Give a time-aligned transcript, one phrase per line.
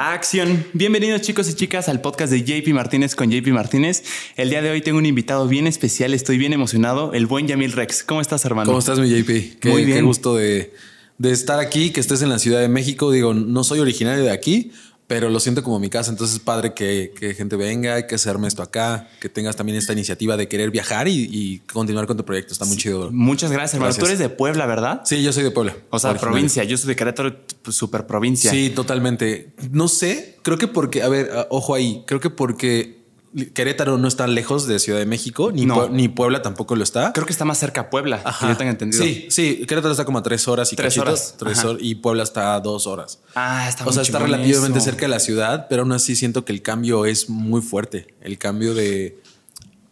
[0.00, 0.64] Acción.
[0.74, 4.04] Bienvenidos chicos y chicas al podcast de JP Martínez con JP Martínez.
[4.36, 7.72] El día de hoy tengo un invitado bien especial, estoy bien emocionado, el buen Yamil
[7.72, 8.04] Rex.
[8.04, 8.66] ¿Cómo estás, hermano?
[8.66, 9.58] ¿Cómo estás, mi JP?
[9.58, 9.98] Qué, Muy bien.
[9.98, 10.72] qué gusto de,
[11.18, 13.10] de estar aquí, que estés en la Ciudad de México.
[13.10, 14.70] Digo, no soy originario de aquí,
[15.08, 16.10] pero lo siento como mi casa.
[16.10, 19.78] Entonces es padre que, que gente venga, que se arme esto acá, que tengas también
[19.78, 22.52] esta iniciativa de querer viajar y, y continuar con tu proyecto.
[22.52, 23.10] Está muy chido.
[23.10, 23.94] Muchas gracias, hermano.
[23.94, 25.00] Tú eres de Puebla, ¿verdad?
[25.04, 25.74] Sí, yo soy de Puebla.
[25.88, 26.62] O sea, provincia.
[26.62, 28.50] Yo soy de Querétaro, pues, super provincia.
[28.50, 29.54] Sí, totalmente.
[29.70, 32.97] No sé, creo que porque, a ver, ojo ahí, creo que porque
[33.54, 35.76] Querétaro no está lejos de Ciudad de México, ni, No.
[35.76, 37.12] Pue- ni Puebla tampoco lo está.
[37.12, 39.02] Creo que está más cerca a Puebla, que yo entendido.
[39.04, 41.34] Sí, sí, Querétaro está como a tres horas y Tres horas.
[41.38, 41.68] tres Ajá.
[41.70, 43.20] horas, y Puebla está a dos horas.
[43.34, 44.84] Ah, está o sea, está relativamente eso.
[44.86, 48.14] cerca de la ciudad, pero aún así siento que el cambio es muy fuerte.
[48.22, 48.82] El cambio de.
[48.84, 49.18] de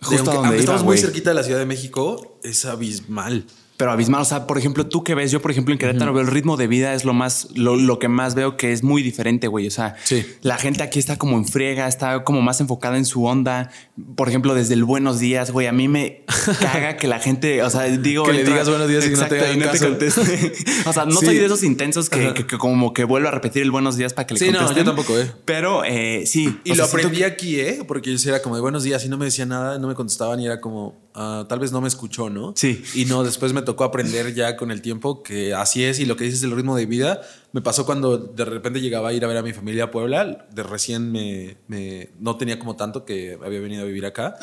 [0.01, 2.65] Justo a aunque, donde aunque iba, estamos muy cerquita de la Ciudad de México, es
[2.65, 3.45] abismal.
[3.77, 6.23] Pero abismal, o sea, por ejemplo, tú que ves, yo por ejemplo en Querétaro veo
[6.23, 9.03] el ritmo de vida es lo más, lo, lo que más veo que es muy
[9.03, 9.67] diferente, güey.
[9.67, 10.25] O sea, Sí.
[10.43, 13.71] la gente aquí está como en friega, está como más enfocada en su onda.
[14.17, 16.25] Por ejemplo, desde el buenos días, güey, a mí me
[16.61, 19.37] caga que la gente, o sea, digo, Que le digas buenos días y no te
[19.37, 20.53] Exacto, y no te conteste.
[20.87, 21.27] o sea, no Sí.
[21.27, 24.15] soy de esos intensos que, que- que como que vuelvo a repetir el buenos días
[24.15, 24.85] para que le Sí, no, contesten.
[24.85, 25.31] yo tampoco, eh.
[25.45, 26.59] Pero eh, sí.
[26.65, 27.81] Y o lo sea, aprendí aquí, ¿eh?
[27.87, 30.41] Porque yo era como de buenos días y no me decía nada, no me contestaban
[30.41, 32.53] y era como, ah, tal vez no me escuchó, ¿no?
[32.57, 32.83] Sí.
[32.95, 36.17] Y no, después me tocó aprender ya con el tiempo que así es y lo
[36.17, 37.21] que dices del ritmo de vida.
[37.53, 40.47] Me pasó cuando de repente llegaba a ir a ver a mi familia a Puebla,
[40.53, 44.37] de recién me, me- no tenía como tanto que había venido a vivir acá.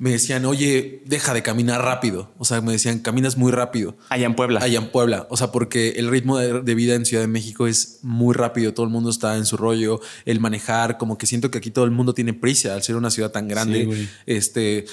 [0.00, 2.32] Me decían, oye, deja de caminar rápido.
[2.38, 3.96] O sea, me decían, caminas muy rápido.
[4.08, 4.60] Allá en Puebla.
[4.62, 5.28] Allá en Puebla.
[5.30, 8.74] O sea, porque el ritmo de, de vida en Ciudad de México es muy rápido.
[8.74, 10.00] Todo el mundo está en su rollo.
[10.24, 13.10] El manejar, como que siento que aquí todo el mundo tiene prisa al ser una
[13.10, 13.84] ciudad tan grande.
[13.84, 14.08] güey.
[14.26, 14.86] este.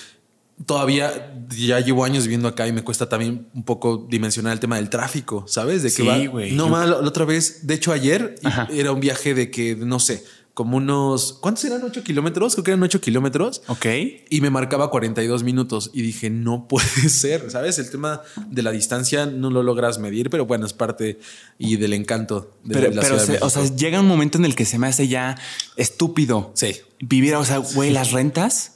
[0.65, 4.75] Todavía ya llevo años viviendo acá y me cuesta también un poco dimensionar el tema
[4.77, 5.83] del tráfico, ¿sabes?
[5.83, 6.17] De que Sí, va.
[6.27, 6.51] güey.
[6.51, 8.67] No más, la otra vez, de hecho, ayer Ajá.
[8.71, 11.33] era un viaje de que, no sé, como unos.
[11.41, 11.81] ¿Cuántos eran?
[11.81, 12.53] ¿8 kilómetros?
[12.53, 13.63] Creo que eran 8 kilómetros.
[13.67, 13.87] Ok.
[14.29, 17.79] Y me marcaba 42 minutos y dije, no puede ser, ¿sabes?
[17.79, 21.19] El tema de la distancia no lo logras medir, pero bueno, es parte
[21.57, 24.45] y del encanto de Pero, la pero Ciudad de o sea, llega un momento en
[24.45, 25.35] el que se me hace ya
[25.75, 26.51] estúpido.
[26.53, 26.75] Sí.
[26.99, 28.69] Vivir, o sea, güey, las rentas.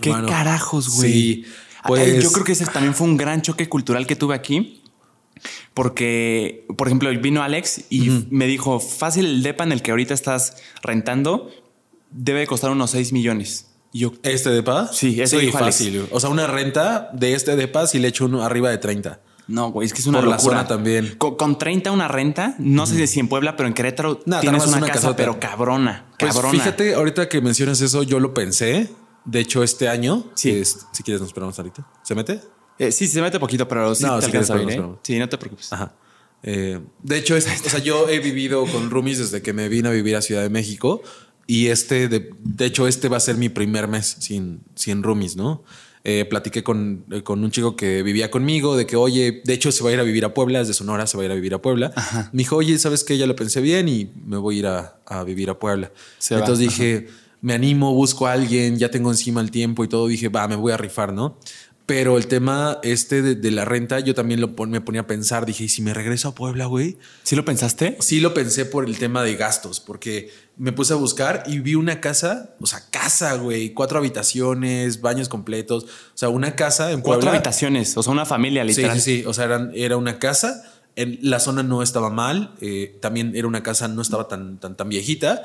[0.00, 1.12] ¿Qué carajos, güey?
[1.12, 1.44] sí,
[1.86, 4.76] pues- Yo creo que ese también fue un gran choque cultural que tuve aquí.
[5.74, 10.12] Porque, por ejemplo, vino Alex y me dijo, fácil el depa en el que ahorita
[10.14, 11.50] estás rentando
[12.10, 13.68] debe costar unos 6 millones.
[13.92, 14.88] Y yo, ¿Este depa?
[14.92, 15.76] Sí, eso sí, dijo Alex.
[15.78, 16.06] fácil.
[16.10, 19.20] O sea, una renta de este depa si le echo uno arriba de 30.
[19.46, 20.58] no, güey, es que es una Por la locura.
[20.58, 21.14] zona también.
[21.18, 24.64] Con, con 30 una renta, no sé si en Puebla, pero en Querétaro Nah, tienes
[24.66, 25.16] una, una casa, casota.
[25.16, 26.52] pero cabrona, Pues cabrona.
[26.56, 28.90] fíjate, ahorita que mencionas eso, yo lo pensé.
[29.24, 30.50] De hecho, este año, Sí.
[30.50, 31.86] es- si quieres, nos esperamos ahorita.
[32.02, 32.40] ¿Se mete?
[32.78, 34.82] Eh, sí, se mete poquito, pero sí No, te si quieres, ¿eh?
[35.02, 35.72] Sí, no te preocupes.
[35.72, 35.94] Ajá.
[36.42, 39.88] Eh, de hecho, es- o sea, yo he vivido con roomies desde que me vine
[39.88, 41.02] a vivir a Ciudad de México
[41.46, 45.36] y este, de, de hecho, este va a ser mi primer mes sin, sin roomies,
[45.36, 45.62] ¿no?
[46.02, 49.70] Eh, platiqué con, eh, con un chico que vivía conmigo de que, oye, de hecho
[49.70, 51.32] se va a ir a vivir a Puebla, es de Sonora, se va a ir
[51.32, 51.92] a vivir a Puebla.
[52.32, 53.18] Me dijo, oye, ¿sabes qué?
[53.18, 55.92] Ya lo pensé bien y me voy a ir a, a vivir a Puebla.
[56.16, 56.40] Se va.
[56.40, 57.08] Entonces dije,
[57.42, 60.06] me animo, busco a alguien, ya tengo encima el tiempo y todo.
[60.08, 61.38] Dije, va, me voy a rifar, ¿no?
[61.86, 65.06] Pero el tema este de, de la renta, yo también lo pon- me ponía a
[65.08, 65.44] pensar.
[65.44, 66.98] Dije, ¿y si me regreso a Puebla, güey?
[67.24, 67.96] ¿Sí lo pensaste?
[67.98, 71.74] Sí lo pensé por el tema de gastos, porque me puse a buscar y vi
[71.74, 77.00] una casa, o sea, casa, güey, cuatro habitaciones, baños completos, o sea, una casa en
[77.00, 77.30] Cuatro Puebla.
[77.32, 79.00] habitaciones, o sea, una familia Sí, literal.
[79.00, 80.62] sí, sí, o sea, eran- era una casa,
[80.96, 84.76] en, la zona no estaba mal, eh, también era una casa, no estaba tan, tan,
[84.76, 85.44] tan viejita,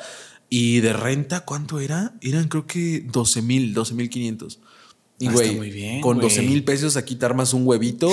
[0.49, 2.13] y de renta, ¿cuánto era?
[2.21, 4.59] Eran creo que 12 mil, 12 mil 500.
[5.17, 6.27] Y Ah, güey, con güey.
[6.29, 8.11] 12 mil pesos aquí te armas un huevito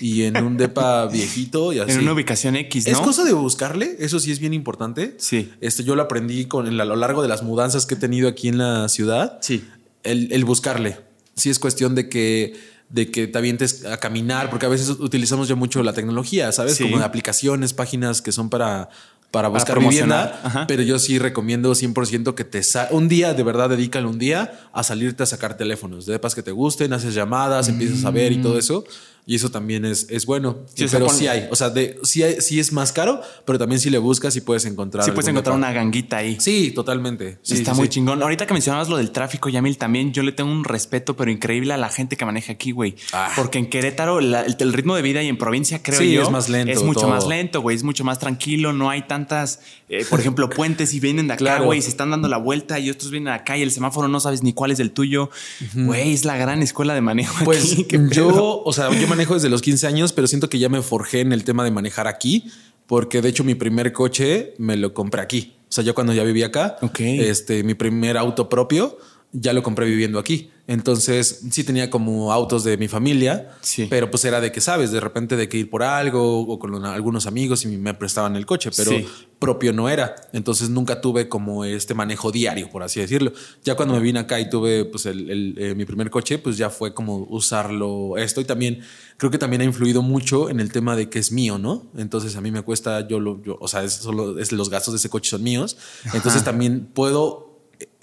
[0.00, 1.92] y en un depa viejito y así.
[1.92, 2.92] En una ubicación X, ¿no?
[2.92, 5.14] Es cosa de buscarle, eso sí es bien importante.
[5.18, 5.52] Sí.
[5.60, 8.48] Este, yo lo aprendí con, a lo largo de las mudanzas que he tenido aquí
[8.48, 9.38] en la ciudad.
[9.40, 9.64] Sí.
[10.02, 10.98] El, el buscarle.
[11.36, 12.54] Sí es cuestión de que,
[12.90, 16.74] de que te avientes a caminar, porque a veces utilizamos ya mucho la tecnología, ¿sabes?
[16.74, 16.82] Sí.
[16.82, 18.88] Como de aplicaciones, páginas que son para,
[19.32, 20.26] para buscar promocionar.
[20.26, 20.46] vivienda.
[20.46, 20.66] Ajá.
[20.68, 24.52] Pero yo sí recomiendo 100% que te sa un día, de verdad, dedícale un día
[24.72, 26.06] a salirte a sacar teléfonos.
[26.06, 28.84] De depas que te gusten, haces llamadas, empiezas a ver y todo eso.
[29.24, 30.58] Y eso también es, es bueno.
[30.74, 31.46] Sí, pero sí hay.
[31.50, 34.40] O sea, de, sí, hay- sí es más caro, pero también si le buscas y
[34.40, 35.04] puedes encontrar.
[35.04, 36.38] Sí puedes encontrar una ganguita ahí.
[36.40, 37.38] Sí, totalmente.
[37.42, 38.20] Sí, Está muy chingón.
[38.20, 41.72] Ahorita que mencionabas lo del tráfico, Yamil, también yo le tengo un respeto, pero increíble
[41.72, 42.96] a la gente que maneja aquí, güey.
[43.12, 43.30] Ah.
[43.36, 46.30] Porque en Querétaro la- el, el ritmo de vida y en provincia, creo yo, es
[46.30, 47.10] más lento Es mucho todo.
[47.10, 47.76] más lento, güey.
[47.76, 48.72] Es mucho más tranquilo.
[48.72, 51.66] No hay tantas, eh, por ejemplo, puentes y vienen de acá, Claro.
[51.66, 54.42] güey, se están dando la vuelta y otros vienen acá y el semáforo no sabes
[54.42, 55.30] ni cuál es el tuyo.
[55.74, 57.44] Güey, es la gran escuela de manejo.
[57.44, 57.76] Pues
[58.10, 61.20] yo, o sea, yo manejo desde los 15 años, pero siento que ya me forjé
[61.20, 62.50] en el tema de manejar aquí,
[62.86, 65.54] porque de hecho mi primer coche me lo compré aquí.
[65.68, 68.98] O sea, yo cuando ya vivía acá, este, mi primer auto propio,
[69.32, 70.50] ya lo compré viviendo aquí.
[70.68, 73.86] Entonces, sí tenía como autos de mi familia, Sí.
[73.90, 74.92] pero pues era de que, ¿sabes?
[74.92, 78.36] De repente de que ir por algo o con una- algunos amigos y me prestaban
[78.36, 79.06] el coche, pero Sí.
[79.38, 80.14] propio no era.
[80.32, 83.32] Entonces nunca tuve como este manejo diario, por así decirlo.
[83.64, 86.56] Ya cuando me vine acá y tuve pues el, el, eh, mi primer coche, pues
[86.56, 88.80] ya fue como usarlo esto y también
[89.16, 91.90] creo que también ha influido mucho en el tema de que es mío, ¿no?
[91.96, 94.94] Entonces a mí me cuesta, yo lo, yo- o sea, es solo es los gastos
[94.94, 95.76] de ese coche son míos.
[96.14, 97.51] Entonces también puedo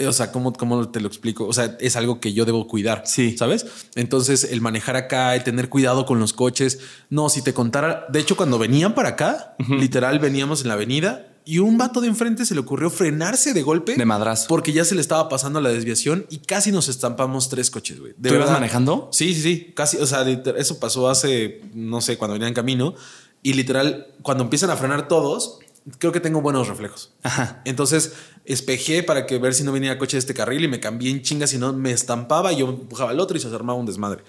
[0.07, 1.46] o sea, ¿cómo, ¿cómo te lo explico?
[1.46, 3.04] O sea, es algo que yo debo cuidar.
[3.06, 3.38] Sí.
[3.38, 3.66] ¿Sabes?
[3.96, 6.80] Entonces, el manejar acá, el tener cuidado con los coches.
[7.10, 8.06] No, si te contara.
[8.10, 12.07] De hecho, cuando venían para acá, literal veníamos en la avenida y un vato de
[12.07, 13.96] enfrente se le ocurrió frenarse de golpe.
[13.96, 14.46] De madrazo.
[14.48, 18.13] Porque ya se le estaba pasando la desviación y casi nos estampamos tres coches, güey.
[18.13, 19.10] ¿Tú ibas manejando?
[19.12, 19.74] Sí, sí, sí.
[19.75, 19.98] Casi.
[19.98, 22.94] O sea, eso pasó hace, no sé, cuando venía en camino.
[23.42, 25.60] Y literal, cuando empiezan a frenar todos,
[25.97, 27.13] creo que tengo buenos reflejos.
[27.23, 27.61] Ajá.
[27.65, 28.13] Entonces
[28.45, 31.21] espejé para que ver si no venía coche de este carril y me cambié en
[31.21, 34.23] chinga, si no me estampaba y yo empujaba al otro y se armaba un desmadre.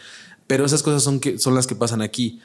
[0.46, 2.40] Pero esas cosas son, que, son las que pasan aquí.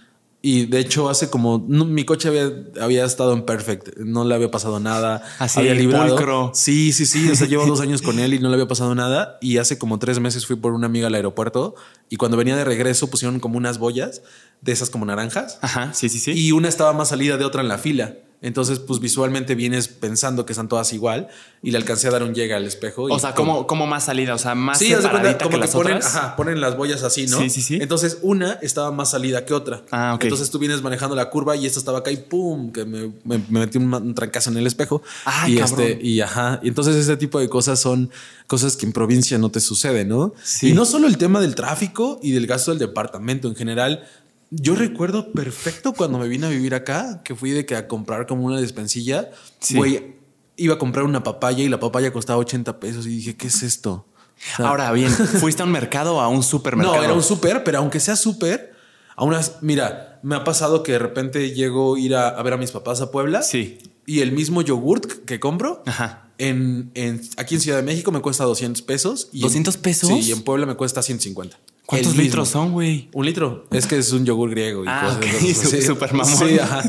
[0.48, 4.36] Y de hecho, hace como no, mi coche había, había estado en perfect, no le
[4.36, 5.24] había pasado nada.
[5.40, 6.16] Así, había librado.
[6.16, 6.52] pulcro.
[6.54, 7.28] Sí, sí, sí.
[7.32, 9.40] O sea, llevo dos años con él y no le había pasado nada.
[9.42, 11.74] Y hace como tres meses fui por una amiga al aeropuerto
[12.12, 14.22] y cuando venía de regreso pusieron como unas boyas
[14.62, 16.34] de esas como naranjas Ajá, sí, sí, sí.
[16.34, 18.14] y una estaba más salida de otra en la fila.
[18.46, 21.30] Entonces, pues visualmente vienes pensando que están todas igual
[21.64, 23.10] y le alcancé a dar un llega al espejo.
[23.10, 24.36] y o sea, ¿cómo, ¿cómo más salida?
[24.36, 26.16] O sea, más Sí, separadita como que que, las ponen, otras.
[26.16, 27.40] ajá, ponen las boyas así, ¿no?
[27.40, 27.80] Sí, sí, sí.
[27.82, 29.82] Entonces, una estaba más salida que otra.
[29.90, 30.24] Ah, ok.
[30.26, 33.40] Entonces tú vienes manejando la curva y esta estaba acá y pum, que me, me-
[33.50, 35.02] me metí un, trancazo en el espejo.
[35.26, 35.82] Ay, y cabrón.
[35.82, 36.60] este, y ajá.
[36.62, 38.12] Y entonces ese tipo de cosas son
[38.46, 40.34] cosas que en provincia no te suceden, ¿no?
[40.44, 40.70] Sí.
[40.70, 44.08] Y no solo el tema del tráfico y del gasto del departamento en general.
[44.52, 48.26] Yo recuerdo perfecto cuando me vine a vivir acá, que fui de que a comprar
[48.28, 49.76] como una despensilla, Sí.
[49.76, 50.16] güey,
[50.58, 53.64] iba a comprar una papaya y la papaya costaba 80 pesos y dije, ¿qué es
[53.64, 54.06] esto?
[54.54, 55.10] O sea, Ahora bien,
[55.42, 56.98] ¿fuiste a un mercado o a un supermercado?
[56.98, 58.74] no, era un súper, pero aunque sea súper,
[59.16, 62.54] aún así, mira, me ha pasado que de repente llego a ir a, a ver
[62.54, 63.42] a mis papás a Puebla.
[63.42, 63.80] Sí.
[64.06, 66.25] Y el mismo yogurt que compro Ajá.
[66.38, 69.30] En, en- aquí en Ciudad de México me cuesta 200 pesos.
[69.32, 70.10] Y en- ¿200 pesos?
[70.10, 71.58] Sí, y en Puebla me cuesta 150.
[71.86, 72.24] ¿Cuántos El mismo.
[72.24, 73.10] litros son, güey?
[73.14, 73.68] Un litro.
[73.72, 75.42] Es que es un yogur griego y Ah, cosas ok.
[75.42, 75.70] de esas.
[75.70, 76.36] Su- super mamón.
[76.50, 76.84] Sí, ajá.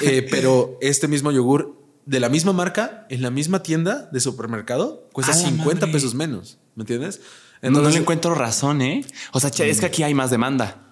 [0.00, 5.08] Eh, pero este mismo yogur de la misma marca, en la misma tienda de supermercado,
[5.12, 5.92] cuesta ¡A la 50 madre!
[5.92, 6.58] pesos menos.
[6.74, 7.20] ¿Me entiendes?
[7.62, 9.04] no, no le encuentro razón, ¿eh?
[9.32, 10.91] O sea, es que aquí hay más demanda.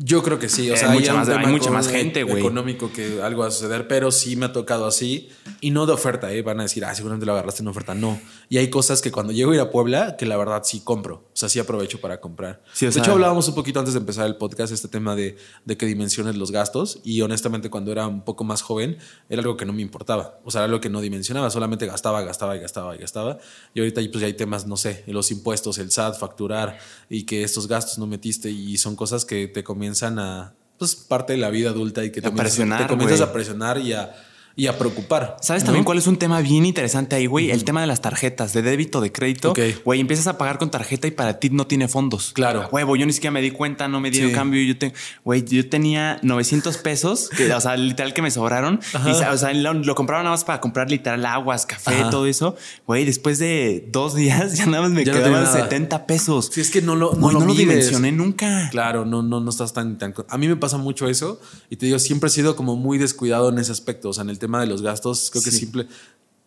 [0.00, 0.70] Yo creo que sí.
[0.70, 2.38] O Hay sea, mucha un más- hay mucha más gente, güey.
[2.38, 5.28] Económico que algo va a suceder, pero sí me ha tocado así
[5.60, 6.32] y no de oferta.
[6.32, 6.40] ¿eh?
[6.42, 7.96] Van a decir, ah, seguramente lo agarraste en oferta.
[7.96, 8.20] No.
[8.48, 11.16] Y hay cosas que cuando llego a ir a Puebla, que la verdad sí compro.
[11.16, 12.62] O sea, sí aprovecho para comprar.
[12.72, 15.36] Sí, de sea- hecho, hablábamos un poquito antes de empezar el podcast, este tema de,
[15.64, 17.00] de que dimensiones los gastos.
[17.02, 18.98] Y honestamente, cuando era un poco más joven,
[19.28, 20.38] era algo que no me importaba.
[20.44, 21.50] O sea, era algo que no dimensionaba.
[21.50, 23.38] Solamente gastaba, gastaba y gastaba y gastaba.
[23.74, 26.78] Y ahorita pues, ya hay temas, no sé, los impuestos, el SAT, facturar
[27.10, 28.48] y que estos gastos no metiste.
[28.48, 32.20] Y son cosas que te comienzan a pues parte de la vida adulta y que
[32.20, 34.14] te, A comienzas- presionar, te comienzas a presionar y a,
[34.58, 35.36] y a preocupar.
[35.40, 35.66] ¿Sabes ¿no?
[35.66, 37.52] también cuál es un tema bien interesante ahí, güey?
[37.52, 39.52] El tema de las tarjetas de débito, de crédito.
[39.52, 39.60] Ok.
[39.84, 42.32] Güey, empiezas a pagar con tarjeta y para ti no tiene fondos.
[42.32, 42.68] Claro.
[42.72, 44.34] Huevo, yo ni siquiera me di cuenta, no me dieron Sí.
[44.34, 44.60] cambio.
[44.64, 44.92] Yo te,
[45.24, 48.80] güey, yo tenía 900 pesos, que, o sea, literal que me sobraron.
[48.94, 49.08] Ajá.
[49.08, 52.10] Y, o sea, lo, lo compraba nada más para comprar literal aguas, café, Ajá.
[52.10, 52.56] todo eso.
[52.84, 55.62] Güey, después de dos días ya nada más me Ya no quedaban nada.
[55.62, 56.50] 70 pesos.
[56.52, 58.70] Si es que no lo, no Güey, lo no lo dimensioné nunca.
[58.72, 60.12] Claro, no, no, no estás tan, tan.
[60.28, 61.40] A mí me pasa mucho eso
[61.70, 64.08] y te digo, siempre he sido como muy descuidado en ese aspecto.
[64.08, 65.58] O sea, en el tema de los gastos, creo que Sí.
[65.60, 65.86] simple.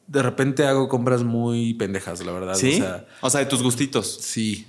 [0.08, 2.56] De repente hago compras muy pendejas, la verdad.
[2.56, 2.74] ¿Sí?
[2.76, 4.18] O sea, O sea, de tus gustitos.
[4.22, 4.66] sí.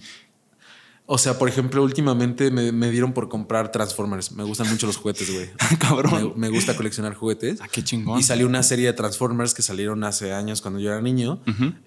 [1.05, 4.31] O sea, por ejemplo, últimamente me, me dieron por comprar Transformers.
[4.33, 5.51] Me gustan mucho los juguetes, güey.
[5.81, 6.33] Cabrón.
[6.37, 7.59] Me, me gusta coleccionar juguetes.
[7.61, 8.19] Ah, qué chingón.
[8.21, 11.41] Y salió una serie de Transformers que salieron hace años cuando yo era niño.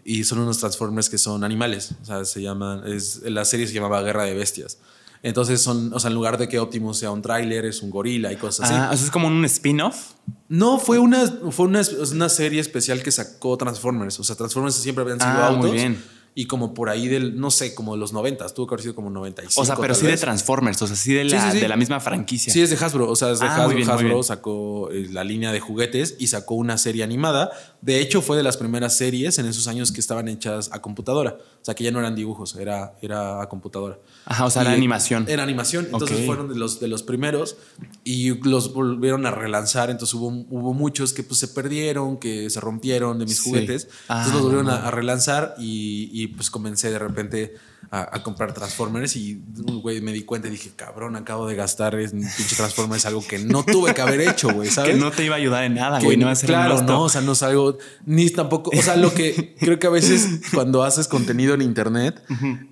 [0.04, 1.96] Y son unos Transformers que son animales.
[2.02, 2.86] O sea, se llaman.
[2.86, 4.80] Es, la serie se llamaba Guerra de Bestias.
[5.26, 8.32] Entonces son, o sea, en lugar de que Optimus sea un tráiler, es un gorila
[8.32, 8.76] y cosas así.
[8.78, 10.12] Ah, o sea, es como un spin-off.
[10.50, 14.20] No, fue una, fue una, una serie especial que sacó Transformers.
[14.20, 15.72] O sea, Transformers siempre habían sido Ah, muy autos.
[15.74, 16.04] bien.
[16.38, 18.94] Y como por ahí del, no sé, como de los 90, tuvo que haber sido
[18.94, 19.62] como 95.
[19.62, 20.18] O sea, pero sí de.
[20.18, 21.60] Transformers, o sea, sí de la, Sí, sí, sí.
[21.62, 22.52] De la misma franquicia.
[22.52, 23.10] Sí, es de Hasbro.
[23.10, 23.66] O sea, es de Ah, Hasbro.
[23.68, 27.52] muy bien, muy Hasbro sacó eh, la línea de juguetes y sacó una serie animada.
[27.86, 31.38] De hecho, fue de las primeras series en esos años que estaban hechas a computadora.
[31.62, 34.00] O sea, que ya no eran dibujos, era, era a computadora.
[34.26, 35.26] Ajá, o sea, era Y- animación.
[35.28, 35.86] Era animación.
[35.92, 37.58] Entonces fueron de los, de los primeros
[38.04, 39.92] y los volvieron a relanzar.
[39.92, 43.50] Entonces hubo, hubo muchos que pues, se perdieron, que se rompieron de mis Sí.
[43.52, 43.88] juguetes.
[44.08, 47.54] Ah, Entonces los volvieron a, a relanzar y, y pues comencé de repente
[47.92, 49.42] a, a comprar Transformers y,
[49.82, 53.40] güey, me di cuenta y dije, cabrón, acabo de gastar en pinche Transformers algo que
[53.40, 54.94] no tuve que haber hecho, güey, ¿sabes?
[54.94, 56.18] Que no te iba a ayudar en nada, güey.
[56.18, 58.82] No va a ser un claro, no, o sea, no es algo, ni tampoco, o
[58.82, 62.22] sea, lo que creo que a veces cuando haces contenido en internet,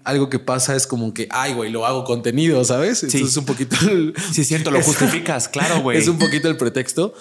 [0.03, 3.03] algo que pasa es como que, ay, güey, lo hago contenido, ¿sabes?
[3.03, 3.75] Entonces es un poquito...
[3.89, 5.97] el- Sí, es cierto, lo es- justificas, claro, güey.
[5.97, 7.13] Es un poquito el pretexto,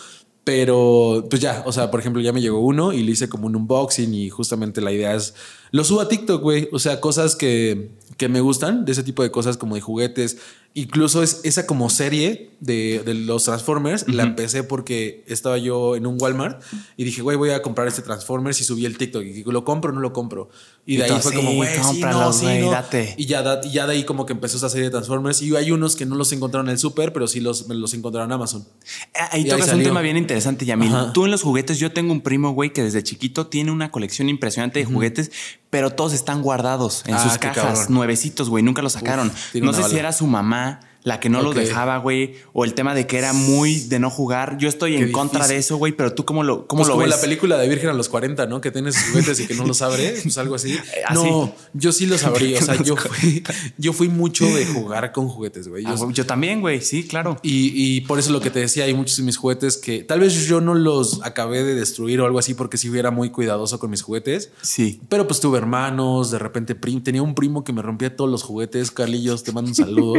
[0.45, 3.47] pero pues ya, o sea, por ejemplo, ya me llegó uno y le hice como
[3.47, 5.35] un unboxing y justamente la idea es,
[5.73, 9.23] lo subo a TikTok, güey, o sea, cosas que, que me gustan, de ese tipo
[9.25, 10.37] de cosas como de juguetes,
[10.75, 16.07] incluso es esa como serie de, de los Transformers, la empecé porque estaba yo en
[16.07, 16.63] un Walmart
[16.97, 19.65] y dije, güey, voy a comprar este Transformers y subí el TikTok y digo, ¿lo
[19.67, 20.49] compro o no lo compro?
[20.87, 22.73] Y, Y de ahí fue sí, como, güey, sí, no, sí, no.
[23.19, 25.71] Y ya, da- ya de ahí como que empezó esa serie de Transformers y hay
[25.73, 28.67] unos que no los encontraron en el súper, pero sí los, los encontraron en Amazon.
[29.15, 30.89] Ah, Ahí Y ahí tocas un tema bien interesante, Yamil.
[30.89, 31.13] Ajá.
[31.13, 34.29] Tú en los juguetes, yo tengo un primo, güey, que desde chiquito tiene una colección
[34.31, 35.31] impresionante de juguetes,
[35.73, 37.87] pero todos están guardados en Ah, sus cajas, cabrón.
[37.95, 39.33] nuevecitos, güey, nunca los sacaron.
[39.55, 42.95] no sé si era su mamá la que no los dejaba, güey, o el tema
[42.95, 44.57] de que era muy de no jugar.
[44.59, 46.95] Yo estoy Qué en contra de eso, güey, pero tú cómo lo, cómo Pues lo
[46.95, 47.11] como ves?
[47.11, 48.61] la película de Virgen a los 40, ¿no?
[48.61, 50.79] Que tienes juguetes y que no los abre, pues algo así.
[51.09, 51.15] así.
[51.15, 52.55] No, yo sí los abrí.
[52.55, 53.43] O sea, yo fui,
[53.79, 55.85] yo fui mucho de jugar con juguetes, güey.
[55.87, 57.37] Ah, Yo- güey, yo también, güey, sí, claro.
[57.43, 60.21] y, y por eso lo que te decía, hay muchos de mis juguetes que tal
[60.21, 63.81] vez yo no los acabé de destruir o algo así porque si hubiera muy cuidadoso
[63.81, 64.51] con mis juguetes.
[64.63, 65.01] Sí.
[65.09, 68.45] Pero pues tuve hermanos, de repente prim- tenía un primo que me rompía todos los
[68.45, 70.15] juguetes, Carlillos, te mando un saludo.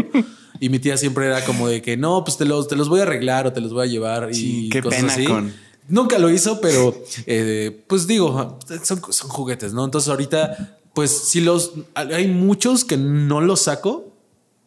[0.59, 2.99] y mi tía siempre era como de que no, pues te los, te los voy
[3.01, 4.29] a arreglar o te los voy a llevar.
[4.31, 5.25] Y Sí, qué cosas pena así.
[5.25, 5.53] con-
[5.87, 6.95] Nunca lo hizo, pero
[7.27, 9.85] eh, pues digo, son, son juguetes, ¿no?
[9.85, 14.12] Entonces ahorita, pues si los, hay muchos que no los saco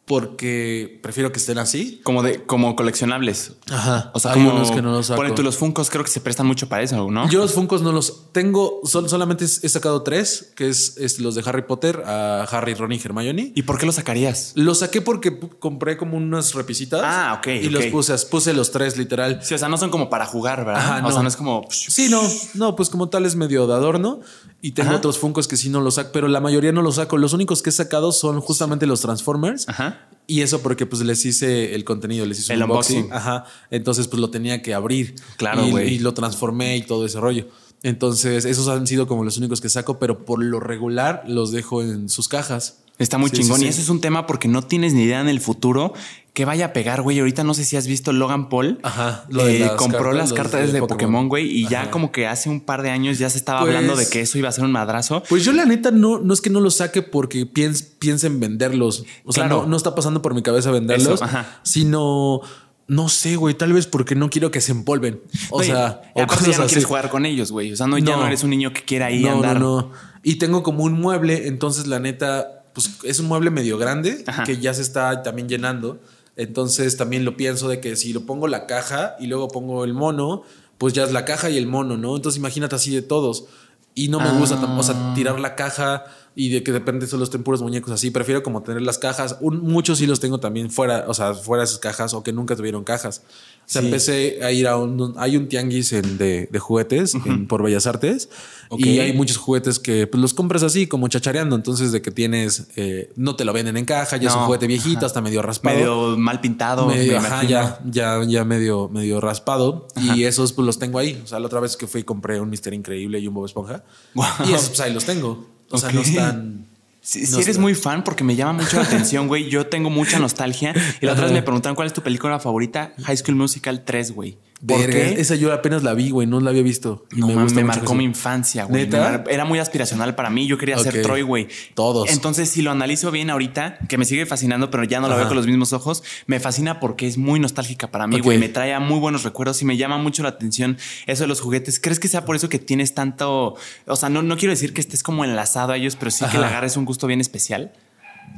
[0.07, 2.01] porque prefiero que estén así.
[2.05, 3.53] Como de, como coleccionables.
[3.71, 4.13] Ajá.
[4.15, 5.17] O sea, hay como unos que no los saco.
[5.21, 7.29] Ponen tú los Funcos, creo que se prestan mucho para eso, ¿no?
[7.29, 11.35] Yo los Funcos no los tengo, sol- solamente he sacado tres, que es, es los
[11.35, 13.53] de Harry Potter, a Harry, Ron y Hermione.
[13.57, 14.53] ¿Y por qué los sacarías?
[14.55, 17.01] Los saqué porque compré como unas repisitas.
[17.05, 19.41] Ah, ok, Y los puse, puse los tres literal.
[19.43, 20.83] Sí, o sea, no son como para jugar, ¿verdad?
[20.85, 21.11] Ajá, O no.
[21.13, 21.67] sea, no es como.
[21.71, 22.23] Sí, no,
[22.55, 24.21] no, pues como tal es medio de adorno.
[24.63, 24.99] Y tengo Ajá.
[24.99, 27.19] otros Funcos que sí no los saco, pero la mayoría no los saco.
[27.19, 29.69] Los únicos que he sacado son justamente los Transformers.
[29.69, 29.96] Ajá.
[30.29, 32.97] Y eso porque pues les hice el contenido, les hice El un unboxing.
[33.05, 33.17] unboxing.
[33.17, 33.45] Ajá.
[33.71, 35.15] Entonces pues lo tenía que abrir.
[35.37, 35.95] Claro, Y- güey.
[35.95, 37.47] Y, lo transformé y todo ese rollo.
[37.83, 41.83] Entonces esos han sido como los únicos que saco, pero por lo regular los dejo
[41.83, 42.79] en sus cajas.
[42.99, 43.61] Está muy Sí, chingón.
[43.61, 45.93] sí, Y eso es un tema porque no tienes ni idea en el futuro
[46.37, 47.19] que vaya a pegar, güey.
[47.19, 48.79] Ahorita no sé si has visto Logan Paul.
[48.83, 51.31] Ajá, lo Eh, las compró cartas, las cartas de de, Pokémon.
[51.31, 51.47] Güey.
[51.51, 54.07] Y ya como que hace un par de años ya se estaba Pues- hablando de
[54.07, 55.23] que eso iba a ser un madrazo.
[55.31, 58.39] Pues yo la neta no, no es que no los saque porque piense, piense en
[58.39, 59.05] venderlos.
[59.25, 59.63] O sea, Claro.
[59.63, 61.31] no, no está pasando por mi cabeza venderlos, Eso,
[61.63, 62.41] sino...
[62.89, 65.21] No sé, güey, tal vez porque no quiero que se empolven.
[65.51, 66.69] O sea, o cosas ya no así.
[66.75, 67.73] quieres jugar con ellos, güey.
[67.73, 68.25] O sea, no, ya No.
[68.27, 69.59] eres un niño que quiera ahí no, andar.
[69.59, 69.91] No, no.
[70.23, 74.45] Y tengo como un mueble, entonces la neta, pues es un mueble medio grande Ajá.
[74.45, 75.99] que ya se está también llenando.
[76.37, 79.95] Entonces también lo pienso de que si lo pongo la caja y luego pongo el
[79.95, 80.43] mono,
[80.79, 82.15] pues ya es la caja y el mono, ¿no?
[82.17, 83.47] Entonces imagínate así de todos.
[83.95, 84.83] Y no me gusta, tam- o Ah.
[84.83, 86.05] sea, tirar la caja
[86.39, 88.11] y de que de repente solo estén puros muñecos así.
[88.11, 89.39] Prefiero como tener las cajas.
[89.41, 92.31] Un- muchos sí los tengo también fuera, o sea, fuera de esas cajas o que
[92.35, 93.23] nunca tuvieron cajas.
[93.61, 93.87] O sea, Sí.
[93.89, 97.87] empecé a ir a un, hay un tianguis en- de, de juguetes en- por Bellas
[97.87, 98.29] Artes
[98.69, 98.81] Ok.
[98.81, 101.57] y hay muchos juguetes que pues, los compras así como chachareando.
[101.57, 104.47] Entonces de que tienes, eh, no te lo venden en caja, ya es un No,
[104.47, 105.07] juguete viejito, ajá.
[105.07, 105.75] hasta medio raspado.
[105.75, 106.87] Medio mal pintado.
[106.87, 109.89] Medio, me ajá, ya, ya, ya medio, medio raspado.
[110.15, 111.19] Y esos pues los tengo ahí.
[111.25, 113.85] O sea, la otra vez que fui compré un Mister Increíble y un Bob Esponja.
[114.15, 114.29] Guau.
[114.47, 115.56] Y esos pues ahí los tengo.
[115.71, 116.67] O sea, no están.
[117.01, 119.49] Si, no si eres muy fan, porque me llama mucho la atención, güey.
[119.49, 120.75] Yo tengo mucha nostalgia.
[121.01, 122.93] Y la otra vez me preguntaron cuál es tu película favorita.
[123.05, 124.39] High School Musical 3, güey.
[124.65, 125.21] ¿Por Verga, qué?
[125.21, 126.27] Esa yo apenas la vi, güey.
[126.27, 127.05] No la había visto.
[127.15, 127.95] No, gusta me mucho marcó eso.
[127.95, 128.87] mi infancia, güey.
[128.89, 128.99] Me
[129.31, 130.47] Era muy aspiracional para mí.
[130.47, 131.03] Yo quería ser.
[131.03, 131.49] Troy, güey.
[131.75, 132.11] Todos.
[132.11, 135.23] Entonces, si lo analizo bien ahorita, que me sigue fascinando, pero ya no lo Ajá.
[135.23, 138.23] veo con los mismos ojos, me fascina porque es muy nostálgica para mí, Ok.
[138.25, 138.39] güey.
[138.39, 141.41] Me trae a muy buenos recuerdos y me llama mucho la atención eso de los
[141.43, 141.79] juguetes.
[141.79, 143.57] ¿Crees que sea por eso que tienes tanto?
[143.87, 146.39] O sea, no, no quiero decir que estés como enlazado a ellos, pero sí que
[146.39, 147.73] le agarres un gusto bien especial.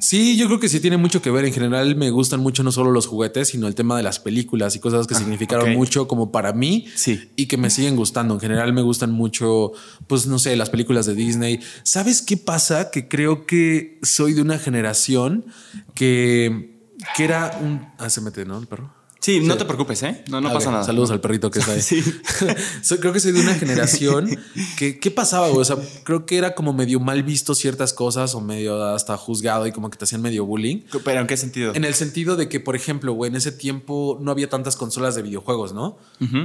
[0.01, 1.45] Sí, yo creo que sí tiene mucho que ver.
[1.45, 4.77] En general me gustan mucho no solo los juguetes, sino el tema de las películas
[4.77, 7.31] y cosas que significaron mucho como para mí Sí.
[7.37, 8.35] y que me siguen gustando.
[8.35, 9.73] En general me gustan mucho,
[10.07, 11.61] pues no sé, las películas de Disney.
[11.83, 12.91] ¿Sabes qué pasa?
[12.91, 15.47] Que creo que soy de una generación
[15.95, 16.79] que,
[17.17, 17.87] que era un...
[17.99, 18.59] Ah, se mete, ¿no?
[18.59, 18.93] El perro.
[19.21, 20.25] Sí, no te preocupes, ¿eh?
[20.29, 20.85] No, no A pasa ver, nada.
[20.85, 21.81] Saludos al perrito que está ahí.
[21.83, 22.03] Sí.
[23.01, 24.29] Creo que soy de una generación
[24.79, 25.49] que, ¿qué pasaba?
[25.49, 25.61] güey?
[25.61, 29.67] O sea, creo que era como medio mal visto ciertas cosas o medio hasta juzgado
[29.67, 30.83] y como que te hacían medio bullying.
[31.05, 31.75] ¿Pero en qué sentido?
[31.75, 35.15] En el sentido de que, por ejemplo, güey, en ese tiempo no había tantas consolas
[35.15, 35.99] de videojuegos, ¿no?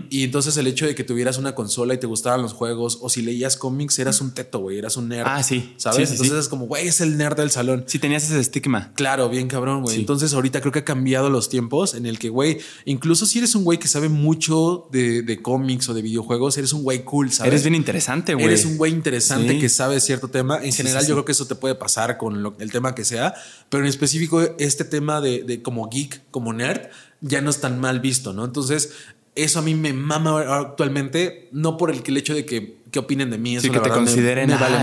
[0.10, 3.10] Y entonces el hecho de que tuvieras una consola y te gustaban los juegos o
[3.10, 5.28] si leías cómics, eras un teto, güey, eras un nerd.
[5.28, 5.74] Ah, sí.
[5.78, 5.98] ¿Sabes?
[5.98, 6.40] Sí, sí, entonces sí.
[6.42, 7.84] es como, güey, es el nerd del salón.
[7.88, 8.92] Si tenías ese estigma.
[8.96, 9.96] Claro, bien cabrón, güey.
[9.96, 10.02] Sí.
[10.02, 13.56] Entonces ahorita creo que ha cambiado los tiempos en el que, güey, incluso si eres
[13.56, 17.32] un güey que sabe mucho de, de cómics o de videojuegos, eres un güey cool,
[17.32, 17.52] ¿sabes?
[17.52, 18.46] Eres bien interesante, güey.
[18.46, 19.60] Eres un güey interesante Sí.
[19.60, 20.58] que sabe cierto tema.
[20.64, 22.96] En Sí, general, sí, yo creo que eso te puede pasar con lo- el tema
[22.96, 23.34] que sea,
[23.70, 26.90] pero en específico, este tema de, de como geek, como nerd,
[27.22, 28.44] ya no es tan mal visto, ¿no?
[28.46, 28.92] Entonces,
[29.36, 33.30] eso a mí me mama actualmente, no por el, el hecho de que, que opinen
[33.32, 34.80] de mí, eso Sí, que te verdad me- consideren, me vale "Ah,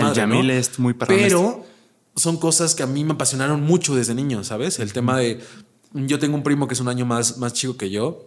[0.58, 1.64] es muy Pero
[2.16, 4.78] son cosas que a mí me apasionaron mucho desde niño, ¿sabes?
[4.80, 5.40] El tema de.
[5.92, 8.26] Yo tengo un primo que es un año más, más chico que yo.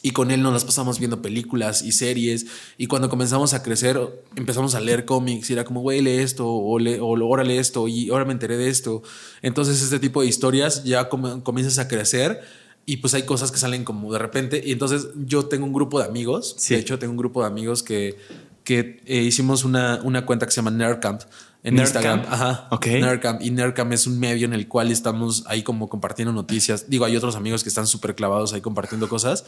[0.00, 2.46] Y con él nos las pasamos viendo películas y series.
[2.76, 3.98] Y cuando comenzamos a crecer,
[4.36, 5.50] empezamos a leer cómics.
[5.50, 8.32] Y era como, güey, lee esto, o, lee, o ahora lee esto, y ahora me
[8.32, 9.02] enteré de esto.
[9.42, 12.40] Entonces, este tipo de historias ya com- comienzas a crecer.
[12.86, 14.62] Y pues hay cosas que salen como de repente.
[14.64, 16.54] Y entonces yo tengo un grupo de amigos.
[16.58, 16.74] Sí.
[16.74, 18.16] De hecho, tengo un grupo de amigos que,
[18.64, 21.22] que eh, hicimos una, una cuenta que se llama Nerdcamp
[21.68, 22.04] en Nerdcamp.
[22.04, 22.32] Instagram.
[22.32, 22.68] Ajá.
[22.70, 22.86] Ok.
[22.86, 23.42] Nerdcamp.
[23.42, 26.88] Y Nerdcamp es un medio en el cual estamos ahí como compartiendo noticias.
[26.88, 29.44] Digo, hay otros amigos que están súper clavados ahí compartiendo cosas.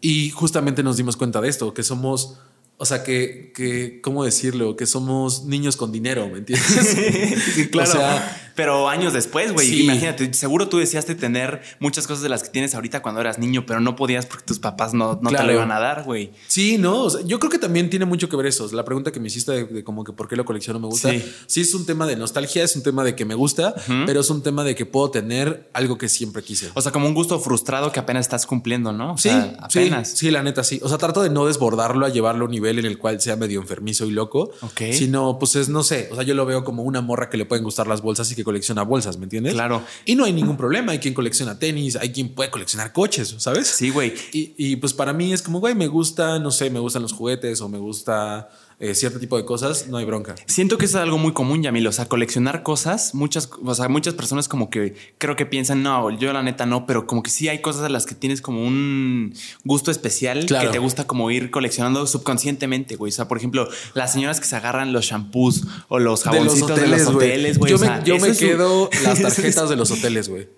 [0.00, 2.38] Y justamente nos dimos cuenta de esto, que somos,
[2.76, 4.76] o sea, que, que ¿cómo decirlo?
[4.76, 6.96] Que somos niños con dinero, ¿me entiendes?
[7.54, 7.90] Sí, claro.
[7.90, 9.66] O sea, pero años después, güey.
[9.68, 9.82] Sí.
[9.84, 13.64] Imagínate, seguro tú deseaste tener muchas cosas de las que tienes ahorita cuando eras niño,
[13.66, 16.32] pero no podías porque tus papás no, no te lo iban a dar, güey.
[16.46, 18.68] Sí, no, o sea, yo creo que también tiene mucho que ver eso.
[18.72, 21.10] La pregunta que me hiciste de, de como que por qué lo colecciono me gusta.
[21.10, 21.24] Sí.
[21.46, 21.60] Sí.
[21.62, 23.74] es un tema de nostalgia, es un tema de que me gusta,
[24.06, 26.70] pero es un tema de que puedo tener algo que siempre quise.
[26.74, 29.14] O sea, como un gusto frustrado que apenas estás cumpliendo, ¿no?
[29.14, 30.10] O Sí, sea, apenas.
[30.10, 30.80] sí, sí, la neta sí.
[30.82, 33.36] O sea, trato de no desbordarlo a llevarlo a un nivel en el cual sea
[33.36, 34.50] medio enfermizo y loco.
[34.62, 34.82] Ok.
[34.92, 37.44] Sino, pues es, no sé, o sea, yo lo veo como una morra que le
[37.46, 39.54] pueden gustar las bolsas y que colecciona bolsas, ¿me entiendes?
[39.54, 39.82] Claro.
[40.04, 40.92] Y no hay ningún problema.
[40.92, 43.66] Hay quien colecciona tenis, hay quien puede coleccionar coches, ¿sabes?
[43.68, 44.14] Sí, güey.
[44.32, 47.12] Y, y, pues para mí es como, güey, me gusta, no sé, me gustan los
[47.12, 48.48] juguetes o me gusta
[48.80, 50.34] eh, cierto tipo de cosas, no hay bronca.
[50.46, 51.86] Siento que eso es algo muy común, Yamil.
[51.86, 56.10] O sea, coleccionar cosas, muchas, o sea, muchas personas como que creo que piensan, no,
[56.10, 58.64] yo la neta no, pero como que sí hay cosas a las que tienes como
[58.66, 60.68] un gusto especial Claro.
[60.68, 63.10] que te gusta como ir coleccionando subconscientemente, güey.
[63.10, 66.86] O sea, por ejemplo, las señoras que se agarran los shampoos o los jaboncitos de
[66.88, 67.70] los hoteles, güey.
[67.70, 70.48] Yo o sea, me, yo me quedo las tarjetas de los hoteles, güey.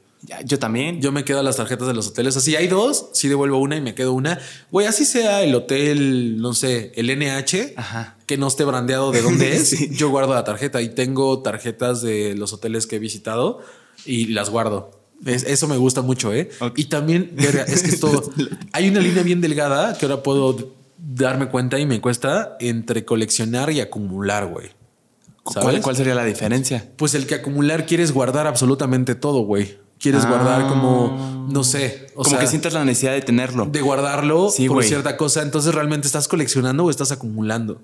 [0.45, 1.01] Yo también.
[1.01, 2.37] Yo me quedo las tarjetas de los hoteles.
[2.37, 4.39] Así hay dos, sí devuelvo una y me quedo una.
[4.71, 8.17] Güey, así sea el hotel, no sé, el NH, Ajá.
[8.27, 9.69] que no esté brandeado de dónde es.
[9.77, 9.91] Sí.
[9.93, 13.61] Yo guardo la tarjeta y tengo tarjetas de los hoteles que he visitado
[14.05, 14.91] y las guardo.
[15.25, 16.51] Es- eso me gusta mucho, ¿eh?
[16.77, 18.31] Y también, es que esto.
[18.73, 23.71] hay una línea bien delgada que ahora puedo darme cuenta y me cuesta entre coleccionar
[23.71, 24.71] y acumular, güey.
[25.43, 26.91] ¿Cuál, cuál sería la diferencia?
[26.97, 29.79] Pues el que acumular quieres guardar absolutamente todo, güey.
[29.99, 30.29] Quieres Ah.
[30.29, 33.67] guardar como, no sé, o como sea, que sientas la necesidad de tenerlo.
[33.67, 35.43] de guardarlo Sí, por cierta cosa.
[35.43, 37.81] Entonces, ¿realmente estás coleccionando o estás acumulando?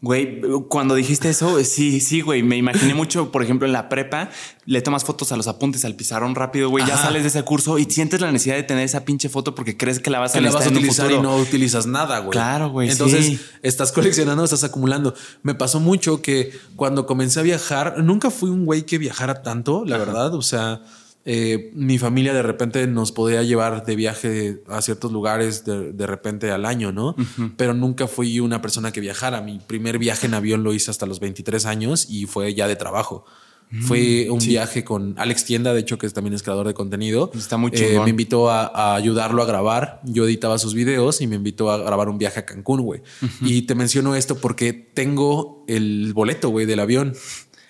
[0.00, 4.30] Güey, cuando dijiste eso, sí, sí, güey, me imaginé mucho, por ejemplo, en la prepa,
[4.66, 7.78] le tomas fotos a los apuntes al pizarrón rápido, güey, ya sales de ese curso
[7.78, 10.40] y sientes la necesidad de tener esa pinche foto porque crees que la vas a
[10.40, 12.32] la vas a utilizar y no utilizas nada, güey.
[12.32, 13.40] Claro, güey, Entonces, sí.
[13.62, 15.14] estás coleccionando estás acumulando.
[15.44, 19.84] Me pasó mucho que cuando comencé a viajar, nunca fui un güey que viajara tanto,
[19.84, 20.34] la verdad.
[20.34, 20.80] O sea,
[21.24, 26.06] eh, mi familia de repente nos podía llevar de viaje a ciertos lugares de, de
[26.06, 27.14] repente al año, ¿no?
[27.56, 29.40] Pero nunca fui una persona que viajara.
[29.40, 32.76] Mi primer viaje en avión lo hice hasta los 23 años y fue ya de
[32.76, 33.24] trabajo.
[33.80, 37.30] Fue un viaje con Alex Tienda, de hecho, que también es creador de contenido.
[37.34, 40.02] Está muy Eh, me invitó a, a ayudarlo a grabar.
[40.04, 43.00] Yo editaba sus videos y me invitó a grabar un viaje a Cancún, güey.
[43.40, 47.14] Y te menciono esto porque tengo el boleto, güey, del avión.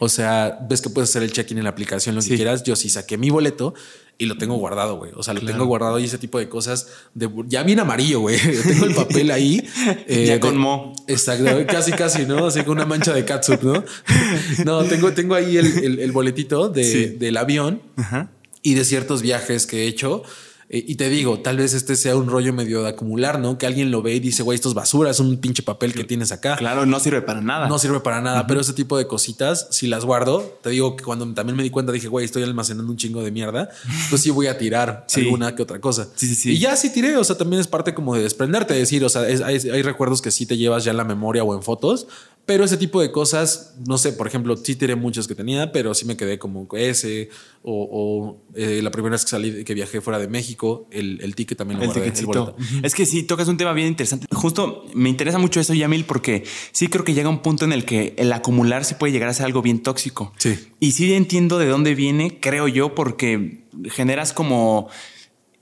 [0.04, 2.30] O sea, ves que puedes hacer el check-in en la aplicación, lo Sí.
[2.30, 2.64] que quieras.
[2.64, 3.72] Yo sí saqué mi boleto
[4.18, 5.12] y lo tengo guardado, güey.
[5.14, 8.36] O sea, lo tengo guardado y ese tipo de cosas de ya bien amarillo, güey.
[8.66, 9.62] tengo el papel ahí.
[10.08, 10.92] eh, Ya de- con mo.
[11.06, 12.46] Exacto, casi, casi, ¿no?
[12.46, 13.84] Así con una mancha de catsup, ¿no?
[14.64, 17.06] No, tengo, tengo ahí el, el- el boletito de- Sí.
[17.18, 18.28] del avión Ajá.
[18.60, 20.24] y de ciertos viajes que he hecho.
[20.74, 23.58] Eh, y te digo, tal vez este sea un rollo medio de acumular, ¿no?
[23.58, 26.02] Que alguien lo ve y dice, güey, esto es basura, es un pinche papel que
[26.02, 26.56] tienes acá.
[26.56, 27.68] Claro, no sirve para nada.
[27.68, 31.04] No sirve para nada, pero ese tipo de cositas, si las guardo, te digo que
[31.04, 33.68] cuando también me di cuenta, dije, güey, estoy almacenando un chingo de mierda,
[34.08, 35.20] pues sí voy a tirar Sí.
[35.20, 36.08] alguna que otra cosa.
[36.16, 36.52] Sí, sí, sí.
[36.52, 39.28] Y ya sí tiré, o sea, también es parte como de desprenderte, decir, o sea,
[39.28, 42.06] es- hay, hay recuerdos que sí te llevas ya en la memoria o en fotos,
[42.44, 45.94] Pero ese tipo de cosas, no sé, por ejemplo, sí tiré muchas que tenía, pero
[45.94, 47.28] sí me quedé como ese.
[47.62, 51.36] O, o eh, la primera vez que salí, que viajé fuera de México, el, el
[51.36, 52.56] ticket también lo El guardé, boleto.
[52.82, 54.26] Es que sí, tocas un tema bien interesante.
[54.32, 57.84] Justo me interesa mucho eso, Yamil, porque sí creo que llega un punto en el
[57.84, 60.32] que el acumular se puede llegar a ser algo bien tóxico.
[60.38, 60.58] Sí.
[60.80, 64.88] Y sí entiendo de dónde viene, creo yo, porque generas como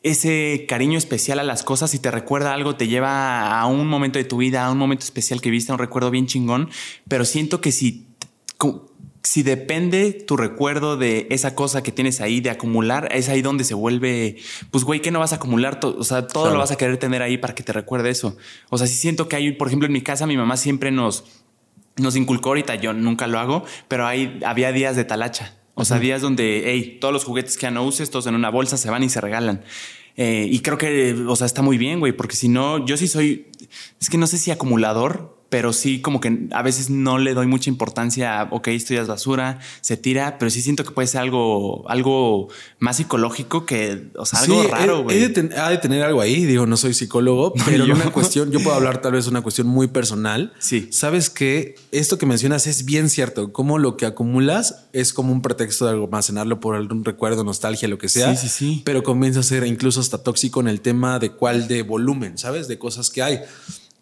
[0.03, 4.19] ese cariño especial a las cosas y te recuerda algo, te lleva a un momento
[4.19, 6.71] de tu vida, a un momento especial que viste, a un recuerdo bien chingón.
[7.07, 8.07] Pero siento que si,
[9.23, 13.65] si depende tu recuerdo de esa cosa que tienes ahí, de acumular, es ahí donde
[13.65, 14.37] se vuelve,
[14.71, 15.79] pues güey, que no vas a acumular?
[15.83, 16.55] O sea, todo Claro.
[16.55, 18.37] lo vas a querer tener ahí para que te recuerde eso.
[18.71, 21.25] O sea, sí siento que hay, por ejemplo, en mi casa, mi mamá siempre nos,
[21.97, 25.57] nos inculcó ahorita, yo nunca lo hago, pero hay, había días de talacha.
[25.81, 28.51] O sea, días donde, hey, todos los juguetes que ya no uses, todos en una
[28.51, 29.65] bolsa se van y se regalan.
[30.15, 33.09] Eh, y creo que, o sea, está muy bien, güey, porque si no, yo sí
[33.09, 33.47] soy,
[33.99, 37.49] es que no sé si acumulador, pero sí como que a veces no le doy
[37.49, 41.09] mucha importancia a, ok, esto ya es basura, se tira, pero sí siento que puede
[41.09, 45.25] ser algo, algo más psicológico que, o sea, algo Sí, raro, güey.
[45.57, 46.45] ha de tener algo ahí.
[46.45, 47.95] Digo, no soy psicólogo, pero yo.
[47.95, 50.53] una cuestión, yo puedo hablar tal vez una cuestión muy personal.
[50.61, 50.89] Sí.
[50.93, 53.53] Sabes que esto que mencionas es bien cierto.
[53.53, 57.99] Como lo que acumulas es como un pretexto de almacenarlo por algún recuerdo, nostalgia, lo
[57.99, 58.37] que sea.
[58.37, 58.83] Sí, sí, sí.
[58.85, 62.69] Pero comienza a ser incluso hasta tóxico en el tema de cuál de volumen, sabes,
[62.69, 63.41] de cosas que hay.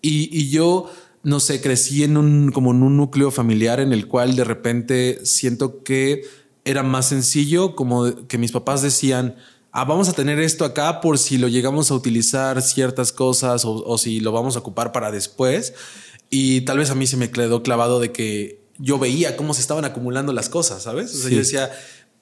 [0.03, 0.91] Y, y yo
[1.23, 5.19] no sé, crecí en un como en un núcleo familiar en el cual de repente
[5.25, 6.23] siento que
[6.65, 9.37] era más sencillo, como que mis papás decían,
[9.73, 13.73] ah, vamos a tener esto acá por si lo llegamos a utilizar ciertas cosas o,
[13.85, 15.75] o si lo vamos a ocupar para después.
[16.31, 19.61] Y tal vez a mí se me quedó clavado de que yo veía cómo se
[19.63, 21.13] estaban acumulando las cosas, ¿sabes?
[21.15, 21.35] O sea, Sí.
[21.35, 21.71] yo decía,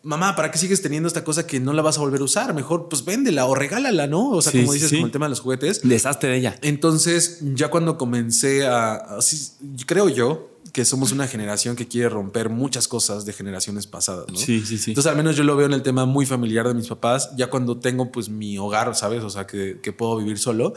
[0.07, 2.55] mamá, ¿para qué sigues teniendo esta cosa que no la vas a volver a usar?
[2.55, 4.31] Mejor pues véndela o regálala, ¿no?
[4.31, 4.97] O sea, Sí, como dices, sí.
[4.97, 5.81] como el tema de los juguetes.
[5.83, 6.59] Deshazte de ella.
[6.63, 9.51] Entonces, ya cuando comencé a, así,
[9.87, 14.37] creo yo que somos una generación que quiere romper muchas cosas de generaciones pasadas, ¿no?
[14.39, 14.91] Sí, sí, sí.
[14.93, 17.49] Entonces, al menos yo lo veo en el tema muy familiar de mis papás, ya
[17.49, 19.25] cuando tengo pues mi hogar, ¿sabes?
[19.25, 20.75] O sea, que, que puedo vivir solo,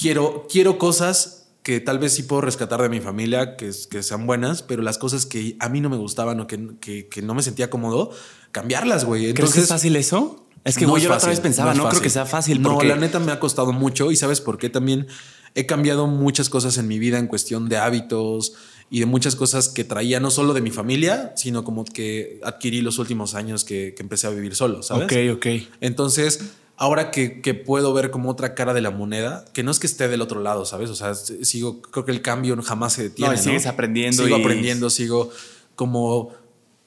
[0.00, 4.24] quiero, quiero cosas que tal vez sí puedo rescatar de mi familia, que, que sean
[4.24, 7.34] buenas, pero las cosas que a mí no me gustaban o que, que, que no
[7.34, 8.12] me sentía cómodo,
[8.52, 9.34] cambiarlas, güey.
[9.34, 10.46] ¿Crees que es fácil eso?
[10.62, 12.62] Es que, no güey, yo la otra vez pensaba, es no, creo que sea fácil.
[12.62, 15.08] No, porque la neta me ha costado mucho y sabes por qué también
[15.56, 18.52] he cambiado muchas cosas en mi vida en cuestión de hábitos
[18.88, 22.80] y de muchas cosas que traía no solo de mi familia, sino como que adquirí
[22.80, 25.06] los últimos años que, que empecé a vivir solo, ¿sabes?
[25.06, 25.46] Ok, ok.
[25.80, 29.78] Entonces, ahora que, que puedo ver como otra cara de la moneda, que no es
[29.78, 30.90] que esté del otro lado, ¿sabes?
[30.90, 33.28] O sea, sigo, creo que el cambio jamás se detiene.
[33.30, 33.42] No, y ¿no?
[33.42, 35.30] sigues aprendiendo Sigo y- aprendiendo, sigo
[35.74, 36.32] como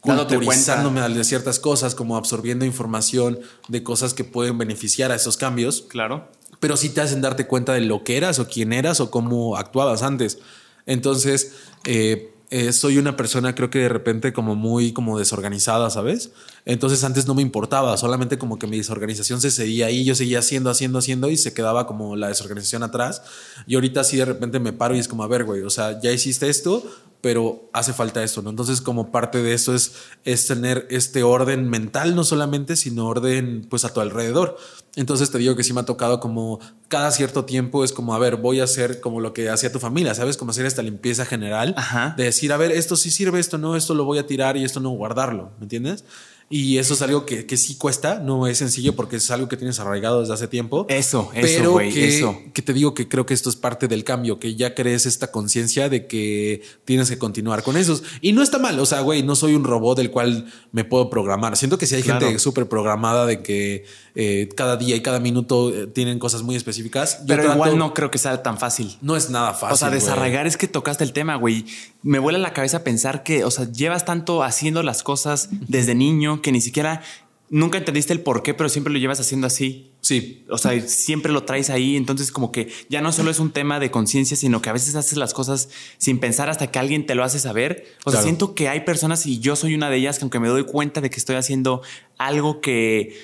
[0.01, 5.83] culturizándome de ciertas cosas, como absorbiendo información de cosas que pueden beneficiar a esos cambios
[5.89, 6.29] Claro.
[6.59, 9.57] pero sí te hacen darte cuenta de lo que eras o quién eras o cómo
[9.57, 10.39] actuabas antes.
[10.85, 11.53] Entonces,
[11.85, 16.31] eh, eh, soy una persona creo que de repente como muy como desorganizada, ¿sabes?
[16.65, 20.39] Entonces antes no me importaba, solamente como que mi desorganización se seguía ahí, yo seguía
[20.39, 23.21] haciendo, haciendo, haciendo y se quedaba como la desorganización atrás.
[23.67, 25.99] Y ahorita sí de repente me paro y es como, a ver, güey, o sea,
[26.01, 26.83] ya hiciste esto,
[27.21, 28.49] pero hace falta esto, ¿no?
[28.49, 29.93] Entonces como parte de eso es,
[30.23, 34.57] es tener este orden mental, no solamente, sino orden pues a tu alrededor.
[34.95, 38.19] Entonces te digo que sí me ha tocado como cada cierto tiempo es como, a
[38.19, 40.37] ver, voy a hacer como lo que hacía tu familia, ¿sabes?
[40.37, 42.13] Como hacer esta limpieza general Ajá.
[42.17, 44.63] de decir, a ver, esto sí sirve, esto no, esto lo voy a tirar y
[44.63, 46.05] esto no guardarlo, ¿me entiendes?
[46.51, 49.55] Y eso es algo que, que sí cuesta, no es sencillo porque es algo que
[49.55, 50.87] tienes arraigado desde hace tiempo.
[50.89, 52.35] Eso, eso, pero güey, que, eso.
[52.53, 55.29] que te digo que creo que esto es parte del cambio, que ya crees esta
[55.31, 58.01] conciencia de que tienes que continuar con esos.
[58.21, 61.11] Y no está mal, o sea, güey, no soy un robot del cual me puedo
[61.11, 61.55] programar.
[61.55, 62.21] Siento que si hay Claro.
[62.25, 63.85] gente súper programada de que
[64.15, 67.19] eh, cada día y cada minuto eh, tienen cosas muy específicas.
[67.19, 68.97] Yo Pero trato- igual no creo que sea tan fácil.
[69.01, 69.73] No es nada fácil.
[69.75, 71.65] o sea, desarraigar es que tocaste el tema, güey.
[72.01, 76.41] Me vuela la cabeza pensar que, o sea, llevas tanto haciendo las cosas desde niño
[76.41, 77.01] que ni siquiera
[77.49, 79.91] nunca entendiste el por qué, pero siempre lo llevas haciendo así.
[80.01, 81.97] Sí, O sea, siempre lo traes ahí.
[81.97, 84.95] Entonces, como que ya no solo es un tema de conciencia, sino que a veces
[84.95, 87.85] haces las cosas sin pensar hasta que alguien te lo hace saber.
[88.05, 90.47] O sea, siento que hay personas y yo soy una de ellas que aunque me
[90.47, 91.81] doy cuenta de que estoy haciendo
[92.17, 93.17] algo que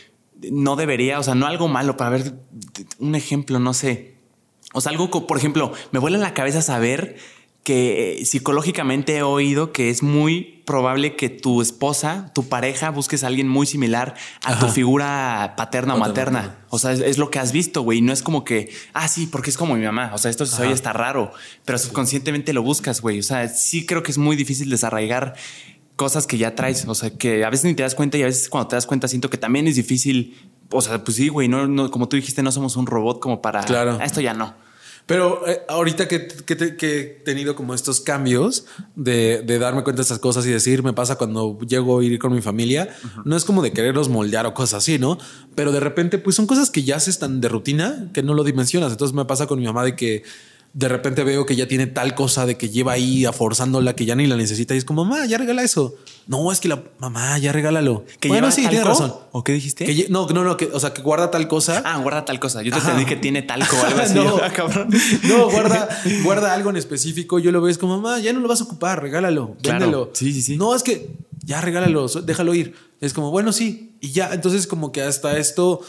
[0.51, 2.33] no debería, o sea, no algo malo, para ver
[2.99, 4.15] un ejemplo, no sé.
[4.73, 7.17] O sea, algo, por ejemplo, me vuela la cabeza saber
[7.65, 13.23] que eh, psicológicamente he oído que es muy probable que tu esposa, tu pareja, busques
[13.23, 14.13] a alguien muy similar
[14.45, 16.59] a tu figura paterna o materna.
[16.69, 18.01] O sea, es, es lo que has visto, güey.
[18.01, 20.11] No es como que, ah, sí, porque es como mi mamá.
[20.13, 21.31] O sea, esto se oye está raro,
[21.65, 23.19] pero subconscientemente lo buscas, güey.
[23.19, 25.33] O sea, sí creo que es muy difícil desarraigar
[25.95, 26.85] cosas que ya traes.
[26.87, 28.85] O sea, que a veces ni te das cuenta y a veces cuando te das
[28.85, 30.37] cuenta siento que también es difícil.
[30.71, 33.41] O sea, pues sí, güey, no, no, como tú dijiste, no somos un robot como
[33.41, 33.97] para Claro.
[33.99, 34.53] "Ah, esto ya no.
[35.05, 38.65] Pero eh, ahorita que, que he tenido como estos cambios
[38.95, 42.17] de, de darme cuenta de estas cosas y decir, me pasa cuando llego a ir
[42.17, 45.19] con mi familia, no es como de quererlos moldear o cosas así, ¿no?
[45.53, 48.43] Pero de repente, pues son cosas que ya se están de rutina que no lo
[48.43, 48.91] dimensionas.
[48.91, 50.23] Entonces me pasa con mi mamá de que
[50.77, 54.13] de repente veo que ya tiene tal cosa de que lleva ahí forzándola que ya
[54.13, 55.95] ni la necesita y es como, mamá, ya regala eso.
[56.27, 58.03] No, es que la mamá, ya regálalo.
[58.19, 59.15] ¿Que bueno, lleva sí, tienes razón.
[59.31, 59.85] ¿O qué dijiste?
[59.85, 61.81] Que no, no, no, que, o sea, que guarda tal cosa.
[61.85, 62.61] Ah, guarda tal cosa.
[62.61, 64.15] Yo te entendí que tiene talco o algo así.
[64.15, 64.89] no, Ah, cabrón.
[65.23, 65.87] no, guarda,
[66.23, 67.39] guarda algo en específico.
[67.39, 69.79] Yo lo veo, es como, mamá, ya no lo vas a ocupar, regálalo, Claro.
[69.79, 70.09] véndelo.
[70.13, 70.57] Sí, sí, sí.
[70.57, 71.09] No, es que
[71.45, 72.73] ya regálalo, déjalo ir.
[72.99, 73.93] Es como, bueno, sí.
[74.01, 75.79] Y ya, entonces como que hasta esto,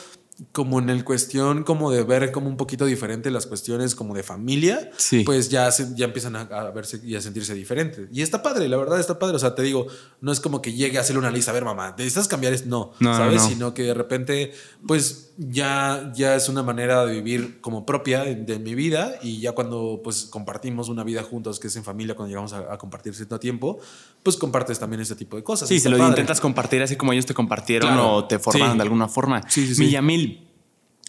[0.52, 4.22] como en el cuestión como de ver como un poquito diferente las cuestiones como de
[4.22, 5.22] familia, Sí.
[5.24, 8.08] pues ya, se- ya empiezan a, a verse y a sentirse diferentes.
[8.12, 9.36] Y está padre, la verdad está padre.
[9.36, 9.86] O sea, te digo,
[10.20, 12.68] no es como que llegue a hacerle una lista, a ver, mamá, necesitas cambiar esto,
[12.68, 13.42] no, No, ¿sabes?
[13.42, 13.48] no.
[13.48, 14.52] Sino que de repente,
[14.86, 19.40] pues ya, ya es una manera de vivir como propia de, de mi vida y
[19.40, 22.78] ya cuando pues compartimos una vida juntos, que es en familia, cuando llegamos a, a
[22.78, 23.78] compartir cierto tiempo,
[24.22, 25.68] pues compartes también este tipo de cosas.
[25.68, 26.10] Sí, se lo padre.
[26.10, 28.12] intentas compartir así como ellos te compartieron Claro.
[28.16, 28.78] o te formaron Sí.
[28.78, 29.42] de alguna forma.
[29.48, 29.82] Sí, sí, sí.
[29.82, 30.25] Millamil,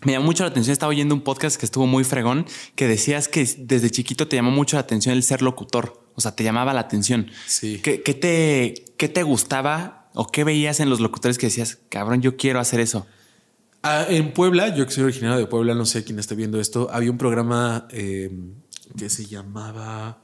[0.04, 0.74] me llamó mucho la atención.
[0.74, 4.52] Estaba oyendo un podcast que estuvo muy fregón que decías que desde chiquito te llamó
[4.52, 6.06] mucho la atención el ser locutor.
[6.16, 7.30] O sea, te llamaba la atención.
[7.48, 7.80] Sí.
[7.84, 12.22] ¿Qué, qué te, qué te gustaba o qué veías en los locutores que decías, cabrón,
[12.22, 13.06] yo quiero hacer eso?
[13.84, 16.90] Ah, en Puebla, yo que soy originario de Puebla, no sé quién esté viendo esto,
[16.92, 18.32] había un programa eh,
[18.98, 20.24] que se llamaba.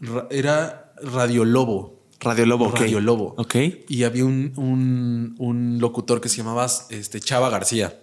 [0.00, 2.02] Ra- Era Radio Lobo.
[2.20, 2.66] Radio Lobo.
[2.66, 2.80] ok.
[2.80, 3.34] Radio Lobo.
[3.38, 3.54] Ok.
[3.88, 8.00] Y había un, un- un locutor que se llamaba este, Chava García.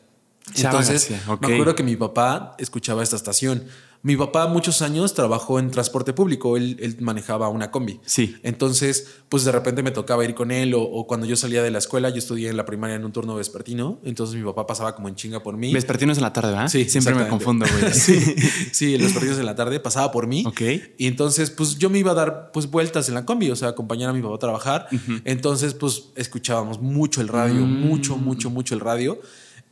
[0.54, 1.48] Chava Entonces, García, ok.
[1.48, 3.64] me acuerdo que mi papá escuchaba esta estación.
[4.04, 8.00] Mi papá muchos años trabajó en transporte público, él, él manejaba una combi.
[8.04, 8.36] Sí.
[8.42, 11.70] Entonces, pues de repente me tocaba ir con él o, o cuando yo salía de
[11.70, 14.96] la escuela, yo estudié en la primaria en un turno vespertino, entonces mi papá pasaba
[14.96, 15.72] como en chinga por mí.
[15.72, 16.68] Vespertinos en la tarde, ¿verdad?
[16.70, 17.94] Sí, Siempre me confundo, güey.
[17.94, 18.20] sí,
[18.72, 20.44] sí, los partidos en la tarde pasaba por mí.
[20.48, 20.62] Ok.
[20.98, 23.68] Y entonces, pues yo me iba a dar pues vueltas en la combi, o sea,
[23.70, 24.88] acompañar a mi papá a trabajar.
[25.26, 27.88] Entonces, pues escuchábamos mucho el radio, Mm.
[27.88, 29.22] mucho, mucho, mucho el radio.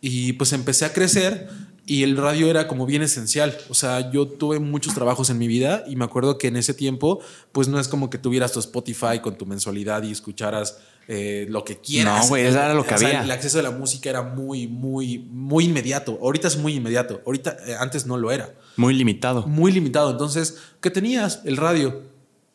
[0.01, 1.49] Y pues empecé a crecer
[1.85, 3.57] y el radio era como bien esencial.
[3.67, 6.75] O sea, yo tuve muchos trabajos en mi vida y me acuerdo que en ese
[6.75, 7.19] tiempo,
[7.51, 11.65] pues no es como que tuvieras tu Spotify con tu mensualidad y escucharas eh, lo
[11.65, 12.25] que quieras.
[12.25, 13.23] No, güey, eso era lo que O sea, había.
[13.23, 16.19] el acceso a la música era muy, muy, muy inmediato.
[16.21, 17.23] Ahorita es muy inmediato.
[17.25, 18.53] Ahorita, eh, antes no lo era.
[18.77, 19.47] Muy limitado.
[19.47, 20.11] Muy limitado.
[20.11, 21.41] Entonces, ¿qué tenías?
[21.43, 22.03] El radio.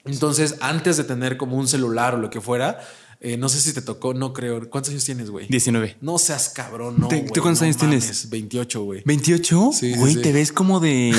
[0.04, 2.78] Entonces, antes de tener como un celular o lo que fuera,
[3.24, 4.68] eh, no sé si te tocó, no creo.
[4.70, 5.46] ¿Cuántos años tienes, güey?
[5.48, 5.96] 19.
[6.00, 7.08] No seas cabrón, no.
[7.08, 8.04] ¿Te- güey, tú cuántos no años tienes?
[8.04, 9.02] mames, 28, güey.
[9.04, 9.72] ¿28?
[9.72, 10.20] Sí, sí, Güey, sí.
[10.22, 11.12] te ves como de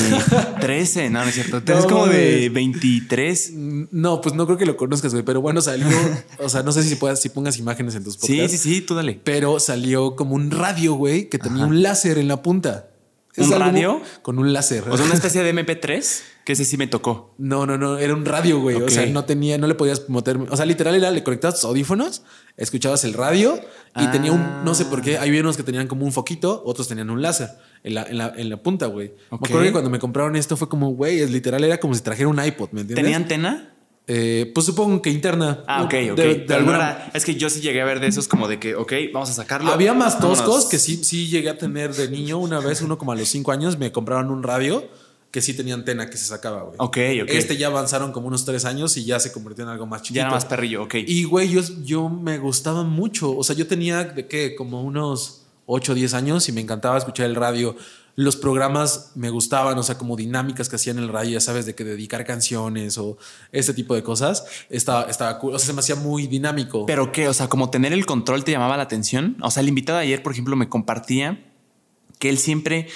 [0.62, 1.10] 13.
[1.10, 1.62] No, no es cierto.
[1.64, 2.50] Te No, ves como de güey.
[2.50, 3.52] 23.
[3.54, 5.24] Mm, No, pues no creo que lo conozcas, güey.
[5.26, 5.88] Pero bueno, salió.
[6.40, 8.62] o sea, no sé si puedas, si pongas imágenes en tus Sí, podcasts.
[8.62, 9.20] sí, sí, tú dale.
[9.24, 12.90] Pero salió como un radio, güey, que tenía un láser en la punta.
[13.38, 14.02] ¿Un radio?
[14.22, 14.84] Con un láser.
[14.90, 17.34] O sea, una especie de MP3, que ese sí me tocó.
[17.38, 18.78] No, no, no, era un radio, güey.
[18.82, 20.38] O sea, no tenía, no le podías meter.
[20.38, 22.22] O sea, literal era, le conectabas tus audífonos,
[22.58, 23.56] escuchabas el radio
[23.96, 24.12] y Ah.
[24.12, 27.10] tenía un, no sé por qué, hay unos que tenían como un foquito, otros tenían
[27.10, 27.50] un láser
[27.84, 29.14] en la, en la, en la punta, güey.
[29.32, 32.02] Me acuerdo que cuando me compraron esto fue como, güey, es literal, era como si
[32.02, 33.04] trajera un iPod, ¿me entiendes?
[33.04, 33.75] ¿Tenía antena?
[34.08, 35.64] Eh, pues supongo que interna.
[35.68, 36.16] Ah, ok, ok.
[36.18, 38.60] De- de alguna- era- es que yo sí llegué a ver de esos como de
[38.60, 39.72] que, ok, vamos a sacarlo.
[39.72, 40.66] Había más toscos Vámonos.
[40.66, 42.38] que sí, sí llegué a tener de niño.
[42.38, 44.84] Una vez, uno como a los cinco años, me compraron un radio
[45.32, 46.76] que sí tenía antena que se sacaba, güey.
[46.78, 47.30] Ok, ok.
[47.32, 50.18] Este ya avanzaron como unos tres años y ya se convirtió en algo más chiquito.
[50.18, 50.96] Ya era más perrillo, ok.
[51.08, 53.36] Y güey, yo, yo me gustaba mucho.
[53.36, 56.98] O sea, yo tenía de qué, como unos 8 o 10 años y me encantaba
[56.98, 57.76] escuchar el radio.
[58.16, 61.66] Los programas me gustaban, o sea, como dinámicas que hacían en el radio, ya sabes,
[61.66, 63.18] de que dedicar canciones o
[63.52, 64.46] este tipo de cosas.
[64.70, 65.54] Estaba, estaba cool.
[65.54, 66.86] O sea, se me hacía muy dinámico.
[66.86, 69.38] Pero qué, o sea, como tener el control te llamaba la atención.
[69.42, 71.52] O sea, el invitado de ayer, por ejemplo, me compartía
[72.20, 72.88] que él siempre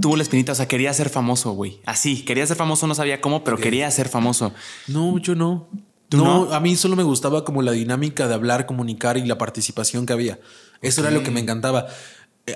[0.00, 1.80] tuvo la espinita, o sea, quería ser famoso, güey.
[1.86, 4.52] Así, quería ser famoso, no sabía cómo, pero quería ser famoso.
[4.86, 5.68] No, yo no.
[6.08, 6.54] ¿Tú no, no?
[6.54, 10.14] a mí solo me gustaba como la dinámica de hablar, comunicar y la participación que
[10.14, 10.40] había.
[10.80, 11.86] Eso era lo que me encantaba.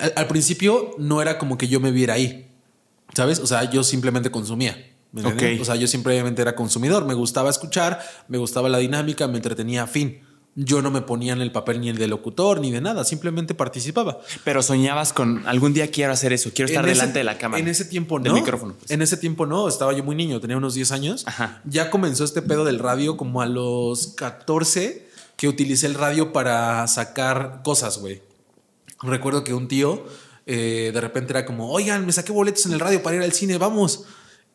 [0.01, 2.47] Al, al principio no era como que yo me viera ahí,
[3.13, 3.39] ¿sabes?
[3.39, 4.89] O sea, yo simplemente consumía.
[5.11, 5.57] ¿me entiendes?
[5.57, 5.61] Ok.
[5.61, 7.05] O sea, yo simplemente era consumidor.
[7.05, 10.21] Me gustaba escuchar, me gustaba la dinámica, me entretenía a fin.
[10.55, 13.55] Yo no me ponía en el papel ni el de locutor ni de nada, simplemente
[13.55, 14.19] participaba.
[14.43, 17.37] Pero soñabas con algún día quiero hacer eso, quiero estar En ese- delante de la
[17.39, 17.59] cámara.
[17.61, 18.25] En ese tiempo no.
[18.25, 18.73] Del micrófono.
[18.77, 18.89] pues.
[18.91, 19.67] En ese tiempo no.
[19.67, 21.23] Estaba yo muy niño, tenía unos 10 años.
[21.27, 21.61] Ajá.
[21.65, 26.87] Ya comenzó este pedo del radio como a los 14 que utilicé el radio para
[26.87, 28.21] sacar cosas, güey.
[29.03, 30.05] Recuerdo que un tío
[30.45, 33.33] eh, de repente era como, oigan, me saqué boletos en el radio para ir al
[33.33, 34.05] cine, vamos.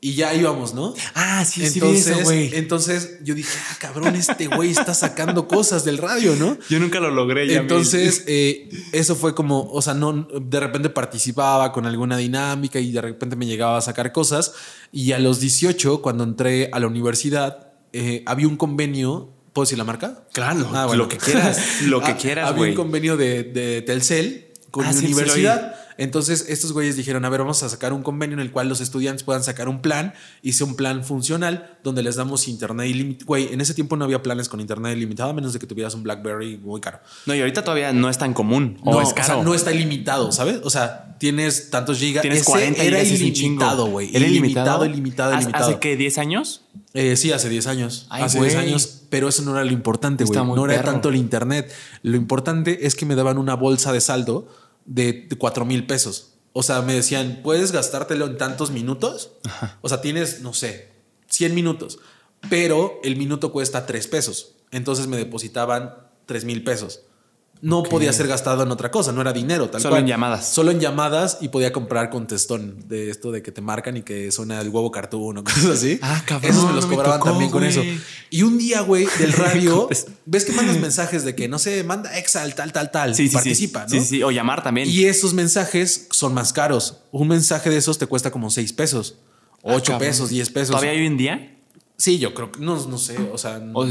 [0.01, 0.95] Y ya íbamos, ¿no?
[1.15, 2.55] Ah, sí, sí, Entonces, eso, güey.
[2.55, 6.57] entonces yo dije, ah, cabrón, este güey está sacando cosas del radio, ¿no?
[6.71, 7.49] Yo nunca lo logré.
[7.49, 12.79] ya Entonces, eh, eso fue como, o sea, no, de repente participaba con alguna dinámica
[12.79, 14.53] y de repente me llegaba a sacar cosas.
[14.93, 19.33] Y a los 18, cuando entré a la universidad, eh, había un convenio.
[19.59, 20.23] ¿Puedo decir la marca?
[20.33, 21.03] Claro, Ah, bueno.
[21.03, 24.95] lo que quieras, lo que quieras, Había un convenio de, de Telcel con Ah, mi
[24.95, 25.75] sí, sí lo universidad.
[26.01, 28.81] Entonces, estos güeyes dijeron: A ver, vamos a sacar un convenio en el cual los
[28.81, 30.15] estudiantes puedan sacar un plan.
[30.43, 33.27] Hice un plan funcional donde les damos internet ilimitado.
[33.27, 35.97] Güey, en ese tiempo no había planes con internet ilimitado, a menos de que tuvieras
[35.97, 37.01] un Blackberry muy caro.
[37.27, 38.79] No, y ahorita todavía no es tan común.
[38.85, 39.43] O No, es o sea, caro.
[39.43, 40.61] no está ilimitado, ¿sabes?
[40.63, 42.23] O sea, tienes tantos gigas.
[42.23, 43.55] Tienes Ese 40 era gigas, es un chingo.
[43.55, 44.11] ilimitado, güey.
[44.15, 44.85] ¿Era Ilimitado, ilimitado?
[44.85, 45.71] ilimitado, ¿Hace- ilimitado.
[45.71, 45.99] ¿Hace qué?
[45.99, 46.63] ¿10 años?
[47.01, 48.07] Eh, sí, hace 10 años.
[48.09, 48.67] Ay, hace 10 güey.
[48.67, 50.37] años, pero eso no era lo importante, güey.
[50.37, 50.91] No era perro.
[50.91, 51.73] tanto el internet.
[52.03, 54.49] Lo importante es que me daban una bolsa de saldo
[54.85, 56.33] de 4 mil pesos.
[56.53, 59.31] O sea, me decían, puedes gastártelo en tantos minutos.
[59.81, 60.89] O sea, tienes, no sé,
[61.29, 62.01] 100 minutos,
[62.51, 64.57] pero el minuto cuesta 3 pesos.
[64.73, 65.95] Entonces me depositaban
[66.27, 67.03] 3 mil pesos.
[67.61, 70.03] No podía ser gastado en otra cosa, no era dinero, tal Solo cual.
[70.03, 70.47] en llamadas.
[70.49, 74.31] Solo en llamadas y podía comprar contestón de esto de que te marcan y que
[74.31, 75.99] suena el huevo cartoon o cosas así.
[76.03, 77.83] Ah, cabrón, Esos me los no me cobraban tocó, también con eso.
[78.31, 79.89] Y un día, güey, del radio,
[80.25, 83.15] ves que mandas mensajes de que no sé, manda Excel, tal, tal, tal.
[83.15, 83.97] Sí, sí, participa, sí.
[83.97, 84.03] ¿no?
[84.03, 84.89] Sí, sí, O llamar también.
[84.89, 86.99] Y esos mensajes son más caros.
[87.11, 89.17] Un mensaje de esos te cuesta como 6 pesos,
[89.65, 90.09] Ah, 8 cabrón.
[90.09, 90.69] pesos, 10 pesos.
[90.77, 91.58] ¿Todavía hoy en día?
[91.99, 93.17] Sí, yo creo que no, no sé.
[93.33, 93.85] O sea, O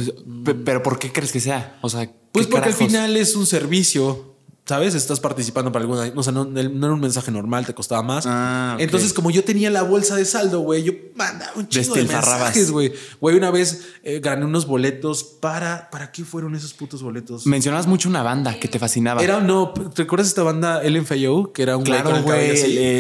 [0.45, 1.77] pe- ¿Pero por qué crees que sea?
[1.81, 4.33] O sea, pues ¿qué porque al final es un servicio.
[4.65, 4.95] ¿Sabes?
[4.95, 6.11] Estás participando para alguna.
[6.13, 8.25] O sea, no, no era un mensaje normal, te costaba más.
[8.27, 8.75] Ah.
[8.79, 12.69] Entonces, como yo tenía la bolsa de saldo, güey, yo mandaba un chingo de mensajes,
[12.71, 12.91] güey.
[13.21, 15.89] Güey, una vez eh, gané unos boletos para.
[15.89, 17.45] ¿Para qué fueron esos putos boletos?
[17.47, 19.23] Mencionabas mucho una banda que te fascinaba.
[19.23, 21.53] Era, no, ¿te acuerdas esta banda LMFAO?
[21.53, 22.49] Que era un güey claro, güey.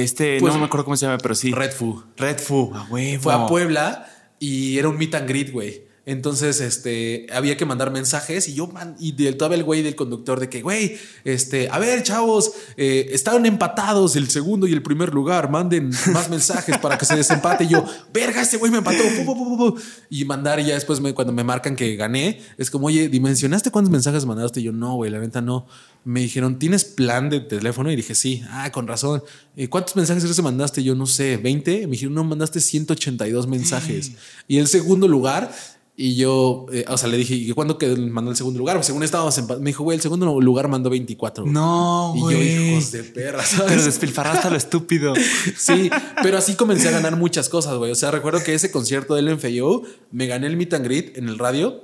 [0.01, 1.51] Este, Pues, no me acuerdo cómo se llama, pero sí.
[1.51, 2.01] Red Foo.
[2.15, 2.71] Red Fu.
[2.73, 3.23] A huevo.
[3.23, 4.07] Fue a Puebla
[4.39, 5.86] y era un meet and greet, güey.
[6.09, 9.93] Entonces, este, había que mandar mensajes y yo, man, y del, todavía el güey del
[9.97, 14.81] conductor de que, güey, este, a ver, chavos, eh, estaban empatados el segundo y el
[14.81, 17.65] primer lugar, manden más mensajes para que se desempate.
[17.65, 19.03] Y yo, verga, este güey me empató.
[19.25, 19.79] pu, pu, pu.
[20.09, 23.69] Y mandar, y ya después me- cuando me marcan que gané, es como, oye, ¿dimensionaste
[23.69, 24.61] cuántos mensajes mandaste?
[24.61, 25.67] Y yo, no, güey, la neta no.
[26.05, 27.91] Me dijeron, ¿tienes plan de teléfono?
[27.91, 29.21] Y dije, sí, ah, con razón.
[29.57, 30.81] Eh, ¿Cuántos mensajes que mandaste?
[30.81, 31.81] Yo no sé, ¿20?
[31.81, 34.13] Me dijeron, no, mandaste 182 mensajes.
[34.47, 35.51] Y el segundo lugar,
[35.99, 38.75] y yo, eh, o sea, le dije, ¿y cuándo quedó, mandó el segundo lugar?
[38.77, 39.47] Pues según estábamos en.
[39.47, 41.43] Me dijo, güey, el segundo lugar mandó 24.
[41.43, 41.53] güey.
[41.53, 42.71] No, Y yo, güey.
[42.73, 43.85] hijos de perra, Pero ¿sabes?
[43.85, 45.13] despilfarraste a lo estúpido.
[45.57, 45.89] Sí,
[46.21, 47.91] pero así comencé a ganar muchas cosas, güey.
[47.91, 49.81] O sea, recuerdo que ese concierto del MFAO
[50.11, 51.81] me gané el meet and greet en el radio.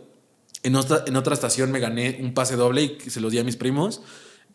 [0.62, 3.44] En otra, en otra estación me gané un pase doble y se lo di a
[3.44, 4.02] mis primos.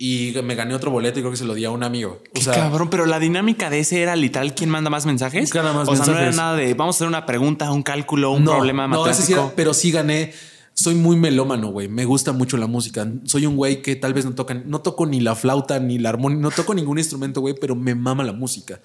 [0.00, 2.22] Y me gané otro boleto y creo que se lo di a un amigo.
[2.36, 5.52] O sea, cabrón, pero la dinámica de ese era literal quién manda más mensajes.
[5.52, 8.30] Gana más o sea, no era nada de vamos a hacer una pregunta, un cálculo,
[8.30, 9.46] un problema no, ese sí matemático.
[9.48, 10.32] era- pero sí gané.
[10.72, 11.88] Soy muy melómano, güey.
[11.88, 13.08] Me gusta mucho la música.
[13.24, 16.10] Soy un güey que tal vez no toca, no toco ni la flauta ni la
[16.10, 18.80] armónica, no toco ningún instrumento, güey, pero me mama la música.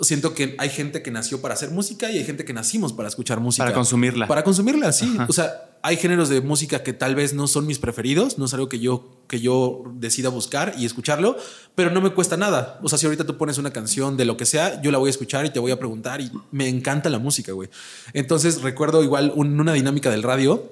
[0.00, 3.08] Siento que hay gente que nació para hacer música y hay gente que nacimos para
[3.08, 3.64] escuchar música.
[3.64, 4.26] Para consumirla.
[4.26, 5.16] Para consumirla, sí.
[5.28, 8.54] O sea, hay géneros de música que tal vez no son mis preferidos, no es
[8.54, 11.36] algo que yo, que yo decida buscar y escucharlo,
[11.74, 12.80] pero no me cuesta nada.
[12.82, 15.08] O sea, si ahorita tú pones una canción de lo que sea, yo la voy
[15.08, 17.68] a escuchar y te voy a preguntar y me encanta la música, güey.
[18.12, 20.70] Entonces recuerdo igual un- una dinámica del radio.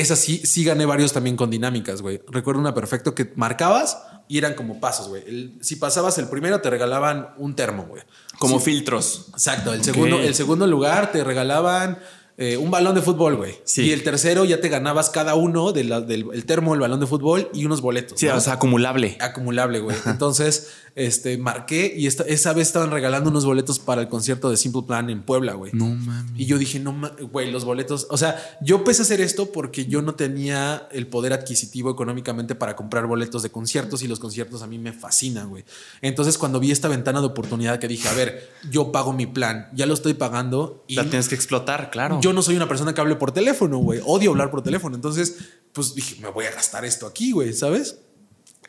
[0.00, 2.20] Esa sí, sí gané varios también con dinámicas, güey.
[2.28, 5.54] Recuerdo una perfecto que marcabas y eran como pasos, güey.
[5.60, 8.02] Si pasabas el primero, te regalaban un termo, güey.
[8.38, 8.66] Como Sí.
[8.72, 9.26] filtros.
[9.32, 9.72] Exacto.
[9.72, 11.98] El segundo, el segundo lugar te regalaban
[12.38, 13.54] eh, un balón de fútbol, güey.
[13.64, 13.84] Sí.
[13.84, 17.00] Y el tercero ya te ganabas cada uno de la- del el termo, el balón
[17.00, 18.20] de fútbol y unos boletos.
[18.20, 18.34] Sí, ¿no?
[18.36, 19.16] o sea, acumulable.
[19.20, 19.96] acumulable, güey.
[20.04, 24.56] Entonces, este, marqué y esta, esa vez estaban regalando unos boletos para el concierto de
[24.56, 25.70] Simple Plan en Puebla, güey.
[25.74, 26.32] No mames.
[26.36, 26.98] Y yo dije, no,
[27.30, 28.06] güey, los boletos.
[28.08, 32.54] O sea, yo empecé a hacer esto porque yo no tenía el poder adquisitivo económicamente
[32.54, 35.66] para comprar boletos de conciertos y los conciertos a mí me fascinan, güey.
[36.00, 39.68] Entonces, cuando vi esta ventana de oportunidad que dije, a ver, yo pago mi plan,
[39.74, 42.20] ya lo estoy pagando y La tienes que explotar, claro.
[42.22, 44.00] yo no soy una persona que hable por teléfono, güey.
[44.02, 44.96] Odio hablar por teléfono.
[44.96, 45.36] Entonces,
[45.74, 47.98] pues dije, me voy a gastar esto aquí, güey, ¿sabes?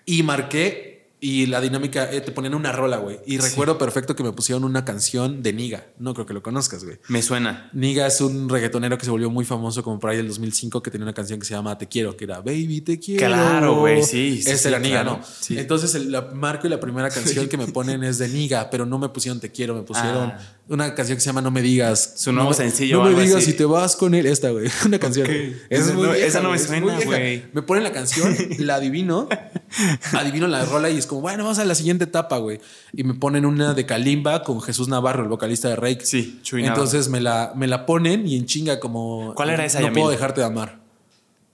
[0.06, 3.20] Y marqué y la dinámica, eh, te ponían una rola, güey.
[3.26, 5.88] Y recuerdo perfecto que me pusieron una canción de Niga.
[5.98, 7.00] No creo que lo conozcas, güey.
[7.08, 7.70] Me suena.
[7.74, 10.92] Niga es un reggaetonero que se volvió muy famoso como por ahí del 2005 que
[10.92, 13.26] tenía una canción que se llama Te quiero, que era Baby te quiero.
[13.26, 15.26] Claro, güey, sí, sí, Esa sí, era Niga, claro, ¿no?
[15.40, 15.58] sí.
[15.58, 18.86] Entonces el la marco y la primera canción que me ponen es de Niga, pero
[18.86, 20.40] no me pusieron Te quiero, me pusieron Ah.
[20.70, 22.16] Una canción que se llama No me digas.
[22.18, 23.52] Su nuevo no, sencillo No me algo digas así.
[23.52, 24.26] si te vas con él.
[24.26, 24.70] Esta, güey.
[24.86, 25.26] Una canción.
[25.30, 27.46] Es Esa no- vieja, esa no me es suena, güey.
[27.54, 29.30] Me ponen la canción, la adivino,
[30.14, 32.60] adivino la rola y es como, bueno, vamos a la siguiente etapa, güey.
[32.94, 36.06] Y me ponen una de Kalimba con Jesús Navarro, el vocalista de Rake.
[36.06, 36.66] Sí, Chuy.
[36.66, 39.34] Entonces me la, me la ponen y en chinga como...
[39.36, 40.02] ¿Cuál era esa, No Yamil?
[40.02, 40.80] puedo dejarte de amar.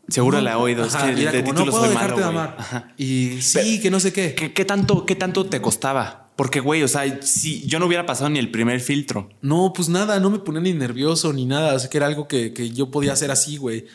[0.08, 0.84] Seguro la he oído.
[0.86, 2.56] Es Ajá, que era de como, no puedo dejarte malo, de amar.
[2.58, 2.94] Ajá.
[2.98, 4.34] Y sí, que no sé qué.
[4.36, 6.23] ¿Qué, qué tanto, ¿Qué tanto te costaba?
[6.36, 9.30] Porque, güey, o sea, si yo no hubiera pasado ni el primer filtro.
[9.42, 11.76] No, pues nada, no me ponía ni nervioso ni nada.
[11.76, 13.86] O sea, que era algo que, que yo podía hacer así, güey.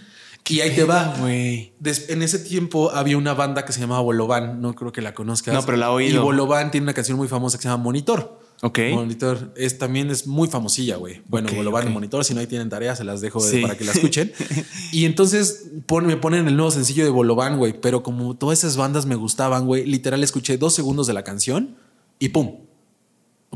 [0.51, 1.15] Y ahí te va.
[1.29, 5.53] en ese tiempo había una banda que se llamaba Bolobán, no creo que la conozcas.
[5.53, 6.21] No, pero la he oído.
[6.23, 8.41] Y Bolobán tiene una canción muy famosa que se llama Monitor.
[8.63, 8.79] Ok.
[8.93, 11.21] Monitor es, también es muy famosilla, güey.
[11.29, 11.91] Bueno, Ok, Bolobán ok.
[11.91, 13.61] y Monitor, si no ahí tienen tareas, se las dejo Sí.
[13.61, 14.33] para que la escuchen.
[14.93, 17.79] y entonces pon- me ponen el nuevo sencillo de Bolobán, güey.
[17.79, 21.77] Pero como todas esas bandas me gustaban, güey, literal escuché dos segundos de la canción
[22.19, 22.57] y pum.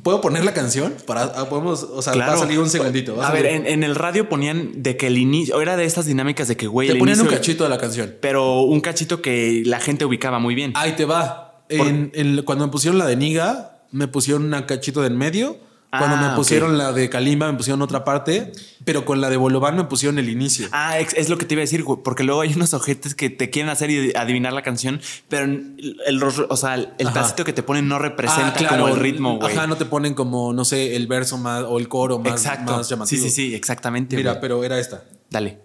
[0.02, 0.94] ¿Puedo poner la canción?
[1.06, 3.20] Para, ah, podemos, o sea, va a salir un segundito.
[3.22, 6.48] A ver, en, en el radio ponían de que el inicio, era de estas dinámicas
[6.48, 8.14] de que, güey, te ponían un cachito de la canción.
[8.20, 10.72] Pero un cachito que la gente ubicaba muy bien.
[10.76, 11.64] Ahí te va.
[11.68, 15.58] En- en- cuando me pusieron la de Niga, me pusieron un cachito de en medio.
[15.99, 16.76] Cuando Ah, me pusieron ok.
[16.78, 18.51] la de Kalimba, me pusieron otra parte.
[18.86, 20.68] Pero con la de Bolobán me pusieron el inicio.
[20.72, 23.28] Ah, es lo que te iba a decir, güey, porque luego hay unos ojetes que
[23.28, 27.53] te quieren hacer y adivinar la canción, pero el, el- o sea, el pedacito que
[27.53, 28.82] te ponen no representa Ah, claro.
[28.84, 29.55] como el ritmo, güey.
[29.55, 32.72] Ajá, no te ponen como, no sé, el verso más o el coro más, Exacto.
[32.76, 33.22] más llamativo.
[33.22, 34.16] sí, sí, sí, exactamente.
[34.16, 34.40] Mira, güey.
[34.40, 35.05] pero era esta.
[35.30, 35.59] Dale.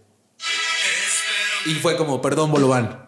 [1.66, 3.07] Y fue como, perdón, Bolobán.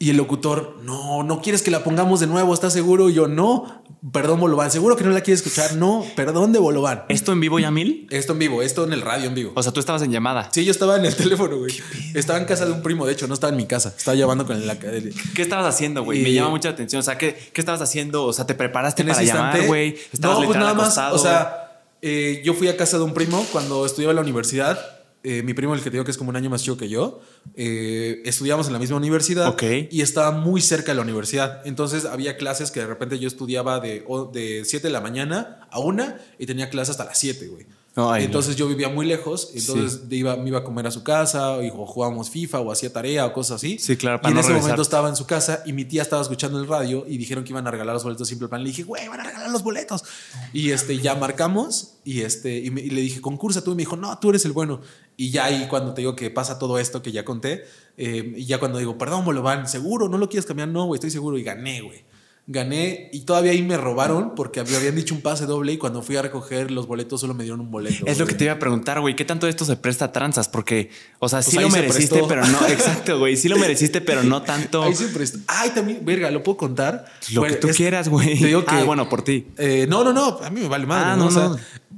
[0.00, 3.10] Y el locutor, no, no quieres que la pongamos de nuevo, ¿estás seguro?
[3.10, 3.82] Y yo, no,
[4.12, 4.70] perdón, Bolobán.
[4.70, 5.74] ¿Seguro que no la quieres escuchar?
[5.74, 7.02] No, perdón de Bolobán.
[7.08, 8.06] ¿Esto en vivo, Yamil?
[8.10, 9.52] Esto en vivo, esto en el radio en vivo.
[9.56, 10.50] O sea, tú estabas en llamada.
[10.52, 11.74] Sí, yo estaba en el teléfono, güey.
[12.14, 13.92] Estaba en casa de un primo, de hecho, no estaba en mi casa.
[13.98, 14.74] Estaba llevando con la.
[14.74, 16.20] el- ¿Qué estabas haciendo, güey?
[16.20, 17.00] Y- Me llama mucha atención.
[17.00, 18.24] O sea, ¿qué, qué estabas haciendo?
[18.24, 19.96] O sea, ¿te preparaste En para llamar, güey?
[20.12, 20.96] Estabas No, pues nada más.
[20.96, 21.16] acostado.
[21.16, 24.78] O sea, eh, yo fui a casa de un primo cuando estudiaba en la universidad.
[25.24, 26.88] Eh, mi primo, el que te digo que es como un año más chico que
[26.88, 27.20] yo,
[27.56, 29.48] eh, estudiamos en la misma universidad
[29.90, 31.60] y estaba muy cerca de la universidad.
[31.66, 35.66] Entonces había clases que de repente yo estudiaba de, o- de 7 de la mañana
[35.70, 37.66] a 1 y tenía clases hasta las 7, güey.
[37.98, 41.62] Ay, entonces yo vivía muy lejos, entonces iba, me iba a comer a su casa
[41.64, 43.78] y o jugábamos FIFA o hacía tarea o cosas así.
[43.78, 44.62] Sí, claro, Y para en no ese regresar.
[44.70, 47.50] momento estaba en su casa y mi tía estaba escuchando el radio y dijeron que
[47.50, 48.62] iban a regalar los boletos simple plan.
[48.62, 50.04] Le dije, güey, van a regalar los boletos.
[50.52, 53.72] Y este, ya marcamos y este, y, me- y le dije, concursa tú.
[53.72, 54.80] Y me dijo, no, tú eres el bueno.
[55.16, 57.64] Y ya ahí cuando te digo que pasa todo esto que ya conté,
[57.96, 61.10] eh, y ya cuando digo, perdón, Bolobán, seguro, no lo quieres cambiar, no, güey, estoy
[61.10, 61.36] seguro.
[61.36, 62.04] Y gané, güey.
[62.50, 66.00] Gané y todavía ahí me robaron porque me habían dicho un pase doble y cuando
[66.00, 68.06] fui a recoger los boletos solo me dieron un boleto.
[68.06, 69.14] Es lo que te iba a preguntar, güey.
[69.14, 70.48] ¿Qué tanto de esto se presta a tranzas?
[70.48, 70.88] Porque,
[71.18, 72.26] o sea, sí Pues lo ahí se mereciste, prestó.
[72.28, 72.66] pero no.
[72.68, 73.36] Exacto, güey.
[73.36, 74.82] Sí lo mereciste, pero no tanto.
[74.82, 75.40] Ahí siempre está.
[75.46, 77.04] Ay, también, verga, ¿lo puedo contar?
[77.32, 78.38] Lo Bueno, que tú es- quieras, güey.
[78.40, 78.74] Te digo que.
[78.76, 79.48] Ah, bueno, por ti.
[79.58, 80.38] Eh, no, no, no.
[80.42, 81.04] A mí me vale madre.
[81.10, 81.24] Ah, ¿no?
[81.24, 81.56] no, O sea, no.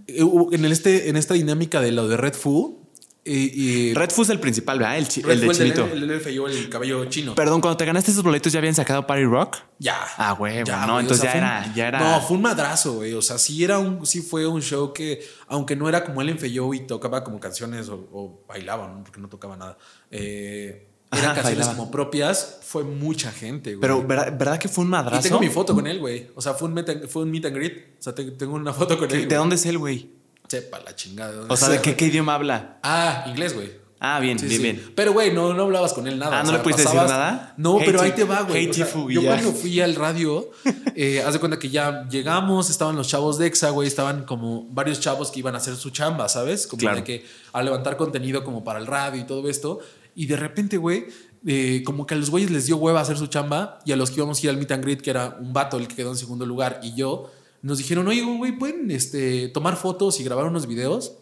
[0.09, 2.80] eh, en, el este, en esta dinámica de lo de Red Fu.
[3.23, 4.97] Y, y Red es el principal, ¿verdad?
[4.97, 5.87] El, chi- el de Chinito.
[5.87, 7.35] El, el cabello chino.
[7.35, 9.59] Perdón, cuando te ganaste esos boletos, ¿ya habían sacado Party Rock?
[9.79, 9.99] Ya.
[10.17, 12.43] Ah, huevo, Ya, no, güey, entonces ya fue un- era- ya era- No, fue un
[12.43, 13.13] madrazo, güey.
[13.13, 16.31] O sea, sí era un, sí fue un show que, aunque no era como él
[16.31, 19.05] en Feyó y tocaba como canciones o, o bailaba, ¿no?
[19.05, 19.77] Porque no tocaba nada.
[20.11, 21.77] eh, eran Ajá, canciones bailaba.
[21.77, 22.61] como propias.
[22.63, 23.81] Fue mucha gente, güey.
[23.81, 25.23] Pero, ¿verdad, verdad que fue un Y madrazo?
[25.23, 26.29] tengo mi foto con él, güey.
[26.37, 27.97] O sea, fue un, meet and, fue un meet and greet.
[27.99, 29.21] O sea, te- tengo una foto con ¿Qué- él.
[29.23, 29.37] ¿De güey.
[29.39, 30.11] dónde es él, güey?
[30.51, 31.31] Sepa la chingada.
[31.31, 32.79] de dónde O sea, ¿de qué, idioma habla?
[32.83, 33.79] Ah, inglés, güey.
[34.03, 34.63] Ah, bien, Sí, bien, sí.
[34.63, 34.93] bien.
[34.97, 36.39] Pero, güey, no, no hablabas con él nada.
[36.39, 37.55] Ah, o ¿no sea, le pudiste decir pasabas- nada?
[37.59, 38.63] No, Hey, pero ahí te va, güey.
[38.65, 40.51] hey, O sea, yo cuando fui al radio,
[40.97, 44.65] eh, haz de cuenta que ya llegamos, estaban los chavos de EXA, güey, estaban como
[44.71, 46.67] varios chavos que iban a hacer su chamba, ¿sabes?
[46.67, 46.97] Como Claro.
[46.97, 49.81] de que a levantar contenido como para el radio y todo esto.
[50.15, 51.07] Y de repente, güey,
[51.47, 54.11] eh, como que a los güeyes les dio hueva hacer su chamba y a los
[54.11, 56.11] que íbamos a ir al meet and greet, que era un vato el que quedó
[56.11, 57.31] en segundo lugar y yo,
[57.63, 61.17] nos dijeron, oye, güey, ¿pueden este, tomar fotos y grabar unos videos?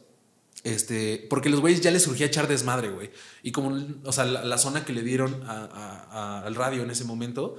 [0.64, 3.10] Este, porque los güeyes ya les surgía echar desmadre, güey.
[3.42, 7.56] Y como, o sea, la, zona que le dieron al radio en ese momento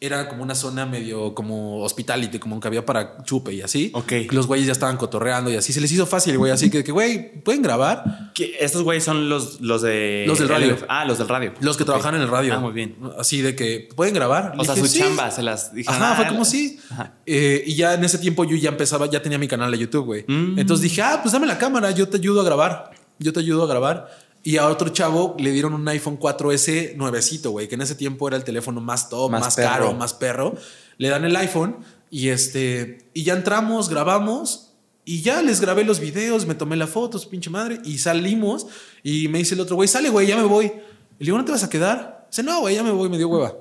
[0.00, 3.90] era como una zona medio como hospitality, como que había para chupe y así.
[3.94, 4.12] Ok.
[4.30, 5.72] Los güeyes ya estaban cotorreando y así.
[5.72, 6.52] Se les hizo fácil, güey.
[6.52, 8.30] Así que, güey, ¿pueden grabar?
[8.34, 10.24] ¿Qué- Estos güeyes son los, los de.
[10.26, 10.76] Los del radio.
[10.88, 11.52] Ah, los del radio.
[11.60, 11.88] Los que Ok.
[11.88, 12.54] trabajan en el radio.
[12.54, 12.96] Ah, muy bien.
[13.18, 14.54] Así de que, ¿pueden grabar?
[14.58, 15.00] O sea, dije, su "Sí".
[15.00, 16.02] chamba se las dijeron.
[16.02, 16.78] Ajá, fue ah, como sí.
[17.26, 20.04] Eh, y ya en ese tiempo yo ya empezaba, ya tenía mi canal de YouTube,
[20.04, 20.24] güey.
[20.28, 20.58] Mm.
[20.58, 22.90] Entonces dije, ah, pues dame la cámara, yo te ayudo a grabar.
[23.18, 24.08] Yo te ayudo a grabar.
[24.44, 28.26] Y a otro chavo le dieron un iPhone 4S nuevecito, güey, que en ese tiempo
[28.26, 30.54] era el teléfono más top, Más caro, más perro.
[30.98, 31.76] Le dan el iPhone
[32.10, 34.68] y este, y ya entramos, grabamos.
[35.04, 38.66] Y ya les grabé los videos, me tomé la foto, su pinche madre, y salimos.
[39.02, 40.66] Y me dice el otro güey, sale, güey, ya me voy.
[40.66, 42.26] Le digo, ¿no te vas a quedar?
[42.30, 43.54] Dice, no, güey, ya me voy, me dio hueva.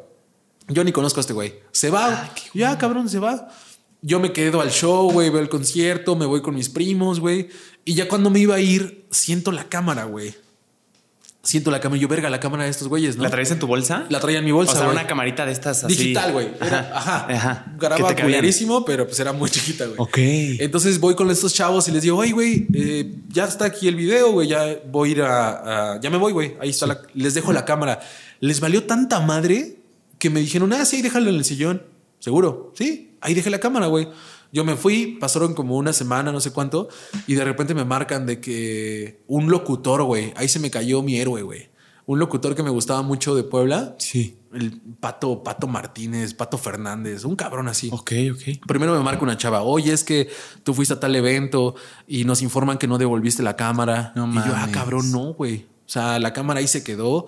[0.67, 1.55] Yo ni conozco a este güey.
[1.71, 2.23] Se va.
[2.25, 3.49] Ah, ya, cabrón, se va.
[4.01, 7.49] yo me quedo al show, güey, veo el concierto, me voy con mis primos, güey.
[7.86, 10.36] Y ya cuando me iba a ir, siento la cámara, güey.
[11.43, 11.99] Siento la cámara.
[11.99, 13.23] Yo, verga, la cámara de estos güeyes, ¿no?
[13.23, 14.05] ¿La traes en tu bolsa?
[14.09, 14.73] La traía en mi bolsa.
[14.73, 14.95] O sea, güey.
[14.95, 15.95] una camarita de estas así.
[15.95, 16.49] Digital, güey.
[16.61, 17.25] Era- Ajá.
[17.29, 17.65] Ajá.
[17.79, 19.95] Grababa culerísimo, pero pues era muy chiquita, güey.
[19.97, 20.17] Ok.
[20.61, 23.95] Entonces voy con estos chavos y les digo, oye, güey, eh, ya está aquí el
[23.95, 26.55] video, güey, ya voy a ir a, a- Ya me voy, güey.
[26.61, 27.01] Ahí está la...
[27.15, 27.99] Les dejo la cámara.
[28.39, 29.77] Les valió tanta madre
[30.19, 31.81] que me dijeron, ah, sí, déjalo en el sillón.
[32.19, 32.71] ¿Seguro?
[32.77, 34.07] Sí, ahí dejé la cámara, güey.
[34.51, 36.89] Yo me fui, pasaron como una semana, no sé cuánto,
[37.27, 41.17] y de repente me marcan de que un locutor, güey, ahí se me cayó mi
[41.17, 41.69] héroe, güey.
[42.05, 43.95] Un locutor que me gustaba mucho de Puebla.
[43.99, 44.37] Sí.
[44.53, 47.89] El Pato, Pato Martínez, Pato Fernández, un cabrón así.
[47.93, 48.65] Ok, ok.
[48.67, 50.29] Primero me marca una chava, oye, es que
[50.63, 51.75] tú fuiste a tal evento
[52.07, 54.11] y nos informan que no devolviste la cámara.
[54.15, 54.75] No y yo, ah, mames.
[54.75, 55.67] cabrón, no, güey.
[55.85, 57.27] O sea, la cámara ahí se quedó.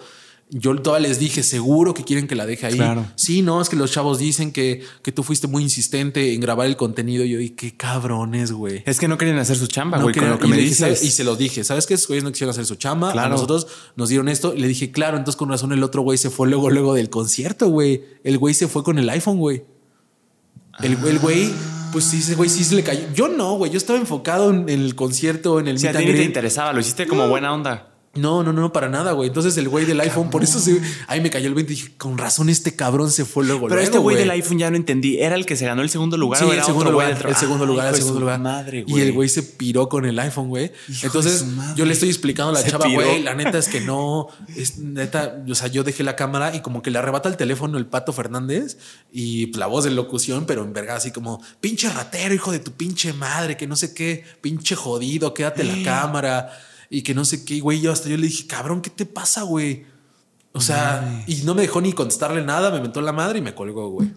[0.50, 2.76] Yo todavía les dije, seguro que quieren que la deje ahí.
[2.76, 3.06] Claro.
[3.16, 6.68] Sí, no, es que los chavos dicen que, que tú fuiste muy insistente en grabar
[6.68, 7.24] el contenido.
[7.26, 8.84] Y yo, y qué cabrones, güey.
[8.86, 10.70] Es que no querían hacer su chamba, No güey, con lo que y me dije,
[10.70, 11.04] dices.
[11.04, 11.96] Y se los dije, ¿sabes qué?
[11.96, 13.10] Esos güeyes no quisieron hacer su chamba.
[13.10, 13.30] A Claro.
[13.30, 13.66] nosotros
[13.96, 14.54] nos dieron esto.
[14.54, 17.10] Y le dije, claro, entonces con razón el otro güey se fue luego, luego del
[17.10, 18.04] concierto, güey.
[18.24, 19.64] El güey se fue con el iPhone, güey.
[20.82, 21.50] El, el güey,
[21.91, 23.02] pues sí, ese güey sí se le cayó.
[23.16, 23.72] Yo no, güey.
[23.72, 27.08] Yo estaba enfocado en, el concierto, en el sea, a ti te interesaba, lo hiciste
[27.08, 27.93] como buena onda.
[28.16, 29.30] No, no, no, para nada, güey.
[29.30, 31.93] Entonces el güey del iPhone, por eso se, ahí me cayó el 20 y dije,
[31.97, 33.61] con razón este cabrón se fue luego.
[33.61, 35.18] Pero luego, este güey del iPhone ya no entendí.
[35.18, 37.24] ¿Era el que se ganó el segundo lugar Sí, o el segundo otro güey lugar,
[37.24, 38.39] del el segundo Ay, lugar, el segundo lugar.
[38.39, 40.72] Madre, y el güey se piró con el iPhone, güey.
[41.01, 41.43] Entonces
[41.76, 43.01] yo le estoy explicando a la Se chava, piró.
[43.01, 46.61] güey, la neta es que no, es neta, o sea, yo dejé la cámara y
[46.61, 48.78] como que le arrebata el teléfono el Pato Fernández
[49.11, 52.59] y pues, la voz de locución, pero en verga así como, pinche ratero, hijo de
[52.59, 56.51] tu pinche madre, que no sé qué, pinche jodido, quédate la cámara
[56.94, 57.82] y que no sé qué, güey.
[57.82, 59.88] Yo hasta yo le dije, cabrón, ¿qué te pasa, güey?
[60.52, 63.56] O sea, y no me dejó ni contestarle nada, me mentó la madre y me
[63.56, 64.14] colgó, güey.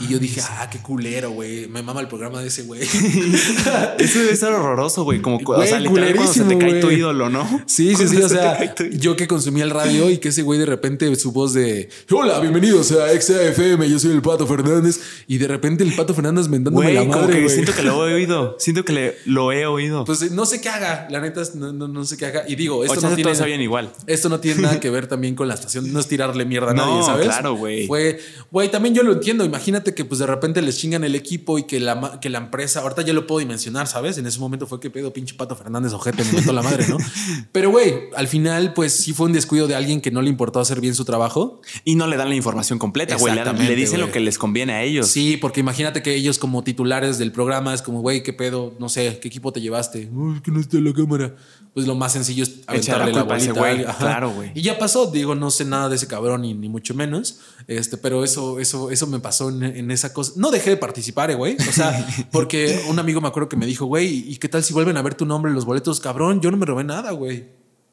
[0.00, 1.68] Y yo dije, ah, qué culero, güey.
[1.68, 2.80] Me mama el programa de ese güey.
[3.98, 5.20] Eso debe ser horroroso, güey.
[5.20, 7.44] Como o sea, literal cuando se te cae tu ídolo, ¿no?
[7.66, 8.16] Sí, sí, sí.
[8.16, 11.32] O se sea, yo que consumía el radio y que ese güey de repente su
[11.32, 15.00] voz de Hola, bienvenidos a XAFM, yo soy el Pato Fernández.
[15.26, 17.34] Y de repente el Pato Fernández mentándome Güey, la como madre.
[17.34, 17.54] que güey.
[17.54, 18.56] siento que lo he oído.
[18.68, 20.04] Siento que le- lo he oído.
[20.04, 22.44] Pues eh, no sé qué haga, la neta no, no, no sé qué haga.
[22.48, 23.92] Y digo, esto no tiene, sabían igual.
[24.06, 26.74] esto no tiene nada que ver también con la estación, no es tirarle mierda a
[26.74, 27.26] No, nadie, ¿sabes?
[27.26, 27.86] claro, güey.
[27.86, 28.18] Fue,
[28.50, 29.47] güey, también yo lo entiendo.
[29.48, 32.80] Imagínate que pues de repente les chingan el equipo y que la, que la empresa,
[32.80, 34.18] ahorita ya lo puedo dimensionar, ¿sabes?
[34.18, 36.98] En ese momento fue que pedo pinche Pato Fernández, ojete, me meto la madre, ¿no?
[37.52, 40.60] Pero güey, al final pues sí fue un descuido de alguien que no le importó
[40.60, 41.60] hacer bien su trabajo.
[41.84, 43.34] Y no le dan la información completa, güey.
[43.34, 45.08] Le, dicen lo que les conviene a ellos.
[45.08, 48.88] Sí, porque imagínate que ellos como titulares del programa es como, güey, qué pedo, no
[48.88, 50.08] sé, qué equipo te llevaste.
[50.12, 51.34] "Uy, es que no está la cámara.
[51.78, 53.84] Pues lo más sencillo es la aventarle la, culpa a ese bolita.
[53.84, 54.50] güey, claro, güey.
[54.52, 57.38] Y ya pasó, digo, no sé nada de ese cabrón ni, ni mucho menos.
[57.68, 60.32] Este, pero eso, eso, eso me pasó en, en esa cosa.
[60.34, 61.54] No dejé de participar, eh, güey.
[61.54, 64.74] O sea, porque un amigo me acuerdo que me dijo, güey, ¿y qué tal si
[64.74, 66.00] vuelven a ver tu nombre en los boletos?
[66.00, 67.46] Cabrón, yo no me robé nada, güey.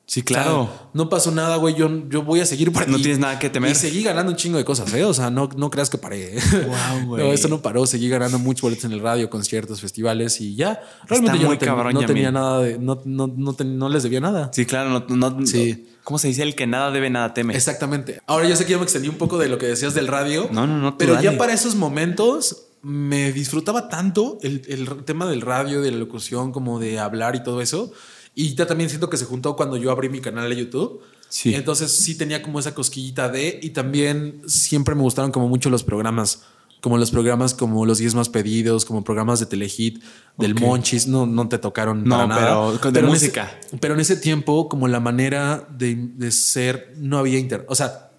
[0.08, 0.70] Sí, O claro.
[0.72, 1.74] sea, no pasó nada, güey.
[1.74, 3.03] Yo, yo voy a seguir por No aquí.
[3.03, 3.72] tienes nada que temer.
[3.72, 5.03] Y seguí ganando un chingo de cosas, ¿eh?
[5.03, 6.36] O sea, no, no creas que paré.
[6.68, 7.24] Guau, güey.
[7.28, 7.88] No, eso no paró.
[7.88, 10.80] Seguí ganando muchos boletos en el radio, conciertos, festivales y ya.
[11.08, 12.78] Realmente yo muy no, ten- cabrón, no tenía nada de.
[12.78, 14.51] No, no, no, ten- no les debía nada.
[14.53, 15.03] Sí, claro.
[15.10, 15.89] No, no- Sí.
[16.03, 16.43] ¿Cómo se dice?
[16.43, 17.56] El que nada debe, nada teme.
[17.56, 18.22] Exactamente.
[18.28, 20.47] Ahora ya sé que ya me extendí un poco de lo que decías del radio.
[20.51, 25.41] No, no, no, Pero ya para esos momentos me disfrutaba tanto el, el tema del
[25.41, 27.91] radio, de la locución, como de hablar y todo eso.
[28.36, 31.02] Y ya también siento que se juntó cuando yo abrí mi canal de YouTube.
[31.30, 31.56] Sí.
[31.56, 33.60] Entonces sí tenía como esa cosquillita de.
[33.64, 36.42] Y también siempre me gustaron como mucho los programas.
[36.82, 40.04] Como los programas como los 10 más pedidos, como programas de Telehit,
[40.38, 40.60] del Ok.
[40.60, 42.42] Monchis, no, no te tocaron No, para nada.
[42.70, 43.58] pero con- de música.
[43.66, 47.66] ese- pero en ese tiempo, como la manera de, de ser, no había internet.
[47.72, 48.12] O sea,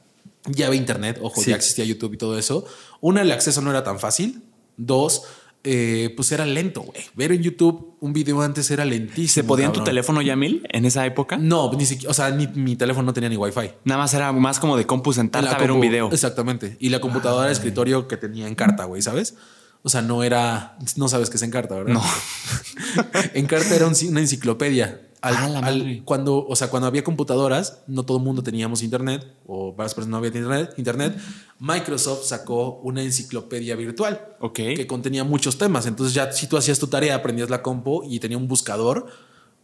[0.46, 1.50] ya había internet, ojo, Sí.
[1.50, 2.64] ya existía YouTube y todo eso.
[3.00, 4.42] Una, el acceso no era tan fácil.
[4.76, 5.22] Dos,
[5.68, 7.02] eh, pues era lento, güey.
[7.14, 9.42] Ver en YouTube un video antes era lentísimo.
[9.42, 11.36] ¿Se podía en tu teléfono, Yamil, en esa época?
[11.36, 13.72] No, ni siquiera, o sea, ni, mi teléfono no tenía ni wifi.
[13.84, 16.08] Nada más era más como de compu sentarte a ver un video.
[16.12, 16.76] Exactamente.
[16.78, 19.34] Y la computadora de escritorio que tenía en carta, güey, ¿sabes?
[19.86, 20.76] O sea, no era.
[20.96, 21.94] No sabes qué es Encarta, ¿verdad?
[21.94, 22.02] No.
[23.34, 25.02] Encarta era un- una enciclopedia.
[25.22, 28.82] Al- Ah, la al- cuando, o sea, cuando había computadoras, no todo el mundo teníamos
[28.82, 31.16] internet, o varias personas no había internet, internet.
[31.60, 34.36] Microsoft sacó una enciclopedia virtual
[34.76, 35.86] que contenía muchos temas.
[35.86, 39.06] Entonces, ya si tú hacías tu tarea, aprendías la compo y tenía un buscador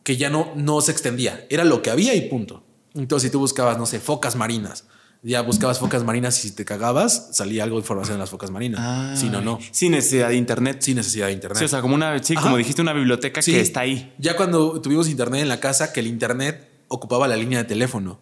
[0.04, 1.46] que ya no, no se extendía.
[1.50, 2.62] Era lo que había y punto.
[2.94, 4.84] Entonces, si tú buscabas, no sé, focas marinas,
[5.22, 8.50] ya buscabas focas marinas y si te cagabas, salía algo de información de las focas
[8.50, 8.80] marinas.
[8.82, 9.58] Ah, si no, no.
[9.70, 10.78] Sin necesidad de internet.
[10.80, 11.58] Sin necesidad de internet.
[11.58, 12.42] Sí, o sea, como una, sí, Ajá.
[12.42, 13.52] como dijiste, una biblioteca Sí.
[13.52, 14.12] que está ahí.
[14.18, 18.20] Ya cuando tuvimos internet en la casa, que el internet ocupaba la línea de teléfono.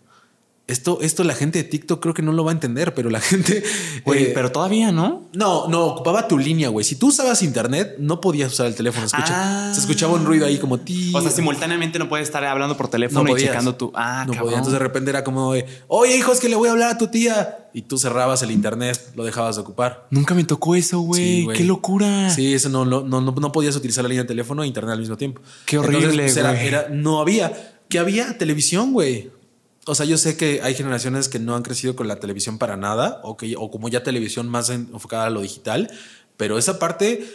[0.71, 3.21] Esto, esto la gente de TikTok creo que no lo va a entender, pero la
[3.21, 3.62] gente.
[4.05, 5.29] Güey, eh, pero todavía no.
[5.35, 6.85] no, no, ocupaba tu línea, güey.
[6.85, 9.09] Si tú usabas internet, no podías usar el teléfono.
[9.09, 9.75] Se, escucha- Ah.
[9.75, 11.12] se escuchaba un ruido ahí como ti.
[11.14, 13.49] O sea, simultáneamente no puedes estar hablando por teléfono y podías.
[13.49, 13.91] checando tu.
[13.95, 14.59] Ah, no podía.
[14.59, 16.99] Entonces de repente era como de, oye, hijo, es que le voy a hablar a
[16.99, 17.57] tu tía.
[17.73, 20.07] Y tú cerrabas el internet, lo dejabas de ocupar.
[20.11, 21.43] Nunca me tocó eso, güey.
[21.43, 21.49] Sí.
[21.57, 22.29] Qué locura.
[22.31, 24.99] Sí, eso no, no, no, no podías utilizar la línea de teléfono e internet al
[25.01, 25.41] mismo tiempo.
[25.66, 27.77] Qué horrible, Entonces, pues, era- no había.
[27.89, 29.31] Que había televisión, güey.
[29.91, 32.76] O sea, yo sé que hay generaciones que no han crecido con la televisión para
[32.76, 35.91] nada, o, que, o como ya televisión más en- enfocada a lo digital,
[36.36, 37.26] pero esa parte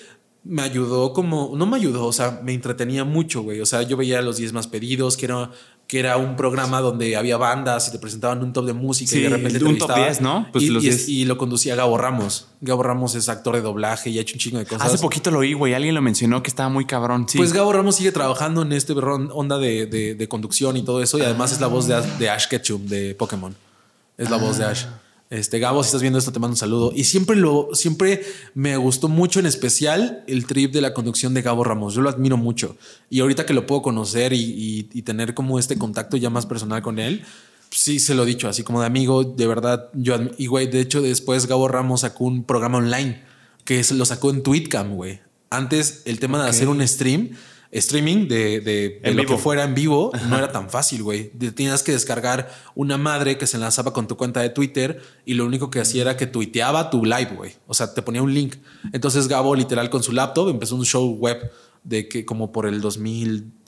[0.43, 3.61] me ayudó como, no me ayudó, o sea, me entretenía mucho, güey.
[3.61, 5.51] O sea, yo veía los 10 más pedidos, que era,
[5.87, 9.21] que era un programa donde había bandas y te presentaban un top de música y
[9.21, 10.03] de repente un top entrevistaban.
[10.05, 10.47] 10, ¿no?
[10.51, 11.09] Pues y, los y- 10.
[11.09, 12.47] y lo conducía Gabo Ramos.
[12.61, 14.87] Gabo Ramos es actor de doblaje y ha hecho un chingo de cosas.
[14.87, 15.75] Hace poquito lo oí, güey.
[15.75, 17.27] Alguien lo mencionó que estaba muy cabrón.
[17.29, 17.37] Sí.
[17.37, 21.19] Pues Gabo Ramos sigue trabajando en este onda de, de- de conducción y todo eso.
[21.19, 23.55] Y además es la voz de, Ash- de Ash Ketchum de Pokémon.
[24.17, 24.85] Es la voz de Ash.
[25.31, 26.91] Este Gabo, si estás viendo esto, te mando un saludo.
[26.95, 28.23] Y siempre lo, siempre
[28.53, 31.95] me gustó mucho, en especial, el trip de la conducción de Gabo Ramos.
[31.95, 32.77] Yo lo admiro mucho.
[33.09, 36.45] Y ahorita que lo puedo conocer y, y- y tener como este contacto ya más
[36.45, 37.23] personal con él,
[37.71, 39.89] sí se lo he dicho, así como de amigo, de verdad.
[39.93, 43.23] Yo y güey, de hecho, después Gabo Ramos sacó un programa online
[43.65, 45.21] que se lo sacó en Tweetcam, güey.
[45.49, 47.31] Antes el tema de hacer un stream,
[47.77, 49.35] streaming de, de- de En lo vivo.
[49.35, 51.29] que fuera en vivo, no era tan fácil, güey.
[51.29, 55.45] Tenías que descargar una madre que se enlazaba con tu cuenta de Twitter y lo
[55.45, 57.53] único que hacía era que tuiteaba tu live, güey.
[57.67, 58.55] O sea, te ponía un link.
[58.93, 61.51] Entonces Gabo, literal, con su laptop empezó un show web
[61.83, 62.81] de que como por el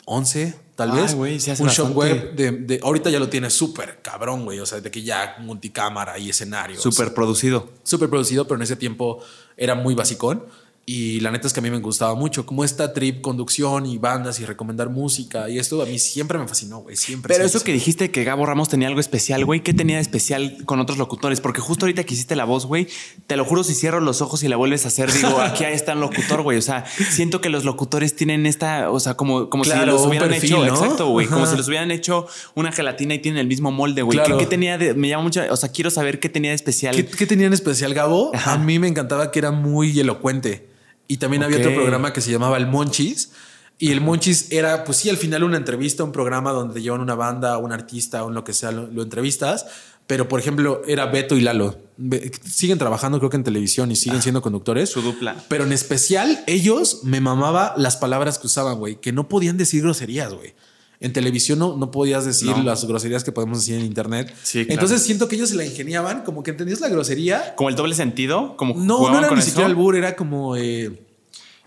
[0.05, 1.15] 2011, tal Ay, vez.
[1.15, 4.59] güey, sí hace un show web de, de- ahorita ya lo tiene súper cabrón, güey.
[4.59, 6.79] O sea, de que ya multicámara y escenario.
[6.79, 7.69] Súper producido.
[7.83, 9.19] súper producido, pero en ese tiempo
[9.55, 10.45] era muy basicón.
[10.89, 13.97] Y la neta es que a mí me gustaba mucho, como esta trip, conducción y
[13.97, 15.49] bandas y recomendar música.
[15.49, 16.95] Y esto a mí siempre me fascinó, güey.
[16.95, 17.27] Siempre.
[17.27, 20.01] Pero siempre, eso que dijiste que Gabo Ramos tenía algo especial, güey, ¿qué tenía de
[20.01, 21.41] especial con otros locutores?
[21.41, 22.88] Porque justo ahorita que hiciste la voz, güey,
[23.27, 25.91] te lo juro, si cierro los ojos y la vuelves a hacer, digo, aquí está
[25.91, 26.57] el locutor, güey.
[26.57, 30.05] O sea, siento que los locutores tienen esta, o sea, como, como Claro, si los
[30.05, 30.73] hubieran perfil, hecho, ¿no?
[30.73, 34.17] exacto, güey, como si los hubieran hecho una gelatina y tienen el mismo molde, güey.
[34.19, 34.38] Claro.
[34.38, 36.95] ¿Qué, qué tenía de, me llama mucho, o sea, quiero saber qué tenía de especial.
[36.95, 38.31] ¿Qué, qué tenía en especial Gabo?
[38.33, 38.53] Ajá.
[38.53, 40.76] A mí me encantaba que era muy elocuente.
[41.07, 43.31] Y también había otro programa que se llamaba El Monchis.
[43.79, 46.99] Y el Monchis era, pues sí, al final una entrevista, un programa donde te llevan
[47.01, 49.65] una banda, un artista, un lo que sea, lo, lo entrevistas.
[50.07, 51.77] Pero, por ejemplo, era Beto y Lalo.
[51.97, 54.89] Be- Siguen trabajando, creo que en televisión y siguen siendo conductores.
[54.89, 55.35] Su dupla.
[55.49, 59.81] Pero en especial, ellos me mamaba las palabras que usaban, güey, que no podían decir
[59.83, 60.53] groserías, güey.
[60.99, 62.63] En televisión no, no podías decir No.
[62.63, 64.33] las groserías que podemos decir en internet.
[64.41, 64.73] Sí, claro.
[64.73, 67.53] Entonces siento que ellos se la ingeniaban, como que entendías la grosería.
[67.55, 70.99] Como el doble sentido, como No, no era con ni siquiera albur, era como, eh,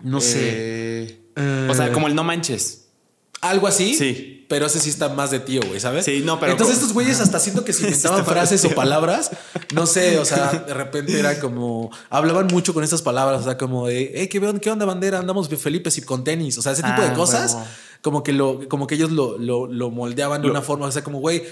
[0.01, 2.87] no sé, Eh, Eh, o sea, como el no manches.
[3.39, 3.95] algo así.
[3.95, 4.37] Sí.
[4.49, 6.03] Pero ese sí está más de tío, güey, ¿sabes?
[6.03, 9.31] Sí, no, pero Entonces estos güeyes hasta siento que se inventaban frases o palabras,
[9.73, 13.57] no sé, o sea, de repente era como, hablaban mucho con estas palabras, o sea,
[13.57, 15.19] como de, hey, ¿qué, on- qué onda bandera?
[15.19, 17.65] Andamos Felipe y con tenis, o sea, ese tipo Ah, de cosas, huevo.
[18.01, 21.03] Como que lo, como que ellos lo, lo, lo moldeaban de una forma, o sea,
[21.03, 21.43] como, güey,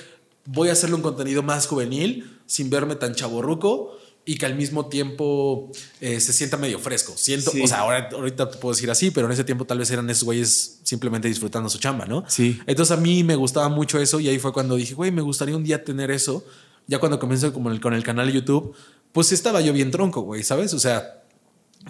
[0.45, 3.97] voy a hacerle un contenido más juvenil, sin verme tan chaborruco.
[4.25, 5.71] Y que al mismo tiempo
[6.01, 7.13] eh, se sienta medio fresco.
[7.15, 7.63] Siento, Sí.
[7.63, 10.07] o sea, ahora, ahorita te puedo decir así, pero en ese tiempo tal vez eran
[10.09, 12.23] esos güeyes simplemente disfrutando su chamba, ¿no?
[12.27, 12.59] Sí.
[12.67, 15.55] Entonces a mí me gustaba mucho eso y ahí fue cuando dije, güey, me gustaría
[15.55, 16.45] un día tener eso.
[16.85, 18.75] Ya cuando comencé como el- con el canal de YouTube,
[19.13, 20.75] pues estaba yo bien tronco, güey, ¿sabes?
[20.75, 21.23] O sea,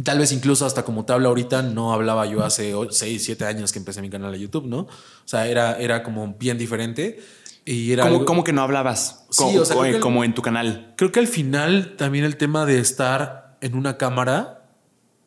[0.04, 3.72] tal vez incluso hasta como te hablo ahorita, no hablaba yo hace 6, 7 años
[3.72, 4.80] que empecé mi canal de YouTube, ¿no?
[4.82, 4.88] O
[5.26, 7.20] sea, era, era como bien diferente
[7.66, 8.04] y era...
[8.04, 9.26] ¿Cómo, algo- cómo que no hablabas?
[9.30, 10.94] Sí, o sea, el- como en tu canal.
[10.98, 14.70] Creo que al final también el tema de estar en una cámara,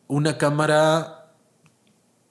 [0.07, 1.31] una cámara,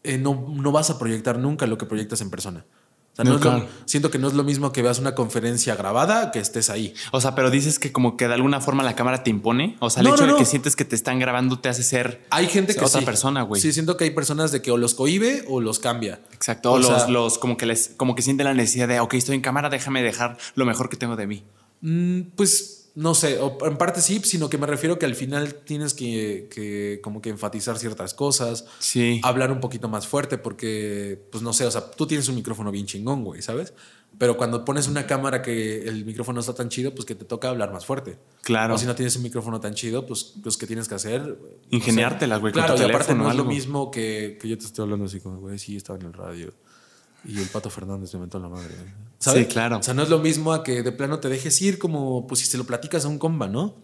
[0.02, 2.64] eh, no, no vas a proyectar nunca lo que proyectas en persona.
[3.12, 3.68] O sea, no No, es lo- claro.
[3.84, 6.94] siento que no es lo mismo que veas una conferencia grabada que estés ahí.
[7.10, 9.76] O sea, pero dices que como que de alguna forma la cámara te impone.
[9.80, 11.82] O sea, el No, hecho no, de que sientes que te están grabando te hace
[11.82, 13.04] ser Hay gente que otra sí.
[13.04, 13.60] persona, güey.
[13.60, 16.20] Sí, siento que hay personas de que o los cohibe o los cambia.
[16.32, 16.70] Exacto.
[16.72, 19.12] O O los, sea- los como que les, como que sienten la necesidad de, ok,
[19.14, 21.44] estoy en cámara, déjame dejar lo mejor que tengo de mí.
[21.82, 25.54] Mm, pues no sé, o en parte sí, sino que me refiero que al final
[25.54, 28.66] tienes que, que como que enfatizar ciertas cosas.
[28.80, 29.20] Sí.
[29.24, 32.70] hablar un poquito más fuerte porque, pues no sé, o sea, tú tienes un micrófono
[32.70, 33.72] bien chingón, güey, ¿sabes?
[34.18, 37.48] Pero cuando pones una cámara que el micrófono está tan chido, pues que te toca
[37.48, 38.18] hablar más fuerte.
[38.42, 38.74] Claro.
[38.74, 41.38] O si no tienes un micrófono tan chido, pues, pues ¿qué tienes que hacer?
[41.70, 44.66] Ingeniártelas, güey, con Claro, tu y aparte no es lo mismo que, que yo te
[44.66, 46.52] estoy hablando así como, güey, sí, estaba en el radio.
[47.24, 48.74] Y el Pato Fernández me mentó la madre.
[49.22, 49.46] ¿Sabes?
[49.46, 49.78] Sí, claro.
[49.78, 52.40] O sea, no es lo mismo a que de plano te dejes ir como, pues
[52.40, 53.74] si se lo platicas a un comba, ¿no?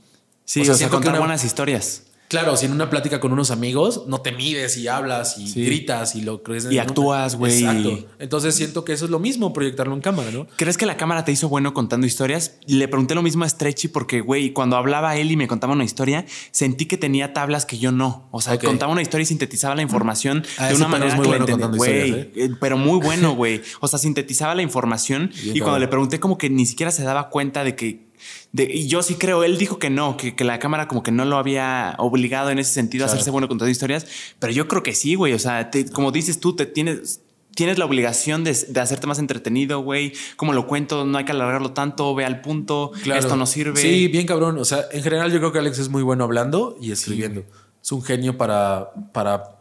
[0.45, 2.03] Sí, o o sea, que contar una- buenas historias.
[2.29, 6.15] Claro, si en una plática con unos amigos no te mides y hablas y gritas
[6.15, 6.71] y lo crees.
[6.71, 7.65] Y actúas, güey.
[7.65, 8.07] Exacto.
[8.19, 10.47] Entonces siento que eso es lo mismo, proyectarlo en cámara, ¿no?
[10.57, 12.57] ¿Crees que la cámara te hizo bueno contando historias?
[12.67, 15.85] Le pregunté lo mismo a Stretchy porque, güey, cuando hablaba él y me contaba una
[15.85, 18.29] historia, sentí que tenía tablas que yo no.
[18.31, 21.39] O sea, contaba una historia y sintetizaba la información ah, de una manera muy que
[21.39, 22.11] bueno güey.
[22.11, 22.33] ¿eh?
[22.35, 23.63] Eh, pero muy bueno, güey.
[23.81, 27.31] O sea, sintetizaba la información y cuando le pregunté como que ni siquiera se daba
[27.31, 28.08] cuenta de que
[28.53, 31.37] y yo sí creo, él dijo que no, que, la cámara como que no lo
[31.37, 34.07] había obligado en ese sentido a hacerse bueno con todas historias,
[34.39, 35.35] pero yo creo que sí, güey.
[35.35, 37.21] O sea, como dices tú, te tienes,
[37.55, 40.15] tienes la obligación de, hacerte más entretenido, güey.
[40.37, 43.81] Como lo cuento, no hay que alargarlo tanto, ve al punto, esto no sirve.
[43.81, 44.59] Sí, bien cabrón.
[44.59, 47.45] O sea, en general yo creo que Alex es muy bueno hablando y escribiendo.
[47.83, 49.58] Es un genio para, para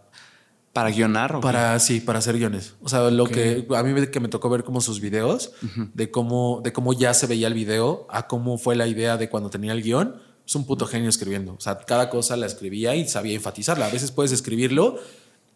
[0.78, 1.40] ¿Para guionar?
[1.40, 2.76] para, sí, para hacer guiones.
[2.84, 5.54] O sea, lo que a mí que me tocó ver como sus videos,
[5.96, 9.28] de, cómo, de cómo ya se veía el video, a cómo fue la idea de
[9.28, 10.22] cuando tenía el guion.
[10.46, 11.54] Es un puto genio escribiendo.
[11.54, 13.88] O sea, cada cosa la escribía y sabía enfatizarla.
[13.88, 15.00] A veces puedes escribirlo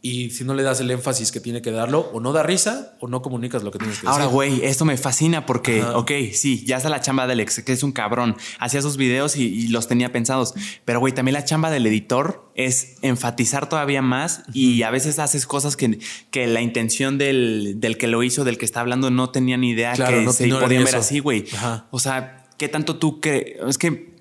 [0.03, 2.97] y si no le das el énfasis que tiene que darlo, o no da risa
[2.99, 4.09] o no comunicas lo que tienes que decir.
[4.09, 7.71] Ahora, güey, esto me fascina porque, ok, sí, ya está la chamba del ex, que
[7.71, 8.35] es un cabrón.
[8.57, 10.55] Hacía sus videos y, los tenía pensados.
[10.85, 15.45] Pero, güey, también la chamba del editor es enfatizar todavía más y a veces haces
[15.45, 15.99] cosas que,
[16.31, 19.69] que la intención del, del, que lo hizo, del que está hablando, no tenía ni
[19.69, 21.45] idea que se podían ver así, güey.
[21.91, 23.57] O sea, ¿qué tanto tú crees?
[23.67, 24.11] Es que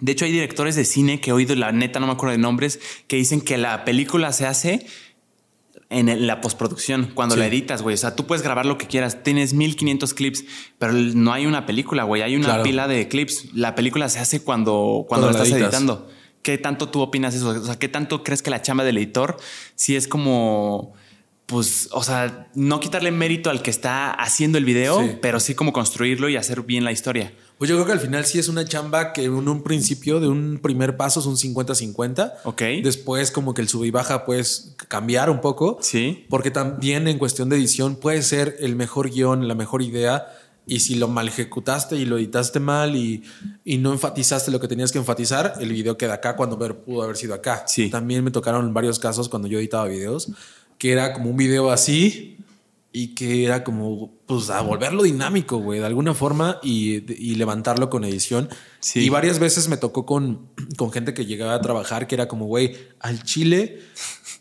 [0.00, 2.38] de hecho, hay directores de cine que he oído, la neta, no me acuerdo de
[2.38, 2.78] nombres,
[3.08, 4.86] que dicen que la película se hace
[5.90, 7.94] en la postproducción, cuando la editas, güey.
[7.94, 9.22] O sea, tú puedes grabar lo que quieras.
[9.22, 10.44] Tienes 1500 clips,
[10.78, 12.22] pero no hay una película, güey.
[12.22, 13.54] Hay una pila de clips.
[13.54, 16.08] La película se hace cuando, cuando, la estás editando.
[16.42, 17.48] ¿Qué tanto tú opinas eso?
[17.48, 19.38] O sea, ¿qué tanto crees que la chamba del editor
[19.74, 20.94] si es como
[21.48, 25.72] pues, o sea, no quitarle mérito al que está haciendo el video, pero sí como
[25.72, 27.32] construirlo y hacer bien la historia.
[27.58, 30.28] Pues yo creo que al final sí es una chamba que en un principio, de
[30.28, 32.34] un primer paso, es un 50-50.
[32.44, 32.62] Ok.
[32.84, 35.78] Después, como que el sube y baja puedes cambiar un poco.
[35.82, 36.24] Sí.
[36.30, 40.26] Porque también en cuestión de edición puede ser el mejor guion, la mejor idea.
[40.66, 43.24] Y si lo mal ejecutaste y lo editaste mal y,
[43.64, 47.16] y, no enfatizaste lo que tenías que enfatizar, el video queda acá cuando pudo haber
[47.16, 47.64] sido acá.
[47.66, 47.90] Sí.
[47.90, 50.30] También me tocaron varios casos cuando yo editaba videos,
[50.76, 52.37] que era como un video así
[52.92, 57.00] y que era como, pues, a volverlo dinámico, güey, de alguna forma y,
[57.34, 58.48] levantarlo con edición.
[58.80, 59.00] Sí.
[59.00, 62.46] Y varias veces me tocó con, con gente que llegaba a trabajar que era como,
[62.46, 63.80] güey, al chile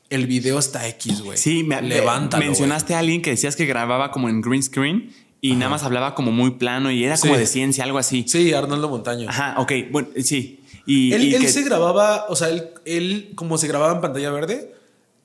[0.09, 1.37] el video está X, güey.
[1.37, 5.55] Sí, me, Levántalo, mencionaste a alguien que decías que grababa como en green screen y
[5.55, 8.25] nada más hablaba como muy plano y era como de ciencia, algo así.
[8.27, 9.29] Sí, Arnoldo Montaño.
[9.29, 10.61] Ajá, ok, bueno, sí.
[10.85, 14.73] Y, él, se grababa, o sea, él, él como se grababa en pantalla verde,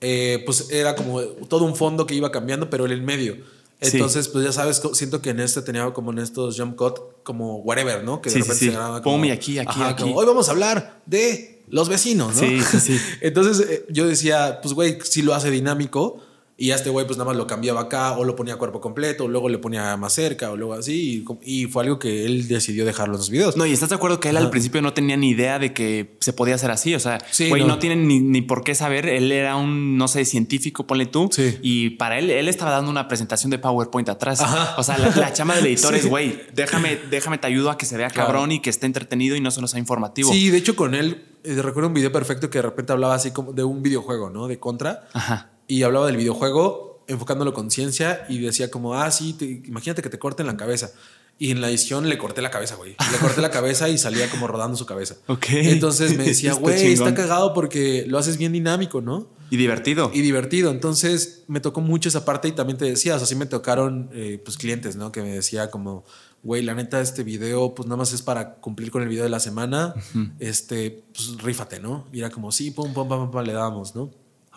[0.03, 3.37] eh, pues era como todo un fondo que iba cambiando, pero en el medio.
[3.81, 7.57] Entonces, pues ya sabes, siento que en este tenía como en estos jump cut, como
[7.59, 8.21] whatever, ¿no?
[8.21, 9.25] Que de repente se grababa como.
[9.25, 10.13] y aquí, aquí, aquí.
[10.15, 12.41] Hoy vamos a hablar de los vecinos, ¿no?
[12.41, 12.99] Sí, sí, sí.
[13.21, 16.21] Entonces eh, yo decía, pues güey, si lo hace dinámico,
[16.57, 19.25] y a este güey pues nada más lo cambiaba acá o lo ponía cuerpo completo,
[19.25, 21.25] o luego le ponía más cerca o luego así.
[21.43, 23.57] Y, fue algo que él decidió dejarlo en los videos.
[23.57, 26.17] No, y estás de acuerdo que él al principio no tenía ni idea de que
[26.21, 26.95] se podía hacer así.
[26.95, 27.79] O sea, güey, no.
[27.79, 29.09] tiene ni, ni, por qué saber.
[29.09, 31.31] Él era un, no sé, científico, ponle tú.
[31.33, 31.59] Sí.
[31.63, 34.43] Y para él, él estaba dando una presentación de PowerPoint atrás.
[34.77, 37.97] O sea, la, chama del editor es, güey, déjame, déjame te ayudo a que se
[37.97, 40.31] vea cabrón y que esté entretenido y no solo sea informativo.
[40.31, 43.33] Sí, de hecho con él eh, recuerdo un video perfecto que de repente hablaba así
[43.33, 44.47] como de un videojuego, ¿no?
[44.47, 45.09] De contra.
[45.13, 45.52] Ajá.
[45.73, 50.19] Y hablaba del videojuego enfocándolo con ciencia y decía como, ah, sí, imagínate que te
[50.19, 50.93] corten la cabeza.
[51.39, 52.95] Y en la edición le corté la cabeza, güey.
[53.11, 55.17] Le corté la cabeza y salía como rodando su cabeza.
[55.29, 55.47] Ok.
[55.49, 59.31] Entonces me decía, güey, está cagado porque lo haces bien dinámico, ¿no?
[59.49, 60.11] Y divertido.
[60.13, 60.71] Y divertido.
[60.71, 64.11] Entonces me tocó mucho esa parte y también te decía, o sea, sí me tocaron
[64.13, 65.11] eh, pues clientes, ¿no?
[65.11, 66.05] Que me decía como,
[66.43, 69.31] güey, la neta, este video, pues nada más es para cumplir con el video de
[69.31, 69.95] la semana.
[70.39, 72.09] Este, pues rífate, ¿no?
[72.13, 74.11] Y era como, sí, pum, pum, pum, pum, le damos, ¿no?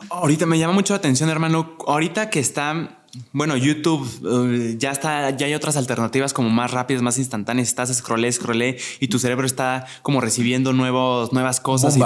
[0.10, 1.78] Ahorita me llama mucho la atención, hermano.
[1.88, 7.02] Ahorita que está bueno, YouTube eh, ya está, ya hay otras alternativas como más rápidas,
[7.02, 7.68] más instantáneas.
[7.68, 12.00] Estás scrollé, scrollé y tu cerebro está como recibiendo nuevos, nuevas cosas y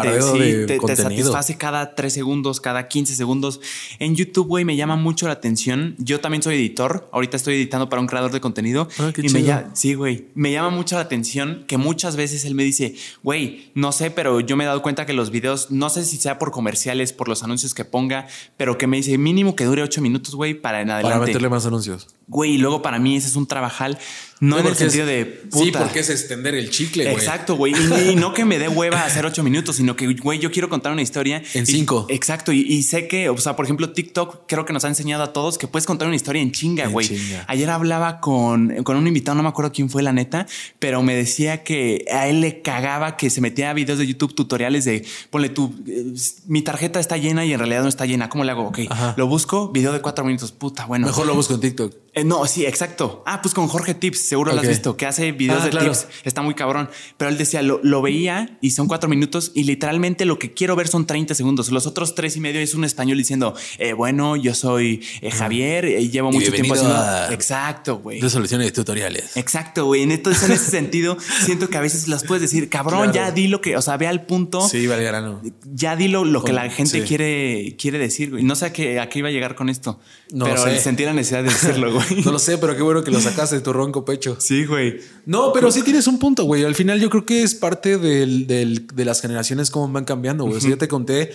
[0.65, 3.61] te, satisface cada tres segundos, cada 15 segundos.
[3.99, 5.95] En YouTube, güey, me llama mucho la atención.
[5.97, 7.09] Yo también soy editor.
[7.11, 8.87] Ahorita estoy editando para un creador de contenido.
[8.99, 12.55] Ah, y me llama, sí, güey, me llama mucho la atención que muchas veces él
[12.55, 15.89] me dice, güey, no sé, pero yo me he dado cuenta que los videos, no
[15.89, 19.55] sé si sea por comerciales, por los anuncios que ponga, pero que me dice mínimo
[19.55, 22.07] que dure ocho minutos, güey, para nada para meterle más anuncios.
[22.27, 23.97] Güey, y luego para mí ese es un trabajal.
[24.41, 25.63] No en el es- sentido de puta.
[25.65, 27.15] Sí, porque es extender el chicle, güey.
[27.15, 27.73] Exacto, güey.
[27.73, 30.69] Y, y no que me dé hueva hacer ocho minutos, sino que, güey, yo quiero
[30.69, 31.41] contar una historia.
[31.53, 32.05] En Y- cinco.
[32.09, 32.51] exacto.
[32.53, 35.33] Y, y sé que, o sea, por ejemplo, TikTok creo que nos ha enseñado a
[35.33, 37.09] todos que puedes contar una historia en chinga, güey.
[37.47, 40.45] Ayer hablaba con, con un invitado, no me acuerdo quién fue la neta,
[40.79, 44.33] pero me decía que a él le cagaba que se metía a videos de YouTube
[44.35, 46.13] tutoriales de, ponle tú, eh,
[46.47, 48.29] mi tarjeta está llena y en realidad no está llena.
[48.29, 48.63] ¿Cómo le hago?
[48.67, 49.13] Ok, Ajá.
[49.17, 50.51] lo busco, video de cuatro minutos.
[50.51, 51.07] Puta, bueno.
[51.07, 51.93] Mejor lo busco en TikTok.
[52.13, 53.23] Eh, no, sí, exacto.
[53.25, 55.91] Ah, pues con Jorge Tips, seguro lo has visto, que hace videos Ah, de claro.
[55.91, 56.07] tips.
[56.23, 56.89] Está muy cabrón.
[57.17, 60.75] Pero él decía, lo, lo veía y son cuatro minutos y literalmente lo que quiero
[60.75, 61.69] ver son 30 segundos.
[61.71, 65.85] Los otros tres y medio es un español diciendo, eh, bueno, yo soy eh, Javier
[65.85, 66.95] y llevo Y mucho tiempo haciendo.
[66.95, 68.19] a- Exacto, güey.
[68.21, 69.37] Resoluciones de tutoriales.
[69.37, 70.01] Exacto, güey.
[70.03, 73.13] Entonces, en ese sentido, siento que a veces las puedes decir, cabrón, Claro.
[73.13, 74.67] ya di lo que, o sea, ve al punto.
[74.67, 75.41] Sí, Valgrano.
[75.73, 77.07] Ya di lo, lo que la gente sí.
[77.07, 78.43] quiere, quiere decir, güey.
[78.43, 79.99] No sé a qué, a qué iba a llegar con esto.
[80.31, 80.79] No pero sé.
[80.79, 82.08] sentí la necesidad de decirlo, güey.
[82.25, 84.37] No lo sé, pero qué bueno que lo sacaste de tu ronco pecho.
[84.39, 84.99] Sí, güey.
[85.25, 86.63] No, pero sí tienes un punto, güey.
[86.63, 90.43] Al final yo creo que es parte del, del- de las generaciones cómo van cambiando,
[90.45, 90.57] güey.
[90.57, 91.31] O sea, yo te conté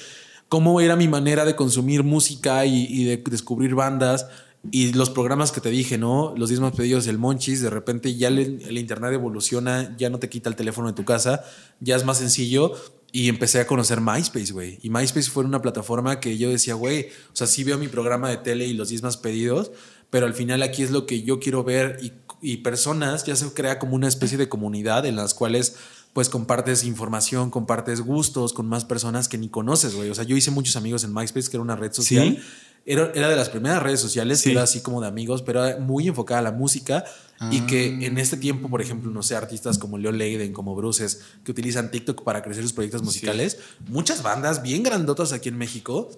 [0.48, 4.26] cómo era mi manera de consumir música y, y de descubrir bandas
[4.70, 6.32] y los programas que te dije, ¿no?
[6.36, 10.18] Los 10 más pedidos del Monchis, de repente ya el, el internet evoluciona, ya no
[10.18, 11.44] te quita el teléfono de tu casa,
[11.80, 12.72] ya es más sencillo.
[13.16, 14.80] Y empecé a conocer MySpace, güey.
[14.82, 18.28] Y MySpace fue una plataforma que yo decía, güey, o sea, sí veo mi programa
[18.28, 19.70] de tele y los 10 más pedidos,
[20.10, 23.52] pero al final aquí es lo que yo quiero ver y, y personas, ya se
[23.52, 25.76] crea como una especie de comunidad en las cuales
[26.12, 30.10] pues compartes información, compartes gustos con más personas que ni conoces, güey.
[30.10, 32.36] O sea, yo hice muchos amigos en MySpace, que era una red social.
[32.36, 32.42] ¿Sí?
[32.86, 34.50] Era, era de las primeras redes sociales Sí.
[34.52, 37.02] era así como de amigos, pero era muy enfocada a la música
[37.50, 37.66] y Ah.
[37.66, 41.50] que en este tiempo, por ejemplo, no sé, artistas como Leo Leiden, como Bruces, que
[41.50, 46.10] utilizan TikTok para crecer sus proyectos musicales, muchas bandas bien grandotas aquí en México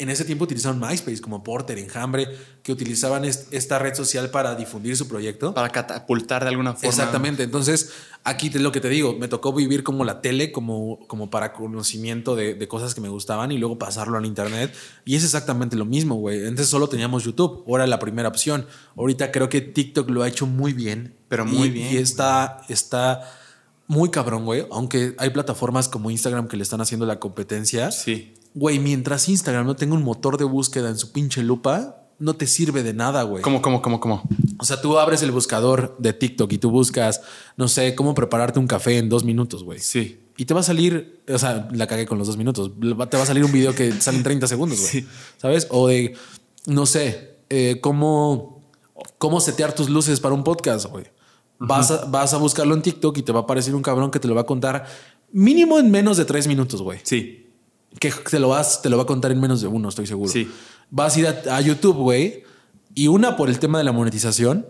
[0.00, 2.26] en ese tiempo utilizaron MySpace como Porter, Enjambre,
[2.62, 5.54] que utilizaban est- esta red social para difundir su proyecto.
[5.54, 6.88] Para catapultar de alguna forma.
[6.88, 7.42] Exactamente.
[7.42, 7.92] Entonces,
[8.24, 11.52] aquí te lo que te digo, me tocó vivir como la tele, como, como para
[11.52, 14.74] conocimiento de, de cosas que me gustaban y luego pasarlo al internet.
[15.04, 16.46] Y es exactamente lo mismo, güey.
[16.46, 18.66] Antes solo teníamos YouTube, ahora la primera opción.
[18.96, 21.14] Ahorita creo que TikTok lo ha hecho muy bien.
[21.28, 23.22] Pero muy Y- bien, Y está, está
[23.86, 24.66] muy cabrón, güey.
[24.70, 27.90] Aunque hay plataformas como Instagram que le están haciendo la competencia.
[27.90, 28.34] Sí.
[28.54, 32.46] Güey, mientras Instagram no tenga un motor de búsqueda en su pinche lupa, no te
[32.46, 33.42] sirve de nada, güey.
[33.42, 34.22] ¿Cómo, cómo, cómo, cómo?
[34.58, 37.22] O sea, tú abres el buscador de TikTok y tú buscas,
[37.56, 39.78] no sé, cómo prepararte un café en dos minutos, güey.
[39.78, 40.20] Sí.
[40.36, 42.72] Y te va a salir, o sea, la cagué con los dos minutos.
[42.78, 44.90] Te va a salir un video que sale en 30 segundos, güey.
[44.90, 45.06] Sí.
[45.38, 45.66] ¿Sabes?
[45.70, 46.14] O de,
[46.66, 48.62] no sé, eh, cómo,
[49.18, 51.06] cómo setear tus luces para un podcast, güey.
[51.58, 54.18] Vas, a, vas a buscarlo en TikTok y te va a aparecer un cabrón que
[54.18, 54.86] te lo va a contar
[55.32, 57.00] mínimo en menos de tres minutos, güey.
[57.02, 57.49] Sí.
[57.98, 60.30] Que te lo, vas, te lo va a contar en menos de uno, estoy seguro.
[60.30, 60.48] Sí.
[60.90, 62.44] Vas a ir a, a YouTube, güey.
[62.94, 64.66] Y una por el tema de la monetización,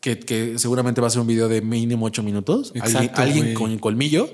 [0.00, 2.72] que, que seguramente va a ser un video de mínimo ocho minutos.
[2.74, 4.28] Exacto, alguien alguien con colmillo.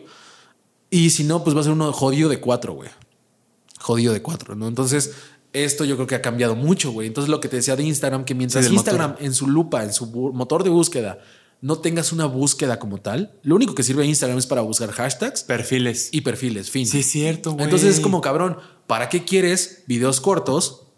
[0.90, 2.90] Y si no, pues va a ser uno jodido de cuatro, güey.
[3.80, 4.68] Jodido de cuatro, ¿no?
[4.68, 5.14] Entonces,
[5.54, 7.08] esto yo creo que ha cambiado mucho, güey.
[7.08, 9.92] Entonces, lo que te decía de Instagram, que mientras Sí, Instagram en su lupa, en
[9.92, 11.18] su motor de búsqueda,
[11.62, 15.44] no tengas una búsqueda como tal, lo único que sirve Instagram es para buscar hashtags
[15.44, 16.08] Perfiles.
[16.12, 16.86] y perfiles, fin.
[16.86, 17.56] Sí, es cierto.
[17.58, 18.58] Entonces es como cabrón,
[18.88, 20.88] ¿para qué quieres videos cortos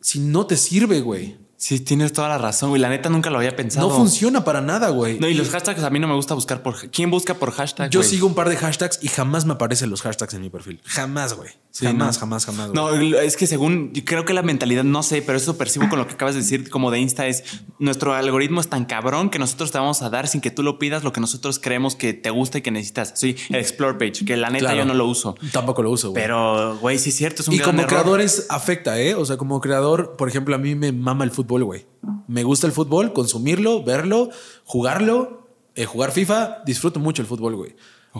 [0.00, 1.38] si no te sirve, güey?
[1.64, 2.82] Sí, tienes toda la razón, güey.
[2.82, 3.88] La neta nunca lo había pensado.
[3.88, 5.18] No funciona para nada, güey.
[5.18, 6.90] No, y los hashtags a mí no me gusta buscar por.
[6.90, 7.88] ¿Quién busca por hashtag?
[7.88, 8.10] Yo güey?
[8.10, 10.82] sigo un par de hashtags y jamás me aparecen los hashtags en mi perfil.
[10.84, 11.48] Jamás, güey.
[11.70, 12.20] Sí, jamás, no.
[12.20, 13.10] jamás, jamás, güey.
[13.12, 15.98] No, es que según yo creo que la mentalidad, no sé, pero eso percibo con
[15.98, 17.42] lo que acabas de decir, como de Insta, es
[17.78, 20.78] nuestro algoritmo es tan cabrón que nosotros te vamos a dar sin que tú lo
[20.78, 23.14] pidas lo que nosotros creemos que te gusta y que necesitas.
[23.16, 24.76] Sí, el Explore page, que la neta Claro.
[24.80, 25.34] yo no lo uso.
[25.50, 26.22] Tampoco lo uso, güey.
[26.22, 27.88] Pero, güey, sí es cierto, es un Y gran como error.
[27.88, 29.14] creadores afecta, ¿eh?
[29.14, 31.86] O sea, como creador, por ejemplo, a mí me mama el fútbol, güey.
[32.26, 34.30] Me gusta el fútbol, consumirlo, verlo,
[34.64, 36.62] jugarlo, eh, jugar FIFA.
[36.66, 37.76] Disfruto mucho el fútbol, güey.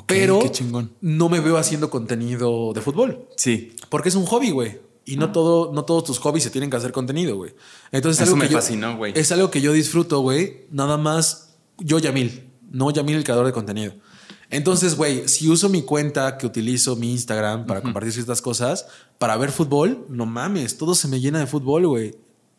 [0.07, 0.93] Pero qué chingón.
[1.01, 3.29] no me veo haciendo contenido de fútbol.
[3.37, 3.77] Sí.
[3.89, 4.81] Porque es un hobby, güey.
[5.07, 7.55] Y no todo, no todos tus hobbies se tienen que hacer contenido, güey.
[7.93, 9.13] Entonces es Eso algo me que fascinó, güey.
[9.15, 10.67] Es algo que yo disfruto, güey.
[10.71, 12.51] Nada más yo, Yamil.
[12.71, 13.93] No Yamil, el creador de contenido.
[14.51, 18.87] Entonces, güey, si uso mi cuenta que utilizo mi Instagram para compartir ciertas cosas,
[19.19, 22.15] para ver fútbol, no mames, todo se me llena de fútbol, güey.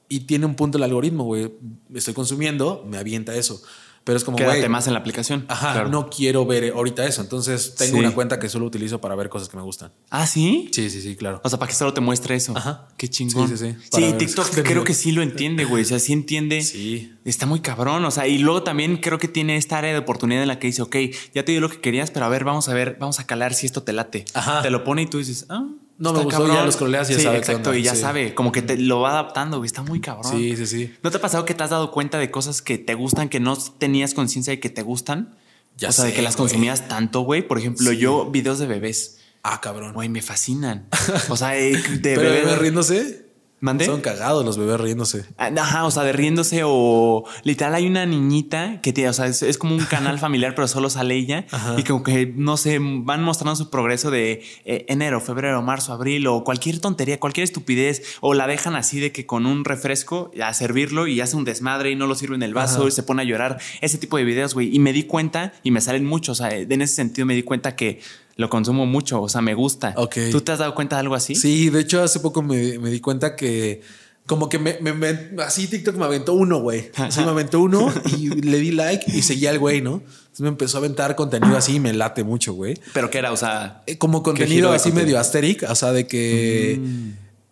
[0.07, 1.51] Y tiene un punto el algoritmo, güey.
[1.93, 3.61] Estoy consumiendo, me avienta eso.
[4.03, 5.45] Pero es como, Quédate más en la aplicación.
[5.47, 5.89] Ajá, Claro.
[5.89, 7.21] no quiero ver ahorita eso.
[7.23, 7.99] Entonces tengo Sí.
[8.01, 9.91] una cuenta que solo utilizo para ver cosas que me gustan.
[10.11, 10.69] Ah, sí.
[10.71, 11.41] Sí, sí, sí, claro.
[11.43, 12.55] O sea, para que solo te muestre eso.
[12.55, 12.87] Ajá.
[12.97, 13.47] Qué chingón.
[13.49, 13.77] Sí, sí, sí.
[13.81, 15.81] Sí, Para TikTok creo que sí lo entiende, güey.
[15.81, 16.61] O sea, sí entiende.
[16.61, 17.13] Sí.
[17.25, 18.05] Está muy cabrón.
[18.05, 20.67] O sea, y luego también creo que tiene esta área de oportunidad en la que
[20.67, 20.95] dice, ok,
[21.33, 23.55] ya te dio lo que querías, pero a ver, vamos a ver, vamos a calar
[23.55, 24.25] si esto te late.
[24.35, 24.61] Ajá.
[24.61, 25.65] Te lo pone y tú dices, ah,
[25.97, 28.01] No me gustó, ya los scrolleas y ya sí, sabe Exacto, y ya sí.
[28.01, 29.67] sabe, como que te lo va adaptando, güey.
[29.67, 30.31] Está muy cabrón.
[30.33, 30.93] Sí, sí, sí.
[31.03, 33.39] ¿No te ha pasado que te has dado cuenta de cosas que te gustan, que
[33.39, 35.35] no tenías conciencia de que te gustan?
[35.77, 36.47] Ya o sea, de que las güey.
[36.49, 37.47] consumías tanto, güey.
[37.47, 37.97] Por ejemplo, Sí.
[37.97, 39.93] yo videos de bebés, Ah, cabrón.
[39.93, 40.87] güey, me fascinan.
[41.29, 42.43] O sea, eh, de Pero bebés.
[42.45, 43.24] bebés riéndose.
[43.61, 43.85] ¿Mandé?
[43.85, 45.25] Son cagados los bebés riéndose.
[45.37, 49.27] Ah, Ajá, o sea, de riéndose o literal hay una niñita que tiene, o sea,
[49.27, 51.75] es, es como un canal familiar, pero solo sale ella Ajá.
[51.77, 56.27] y como que, no sé, van mostrando su progreso de eh, enero, febrero, marzo, abril
[56.27, 60.53] o cualquier tontería, cualquier estupidez o la dejan así de que con un refresco a
[60.53, 62.87] servirlo y hace un desmadre y no lo sirve en el vaso Ajá.
[62.89, 63.59] y se pone a llorar.
[63.81, 64.75] Ese tipo de videos, güey.
[64.75, 67.43] Y me di cuenta y me salen muchos, o sea, en ese sentido me di
[67.43, 68.01] cuenta que
[68.35, 69.93] lo consumo mucho, o sea, me gusta.
[69.97, 70.17] Ok.
[70.31, 71.35] ¿Tú te has dado cuenta de algo así?
[71.35, 73.81] Sí, de hecho, hace poco me, me di cuenta que
[74.25, 76.89] como que me, me- me- así TikTok me aventó uno, güey.
[77.09, 80.01] Sí, me aventó uno y le di like y seguía al güey, ¿no?
[80.03, 82.73] Entonces me empezó a aventar contenido así y me late mucho, güey.
[82.93, 85.05] Pero que era, o sea, Eh, Como contenido así contenido?
[85.05, 86.79] medio asteric, o sea, de que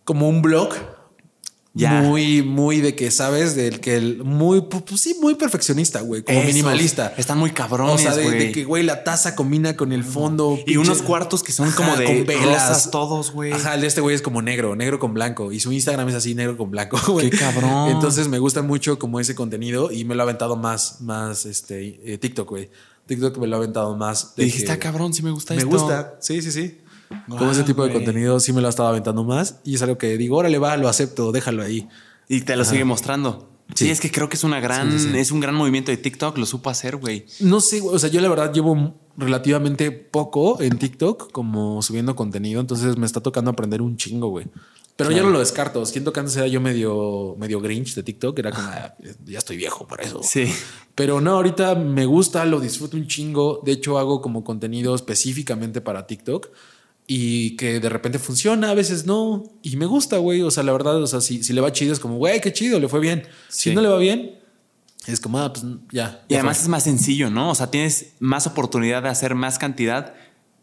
[0.03, 0.73] como un blog.
[1.75, 2.03] Ya.
[2.03, 6.37] Muy, muy de que sabes, del que el muy, pues sí, muy perfeccionista, güey, como
[6.37, 7.15] esos minimalista.
[7.17, 10.59] Están muy cabrones, o sea, de, que, güey, la taza combina con el fondo.
[10.67, 12.69] Y pinche- unos cuartos que son como de con velas.
[12.69, 13.53] rosas todos, güey.
[13.53, 15.51] Ajá, el de este güey es como negro, negro con blanco.
[15.51, 16.99] Y su Instagram es así, negro con blanco.
[17.11, 17.31] güey.
[17.31, 17.89] Qué cabrón.
[17.89, 21.99] Entonces me gusta mucho como ese contenido y me lo ha aventado más, más este
[22.05, 22.69] eh, TikTok, güey.
[23.07, 24.35] TikTok me lo ha aventado más.
[24.35, 25.71] De que está cabrón, sí me gusta Me esto.
[25.71, 26.77] gusta, sí, sí, sí.
[27.27, 28.03] Como Guau, ese tipo de güey.
[28.03, 30.75] contenido sí me lo ha estado aventando más y es algo que digo, órale, va,
[30.77, 31.87] lo acepto, déjalo ahí.
[32.29, 33.49] Y te lo sigue mostrando.
[33.75, 33.85] Sí.
[33.85, 33.89] Sí.
[33.91, 36.37] es que creo que es una gran, Sí, sí, es un gran movimiento de TikTok,
[36.37, 37.25] lo supo hacer, güey.
[37.39, 42.59] No sé, o sea, yo la verdad llevo relativamente poco en TikTok como subiendo contenido,
[42.61, 44.47] entonces me está tocando aprender un chingo, güey.
[44.95, 45.29] Pero ya Claro.
[45.29, 45.83] no lo descarto.
[45.87, 48.37] Siento que antes era yo medio, medio grinch de TikTok.
[48.37, 48.93] Era como, "Ah,
[49.25, 50.19] ya estoy viejo por eso.
[50.21, 50.53] Sí.
[50.93, 53.61] Pero no, ahorita me gusta, lo disfruto un chingo.
[53.65, 56.49] De hecho, hago como contenido específicamente para TikTok
[57.07, 59.43] y que de repente funciona, a veces no.
[59.61, 60.41] Y me gusta, güey.
[60.41, 62.53] O sea, la verdad, o sea, si, si le va chido es como, güey, qué
[62.53, 63.23] chido, le fue bien.
[63.49, 63.69] Sí.
[63.69, 64.39] Si no le va bien,
[65.07, 66.23] es como, ah, pues ya.
[66.27, 66.63] Y ya además fue.
[66.63, 67.49] es más sencillo, ¿no?
[67.49, 70.13] O sea, tienes más oportunidad de hacer más cantidad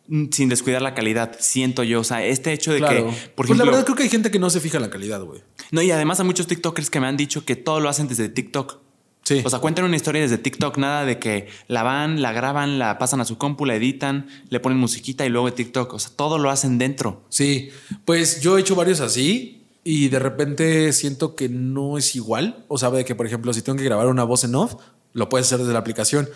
[0.08, 2.00] mm, sin descuidar la calidad, siento yo.
[2.00, 3.10] O sea, este hecho de Claro.
[3.10, 4.90] que, por pues la verdad creo que hay gente que no se fija en la
[4.90, 5.42] calidad, güey.
[5.72, 8.28] no, y además hay muchos TikTokers que me han dicho que todo lo hacen desde
[8.28, 8.78] TikTok.
[9.22, 9.42] Sí.
[9.44, 12.98] O sea, cuentan una historia desde TikTok, nada de que la van, la graban, la
[12.98, 15.92] pasan a su compu, la editan, le ponen musiquita y luego de TikTok.
[15.94, 17.22] O sea, todo lo hacen dentro.
[17.28, 17.70] Sí,
[18.04, 22.64] pues yo he hecho varios así y de repente siento que no es igual.
[22.68, 24.74] O sea, de que, por ejemplo, si tengo que grabar una voz en off,
[25.12, 26.28] lo puedes hacer desde la aplicación.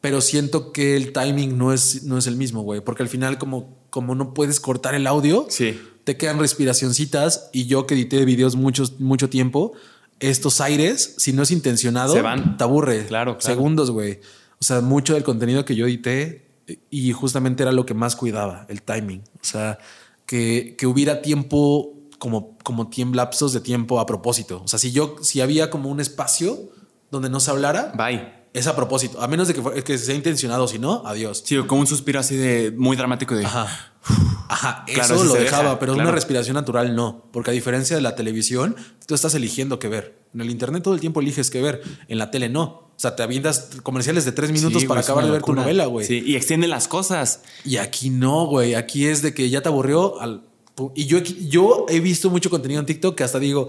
[0.00, 2.80] Pero siento que el timing no es, no es el mismo, güey.
[2.80, 5.80] Porque al final, como, como no puedes cortar el audio, Sí.
[6.04, 7.48] te quedan respiracioncitas.
[7.52, 9.72] Y yo que edité videos muchos, mucho tiempo,
[10.20, 12.56] estos aires, si no es intencionado, Se van.
[12.56, 13.06] te aburre.
[13.06, 13.40] Claro, claro.
[13.40, 14.20] Segundos, güey.
[14.60, 16.46] O sea, mucho del contenido que yo edité
[16.90, 19.22] y justamente era lo que más cuidaba, el timing.
[19.40, 19.78] O sea,
[20.24, 24.62] que, que hubiera tiempo como, como lapsos de tiempo a propósito.
[24.64, 26.70] O sea, si yo, si había como un espacio
[27.10, 28.35] donde no se hablara, Bye.
[28.58, 29.20] Es a propósito.
[29.22, 31.42] A menos de que, fue- que sea intencionado, si no, adiós.
[31.44, 33.44] Sí, como un suspiro así de muy dramático de.
[33.44, 33.92] Ajá.
[34.48, 36.08] Ajá, eso lo dejaba, deja, pero claro.
[36.08, 38.76] una respiración natural no, porque a diferencia de la televisión,
[39.06, 40.20] tú estás eligiendo qué ver.
[40.32, 42.62] En el internet todo el tiempo eliges qué ver, en la tele no.
[42.62, 45.52] O sea, te avientas comerciales de tres minutos Sí, para güey, acabar de ver tu
[45.54, 46.06] novela, güey.
[46.06, 47.40] Sí, y extienden las cosas.
[47.64, 48.74] Y aquí no, güey.
[48.74, 50.20] Aquí es de que ya te aburrió.
[50.20, 50.44] al-
[50.94, 53.66] y yo, yo he visto mucho contenido en TikTok que hasta digo,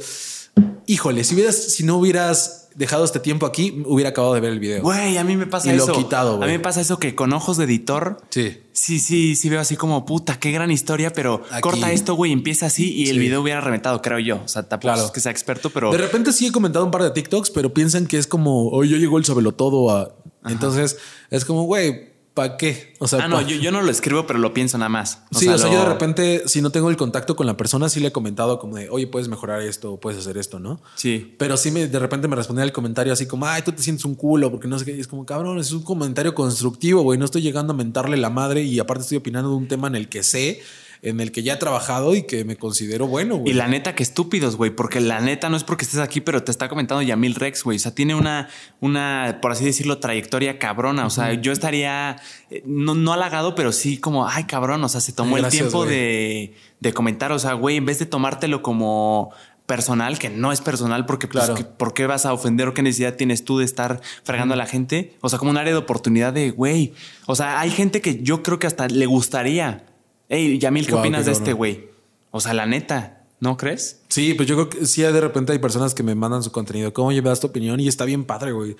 [0.85, 4.59] híjole, si hubieras, si no hubieras dejado este tiempo aquí, hubiera acabado de ver el
[4.59, 4.81] video.
[4.83, 5.93] Güey, a mí me pasa Y lo eso.
[5.93, 6.49] quitado, a güey.
[6.51, 8.21] mí me pasa eso que con ojos de editor.
[8.29, 8.61] Sí.
[8.71, 11.61] Sí, sí, sí veo así como puta, qué gran historia, pero Aquí.
[11.61, 14.35] corta esto, güey, empieza así y el video hubiera reventado, creo yo.
[14.45, 15.05] O sea, tampoco Claro.
[15.07, 17.73] es que sea experto, pero De repente sí he comentado un par de TikToks, pero
[17.73, 20.15] piensan que es como, hoy ya llegó el sabelotodo a.
[20.45, 20.97] Entonces
[21.31, 22.93] es como, güey, ¿para qué?
[22.99, 25.23] O sea, ah, no, yo, yo no lo escribo, pero lo pienso nada más.
[25.31, 27.89] sí, o sea, lo- yo de repente, si no tengo el contacto con la persona,
[27.89, 30.79] sí le he comentado como de, oye, puedes mejorar esto, puedes hacer esto, ¿no?
[30.95, 31.35] Sí.
[31.39, 34.05] Pero sí me, de repente me respondía el comentario así como, ay, tú te sientes
[34.05, 34.95] un culo, porque no sé qué.
[34.95, 37.17] Y es como, cabrón, es un comentario constructivo, güey.
[37.19, 39.95] No estoy llegando a mentarle la madre y aparte estoy opinando de un tema en
[39.95, 40.61] el que sé,
[41.01, 43.51] en el que ya he trabajado y que me considero bueno, güey.
[43.51, 46.43] Y la neta, que estúpidos, güey, porque la neta no es porque estés aquí, pero
[46.43, 47.77] te está comentando Yamil Rex, güey.
[47.77, 51.05] O sea, tiene una, una, por así decirlo, trayectoria cabrona.
[51.05, 52.17] O sea, yo estaría
[52.49, 54.83] eh, no, no halagado, pero sí como, ay, cabrón.
[54.83, 57.31] O sea, se tomó el tiempo de, de comentar.
[57.31, 59.31] O sea, güey, en vez de tomártelo como
[59.65, 61.55] personal, que no es personal, porque pues, Claro.
[61.55, 64.57] que- ¿por qué vas a ofender o qué necesidad tienes tú de estar fregando a
[64.57, 65.17] la gente?
[65.21, 66.93] O sea, como un área de oportunidad de, güey.
[67.25, 69.83] O sea, hay gente que yo creo que hasta le gustaría.
[70.29, 71.87] Hey, Yamil, ¿qué opinas qué de este güey?
[72.31, 74.01] O sea, la neta, ¿no crees?
[74.09, 76.91] Sí, pues yo creo que sí, de repente hay personas que me mandan su contenido.
[76.91, 77.79] ¿Cómo llevas tu opinión?
[77.79, 78.75] Y está bien padre, güey.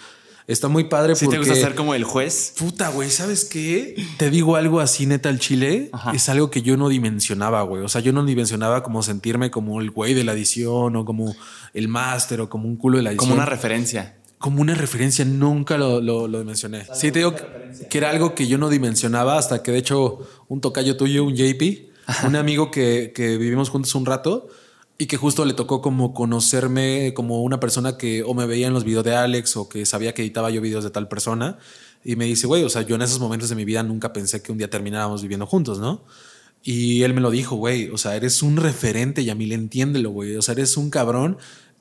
[0.46, 1.40] Está muy padre ¿Sí porque...
[1.40, 2.54] te gusta ser como el juez?
[2.58, 3.96] Puta, güey, ¿sabes qué?
[4.18, 5.90] Te digo algo así neta al chile.
[5.94, 6.12] Ajá.
[6.12, 7.82] Es algo que yo no dimensionaba, güey.
[7.82, 11.34] O sea, yo no dimensionaba como sentirme como el güey de la edición o como
[11.74, 13.30] el máster o como un culo de la edición.
[13.30, 14.17] Como una referencia.
[14.38, 16.86] Como una referencia, nunca lo, lo, lo mencioné.
[16.94, 20.20] Sí, te digo que, que era algo que yo no dimensionaba hasta que de hecho
[20.48, 21.90] un tocayo tuyo, un JP,
[22.26, 24.48] un amigo que, que vivimos juntos un rato
[24.98, 28.74] y que justo le tocó como conocerme como una persona que o me veía en
[28.74, 31.58] los videos de Alex o que sabía que editaba yo videos de tal persona
[32.04, 34.42] y me dice, güey, o sea, yo en esos momentos de mi vida nunca pensé
[34.42, 36.06] que un día termináramos viviendo juntos, ¿no?
[36.64, 40.42] Y él me lo dijo, güey, o sea, eres un referente, Yamil, entiéndelo, güey, o
[40.42, 41.38] sea, eres un cabrón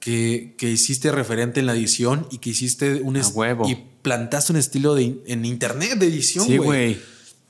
[0.06, 3.20] que, que hiciste referente en la edición y que hiciste un...
[3.34, 3.68] Huevo.
[3.68, 6.66] Y plantaste un estilo de, en internet de edición, Sí, güey.
[6.94, 6.98] güey.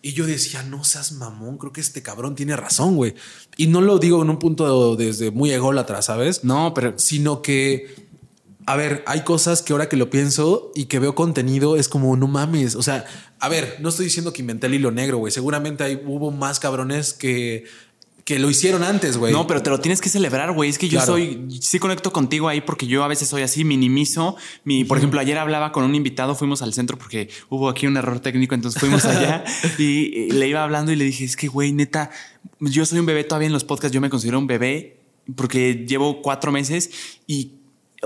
[0.00, 3.12] Y yo decía, no seas mamón, creo que este cabrón tiene razón, güey.
[3.58, 6.44] Y no lo digo en un punto desde muy ególatra, ¿sabes?
[6.44, 7.94] No, pero Sino que,
[8.64, 12.16] a ver, hay cosas que ahora que lo pienso y que veo contenido es como,
[12.16, 12.74] no mames.
[12.74, 13.04] O sea,
[13.38, 15.30] a ver, no estoy diciendo que inventé el hilo negro, güey.
[15.30, 17.64] Seguramente hay, hubo más cabrones que,
[18.26, 19.32] que lo hicieron antes, güey.
[19.32, 20.68] No, pero te lo tienes que celebrar, güey.
[20.68, 21.12] Es que yo Claro.
[21.12, 24.34] soy, sí conecto contigo ahí porque yo a veces soy así, minimizo.
[24.64, 27.96] Mi, por ejemplo, ayer hablaba con un invitado, fuimos al centro porque hubo aquí un
[27.96, 29.44] error técnico, entonces fuimos allá
[29.78, 32.10] y, y le iba hablando y le dije, es que, güey, neta,
[32.58, 34.98] yo soy un bebé todavía en los podcasts, yo me considero un bebé
[35.36, 36.90] porque llevo cuatro meses
[37.28, 37.55] y...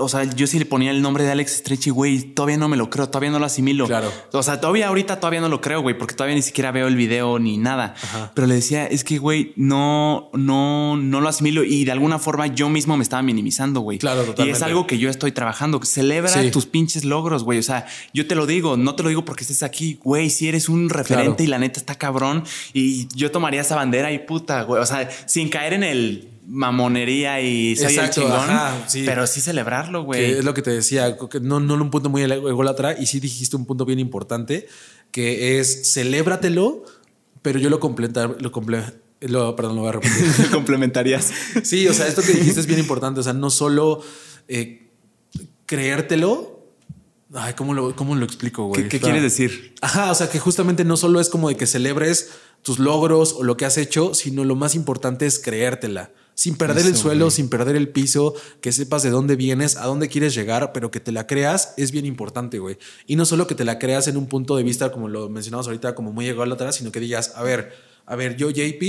[0.03, 2.77] O sea, yo sí le ponía el nombre de Alex Stretchy, güey, todavía no me
[2.77, 3.87] lo creo, todavía no lo asimilo.
[3.87, 4.11] Claro.
[4.33, 6.95] O sea, todavía ahorita todavía no lo creo, güey, porque todavía ni siquiera veo el
[6.95, 7.95] video ni nada.
[8.01, 8.31] Ajá.
[8.35, 12.47] Pero le decía, es que, güey, no, no, no lo asimilo y de alguna forma
[12.47, 13.97] yo mismo me estaba minimizando, güey.
[13.99, 14.57] Claro, Y totalmente.
[14.57, 15.79] es algo que yo estoy trabajando.
[15.83, 16.51] Celebra Sí.
[16.51, 17.59] tus pinches logros, güey.
[17.59, 20.29] O sea, yo te lo digo, no te lo digo porque estés aquí, güey.
[20.29, 21.43] Si eres un referente Claro.
[21.43, 22.43] y la neta está cabrón
[22.73, 24.81] y yo tomaría esa bandera y puta, güey.
[24.81, 29.03] O sea, sin caer en el mamonería y soy Exacto, el chingón, ajá, sí.
[29.05, 30.31] pero sí celebrarlo, güey.
[30.31, 33.65] es lo que te decía, no, no un punto muy ególatra y sí dijiste un
[33.65, 34.67] punto bien importante
[35.11, 36.83] que es celébratelo,
[37.41, 38.51] pero yo lo complementar, lo
[39.21, 40.49] lo, perdón, lo voy a repetir.
[40.51, 41.31] complementarías.
[41.63, 44.03] sí, o sea, esto que dijiste es bien importante, o sea, no solo
[44.47, 44.89] eh,
[45.65, 46.59] creértelo.
[47.33, 48.83] Ay, ¿cómo lo, cómo lo explico, güey?
[48.83, 49.75] ¿Qué, qué quieres decir?
[49.81, 52.31] Ajá, o sea, que justamente no solo es como de que celebres
[52.61, 56.11] tus logros o lo que has hecho, sino lo más importante es creértela.
[56.33, 57.35] Sin perder el suelo, güey.
[57.35, 60.99] sin perder el piso, que sepas de dónde vienes, a dónde quieres llegar, pero que
[60.99, 62.77] te la creas es bien importante, güey.
[63.05, 65.67] Y no solo que te la creas en un punto de vista, como lo mencionamos
[65.67, 67.73] ahorita, como muy ególatra, sino que digas, a ver,
[68.05, 68.83] a ver, yo, JP,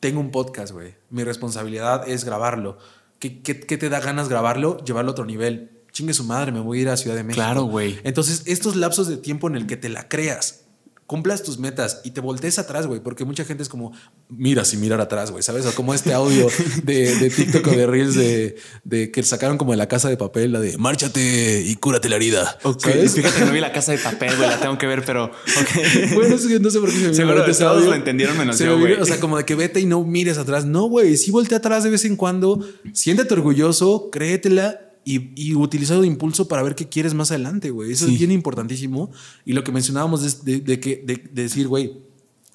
[0.00, 0.94] tengo un podcast, güey.
[1.10, 2.78] Mi responsabilidad es grabarlo.
[3.18, 4.82] ¿Qué, qué, qué te da ganas grabarlo?
[4.84, 5.70] Llevarlo a otro nivel.
[5.92, 7.42] Chingue su madre, me voy a ir a Ciudad de México.
[7.42, 7.98] Claro, güey.
[8.04, 10.66] Entonces, estos lapsos de tiempo en el que te la creas,
[11.08, 13.92] cumplas tus metas y te voltees atrás, güey, porque mucha gente es como,
[14.28, 15.64] mira sin mirar atrás, güey, ¿sabes?
[15.64, 16.48] O como este audio
[16.84, 20.18] de, de TikTok o de Reels de, de que sacaron como de la casa de
[20.18, 22.58] papel, la de márchate y cúrate la herida.
[22.62, 23.14] Ok, ¿sabes?
[23.14, 25.30] fíjate que no vi la casa de papel, güey, la tengo que ver, pero.
[26.14, 27.86] Bueno, es que no sé por qué se me Seguro todos audio.
[27.86, 29.00] lo entendieron menos Se yo, me güey.
[29.00, 30.66] O sea, como de que vete y no mires atrás.
[30.66, 32.62] No, güey, sí voltea atrás de vez en cuando.
[32.92, 37.92] Siéntate orgulloso, créetela y, y utiliza el impulso para ver qué quieres más adelante, güey.
[37.92, 38.12] Eso Sí.
[38.14, 39.10] es bien importantísimo.
[39.44, 41.98] Y lo que mencionábamos es de, de que, de, de decir, güey,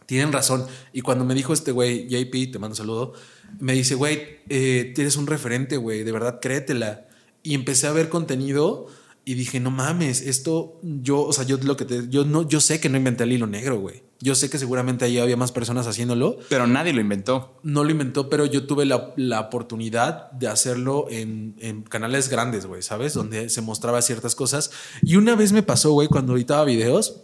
[0.06, 0.66] tienen razón.
[0.91, 3.14] Y cuando me dijo este güey, JP, te mando un saludo,
[3.60, 7.08] me dice, güey, eh, tienes un referente, güey, de verdad, créetela.
[7.41, 8.88] Y empecé a ver contenido
[9.26, 12.60] y dije, no mames, esto yo, o sea, yo lo que te, yo no, yo
[12.60, 14.04] sé que no inventé el hilo negro, güey.
[14.24, 16.38] Yo sé que seguramente ahí había más personas haciéndolo.
[16.47, 17.59] Pero nadie lo inventó.
[17.61, 22.65] No lo inventó, pero yo tuve la, la oportunidad de hacerlo en, en canales grandes,
[22.65, 23.13] güey, ¿sabes?
[23.13, 24.71] Donde se mostraba ciertas cosas.
[25.01, 27.21] Y una vez me pasó, güey, cuando editaba videos,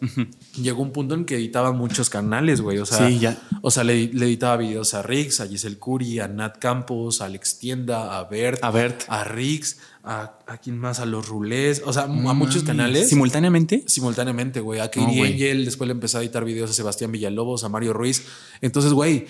[0.62, 2.80] llegó un punto en que editaba muchos canales, güey.
[2.80, 3.38] O sea, Sí, ya.
[3.62, 7.26] O sea, le, le editaba videos a Rix, a Giselle Curi, a Nat Campos, a
[7.26, 9.04] Alex Tienda, a Bert, A Bert.
[9.08, 13.10] a Rix, a, a quién más, a los Rulés, o sea, a muchos canales.
[13.10, 13.84] ¿Simultáneamente?
[13.88, 14.80] Simultáneamente, güey.
[14.80, 15.34] A No, Katie güey.
[15.34, 18.24] Angel, después le empecé a editar videos a Sebastián Villalobos, a Mario Ruiz.
[18.62, 19.28] Entonces, güey,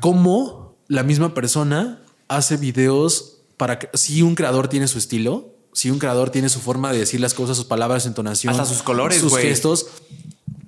[0.00, 5.90] ¿cómo la misma persona hace videos para que si un creador tiene su estilo, si
[5.90, 8.82] un creador tiene su forma de decir las cosas, sus palabras, su entonación, Hasta sus
[8.82, 9.44] colores, sus güey.
[9.46, 9.86] gestos,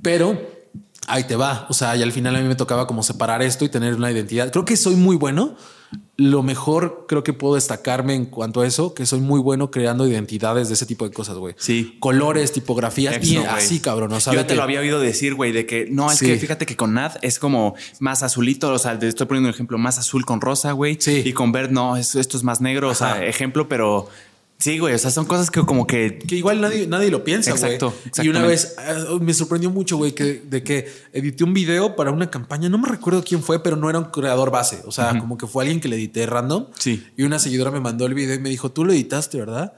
[0.03, 0.41] pero
[1.07, 1.67] ahí te va.
[1.69, 4.11] O sea, y al final a mí me tocaba como separar esto y tener una
[4.11, 4.51] identidad.
[4.53, 5.57] Creo que soy muy bueno.
[6.19, 10.09] Lo mejor creo que puedo destacarme en cuanto a eso, que soy muy bueno creando
[10.09, 11.55] identidades de ese tipo de cosas, güey.
[11.59, 11.97] Sí.
[12.01, 14.13] Colores, tipografías y así, cabrón.
[14.15, 16.25] O sea, Yo te que- lo había oído decir, güey, de que no, es Sí.
[16.25, 18.73] que fíjate que con Nad es como más azulito.
[18.73, 20.97] O sea, te estoy poniendo un ejemplo más azul con rosa, güey.
[20.99, 21.21] Sí.
[21.23, 22.89] Y con verde, no, es- esto es más negro.
[22.89, 24.09] O sea, ejemplo, pero
[24.59, 24.95] sí, güey.
[24.95, 27.75] O sea, son cosas que como que que igual nadie, nadie lo piensa, güey.
[27.75, 31.97] Exacto, Y una vez eh, me sorprendió mucho, güey, que, de que edité un video
[31.97, 32.69] para una campaña.
[32.69, 34.83] No me recuerdo quién fue, pero no era un creador base.
[34.87, 36.67] O sea, como que fue alguien que le edité random.
[36.79, 37.07] Sí.
[37.17, 39.75] Y una seguidora me mandó el video y me dijo, tú lo editaste, ¿verdad?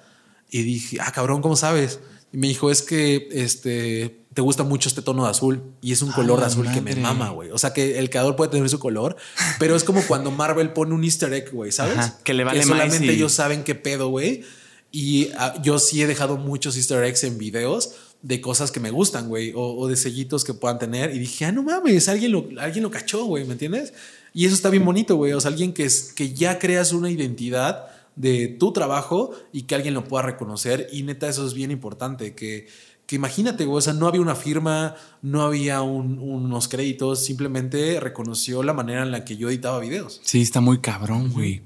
[0.50, 2.00] Y dije, ah, cabrón, ¿cómo sabes?
[2.32, 5.90] Y Y me dijo, es que este te gusta mucho este tono de azul y
[5.90, 7.50] es un color de azul que me mama, güey.
[7.50, 9.16] O sea que el creador puede tener su color,
[9.58, 12.12] pero es como cuando Marvel pone un easter egg, güey, ¿sabes?
[12.22, 14.44] que le vale que solamente ellos saben qué pedo, güey.
[14.90, 18.90] Y ah, yo sí he dejado muchos easter eggs en videos de cosas que me
[18.90, 21.14] gustan, güey, o, de sellitos que puedan tener.
[21.14, 23.92] Y dije, ah, no mames, alguien lo, alguien lo cachó, güey, ¿me entiendes?
[24.34, 25.32] Y eso está bien bonito, güey.
[25.32, 27.86] O sea, alguien que, es, que ya creas una identidad
[28.16, 30.88] de tu trabajo y que alguien lo pueda reconocer.
[30.92, 32.66] Y neta, eso es bien importante, que,
[33.06, 38.62] que imagínate, güey, o sea, no había una firma, no había unos créditos, simplemente reconoció
[38.62, 40.20] la manera en la que yo editaba videos.
[40.24, 41.62] Sí, está muy cabrón, güey.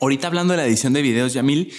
[0.00, 1.72] Ahorita hablando de la edición de videos, Yamil,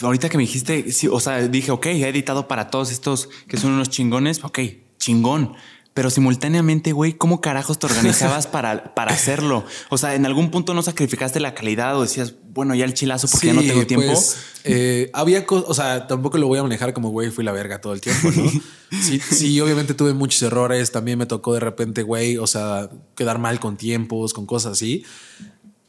[0.00, 3.56] ahorita que me dijiste, sí, o sea, dije, ok, he editado para todos estos que
[3.56, 4.60] son unos chingones, ok,
[4.98, 5.54] chingón.
[5.96, 9.64] Pero simultáneamente, güey, ¿cómo carajos te organizabas para, para hacerlo?
[9.88, 13.28] O sea, ¿en algún punto no sacrificaste la calidad o decías, bueno, ya el chilazo
[13.28, 14.06] porque ya no tengo tiempo?
[14.06, 17.52] Pues, eh, había cosas, o sea, tampoco lo voy a manejar como, güey, fui la
[17.52, 18.50] verga todo el tiempo, ¿no?
[19.00, 20.92] sí, sí, obviamente tuve muchos errores.
[20.92, 25.02] También me tocó de repente, güey, o sea, quedar mal con tiempos, con cosas así.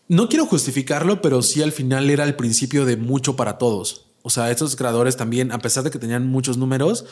[0.08, 4.06] No quiero justificarlo, pero sí al final era el principio de mucho para todos.
[4.28, 7.06] O sea, estos creadores también, a pesar de que tenían muchos números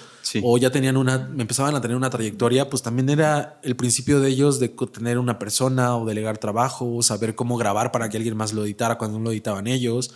[0.44, 4.30] o ya tenían una, empezaban a tener una trayectoria, pues también era el principio de
[4.30, 8.52] ellos de tener una persona o delegar trabajo, saber cómo grabar para que alguien más
[8.52, 10.14] lo editara cuando no lo editaban ellos.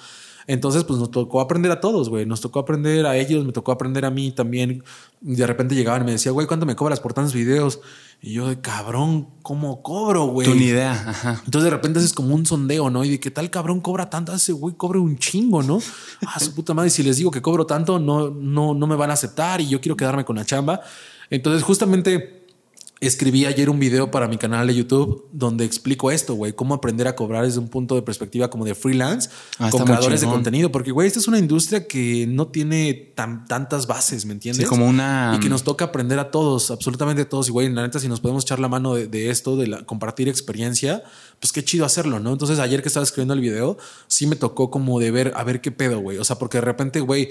[0.47, 2.26] Entonces, pues nos tocó aprender a todos, güey.
[2.26, 4.84] Nos tocó aprender a ellos, me tocó aprender a mí también.
[5.22, 7.80] De repente llegaban y me decía, güey, ¿cuánto me cobras por tantos videos?
[8.21, 10.45] Y yo, de cabrón, ¿cómo cobro, güey?
[10.45, 10.91] Tu ni idea.
[10.91, 11.41] Ajá.
[11.45, 13.05] Entonces de repente es como un sondeo, ¿no?
[13.05, 15.81] Y de qué tal cabrón cobra tanto, ese güey cobra un chingo, ¿no?
[16.25, 19.11] Ah, su puta madre, si les digo que cobro tanto, no, no, no me van
[19.11, 20.81] a aceptar y yo quiero quedarme con la chamba.
[21.29, 22.38] Entonces, justamente
[23.01, 27.07] Escribí ayer un video para mi canal de YouTube donde explico esto, güey, cómo aprender
[27.07, 30.69] a cobrar desde un punto de perspectiva como de freelance ah, con creadores de contenido,
[30.69, 34.67] porque, güey, esta es una industria que no tiene tan, tantas bases, ¿me entiendes?
[34.67, 35.34] como una...
[35.38, 37.47] Y que nos toca aprender a todos, absolutamente a todos.
[37.47, 40.27] Y, güey, la neta, si nos podemos echar la mano de, esto, de la, compartir
[40.27, 41.01] experiencia,
[41.39, 42.34] pues qué chido hacerlo, ¿no?
[42.34, 43.77] Entonces, ayer que estaba escribiendo el video,
[44.07, 46.17] sí me tocó como de ver, a ver qué pedo, güey.
[46.17, 47.30] O sea, porque de repente, güey,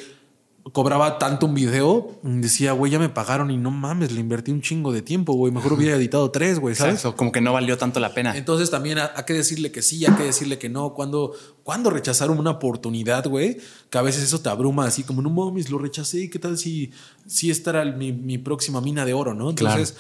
[0.73, 4.61] cobraba tanto un video, decía, güey, ya me pagaron y no mames, le invertí un
[4.61, 5.53] chingo de tiempo, güey.
[5.53, 7.03] Mejor hubiera editado tres, güey, ¿sabes?
[7.17, 8.37] como que no valió tanto la pena.
[8.37, 10.95] Entonces también hay que decirle que sí, hay que decirle que no.
[10.95, 11.33] Cuando,
[11.63, 13.59] cuando rechazaron una oportunidad, güey,
[13.91, 16.29] que a veces eso te abruma así como, no mames, lo rechacé.
[16.31, 16.93] ¿Qué tal si,
[17.27, 19.51] si esta era mi, mi próxima mina de oro, no?
[19.51, 19.97] Entonces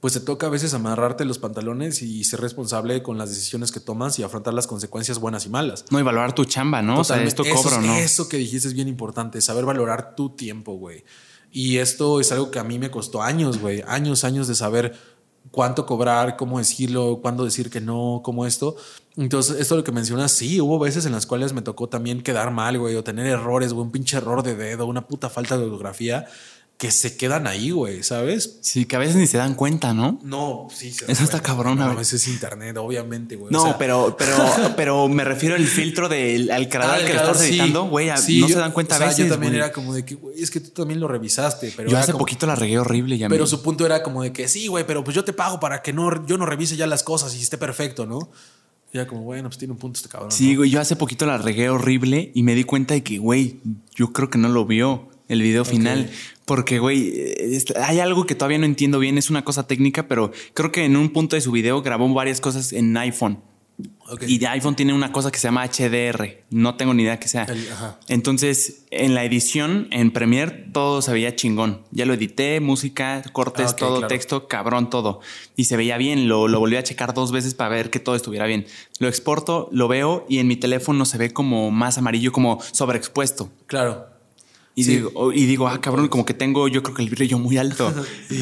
[0.00, 3.80] pues te toca a veces amarrarte los pantalones y ser responsable con las decisiones que
[3.80, 5.84] tomas y afrontar las consecuencias buenas y malas.
[5.90, 7.00] No, y valorar tu chamba, ¿no?
[7.00, 7.94] O sea, esto cobro, ¿no?
[7.96, 11.04] Eso que dijiste es bien importante, saber valorar tu tiempo, güey.
[11.52, 14.96] Y esto es algo que a mí me costó años, güey, años, años de saber
[15.50, 18.76] cuánto cobrar, cómo decirlo, cuándo decir que no, cómo esto.
[19.16, 22.52] Entonces, esto lo que mencionas, sí, hubo veces en las cuales me tocó también quedar
[22.52, 25.64] mal, güey, o tener errores, güey, un pinche error de dedo, una puta falta de
[25.64, 26.26] ortografía
[26.80, 28.56] que se quedan ahí, güey, ¿sabes?
[28.62, 30.18] Sí, que a veces ni se dan cuenta, ¿no?
[30.22, 30.94] No, sí.
[31.08, 31.78] Eso está cabrón.
[31.82, 33.52] a veces es internet, obviamente, güey.
[33.52, 34.34] No, pero, pero,
[34.78, 38.16] pero me refiero al filtro del al creador ah, que lo estás editando, güey, no
[38.16, 39.18] se dan cuenta a veces.
[39.18, 41.90] Yo también era como de que, güey, es que tú también lo revisaste, pero.
[41.90, 43.28] Yo hace poquito la regué horrible ya.
[43.28, 45.82] Pero su punto era como de que sí, güey, pero pues yo te pago para
[45.82, 48.30] que no, yo no revise ya las cosas y esté perfecto, ¿no?
[48.90, 50.32] Y era como, bueno, pues tiene un punto este cabrón.
[50.32, 53.60] Sí, güey, yo hace poquito la regué horrible y me di cuenta de que, güey,
[53.94, 56.10] yo creo que no lo vio el video final.
[56.50, 57.14] Porque, güey,
[57.80, 59.18] hay algo que todavía no entiendo bien.
[59.18, 62.40] Es una cosa técnica, pero creo que en un punto de su video grabó varias
[62.40, 63.40] cosas en iPhone.
[64.26, 66.42] Y de iPhone tiene una cosa que se llama HDR.
[66.50, 67.46] No tengo ni idea que sea.
[68.08, 71.82] Entonces, en la edición, en Premiere, todo se veía chingón.
[71.92, 75.20] Ya lo edité, música, cortes, ah, todo, texto, cabrón, todo.
[75.54, 76.28] Y se veía bien.
[76.28, 78.66] Lo, lo volví a checar dos veces para ver que todo estuviera bien.
[78.98, 83.52] Lo exporto, lo veo y en mi teléfono se ve como más amarillo, como sobreexpuesto.
[83.68, 84.09] Claro.
[84.74, 87.58] Y, digo, y digo, ah, cabrón, como que tengo, yo creo que el brillo muy
[87.58, 87.92] alto.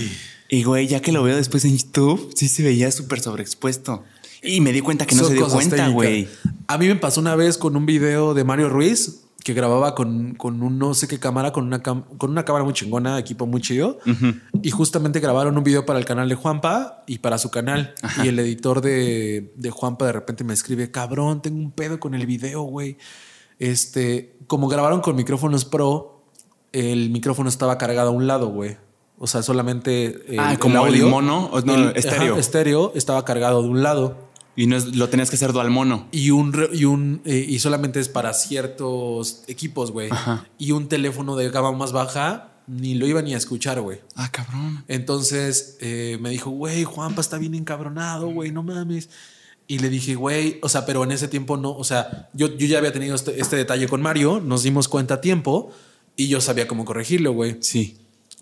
[0.49, 4.05] y güey, ya que lo veo después en YouTube, sí se veía súper sobreexpuesto.
[4.43, 6.29] Y me di cuenta que no se dio cuenta, güey.
[6.69, 10.35] A mí me pasó una vez con un video de Mario Ruiz que grababa con,
[10.35, 13.61] con un no sé qué cámara, con una, con una cámara muy chingona, equipo muy
[13.61, 13.99] chido.
[14.63, 17.95] Y justamente grabaron un video para el canal de Juanpa y para su canal.
[18.23, 22.15] Y el editor de, de Juanpa de repente me escribe, cabrón, tengo un pedo con
[22.15, 22.99] el video, güey.
[23.59, 26.18] Este, como grabaron con micrófonos pro,
[26.73, 28.77] el micrófono estaba cargado a un lado, güey.
[29.19, 32.36] O sea, solamente ah, como el mono, no, estéreo.
[32.36, 34.28] estéreo estaba cargado de un lado.
[34.55, 36.09] Y no lo tenías que hacer dual mono.
[36.11, 40.11] Y un y un eh, y solamente es para ciertos equipos, güey.
[40.59, 44.01] Y un teléfono de gama más baja ni lo iba ni a escuchar, güey.
[44.15, 44.85] Ah, cabrón.
[44.89, 49.09] Entonces eh, me dijo, güey, Juanpa está bien encabronado, güey, no mames.
[49.66, 52.66] Y le dije, güey, o sea, pero en ese tiempo no, o sea, yo, yo
[52.66, 55.73] ya había tenido este, este detalle con Mario, nos dimos cuenta a tiempo
[56.19, 57.59] Y yo sabía cómo corregirlo, güey.
[57.61, 57.97] Sí.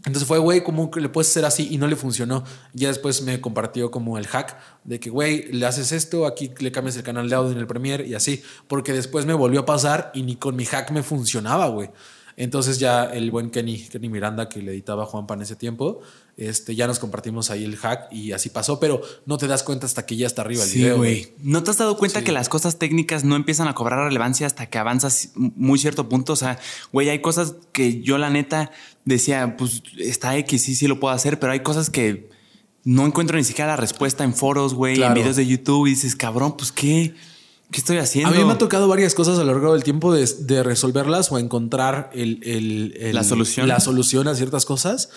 [0.07, 1.69] Entonces fue, güey, ¿cómo le puedes hacer así?
[1.71, 2.43] Y no le funcionó.
[2.73, 6.73] Ya después me compartió como el hack de que, güey, le haces esto, aquí le
[6.73, 8.43] cambias el canal de audio en el Premiere y así.
[8.67, 11.91] Porque después me volvió a pasar y ni con mi hack me funcionaba, güey.
[12.39, 16.01] Entonces ya el buen Kenny, Kenny Miranda, que le editaba Juanpa en ese tiempo,
[16.37, 19.87] este, ya nos compartimos ahí el hack y así pasó, pero no te das cuenta
[19.87, 21.33] hasta que ya está arriba el Sí, video, güey.
[21.43, 24.67] ¿No te has dado cuenta que las cosas técnicas no empiezan a cobrar relevancia hasta
[24.69, 26.35] que avanzas muy cierto punto?
[26.35, 26.59] O sea,
[26.93, 28.71] güey, hay cosas que yo la neta
[29.07, 32.29] decía, pues está X, sí, sí lo puedo hacer, pero hay cosas que
[32.85, 35.13] no encuentro ni siquiera la respuesta en foros, güey, Claro.
[35.15, 37.15] en videos de YouTube y dices, cabrón, pues qué,
[37.71, 38.31] qué estoy haciendo.
[38.31, 41.33] A mí me ha tocado varias cosas a lo largo del tiempo de, de resolverlas
[41.33, 43.67] o encontrar el, el- el- La solución.
[43.69, 45.09] la solución a ciertas cosas.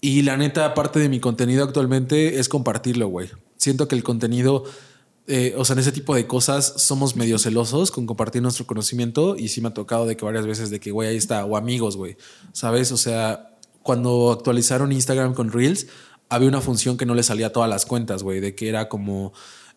[0.00, 3.28] Y la neta, parte de mi contenido actualmente es compartirlo, güey.
[3.56, 4.64] Siento que el contenido,
[5.26, 9.36] eh, o sea, en ese tipo de cosas somos medio celosos con compartir nuestro conocimiento.
[9.36, 11.56] Y sí me ha tocado de que varias veces de que, güey, ahí está, o
[11.56, 12.16] amigos, güey.
[12.52, 12.92] ¿Sabes?
[12.92, 15.86] O sea, cuando actualizaron Instagram con Reels,
[16.30, 18.88] había una función que no le salía a todas las cuentas, güey, de que era
[18.88, 19.32] como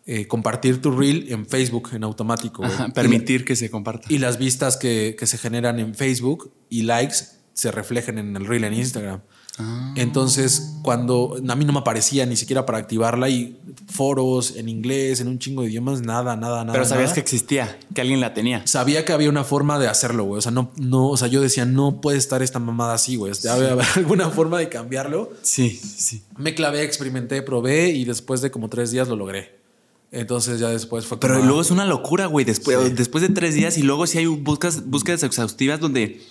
[0.06, 2.62] eh, compartir tu reel en Facebook en automático.
[2.64, 4.06] Y permitir que se comparta.
[4.08, 7.16] y las vistas que, que se generan en Facebook y likes
[7.52, 9.20] se reflejan en el reel en Instagram.
[9.58, 9.94] Ah.
[9.96, 13.56] Entonces, cuando a mí no me aparecía ni siquiera para activarla y
[13.88, 16.72] foros en inglés, en un chingo de idiomas, nada, nada, nada.
[16.72, 17.14] pero sabías nada.
[17.14, 18.66] que existía, que alguien la tenía.
[18.66, 20.38] Sabía que había una forma de hacerlo, güey.
[20.38, 23.32] O sea, no, no, o sea, yo decía, no puede estar esta mamada así, güey.
[23.42, 25.30] Debe haber alguna forma de cambiarlo.
[25.42, 26.22] Sí, sí.
[26.36, 29.62] Me clavé, experimenté, probé y después de como tres días lo logré.
[30.10, 32.44] Entonces ya después fue Pero como, luego ah, es una locura, güey.
[32.44, 32.92] Después, Sí.
[32.94, 36.22] después de tres días y luego si hay buscas, búsquedas exhaustivas donde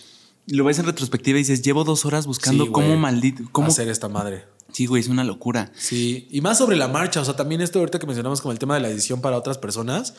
[0.48, 3.68] lo ves en retrospectiva y dices, llevo dos horas buscando Sí, cómo maldito, cómo.
[3.68, 4.46] hacer esta madre.
[4.72, 5.72] Sí, güey, es una locura.
[5.78, 8.60] Sí, y más sobre la marcha, o sea, también esto ahorita que mencionamos como el
[8.60, 10.16] tema de la edición para otras personas,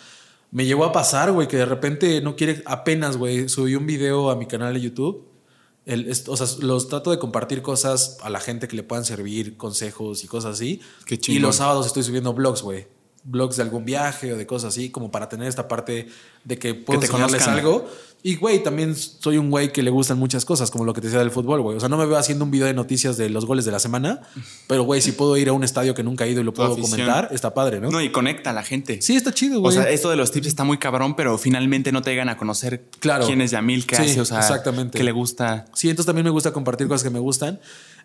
[0.50, 4.30] me llegó a pasar, güey, que de repente no quiere, apenas, güey, subí un video
[4.30, 5.26] a mi canal de YouTube,
[5.86, 9.04] el, es- o sea, los trato de compartir cosas a la gente que le puedan
[9.04, 10.80] servir, consejos y cosas así.
[11.04, 12.86] Qué y los sábados estoy subiendo blogs, güey.
[13.24, 16.08] Blogs de algún viaje o de cosas así, como para tener esta parte
[16.44, 17.58] de que puedo te enseñarles conozcan.
[17.58, 17.88] algo.
[18.26, 21.08] Y, güey, también soy un güey que le gustan muchas cosas, como lo que te
[21.08, 21.76] decía del fútbol, güey.
[21.76, 23.78] O sea, no me veo haciendo un video de noticias de los goles de la
[23.78, 24.20] semana,
[24.66, 26.74] pero, güey, si puedo ir a un estadio que nunca he ido y lo puedo
[26.78, 27.90] comentar, está padre, ¿no?
[27.90, 29.02] No, y conecta a la gente.
[29.02, 29.74] Sí, está chido, O güey.
[29.74, 32.84] sea, esto de los tips está muy cabrón, pero finalmente no te llegan a conocer
[32.98, 33.26] Claro.
[33.26, 34.96] quién es Yamil, qué Sí, hace, o sea, exactamente.
[34.96, 35.66] qué le gusta.
[35.74, 37.60] Sí, entonces también me gusta compartir cosas que me gustan.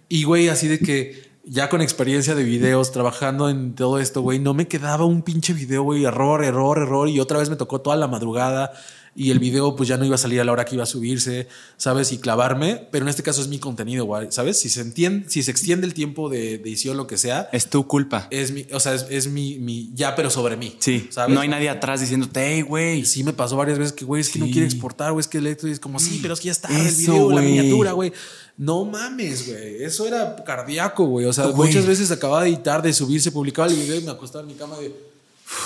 [0.09, 4.39] Y, güey, así de que ya con experiencia de videos, trabajando en todo esto, güey,
[4.39, 7.09] no me quedaba un pinche video, güey, error, error, error.
[7.09, 8.71] Y otra vez me tocó toda la madrugada
[9.19, 10.87] y el video pues ya no iba a salir a la hora que iba a
[10.87, 12.13] subirse, ¿sabes?
[12.13, 12.87] Y clavarme.
[12.89, 14.61] Pero en este caso es mi contenido, ¿sabes?
[14.61, 17.69] Si se entiende, si se extiende el tiempo de, de edición, lo que sea, Es
[17.69, 18.27] tu culpa.
[18.31, 20.73] es mi, o sea, es, es mi, mi, ya, pero sobre mí.
[20.79, 21.35] Sí, ¿sabes?
[21.35, 23.03] no hay nadie atrás diciéndote, hey, güey.
[23.03, 25.39] Sí, me pasó varias veces que, güey, es que no quiere exportar, güey, es que
[25.39, 27.91] el electro es como, sí, pero es que ya está el Eso, video, la miniatura,
[27.91, 28.13] güey.
[28.55, 29.83] No mames, güey.
[29.83, 31.25] Eso era cardíaco, güey.
[31.25, 34.43] O sea, muchas veces acababa de editar, de subirse, publicaba el video y me acostaba
[34.43, 35.08] en mi cama de.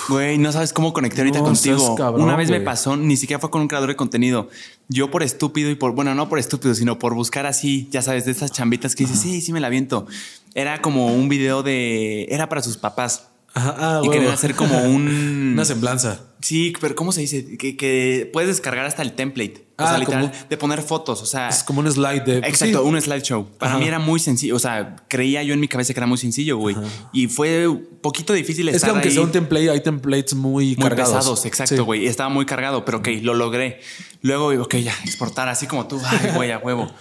[0.08, 1.94] Güey, no sabes cómo conecté ahorita No, contigo.
[1.94, 4.48] cabrón, Una vez me pasó, ni siquiera fue con un creador de contenido.
[4.88, 8.24] Yo por estúpido y por, bueno, no por estúpido, sino por buscar así, ya sabes,
[8.24, 10.06] de esas chambitas que dices, sí, sí me la viento.
[10.54, 13.28] Era como un video de, era para sus papás.
[13.54, 14.12] Ajá, ah, y huevo.
[14.12, 15.50] querían hacer como un...
[15.54, 16.20] Una semblanza.
[16.40, 17.56] Sí, pero ¿cómo se dice?
[17.56, 19.66] Que, que puedes descargar hasta el template.
[19.78, 21.22] o Ah, sea, literal, como- de poner fotos.
[21.22, 22.40] O sea, Es como un slide de.
[22.40, 22.88] pues, Exacto, sí.
[22.88, 23.46] un slideshow.
[23.58, 23.80] Para Ajá.
[23.80, 24.56] mí era muy sencillo.
[24.56, 26.76] O sea, creía yo en mi cabeza que era muy sencillo, güey.
[27.14, 29.14] Y fue un poquito difícil Es que estar aunque ahí.
[29.14, 31.14] sea un template, hay templates muy, Muy cargados.
[31.14, 31.48] pesados, Sí.
[31.48, 32.06] exacto, güey.
[32.06, 33.80] Estaba muy cargado, pero ok, lo logré.
[34.20, 35.98] Luego, ok, ya, exportar así como tú.
[36.04, 36.92] Ay, güey, a huevo.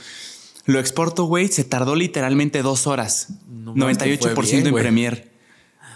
[0.66, 1.50] Lo exporto, güey.
[1.50, 3.28] Se tardó literalmente dos horas.
[3.50, 4.74] No mames, te 98% fue bien, en.
[4.74, 5.33] Premiere.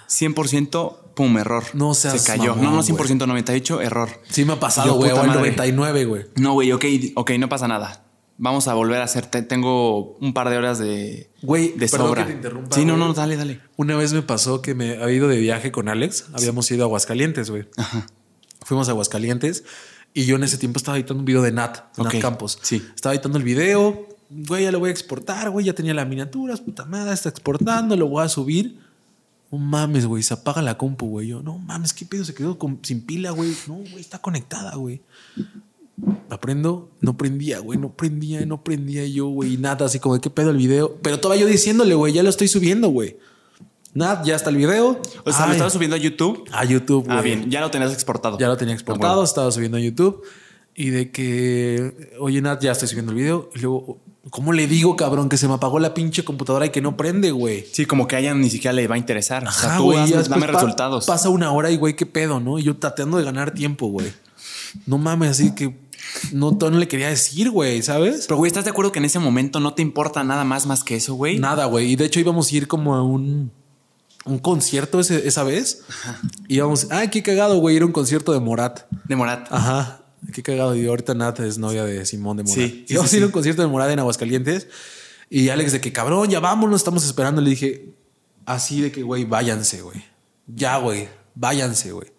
[0.09, 1.63] 100%, pum, error.
[1.73, 2.55] No seas Se cayó.
[2.55, 3.09] mamón, no, no, güey.
[3.09, 4.09] 100%, 98, error.
[4.29, 5.09] Sí, me ha pasado, güey.
[5.09, 5.41] puta O el madre.
[5.41, 6.25] 99, güey.
[6.35, 6.85] No, güey, ok,
[7.15, 8.03] ok, no pasa nada.
[8.39, 9.25] Vamos a volver a hacer.
[9.25, 12.23] te- tengo un par de horas de, Güey, de sobra.
[12.23, 13.61] que te interrumpa, sí, no, no, dale, dale.
[13.77, 16.25] Una vez me pasó que me había ido de viaje con Alex.
[16.33, 17.67] Habíamos ido a Aguascalientes, güey.
[18.63, 19.63] Fuimos a Aguascalientes
[20.13, 22.59] y yo en ese tiempo estaba editando un video de Nat, de Ok, Nat Campos.
[22.61, 22.85] sí.
[22.95, 24.07] Estaba editando el video.
[24.29, 25.65] Güey, ya lo voy a exportar, güey.
[25.65, 28.79] Ya tenía las miniaturas, puta madre, está exportando, lo voy a subir.
[29.51, 31.27] No mames, güey, se apaga la compu, güey.
[31.29, 32.25] Yo, no mames, ¿qué pedo?
[32.25, 33.53] Se quedó con- sin pila, güey.
[33.67, 35.01] No, güey, está conectada, güey.
[36.29, 40.51] Aprendo, no prendía, güey, no prendía, no prendía yo, güey, nada, así como qué pedo
[40.51, 40.95] el video.
[41.01, 43.17] Pero todavía yo diciéndole, güey, ya lo estoy subiendo, güey.
[43.93, 45.01] Nada, ya está el video.
[45.25, 46.43] O sea, Ay, lo estabas subiendo a YouTube.
[46.51, 47.17] a YouTube, güey.
[47.17, 48.37] Ah, bien, ya lo tenías exportado.
[48.37, 49.23] Ya lo tenía Ah, exportado, bueno.
[49.25, 50.21] estaba subiendo a YouTube.
[50.75, 53.49] Y de que, oye, Nat, ya estoy subiendo el video.
[53.55, 53.99] Y luego,
[54.29, 57.31] ¿cómo le digo, cabrón, que se me apagó la pinche computadora y que no prende,
[57.31, 57.65] güey?
[57.71, 59.47] Sí, como que a ella ni siquiera le va a interesar.
[59.47, 61.05] o sea, Ajá, tú güey, hazme- dame pa- resultados.
[61.05, 62.59] Pasa una hora y, güey, qué pedo, ¿no?
[62.59, 64.11] Y yo tratando de ganar tiempo, güey.
[64.85, 65.77] No mames, así que
[66.31, 68.25] no, no le quería decir, güey, ¿sabes?
[68.27, 70.83] Pero, güey, ¿estás de acuerdo que en ese momento no te importa nada más más
[70.83, 71.39] que eso, güey?
[71.39, 71.91] Nada, güey.
[71.91, 73.51] Y de hecho íbamos a ir como a un,
[74.25, 75.83] un concierto esa vez.
[76.47, 78.81] Íbamos, ah, qué cagado, güey, ir a un concierto de Morat.
[79.05, 79.47] De Morat.
[79.51, 80.01] Ajá.
[80.33, 80.75] Qué cagado.
[80.75, 82.55] Y ahorita Nat es novia de Simón de Morat.
[82.57, 84.67] Sí, íbamos a ir a un concierto de Morat en Aguascalientes.
[85.29, 87.41] Y Alex de que, cabrón, ya vámonos, estamos esperando.
[87.41, 87.93] Le dije,
[88.45, 90.03] así de que, güey, váyanse, güey.
[90.47, 92.11] Ya, güey, váyanse, güey.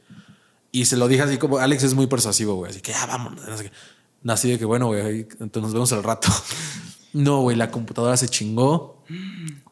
[0.70, 2.70] Y se lo dije así como, Alex es muy persuasivo, güey.
[2.70, 3.44] Así que ya vámonos.
[4.26, 6.28] Así de que, bueno, güey, entonces nos vemos al rato.
[7.14, 9.02] No, güey, la computadora se chingó.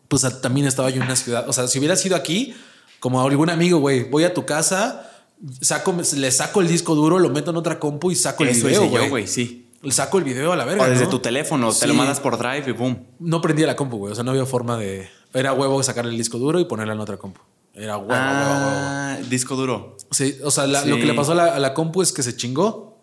[0.09, 1.47] Pues también estaba yo en una ciudad.
[1.49, 2.57] O sea, si hubiera sido aquí,
[2.99, 5.16] como algún amigo, güey, voy a tu casa,
[5.61, 9.09] saco, le saco el disco duro, lo meto en otra compu y saco el video,
[9.09, 9.27] güey.
[9.27, 9.63] sí.
[9.83, 10.85] Le saco el video a la verga.
[10.85, 13.07] O desde tu teléfono, te lo mandas por drive y boom.
[13.21, 14.13] No prendía la compu, güey.
[14.13, 15.09] O sea, no había forma de.
[15.33, 17.41] Era huevo sacar el disco duro y ponerla en otra compu.
[17.75, 19.97] Era huevo, ah, huevo, Disco duro.
[20.11, 22.97] Sí, o sea, lo que le pasó a la, compu es que se chingó.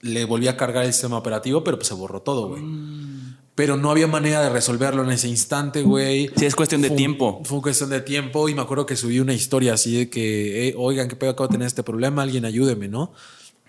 [0.00, 2.62] Le volví a cargar el sistema operativo, pero pues se borró todo, güey.
[2.62, 3.17] Mm.
[3.58, 6.30] Pero no había manera de resolverlo en ese instante, güey.
[6.36, 7.42] Sí, es cuestión de tiempo.
[7.42, 11.08] Fue cuestión de tiempo y me acuerdo que subí una historia así de que, oigan,
[11.08, 13.12] qué pedo acabo de tener este problema, alguien ayúdeme, ¿no?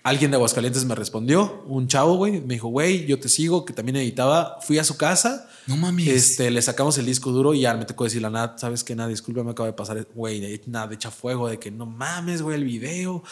[0.04, 3.72] Alguien de Aguascalientes me respondió, un chavo, güey, me dijo, güey, yo te sigo, que
[3.72, 4.58] también editaba.
[4.60, 5.50] Fui a su casa.
[5.66, 6.06] No mames.
[6.06, 8.94] Este, le sacamos el disco duro y ya me tocó decirle a Nat, ¿sabes qué?
[8.94, 12.54] Nada, disculpa, me acaba de pasar, güey, nada, echa fuego, de que no mames, güey,
[12.54, 13.24] el video,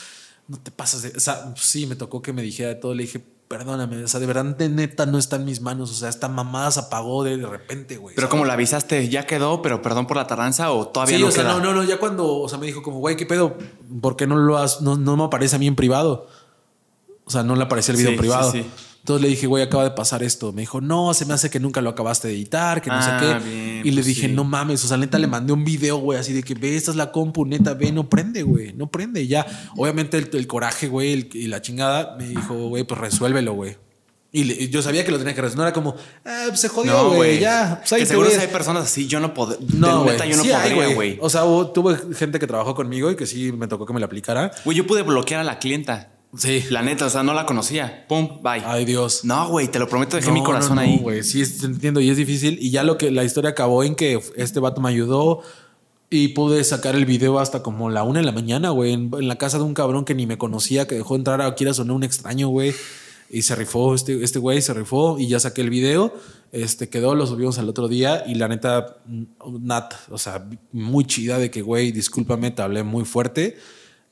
[0.48, 1.10] no te pasas de.
[1.10, 2.94] O sea, sí, me tocó que me dijera de todo.
[2.94, 5.90] Le dije, perdóname, o sea, de verdad, de neta, no está en mis manos.
[5.90, 8.14] O sea, esta mamada se apagó de, repente, güey.
[8.14, 11.28] Pero como la avisaste, ya quedó, pero perdón por la tardanza o todavía sí, no
[11.28, 13.56] o sea, no, no, no, ya cuando, o sea, me dijo como, güey, ¿qué pedo?
[14.00, 16.26] ¿Por qué no lo has, no, no me aparece a mí en privado?
[17.24, 18.52] O sea, no le aparecía el video privado.
[19.00, 20.52] Entonces le dije, güey, acaba de pasar esto.
[20.52, 23.08] Me dijo, no, se me hace que nunca lo acabaste de editar, que no sé
[23.10, 23.80] ah, qué.
[23.84, 26.32] y le pues dije, no mames, o sea, neta le mandé un video, güey, así
[26.32, 29.26] de que ve, esta es la compu, neta, ve, no prende, güey, no prende.
[29.26, 29.46] ya,
[29.76, 33.76] obviamente el, coraje, güey, y la chingada, me dijo, güey, pues resuélvelo, güey.
[34.30, 35.58] Y, yo sabía que lo tenía que resolver.
[35.58, 37.82] No era como, ah, pues se jodió, güey, ya.
[37.88, 39.56] Pues que seguro hay personas así, yo no puedo.
[39.74, 41.18] No, neta, yo no podría, güey.
[41.20, 41.42] O sea,
[41.72, 44.50] tuve gente que trabajó conmigo y que sí me tocó que me la aplicara.
[44.64, 46.10] Güey, yo pude bloquear a la clienta.
[46.36, 46.64] Sí.
[46.70, 48.06] La neta, o sea, no la conocía.
[48.06, 48.62] Pum, bye.
[48.64, 49.24] Ay, Dios.
[49.24, 50.98] No, güey, te lo prometo, dejé mi corazón no, ahí.
[50.98, 52.58] güey, sí, entiendo y es difícil.
[52.60, 55.42] Y ya lo que la historia acabó en que este vato me ayudó
[56.10, 59.36] y pude sacar el video hasta como la una de la mañana, güey, en, la
[59.36, 62.04] casa de un cabrón que ni me conocía, que dejó entrar a Kira sonar un
[62.04, 62.74] extraño, güey.
[63.30, 66.14] Y se rifó, este, este güey se rifó y ya saqué el video.
[66.50, 71.38] Este quedó, lo subimos al otro día y la neta, Nat, o sea, muy chida
[71.38, 73.58] de que, güey, discúlpame, te hablé muy fuerte.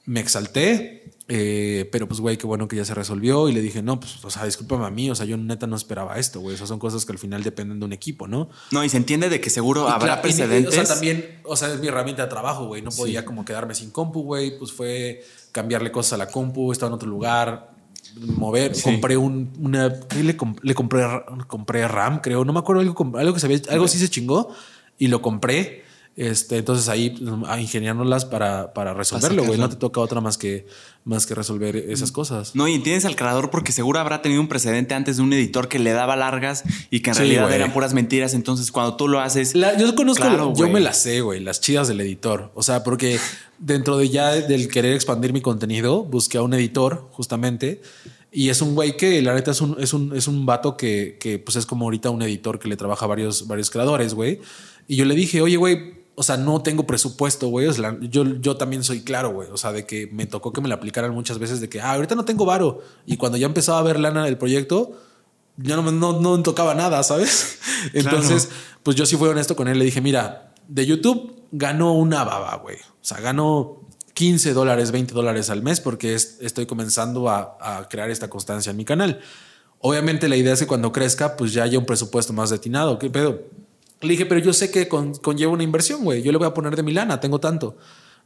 [0.05, 0.96] Me exalté,
[1.29, 3.49] eh, pero pues, güey, qué bueno que ya se resolvió.
[3.49, 5.11] Y le dije, no, pues, o sea, discúlpame a mí.
[5.11, 6.55] O sea, yo neta no esperaba esto, güey.
[6.61, 8.49] O son cosas que al final dependen de un equipo, ¿no?
[8.71, 10.73] No, y se entiende de que seguro habrá precedentes.
[10.73, 12.83] o sea, también, o sea, es mi herramienta de trabajo, güey.
[12.83, 14.59] No podía como quedarme sin compu, güey.
[14.59, 17.71] Pues fue cambiarle cosas a la compu, estaba en otro lugar,
[18.15, 18.73] mover.
[18.81, 19.89] Compré un, una.
[20.15, 21.05] Le, le, compré,
[21.49, 22.45] compré RAM, creo.
[22.45, 24.55] No me acuerdo algo, algo que sabía, algo sí se chingó
[24.97, 25.86] y lo compré.
[26.17, 29.59] Este, entonces ahí pues, a ingeniárnoslas para, para resolverlo, güey.
[29.59, 30.67] No te toca otra más que,
[31.05, 32.55] más que resolver esas cosas.
[32.55, 35.69] No, y entiendes al creador porque seguro habrá tenido un precedente antes de un editor
[35.69, 38.33] que le daba largas y que en realidad eran puras mentiras.
[38.33, 39.53] Entonces, cuando tú lo haces.
[39.53, 42.51] yo conozco, yo me las sé, güey, las chidas del editor.
[42.55, 43.19] O sea, porque
[43.59, 47.83] dentro de ya del querer expandir mi contenido, busqué a un editor, justamente.
[48.33, 51.19] Y es un güey que la neta es un, es un, es un vato que,
[51.21, 54.41] que pues es como ahorita un editor que le trabaja a varios, varios creadores, güey.
[54.89, 57.69] Y yo le dije, oye, güey, o sea, no tengo presupuesto, güey.
[58.09, 59.51] yo, yo también soy claro, güey.
[59.53, 61.93] O sea, de que me tocó que me la aplicaran muchas veces de que, ah,
[61.93, 62.81] ahorita no tengo varo.
[63.05, 64.99] Y cuando ya empezaba a ver lana del proyecto,
[65.59, 67.59] ya no, no, no tocaba nada, ¿sabes?
[67.93, 68.49] Entonces,
[68.83, 69.79] pues yo sí fui honesto con él.
[69.79, 72.79] Le dije, mira, de YouTube ganó una baba, güey.
[72.79, 73.83] O sea, ganó
[74.15, 78.79] 15 dólares, 20 dólares al mes porque estoy comenzando a, a crear esta constancia en
[78.79, 79.21] mi canal.
[79.81, 82.99] Obviamente la idea es que cuando crezca, pues ya haya un presupuesto más destinado.
[82.99, 83.43] ¿Qué pedo?
[84.01, 86.23] Le dije, pero yo sé que conlleva una inversión, güey.
[86.23, 87.77] Yo le voy a poner de mi lana, tengo tanto.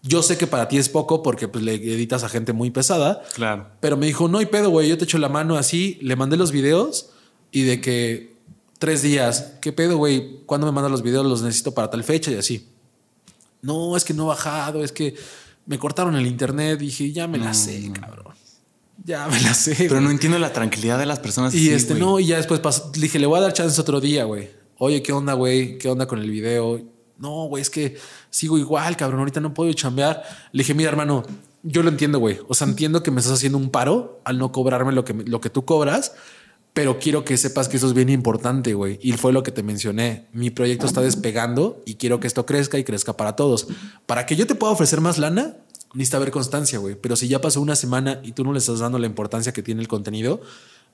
[0.02, 3.22] Yo sé que para ti es poco porque pues, le editas a gente muy pesada.
[3.34, 3.68] Claro.
[3.80, 4.88] Pero me dijo, no hay pedo, güey.
[4.88, 5.98] Yo te echo la mano así.
[6.00, 7.10] Le mandé los videos
[7.52, 8.36] y de que
[8.78, 9.52] tres días.
[9.60, 10.40] ¿Qué pedo, güey?
[10.46, 11.26] ¿Cuándo me mandas los videos?
[11.26, 12.68] Los necesito para tal fecha y así.
[13.62, 14.82] No, es que no ha bajado.
[14.82, 15.14] Es que
[15.66, 16.80] me cortaron el internet.
[16.80, 18.34] Dije, ya me la sé, cabrón.
[19.04, 19.76] Ya me la sé.
[19.78, 21.54] Pero no entiendo la tranquilidad de las personas.
[21.54, 22.90] Y este, no, y ya después pasó.
[22.90, 25.76] dije, le voy a dar chance otro día, güey oye, ¿qué onda, güey?
[25.76, 26.80] ¿Qué onda con el video?
[27.18, 27.98] No, güey, es que
[28.30, 30.22] sigo igual, cabrón, ahorita no puedo chambear.
[30.52, 31.22] Le dije, mira, hermano,
[31.62, 32.38] yo lo entiendo, güey.
[32.48, 35.42] O sea, entiendo que me estás haciendo un paro al no cobrarme lo que, lo
[35.42, 36.14] que tú cobras,
[36.72, 38.98] pero quiero que sepas que eso es bien importante, güey.
[39.02, 40.28] Y fue lo que te mencioné.
[40.32, 43.68] Mi proyecto está despegando y quiero que esto crezca y crezca para todos.
[44.06, 45.58] Para que yo te pueda ofrecer más lana,
[45.92, 46.94] necesita haber constancia, güey.
[46.94, 49.62] Pero si ya pasó una semana y tú no le estás dando la importancia que
[49.62, 50.40] tiene el contenido,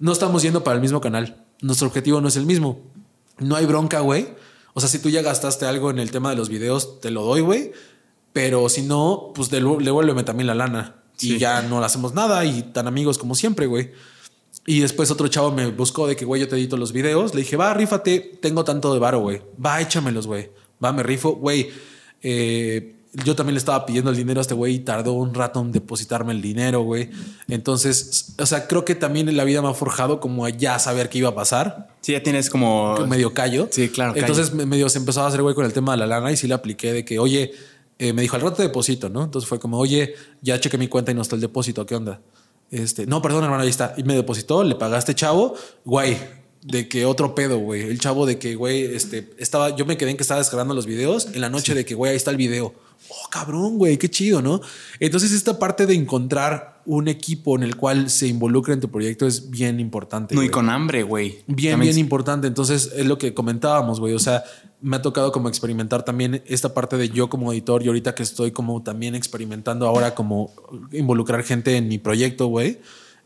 [0.00, 1.44] no estamos yendo para el mismo canal.
[1.62, 2.80] Nuestro objetivo no es el mismo.
[3.38, 4.28] No hay bronca, güey.
[4.74, 7.22] O sea, si tú ya gastaste algo en el tema de los videos, te lo
[7.22, 7.72] doy, güey.
[8.32, 11.02] Pero si no, pues devuélveme también la lana.
[11.18, 13.92] Y ya no le hacemos nada y tan amigos como siempre, güey.
[14.66, 17.34] Y después otro chavo me buscó de que, güey, yo te edito los videos.
[17.34, 19.40] Le dije, va, rífate, tengo tanto de varo, güey.
[19.64, 20.50] Va, échamelos, güey.
[20.84, 21.70] Va, me rifo, güey.
[22.22, 25.60] Eh, yo también le estaba pidiendo el dinero a este güey y tardó un rato
[25.60, 27.10] en depositarme el dinero, güey.
[27.48, 31.08] Entonces, o sea, creo que también la vida me ha forjado como a ya saber
[31.08, 31.88] qué iba a pasar.
[32.02, 32.96] Sí, ya tienes como...
[33.06, 33.68] Medio callo.
[33.70, 34.12] Sí, claro.
[34.16, 36.46] Entonces medio se empezó a hacer güey con el tema de la lana y sí
[36.46, 37.52] le apliqué de que, oye,
[37.98, 39.24] eh, me dijo al rato deposito, ¿no?
[39.24, 42.20] Entonces fue como, oye, ya chequé mi cuenta y no está el depósito, ¿qué onda?
[42.70, 43.94] Este, no, perdón, hermano, ahí está.
[43.96, 46.18] Y me depositó, le pagaste chavo, guay,
[46.62, 47.82] de que otro pedo, güey.
[47.82, 50.84] El chavo de que, güey, este, estaba, yo me quedé en que estaba descargando los
[50.84, 52.74] videos en la noche de que, güey, ahí está el video
[53.08, 54.60] oh, cabrón, güey, qué chido, ¿no?
[55.00, 59.26] Entonces esta parte de encontrar un equipo en el cual se involucre en tu proyecto
[59.26, 60.34] es bien importante.
[60.34, 61.42] No, y con hambre, güey.
[61.46, 62.46] Bien, bien importante.
[62.46, 64.14] Entonces es lo que comentábamos, güey.
[64.14, 64.44] O sea,
[64.80, 68.22] me ha tocado como experimentar también esta parte de yo como editor y ahorita que
[68.22, 70.52] estoy como también experimentando ahora como
[70.92, 72.78] involucrar gente en mi proyecto, güey.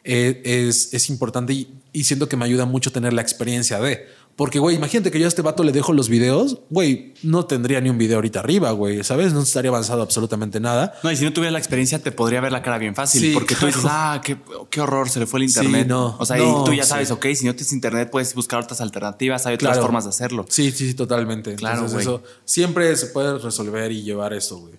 [0.02, 4.06] Eh, es, es importante y, y siento que me ayuda mucho tener la experiencia de
[4.36, 7.80] porque, güey, imagínate que yo a este vato le dejo los videos, güey, no tendría
[7.80, 9.34] ni un video ahorita arriba, güey, ¿sabes?
[9.34, 10.94] No estaría avanzado absolutamente nada.
[11.02, 13.54] No, y si no tuviera la experiencia, te podría ver la cara bien fácil, porque
[13.54, 15.86] tú dices, ah, qué, horror, se le fue el internet.
[15.86, 18.80] no, o sea, y tú ya sabes, ok, si no tienes internet, puedes buscar otras
[18.80, 20.46] alternativas, hay otras formas de hacerlo.
[20.48, 21.54] Sí, sí, sí, totalmente.
[21.56, 24.74] Claro, Entonces, eso siempre se puede resolver y llevar eso, güey.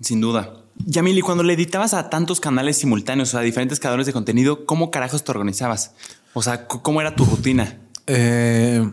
[0.00, 0.54] Sin duda.
[0.86, 5.22] Yamili, cuando le editabas a tantos canales simultáneos, a diferentes creadores de contenido, ¿cómo carajos
[5.22, 5.92] te organizabas?
[6.32, 7.78] O sea, ¿cómo era tu rutina?
[8.12, 8.90] Eh,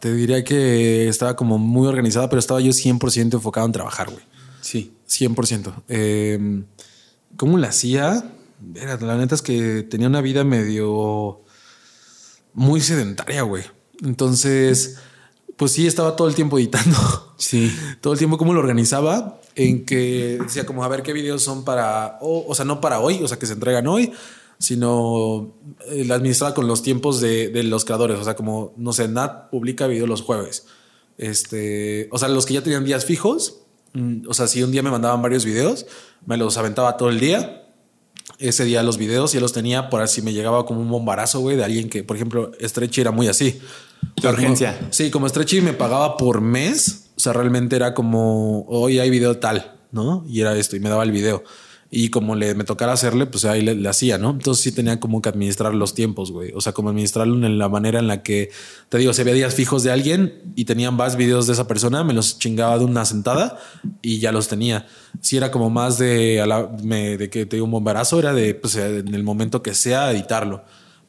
[0.00, 4.24] te diría que estaba como muy organizada, pero estaba yo 100% enfocado en trabajar, güey.
[4.60, 4.94] Sí.
[5.08, 5.84] 100%.
[5.88, 6.64] Eh,
[7.36, 8.32] ¿Cómo la hacía?
[8.72, 11.42] la neta es que tenía una vida medio
[12.54, 13.64] muy sedentaria, güey.
[14.02, 14.96] Entonces,
[15.56, 16.96] pues sí, estaba todo el tiempo editando.
[17.38, 17.70] Sí.
[18.00, 19.42] Todo el tiempo, ¿cómo lo organizaba?
[19.56, 23.22] En que decía, como a ver qué videos son para, o sea, no para hoy,
[23.22, 24.14] o sea, que se entregan hoy,
[24.58, 25.54] sino
[25.88, 28.18] eh, la administraba con los tiempos de, de, los creadores.
[28.18, 30.66] O sea, como, no sé, Nat publica video los jueves.
[31.18, 33.60] Este, o sea, los que ya tenían días fijos,
[33.94, 35.86] mm, o sea, si un día me mandaban varios videos,
[36.24, 37.62] me los aventaba todo el día.
[38.38, 41.56] Ese día los videos ya los tenía por así me llegaba como un bombarazo, güey,
[41.56, 43.60] de alguien que, por ejemplo, Stretchy era muy así.
[44.20, 44.88] De urgencia.
[44.90, 49.38] sí, como Stretchy me pagaba por mes, o sea, realmente era como, hoy hay video
[49.38, 50.24] tal, ¿no?
[50.28, 51.44] Y era esto, y me daba el video
[51.98, 54.32] y como le me tocara hacerle, pues ahí le, hacía, ¿no?
[54.32, 56.52] Entonces sí tenía como que administrar los tiempos, güey.
[56.54, 58.50] O sea, como administrarlo en la manera en la que,
[58.90, 62.04] te digo, se veía días fijos de alguien y tenían más videos de esa persona,
[62.04, 63.58] me los chingaba de una sentada
[64.02, 64.86] y ya los tenía.
[65.22, 66.44] Si era como más de,
[67.18, 70.64] de que te digo un bomberazo, era de, pues en el momento que sea, editarlo.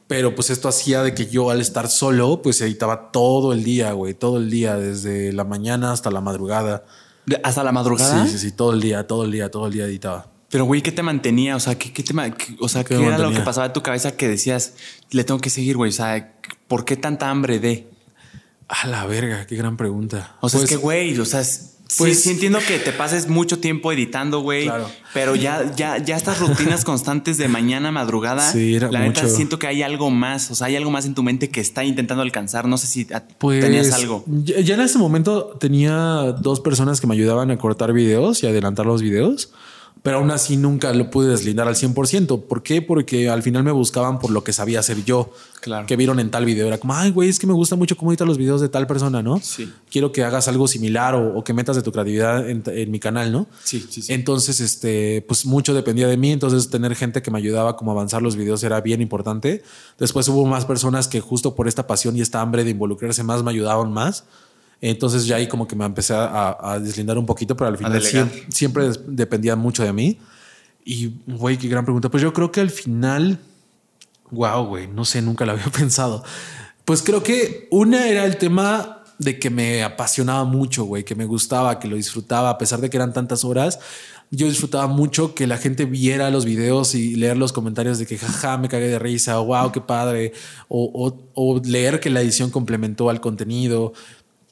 [0.06, 3.92] Pero pues esto hacía de que yo al estar solo, pues editaba todo el día,
[3.92, 6.86] güey, todo el día, desde la mañana hasta la madrugada.
[7.42, 8.24] ¿Hasta la madrugada?
[8.24, 10.37] Sí, sí, sí, todo el día, todo el día, todo el día editaba.
[10.50, 11.56] Pero, güey, ¿qué te mantenía?
[11.56, 12.14] O sea, ¿qué, qué te,
[12.58, 14.74] o sea, ¿qué, era lo que pasaba en tu cabeza que decías,
[15.10, 15.90] le tengo que seguir, güey?
[15.90, 16.32] O sea,
[16.68, 17.86] ¿por qué tanta hambre de?
[18.68, 20.36] A la verga, qué gran pregunta.
[20.40, 21.42] O sea, es pues que, güey, o sea,
[21.96, 24.64] pues sí, entiendo que te pases mucho tiempo editando, güey.
[24.64, 24.90] Claro.
[25.14, 28.52] Pero ya, ya, ya estas rutinas constantes de mañana, madrugada.
[28.52, 30.50] Sí, era la neta siento que hay algo más.
[30.50, 32.68] O sea, hay algo más en tu mente que está intentando alcanzar.
[32.68, 33.06] No sé si
[33.38, 34.22] pues, tenías algo.
[34.26, 38.84] Ya, en ese momento tenía dos personas que me ayudaban a cortar videos y adelantar
[38.84, 39.50] los videos
[40.02, 42.44] pero aún así nunca lo pude deslindar al 100%.
[42.46, 42.82] ¿Por qué?
[42.82, 45.32] Porque al final me buscaban por lo que sabía hacer yo.
[45.60, 45.86] Claro.
[45.86, 46.66] Que vieron en tal video.
[46.66, 48.86] Era como, ay, güey, es que me gusta mucho cómo editas los videos de tal
[48.86, 49.40] persona, ¿no?
[49.42, 49.72] Sí.
[49.90, 53.48] Quiero que hagas algo similar o, que metas de tu creatividad en, mi canal, ¿no?
[53.64, 54.12] Sí, sí, sí.
[54.12, 56.30] Entonces, este, pues mucho dependía de mí.
[56.30, 59.62] Entonces, tener gente que me ayudaba como a avanzar los videos era bien importante.
[59.98, 63.42] Después hubo más personas que justo por esta pasión y esta hambre de involucrarse más
[63.42, 64.24] me ayudaban más.
[64.80, 68.00] Entonces ya ahí como que me empecé a, deslindar un poquito, pero al final
[68.48, 70.18] siempre, dependía mucho de mí.
[70.84, 72.08] Y, güey, qué gran pregunta.
[72.08, 73.38] Pues yo creo que al final,
[74.30, 76.24] wow, güey, no sé, nunca lo había pensado.
[76.84, 81.24] Pues creo que una era el tema de que me apasionaba mucho, güey, que me
[81.24, 83.80] gustaba, que lo disfrutaba, a pesar de que eran tantas horas.
[84.30, 88.16] Yo disfrutaba mucho que la gente viera los videos y leer los comentarios de que
[88.16, 90.32] jaja, me cagué de risa, wow, qué padre,
[90.68, 93.92] o, o leer que la edición complementó al contenido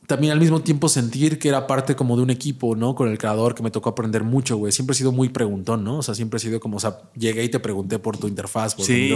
[0.06, 2.94] también al mismo tiempo sentir que era parte como de un equipo, ¿no?
[2.94, 4.72] Con el creador que me tocó aprender mucho, güey.
[4.72, 5.98] Siempre he sido muy preguntón, ¿no?
[5.98, 8.74] O sea, siempre he sido como, o sea, llegué y te pregunté por tu interfaz,
[8.74, 9.12] por sí,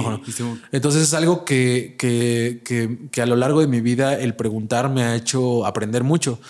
[0.72, 4.90] Entonces es algo que, que, que, que, a lo largo de mi vida el preguntar
[4.90, 6.40] me ha hecho aprender mucho.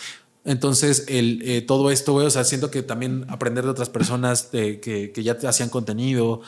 [0.45, 4.45] Entonces, el, eh, todo esto, güey, o sea, siento que también aprender de otras personas
[4.45, 6.41] que, que ya te hacían contenido,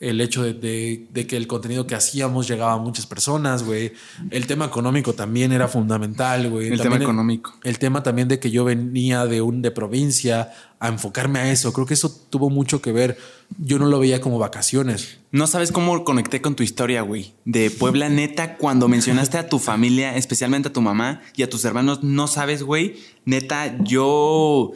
[0.00, 3.92] el hecho de, que el contenido que hacíamos llegaba a muchas personas, güey.
[4.30, 6.68] El tema económico también era fundamental, güey.
[6.68, 7.52] El tema económico.
[7.62, 11.74] El, tema también de que yo venía de un de provincia a enfocarme a eso.
[11.74, 13.18] Creo que eso tuvo mucho que ver.
[13.58, 15.18] Yo no lo veía como vacaciones.
[15.32, 17.34] No sabes cómo conecté con tu historia, güey.
[17.44, 21.66] De Puebla, neta, cuando mencionaste a tu familia, especialmente a tu mamá y a tus
[21.66, 22.96] hermanos, no sabes, güey.
[23.26, 24.72] Neta, yo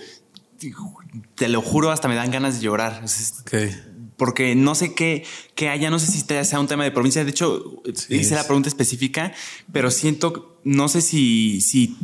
[1.35, 3.03] te lo juro, hasta me dan ganas de llorar.
[3.41, 5.25] Okay porque no sé qué,
[5.55, 7.25] qué haya, no sé si sea un tema de provincia.
[7.25, 9.33] De hecho, hice la pregunta específica,
[9.73, 11.97] pero siento, no sé si, si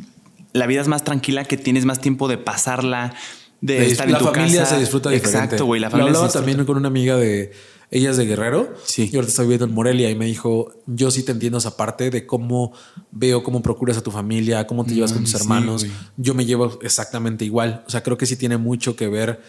[0.53, 3.15] la vida es más tranquila, que tienes más tiempo de pasarla,
[3.61, 4.37] de, estar en tu casa.
[4.37, 5.39] La familia se disfruta diferente.
[5.39, 5.81] Exacto, güey.
[5.81, 7.53] La familia Lo hablaba también con una amiga de
[7.91, 8.75] ellas de Guerrero.
[8.85, 9.11] Sí.
[9.13, 12.11] Y ahorita está viviendo en Morelia y me dijo, yo sí te entiendo esa parte
[12.11, 12.73] de cómo
[13.11, 15.87] veo cómo procuras a tu familia, cómo te llevas con tus hermanos.
[16.17, 17.85] yo me llevo exactamente igual.
[17.87, 19.41] O sea, creo que sí tiene mucho que ver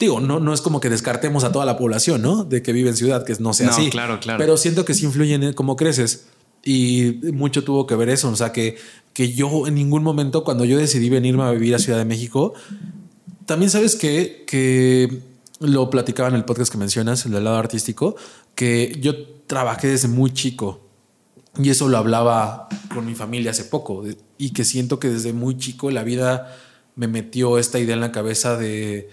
[0.00, 2.44] Digo, no, no es como que descartemos a toda la población, ¿no?
[2.44, 3.90] De que vive en ciudad, que no sea no, así.
[3.90, 4.38] Claro, claro.
[4.38, 6.26] Pero siento que sí influye en cómo creces.
[6.64, 8.30] Y mucho tuvo que ver eso.
[8.30, 8.78] O sea, que,
[9.12, 12.54] que yo en ningún momento, cuando yo decidí venirme a vivir a Ciudad de México,
[13.44, 15.20] también sabes que, que
[15.58, 18.16] lo platicaba en el podcast que mencionas, el del lado artístico,
[18.54, 20.80] que yo trabajé desde muy chico.
[21.58, 24.04] Y eso lo hablaba con mi familia hace poco.
[24.38, 26.56] Y que siento que desde muy chico la vida
[26.96, 29.10] me metió esta idea en la cabeza de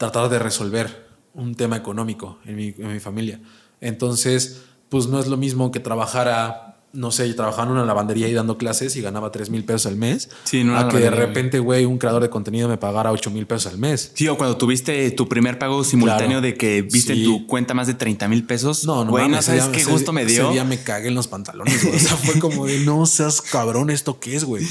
[0.00, 3.38] tratar de resolver un tema económico en mi, en mi familia.
[3.82, 8.28] Entonces, pues no es lo mismo que trabajar a no sé, trabajaba en una lavandería
[8.28, 10.28] y dando clases y ganaba 3 mil pesos al mes.
[10.44, 13.46] Sí, no a que de repente, güey, un creador de contenido me pagara 8 mil
[13.46, 14.10] pesos al mes.
[14.14, 17.86] Sí, o cuando tuviste tu primer pago simultáneo de que viste en tu cuenta más
[17.86, 18.84] de 30 mil pesos.
[18.84, 20.44] No, no, güey, no sabes qué gusto me dio.
[20.44, 21.84] Ese día me cagué en los pantalones.
[21.84, 24.66] o sea, fue como de no seas cabrón, ¿esto qué es, güey?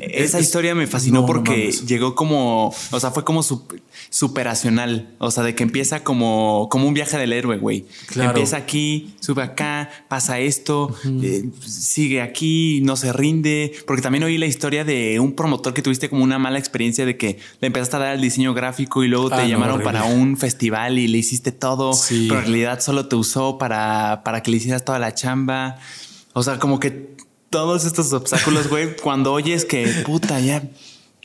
[0.00, 3.42] Esa historia me fascinó porque llegó como, o sea, fue como
[4.10, 5.14] superacional.
[5.18, 7.86] O sea, de que empieza como, como un viaje del héroe, güey.
[8.06, 8.30] Claro.
[8.30, 10.94] Empieza aquí, sube acá, pasa esto
[11.60, 16.08] sigue aquí, no se rinde, porque también oí la historia de un promotor que tuviste
[16.08, 19.28] como una mala experiencia de que le empezaste a dar el diseño gráfico y luego
[19.28, 23.16] te ah, llamaron para un festival y le hiciste todo, pero en realidad solo te
[23.16, 25.78] usó para, para que le hicieras toda la chamba.
[26.32, 27.14] O sea, como que
[27.50, 30.62] todos estos obstáculos, güey, cuando oyes que puta, ya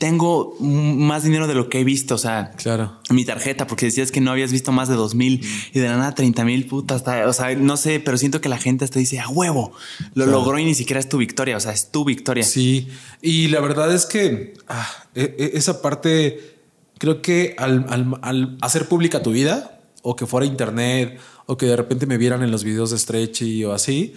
[0.00, 2.14] tengo más dinero de lo que he visto.
[2.14, 2.98] O sea, claro.
[3.10, 5.98] mi tarjeta, porque decías que no habías visto más de dos mil y de la
[5.98, 7.04] nada 30 mil putas.
[7.26, 9.74] O sea, no sé, pero siento que la gente hasta dice a huevo,
[10.14, 11.58] lo logró y ni siquiera es tu victoria.
[11.58, 12.44] O sea, es tu victoria.
[12.44, 12.88] Sí.
[13.20, 16.56] Y la verdad es que ah, e, e, esa parte,
[16.96, 17.84] creo que al,
[18.22, 22.42] al, hacer pública tu vida o que fuera internet o que de repente me vieran
[22.42, 24.14] en los videos de Stretchy o así,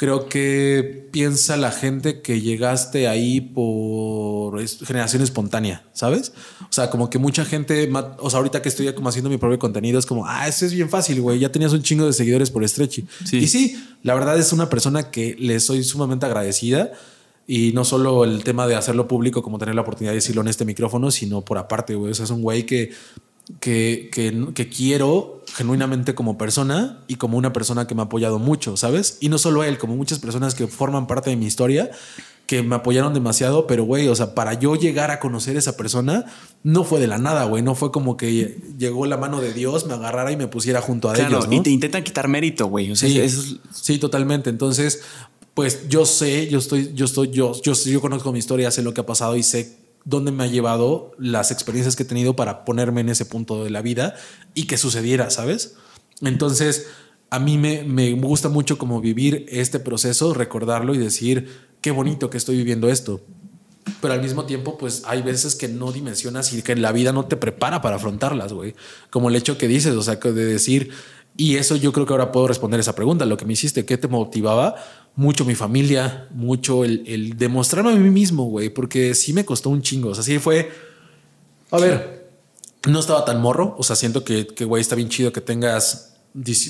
[0.00, 6.32] creo que piensa la gente que llegaste ahí por generación espontánea, ¿sabes?
[6.62, 7.86] O sea, como que mucha gente,
[8.18, 10.72] o sea, ahorita que estoy como haciendo mi propio contenido, es como, ah, eso es
[10.72, 13.06] bien fácil, güey, ya tenías un chingo de seguidores por Stretchy.
[13.30, 16.92] Y sí, la verdad es una persona que le soy sumamente agradecida.
[17.46, 20.48] Y no solo el tema de hacerlo público, como tener la oportunidad de decirlo en
[20.48, 22.12] este micrófono, sino por aparte, güey.
[22.12, 22.92] O sea, es un güey que
[23.58, 24.10] que,
[24.54, 29.18] que, quiero genuinamente como persona y como una persona que me ha apoyado mucho, ¿sabes?
[29.20, 31.90] Y no solo él, como muchas personas que forman parte de mi historia,
[32.46, 35.76] que me apoyaron demasiado, pero güey, o sea, para yo llegar a conocer a esa
[35.76, 36.24] persona,
[36.62, 39.86] no fue de la nada, güey, no fue como que llegó la mano de Dios,
[39.86, 41.48] me agarrara y me pusiera junto a ellos.
[41.48, 41.52] ¿no?
[41.54, 42.94] Y te intentan quitar mérito, güey.
[42.96, 43.20] sí,
[43.72, 44.50] sí, totalmente.
[44.50, 45.02] Entonces,
[45.54, 48.94] pues yo sé, yo estoy, yo estoy, yo, yo, yo conozco mi historia, sé lo
[48.94, 52.64] que ha pasado y sé dónde me ha llevado las experiencias que he tenido para
[52.64, 54.14] ponerme en ese punto de la vida
[54.54, 55.76] y que sucediera, ¿sabes?
[56.20, 56.86] Entonces,
[57.30, 61.48] a mí me, me gusta mucho como vivir este proceso, recordarlo y decir,
[61.80, 63.20] qué bonito que estoy viviendo esto.
[64.00, 67.26] Pero al mismo tiempo, pues hay veces que no dimensionas y que la vida no
[67.26, 68.74] te prepara para afrontarlas, güey.
[69.10, 70.90] Como el hecho que dices, o sea, de decir,
[71.36, 73.96] y eso yo creo que ahora puedo responder esa pregunta, lo que me hiciste, ¿qué
[73.96, 74.74] te motivaba?
[75.20, 79.82] Mucho mi familia, mucho el, demostrarme a mí mismo, güey, porque sí me costó un
[79.82, 80.08] chingo.
[80.08, 80.72] O sea, sí fue.
[81.70, 82.30] A ver,
[82.88, 83.74] no estaba tan morro.
[83.76, 86.16] O sea, siento que, güey, está bien chido que tengas.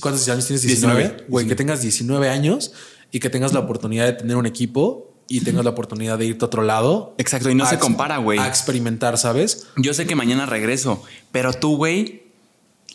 [0.01, 0.63] ¿Cuántos años tienes?
[0.63, 1.27] 19.
[1.29, 2.73] Güey, que tengas 19 años
[3.13, 6.45] y que tengas la oportunidad de tener un equipo y tengas la oportunidad de irte
[6.45, 7.15] a otro lado.
[7.19, 7.51] Exacto.
[7.51, 8.41] Y no se compara, güey.
[8.41, 9.69] A experimentar, ¿sabes?
[9.77, 12.30] Yo sé que mañana regreso, pero tú, güey,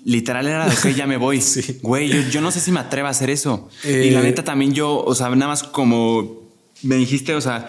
[0.06, 1.42] Literal era de que ya me voy.
[1.42, 1.80] sí.
[1.82, 3.68] Güey, yo, no sé si me atrevo a hacer eso.
[3.84, 6.44] y la eh, neta también yo, o sea, nada más como
[6.84, 7.68] me dijiste, o sea,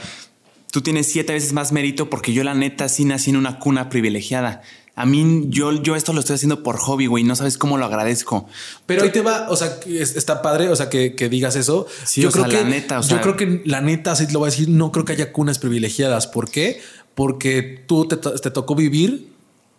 [0.71, 3.89] tú tienes siete veces más mérito porque yo la neta sí nací en una cuna
[3.89, 4.61] privilegiada.
[4.95, 7.25] A mí, yo, yo esto lo estoy haciendo por hobby, güey.
[7.25, 8.47] No sabes cómo lo agradezco.
[8.85, 11.87] Pero ahí te va, o sea, está padre, o sea, que, digas eso.
[12.05, 14.41] Sí, yo creo que la neta, o sea, yo creo que la neta, así lo
[14.41, 16.27] voy a decir, no creo que haya cunas privilegiadas.
[16.27, 16.81] ¿Por qué?
[17.15, 19.33] Porque tú te, te tocó vivir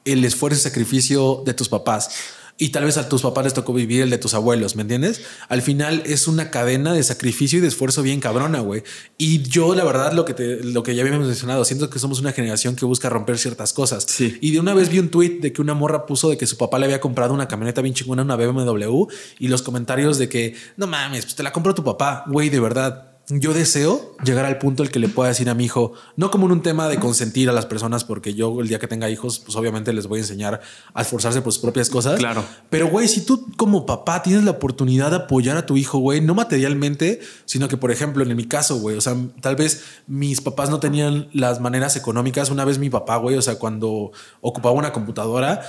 [0.06, 2.10] el esfuerzo y sacrificio de tus papás
[2.58, 5.22] y tal vez a tus papás les tocó vivir el de tus abuelos, ¿me entiendes?
[5.48, 8.84] Al final es una cadena de sacrificio y de esfuerzo bien cabrona, güey.
[9.18, 12.20] Y yo, la verdad, lo que, te, lo que ya habíamos mencionado, siento que somos
[12.20, 14.06] una generación que busca romper ciertas cosas.
[14.08, 14.38] Sí.
[14.42, 16.58] Y de una vez vi un tweet de que una morra puso de que su
[16.58, 19.06] papá le había comprado una camioneta bien chingona, una BMW,
[19.40, 22.60] y los comentarios de que, no mames, pues te la compró tu papá, güey, de
[22.60, 26.32] verdad yo deseo llegar al punto el que le pueda decir a mi hijo, no
[26.32, 29.10] como en un tema de consentir a las personas, porque yo el día que tenga
[29.10, 30.62] hijos, pues obviamente les voy a enseñar
[30.94, 32.20] a esforzarse por sus propias cosas.
[32.20, 32.44] Claro.
[32.70, 36.22] Pero güey, si tú como papá tienes la oportunidad de apoyar a tu hijo, güey,
[36.22, 40.40] no materialmente, sino que por ejemplo, en mi caso, güey, o sea, tal vez mis
[40.40, 42.50] papás no tenían las maneras económicas.
[42.50, 45.62] Una vez mi papá, güey, o sea, cuando ocupaba una computadora,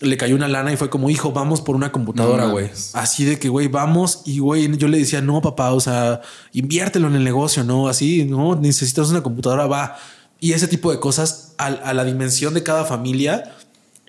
[0.00, 2.70] le cayó una lana y fue como, hijo, vamos por una computadora, güey.
[2.92, 4.22] Así de que, güey, vamos.
[4.26, 6.20] Y, güey, yo le decía, no, papá, o sea,
[6.52, 9.96] inviértelo en el negocio, no, así, no, necesitas una computadora, va.
[10.38, 13.56] Y ese tipo de cosas a, la dimensión de cada familia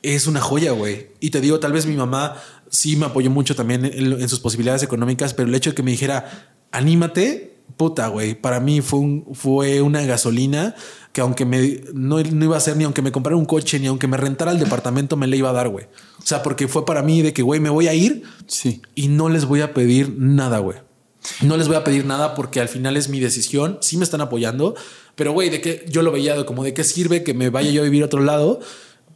[0.01, 1.11] es una joya, güey.
[1.21, 2.35] Y te digo, tal vez mi mamá
[2.69, 5.91] sí me apoyó mucho también en, sus posibilidades económicas, pero el hecho de que me
[5.91, 10.75] dijera, anímate, puta, güey, para mí fue, un, fue una gasolina
[11.11, 14.07] que aunque me no, iba a ser ni aunque me comprara un coche, ni aunque
[14.07, 15.85] me rentara el departamento, me le iba a dar, güey.
[16.19, 18.81] O sea, porque fue para mí de que, güey, me voy a ir sí.
[18.95, 20.77] y no les voy a pedir nada, güey.
[21.41, 23.79] No les voy a pedir nada porque al final es mi decisión.
[23.81, 24.75] Sí me están apoyando,
[25.15, 27.81] pero güey, de que yo lo veía como de qué sirve que me vaya yo
[27.81, 28.59] a vivir a otro lado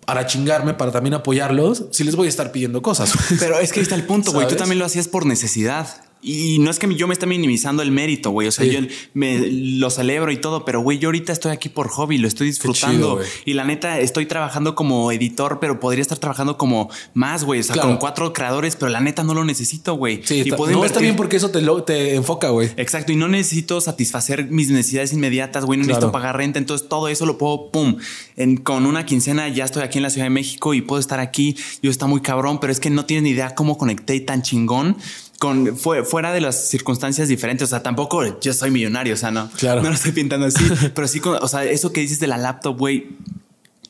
[0.06, 3.14] para chingarme, para también apoyarlos, si les voy a estar pidiendo cosas.
[3.40, 4.48] Pero es que ahí está el punto, güey.
[4.48, 5.88] Tú también lo hacías por necesidad.
[6.24, 8.48] Y no es que yo me esté minimizando el mérito, güey.
[8.48, 8.80] O sea, yo
[9.14, 12.48] me lo celebro y todo, pero güey, yo ahorita estoy aquí por hobby, lo estoy
[12.48, 13.20] disfrutando.
[13.46, 17.62] y la neta, estoy trabajando como editor, pero podría estar trabajando como más, güey.
[17.62, 20.22] O sea, con cuatro creadores, pero la neta no lo necesito, güey.
[20.24, 22.70] Sí, y puedo no, está bien porque eso te, lo, te enfoca, güey.
[22.78, 23.12] Exacto.
[23.12, 25.80] Y no necesito satisfacer mis necesidades inmediatas, güey.
[25.80, 26.60] No necesito pagar renta.
[26.60, 27.98] Entonces, todo eso lo puedo, pum,
[28.36, 31.20] en, con una quincena ya estoy aquí en la Ciudad de México y puedo estar
[31.20, 31.58] aquí.
[31.82, 34.98] Yo está muy cabrón, pero es que no tienes ni idea cómo conecté tan chingón
[35.42, 37.66] con fuera de las circunstancias diferentes.
[37.66, 39.82] O sea, tampoco yo soy millonario, o sea, no, claro.
[39.82, 40.64] no lo estoy pintando así,
[40.94, 43.18] pero sí, con, o sea, eso que dices de la laptop, güey.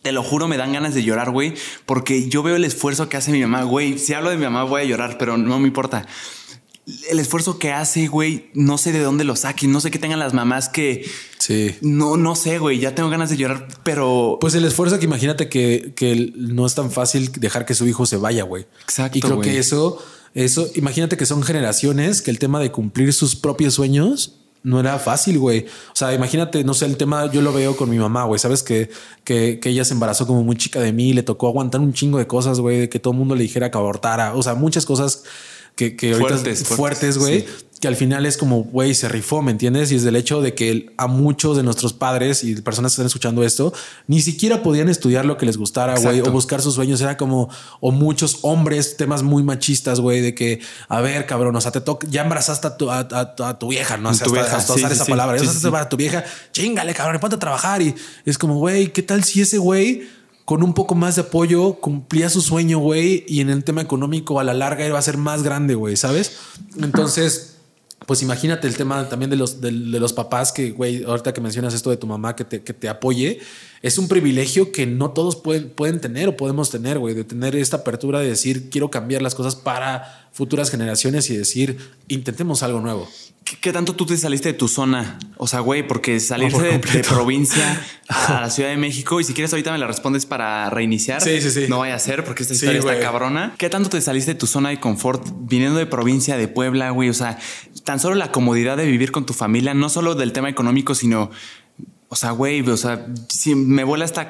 [0.02, 1.54] Te lo juro, me dan ganas de llorar, güey,
[1.86, 4.00] porque yo veo el esfuerzo que hace mi mamá, güey.
[4.00, 6.08] Si hablo de mi mamá, voy a llorar, pero no me importa
[7.10, 10.20] el esfuerzo que hace, güey, no sé de dónde lo saquen, no sé qué tengan
[10.20, 11.06] las mamás que...
[11.38, 11.76] Sí.
[11.82, 14.40] No, no sé, güey, ya tengo ganas de llorar, pero...
[14.42, 18.08] Pues el esfuerzo que imagínate que, que no es tan fácil dejar que su hijo
[18.08, 18.66] se vaya, güey.
[18.82, 19.18] Exacto.
[19.18, 20.04] Y creo que eso
[20.34, 25.00] eso, imagínate que son generaciones que el tema de cumplir sus propios sueños no era
[25.00, 25.66] fácil, güey.
[25.92, 28.40] O sea, imagínate, no sé, el tema yo lo veo con mi mamá, güey.
[28.40, 28.90] Sabes que,
[29.24, 32.20] que, que, ella se embarazó como muy chica de mí, le tocó aguantar un chingo
[32.20, 34.36] de cosas, güey, de que todo el mundo le dijera que abortara.
[34.36, 35.24] O sea, muchas cosas
[35.76, 37.46] que, que fuertes, fuertes, güey
[37.82, 39.92] que al final es como, güey, se rifó, ¿me entiendes?
[39.92, 43.08] Y es del hecho de que a muchos de nuestros padres y personas que están
[43.08, 43.74] escuchando esto,
[44.06, 47.02] ni siquiera podían estudiar lo que les gustara, güey, o buscar sus sueños.
[47.02, 47.50] Era como,
[47.80, 51.82] o muchos hombres, temas muy machistas, güey, de que, a ver, cabrón, o sea, te
[51.82, 54.10] toca, ya embarazaste a tu, a, tu vieja, ¿no?
[54.10, 57.82] O sea, hasta, usar esa palabra, a tu vieja, chingale, cabrón, ponte a trabajar.
[57.82, 57.96] Y
[58.26, 60.04] es como, güey, ¿qué tal si ese güey
[60.46, 64.40] con un poco más de apoyo cumplía su sueño, güey, y en el tema económico
[64.40, 66.34] a la larga iba a ser más grande, güey, ¿sabes?
[66.78, 67.51] Entonces
[68.12, 71.74] pues imagínate el tema también de los, de, los papás que, güey, ahorita que mencionas
[71.74, 73.40] esto de tu mamá que te, que te apoye,
[73.82, 77.56] es un privilegio que no todos pueden, pueden tener o podemos tener, güey, de tener
[77.56, 81.78] esta apertura de decir, quiero cambiar las cosas para futuras generaciones y decir,
[82.10, 83.08] intentemos algo nuevo.
[83.60, 85.18] ¿Qué, tanto tú te saliste de tu zona?
[85.38, 89.52] O sea, güey, porque salirse de, provincia a la Ciudad de México y si quieres
[89.52, 91.22] ahorita me la respondes para reiniciar.
[91.22, 91.66] Sí, sí, sí.
[91.68, 93.56] No vaya a ser porque esta historia está cabrona.
[93.58, 97.10] ¿Qué tanto te saliste de tu zona de confort viniendo de provincia de Puebla, güey?
[97.10, 97.40] O sea,
[97.84, 101.32] tan solo la comodidad de vivir con tu familia, no solo del tema económico, sino
[102.14, 104.28] o sea, güey, o sea, si me vuela esta,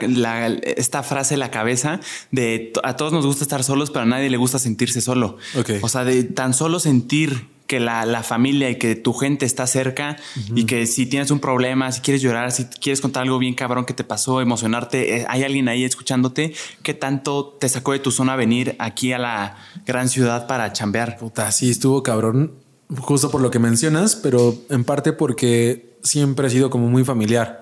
[0.63, 1.99] esta frase en la cabeza
[2.29, 5.37] de a todos nos gusta estar solos, pero a nadie le gusta sentirse solo.
[5.81, 10.17] O sea, de tan solo sentir que la, familia y que tu gente está cerca
[10.53, 13.85] y que si tienes un problema, si quieres llorar, si quieres contar algo bien cabrón
[13.85, 16.53] que te pasó, emocionarte, eh, hay alguien ahí escuchándote,
[16.83, 19.55] ¿qué tanto te sacó de tu zona venir aquí a la
[19.87, 21.17] gran ciudad para chambear?
[21.17, 22.51] Puta, sí, estuvo cabrón,
[22.99, 27.61] justo por lo que mencionas, pero en parte porque siempre he sido como muy familiar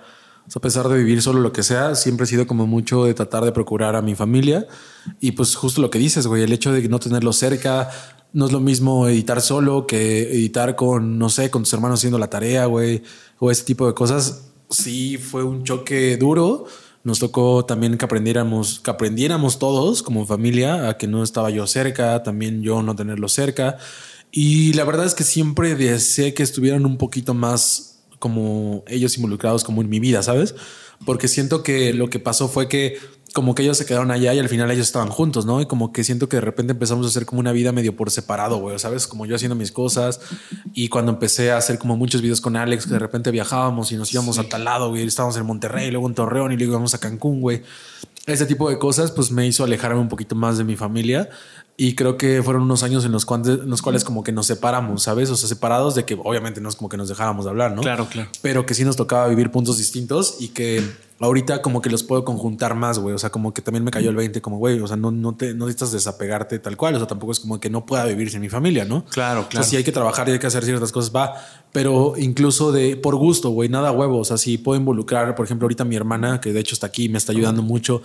[0.56, 3.46] a pesar de vivir solo lo que sea, siempre he sido como mucho de tratar
[3.46, 4.68] de procurar a mi familia.
[5.20, 7.90] Y pues justo lo que dices, güey, el hecho de no tenerlo cerca,
[8.34, 12.18] no es lo mismo editar solo que editar con, no sé, con tus hermanos haciendo
[12.18, 13.04] la tarea, güey,
[13.38, 14.52] o ese tipo de cosas.
[14.70, 16.66] Sí, fue un choque duro.
[17.04, 21.66] Nos tocó también que aprendiéramos, que aprendiéramos todos como familia a que no estaba yo
[21.66, 23.78] cerca, también yo no tenerlo cerca.
[24.32, 29.64] Y la verdad es que siempre deseé que estuvieran un poquito más como ellos involucrados
[29.64, 30.56] como en mi vida, ¿sabes?
[31.06, 32.98] Porque siento que lo que pasó fue que
[33.34, 35.62] como que ellos se quedaron allá y al final ellos estaban juntos, ¿no?
[35.62, 38.12] Y como que siento que de repente empezamos a hacer como una vida medio por
[38.12, 39.08] separado, güey, ¿sabes?
[39.08, 40.20] Como yo haciendo mis cosas
[40.74, 43.96] y cuando empecé a hacer como muchos videos con Alex, que de repente viajábamos y
[43.96, 46.94] nos íbamos a tal lado, güey, estábamos en Monterrey, luego en Torreón y luego íbamos
[46.94, 47.62] a Cancún, güey.
[48.30, 51.30] Ese tipo de cosas pues me hizo alejarme un poquito más de mi familia
[51.78, 55.04] y creo que fueron unos años en los, cuales, los cuales como que nos separamos,
[55.04, 55.30] ¿sabes?
[55.30, 57.82] O sea, separados de que obviamente no es como que nos dejáramos de hablar, ¿no?
[57.82, 58.30] Claro, claro.
[58.42, 60.84] Pero que sí nos tocaba vivir puntos distintos y que
[61.20, 63.14] ahorita como que los puedo conjuntar más, güey.
[63.14, 65.36] O sea, como que también me cayó el 20, como, güey, o sea, no, no,
[65.36, 66.96] te, no necesitas desapegarte tal cual.
[66.96, 69.06] O sea, tampoco es como que no pueda vivir sin mi familia, ¿no?
[69.06, 69.48] Claro, claro.
[69.48, 71.36] O sea, si hay que trabajar y hay que hacer ciertas cosas, va.
[71.72, 74.20] Pero incluso de por gusto, güey, nada huevo.
[74.20, 77.10] O sea, si puedo involucrar, por ejemplo, ahorita mi hermana, que de hecho está aquí,
[77.10, 78.02] me está ayudando mucho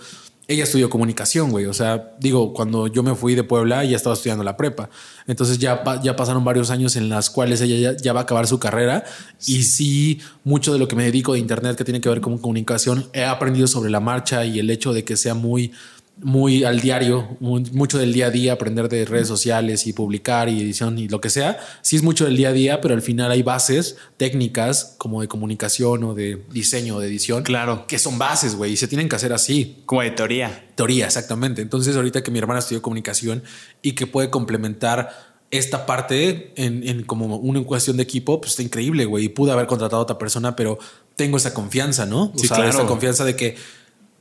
[0.47, 1.65] ella estudió comunicación, güey.
[1.65, 4.89] O sea, digo, cuando yo me fui de Puebla, ella estaba estudiando la prepa.
[5.27, 8.59] Entonces ya, ya pasaron varios años en las cuales ella ya, va a acabar su
[8.59, 9.03] carrera.
[9.45, 12.37] Y sí, mucho de lo que me dedico de Internet que tiene que ver con
[12.37, 15.71] comunicación, he aprendido sobre la marcha y el hecho de que sea muy
[16.21, 20.61] muy al diario, mucho del día a día, aprender de redes sociales y publicar y
[20.61, 21.59] edición y lo que sea.
[21.81, 25.27] Sí es mucho del día a día, pero al final hay bases técnicas como de
[25.27, 27.43] comunicación o de diseño o de edición.
[27.43, 27.85] Claro.
[27.87, 29.83] Que son bases, güey, y se tienen que hacer así.
[29.85, 30.69] Como de teoría.
[30.75, 31.61] Teoría, exactamente.
[31.61, 33.43] Entonces ahorita que mi hermana estudió comunicación
[33.81, 39.05] y que puede complementar esta parte en, como una cuestión de equipo, pues está increíble,
[39.05, 39.25] güey.
[39.25, 40.79] Y pude haber contratado a otra persona, pero
[41.15, 42.31] tengo esa confianza, ¿no?
[42.35, 42.69] Sí, claro.
[42.69, 43.55] esa confianza de que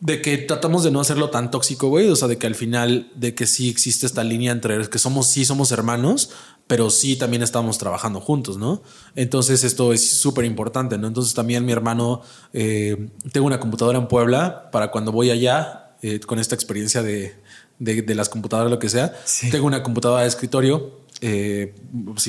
[0.01, 2.09] de que tratamos de no hacerlo tan tóxico, güey.
[2.09, 5.29] O sea, de que al final, de que sí existe esta línea entre que somos,
[5.29, 6.31] sí somos hermanos,
[6.67, 8.83] pero sí también estamos trabajando juntos, ¿no?
[9.17, 11.07] Entonces esto es súper importante, ¿no?
[11.07, 12.23] Entonces también mi hermano,
[12.53, 17.35] eh, tengo una computadora en Puebla para cuando voy allá, eh, con esta experiencia de,
[17.79, 19.15] de, las computadoras, lo que sea,
[19.51, 21.75] tengo una computadora de escritorio eh,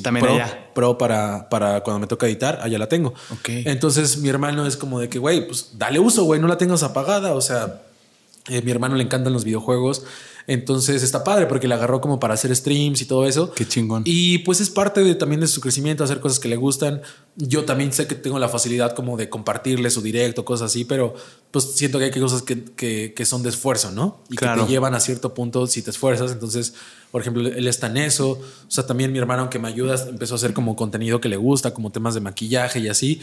[0.02, 0.70] También pro, allá.
[0.74, 3.14] pro para, para cuando me toca editar, allá la tengo.
[3.46, 6.82] Entonces mi hermano es como de que, güey, pues dale uso, güey, no la tengas
[6.82, 7.34] apagada.
[7.34, 7.82] O sea,
[8.48, 10.06] eh, mi hermano le encantan los videojuegos.
[10.48, 13.52] Entonces está padre porque le agarró como para hacer streams y todo eso.
[13.52, 14.04] Qué chingón.
[14.06, 17.02] Y pues es parte de, también de su crecimiento, hacer cosas que le gustan.
[17.36, 21.16] Yo también sé que tengo la facilidad como de compartirle su directo, cosas así, pero
[21.52, 22.64] pues siento que hay cosas que,
[23.14, 24.20] que, son de esfuerzo, ¿no?
[24.30, 26.32] Y que te llevan a cierto punto si te esfuerzas.
[26.32, 26.76] Entonces,
[27.12, 28.32] por ejemplo, él está en eso.
[28.32, 31.38] O sea, también mi hermano, aunque me ayuda, empezó a hacer como contenido que le
[31.38, 33.22] gusta, como temas de maquillaje y así.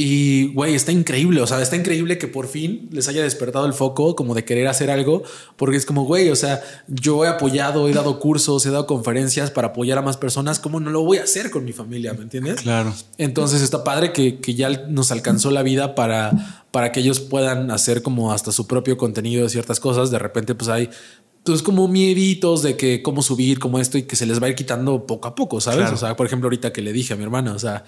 [0.00, 1.42] Y, güey, está increíble.
[1.42, 4.68] O sea, está increíble que por fin les haya despertado el foco como de querer
[4.68, 5.24] hacer algo,
[5.56, 9.50] porque es como, güey, o sea, yo he apoyado, he dado cursos, he dado conferencias
[9.50, 10.60] para apoyar a más personas.
[10.60, 12.14] ¿Cómo no lo voy a hacer con mi familia?
[12.14, 12.60] ¿Me entiendes?
[12.60, 12.94] Claro.
[13.16, 17.72] Entonces está padre que, que ya nos alcanzó la vida para, para que ellos puedan
[17.72, 20.12] hacer como hasta su propio contenido de ciertas cosas.
[20.12, 20.90] De repente, pues hay
[21.38, 24.50] entonces, como mieditos de que cómo subir, como esto y que se les va a
[24.50, 25.90] ir quitando poco a poco, ¿sabes?
[25.90, 27.84] O sea, por ejemplo, ahorita que le dije a mi hermana, o sea,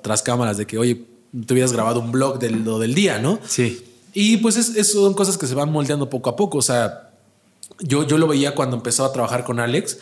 [0.00, 1.06] tras cámaras de que, oye,
[1.46, 3.38] te hubieras grabado un blog de lo del día, ¿no?
[3.46, 3.84] Sí.
[4.12, 6.58] Y pues es, son cosas que se van moldeando poco a poco.
[6.58, 7.10] O sea,
[7.80, 9.98] yo, yo lo veía cuando empezó a trabajar con Alex,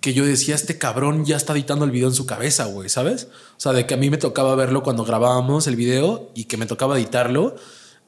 [0.00, 3.28] que yo decía, este cabrón ya está editando el video en su cabeza, güey, ¿sabes?
[3.56, 6.56] O sea, de que a mí me tocaba verlo cuando grabábamos el video y que
[6.56, 7.56] me tocaba editarlo.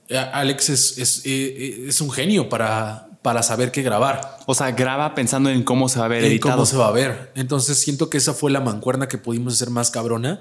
[0.08, 4.38] Eh, Alex es, es, eh, es un genio para, para saber qué grabar.
[4.46, 6.92] O sea, graba pensando en cómo se va a ver en cómo se va a
[6.92, 7.32] ver.
[7.34, 10.40] Entonces siento que esa fue la mancuerna que pudimos hacer más cabrona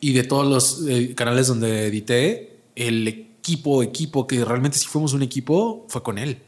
[0.00, 5.12] y de todos los eh, canales donde edité, el equipo, equipo, que realmente si fuimos
[5.12, 6.38] un equipo, fue con él.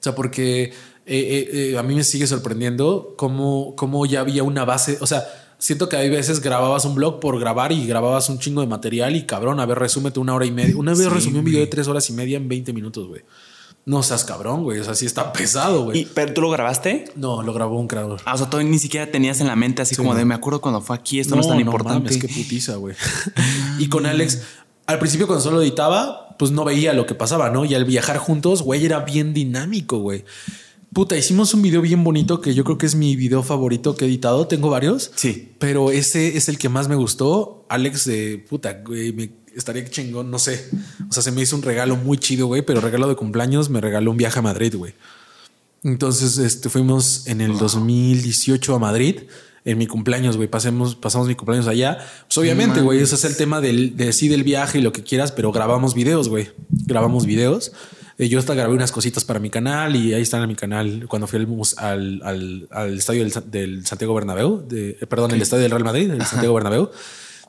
[0.00, 0.72] O sea, porque
[1.06, 4.98] eh, eh, a mí me sigue sorprendiendo cómo, cómo ya había una base.
[5.00, 5.24] O sea,
[5.58, 9.16] siento que hay veces grababas un blog por grabar y grababas un chingo de material
[9.16, 10.76] y cabrón, a ver, resúmete una hora y media.
[10.76, 13.22] Una vez resumí un video de tres horas y media en 20 minutos, güey.
[13.86, 14.78] No seas cabrón, güey.
[14.80, 16.06] O sea, sí está pesado, güey.
[16.14, 17.04] ¿Pero tú lo grabaste?
[17.16, 18.20] No, lo grabó un creador.
[18.24, 20.60] Ah, o sea, tú ni siquiera tenías en la mente así como de me acuerdo
[20.60, 22.10] cuando fue aquí, esto no, es tan importante.
[22.10, 22.96] Es que putiza, güey.
[23.78, 24.42] y con Alex,
[24.86, 27.66] al principio cuando solo editaba, pues no veía lo que pasaba, ¿no?
[27.66, 30.24] Y al viajar juntos, güey, era bien dinámico, güey.
[30.94, 34.04] Puta, hicimos un video bien bonito que yo creo que es mi video favorito que
[34.04, 34.46] he editado.
[34.46, 35.10] Tengo varios.
[35.16, 35.52] Sí.
[35.58, 37.66] Pero ese es el que más me gustó.
[37.68, 40.68] Alex de puta, güey, me estaría chingón, no sé.
[41.08, 43.80] O sea, se me hizo un regalo muy chido, güey, pero regalo de cumpleaños me
[43.80, 44.94] regaló un viaje a Madrid, güey.
[45.82, 49.20] Entonces, este, fuimos en el 2018 a Madrid
[49.64, 50.48] en mi cumpleaños, güey.
[50.48, 51.98] Pasemos, pasamos mi cumpleaños allá.
[52.26, 55.02] Pues obviamente, güey, ese es el tema del, de sí del viaje y lo que
[55.02, 56.50] quieras, pero grabamos videos, güey.
[56.70, 57.72] Grabamos videos.
[58.18, 61.06] Eh, yo hasta grabé unas cositas para mi canal y ahí están en mi canal
[61.08, 65.72] cuando fui al, al, al, estadio del, Santiago Bernabéu, de, eh, perdón, el estadio del
[65.72, 66.90] Real Madrid, el Santiago Bernabéu.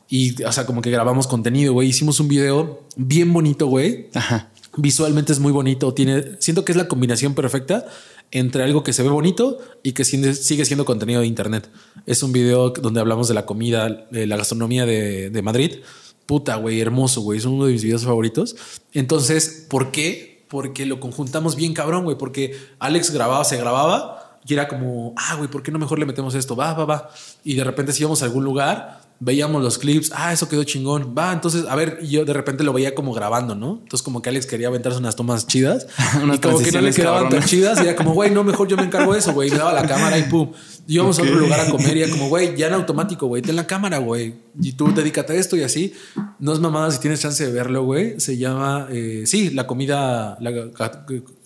[0.09, 1.89] Y, o sea, como que grabamos contenido, güey.
[1.89, 4.09] Hicimos un video bien bonito, güey.
[4.13, 4.51] Ajá.
[4.77, 5.93] Visualmente es muy bonito.
[5.93, 7.85] Tiene, siento que es la combinación perfecta
[8.31, 11.69] entre algo que se ve bonito y que sigue siendo contenido de internet.
[12.05, 15.77] Es un video donde hablamos de la comida, de la gastronomía de, Madrid.
[16.25, 17.39] Puta, güey, hermoso, güey.
[17.39, 18.55] Es uno de mis videos favoritos.
[18.93, 22.17] Entonces, ¿por qué Porque lo conjuntamos bien cabrón, güey.
[22.17, 26.05] Porque Alex grababa, se grababa y era como, ah, güey, ¿por qué no mejor le
[26.05, 26.55] metemos esto?
[26.55, 27.09] Va, va, va.
[27.43, 31.15] Y de repente si íbamos a algún lugar, veíamos los clips, ah, eso quedó chingón,
[31.17, 33.79] va, entonces, a ver, y yo de repente lo veía como grabando, ¿no?
[33.83, 37.29] Entonces como que Alex quería aventarse unas tomas chidas y como que no le quedaban
[37.29, 39.57] tan chidas y era como, güey, no, mejor yo me encargo de eso, güey, me
[39.57, 40.51] daba la cámara y pum.
[40.87, 43.41] Y íbamos a otro lugar a comer y era como, güey, ya en automático, güey,
[43.41, 45.93] ten la cámara, güey, y tú dedícate a esto y así.
[46.39, 50.37] No es mamada si tienes chance de verlo, güey, se llama, eh, sí, la comida,
[50.39, 50.51] la,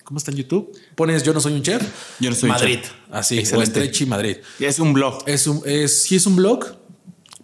[0.09, 0.75] ¿Cómo está en YouTube?
[0.95, 1.83] Pones Yo no soy un chef.
[2.19, 2.77] Yo no soy Madrid.
[2.77, 2.91] un chef.
[3.11, 3.79] Así, Excelente.
[3.79, 4.37] o Estrechi Madrid.
[4.59, 5.21] Y es un blog.
[5.27, 6.65] Es un, es, sí, es un blog,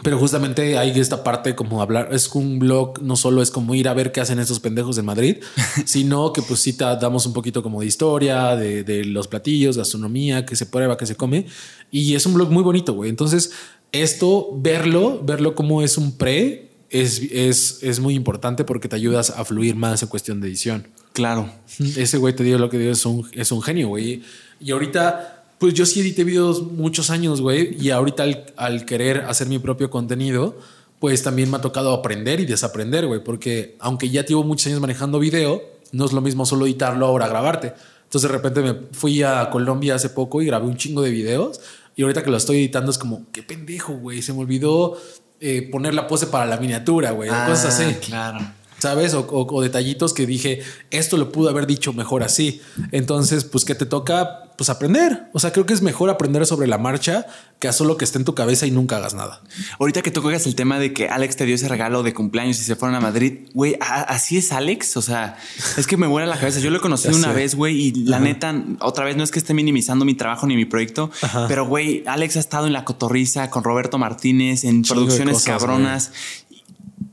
[0.04, 3.88] pero justamente hay esta parte como hablar, es un blog, no solo es como ir
[3.88, 5.38] a ver qué hacen estos pendejos en Madrid,
[5.86, 10.46] sino que pues sí te damos un poquito como de historia, de, los platillos, gastronomía,
[10.46, 11.46] que se prueba, que se come.
[11.92, 13.10] Y es un blog muy bonito, güey.
[13.10, 13.54] Entonces,
[13.92, 19.30] esto, verlo, verlo como es un pre, es, es, es muy importante porque te ayudas
[19.30, 20.88] a fluir más en cuestión de edición.
[21.14, 21.50] Claro.
[21.80, 24.24] Ese güey te digo lo que digo, es un, es un genio, güey.
[24.60, 28.26] Y ahorita pues yo sí edité videos muchos años, güey, y ahorita
[28.58, 30.58] al, querer hacer mi propio contenido,
[31.00, 34.80] pues también me ha tocado aprender y desaprender, güey, porque aunque ya llevo muchos años
[34.80, 35.62] manejando video,
[35.92, 37.74] no es lo mismo solo editarlo ahora grabarte.
[38.04, 41.60] Entonces de repente me fui a Colombia hace poco y grabé un chingo de videos
[41.96, 44.98] y ahorita que lo estoy editando es como, qué pendejo, güey, se me olvidó
[45.40, 47.84] eh, poner la pose para la miniatura, güey, cosas así.
[47.84, 48.40] Ah, claro.
[48.86, 49.16] ¿Sabes?
[49.16, 52.62] O, detallitos que dije, esto lo pudo haber dicho mejor así.
[52.92, 54.44] Entonces, pues, ¿qué te toca?
[54.58, 55.24] Pues aprender.
[55.34, 57.26] O sea, creo que es mejor aprender sobre la marcha
[57.60, 59.42] que a solo que esté en tu cabeza y nunca hagas nada.
[59.80, 62.64] Ahorita que tocas el tema de que Alex te dio ese regalo de cumpleaños y
[62.64, 64.98] se fueron a Madrid, güey, así es Alex.
[64.98, 65.36] O sea,
[65.78, 66.60] es que me vuela la cabeza.
[66.60, 69.40] Yo lo he conocido una vez, güey, y la neta, otra vez no es que
[69.40, 71.10] esté minimizando mi trabajo ni mi proyecto,
[71.48, 76.12] pero güey, Alex ha estado en la cotorriza con Roberto Martínez en producciones cabronas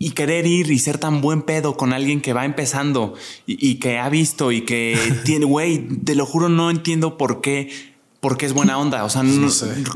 [0.02, 3.14] y querer ir y ser tan buen pedo con alguien que va empezando
[3.46, 7.70] y, que ha visto y que tiene, güey, te lo juro, no entiendo por qué,
[8.18, 9.04] porque es buena onda.
[9.04, 9.22] O sea,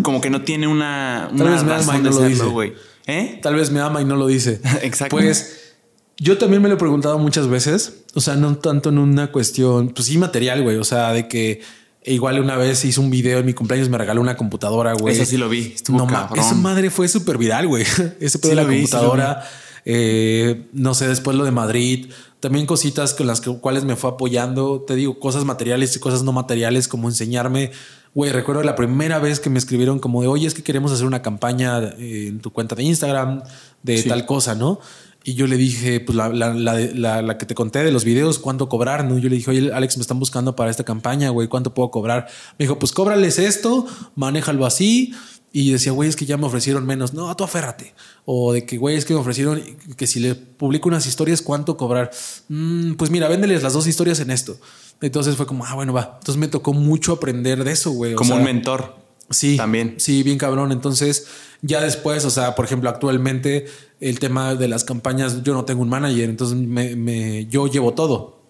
[0.03, 2.45] como que no tiene una, Tal vez me ama y no lo dice.
[2.45, 2.75] güey.
[3.09, 3.41] ¿Eh?
[3.43, 4.61] Tal vez me ama y no lo dice.
[4.83, 5.17] Exacto.
[5.17, 5.75] Pues
[6.19, 8.05] yo también me lo he preguntado muchas veces.
[8.15, 10.77] O sea, no tanto en una cuestión, pues sí, material, güey.
[10.77, 11.63] O sea, de que
[12.05, 15.17] igual una vez hice un video en mi cumpleaños, me regaló una computadora, güey.
[15.17, 15.73] Eso sí lo vi.
[15.75, 16.39] Estuvo no, cabrón.
[16.39, 17.85] Esa madre fue súper viral, güey.
[18.21, 19.45] Ese pedo de la computadora.
[19.89, 22.11] Eh, no sé, después lo de Madrid,
[22.41, 26.33] también cositas con las cuales me fue apoyando, te digo, cosas materiales y cosas no
[26.33, 27.71] materiales, como enseñarme.
[28.13, 31.07] Güey, recuerdo la primera vez que me escribieron como de, oye, es que queremos hacer
[31.07, 33.43] una campaña eh, en tu cuenta de Instagram
[33.83, 34.81] de tal cosa, ¿no?
[35.23, 38.39] Y yo le dije, pues la, la, la, la, que te conté de los videos,
[38.39, 39.05] ¿cuánto cobrar?
[39.05, 39.19] ¿no?
[39.19, 42.29] Yo le dije, oye, Alex, me están buscando para esta campaña, güey, ¿cuánto puedo cobrar?
[42.59, 45.13] Me dijo, pues cóbrales esto, manéjalo así.
[45.53, 47.15] Y decía, güey, es que ya me ofrecieron menos.
[47.15, 47.95] No, tú aférrate.
[48.25, 49.63] O de que, güey, es que me ofrecieron
[49.97, 52.11] que si le publico unas historias, ¿cuánto cobrar?
[52.49, 54.59] Mm, pues mira, véndeles las dos historias en esto.
[55.01, 56.19] Entonces fue como, ah, bueno, va.
[56.19, 58.15] Entonces me tocó mucho aprender de eso, güey.
[58.15, 58.97] Como un mentor.
[59.31, 59.57] Sí.
[59.57, 59.95] También.
[59.99, 60.73] Sí, bien cabrón.
[60.73, 61.27] Entonces,
[61.63, 63.67] ya después, o sea, por ejemplo, actualmente
[64.01, 68.41] el tema de las campañas, yo no tengo un manager, entonces me, yo llevo todo.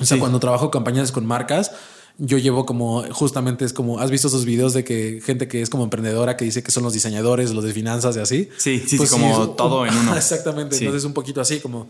[0.00, 1.72] O sea, cuando trabajo campañas con marcas,
[2.18, 5.70] yo llevo como, justamente es como, ¿has visto esos videos de que gente que es
[5.70, 8.48] como emprendedora que dice que son los diseñadores, los de finanzas y así?
[8.56, 10.16] Sí, sí, pues como todo en uno.
[10.16, 11.88] Exactamente, entonces un poquito así como...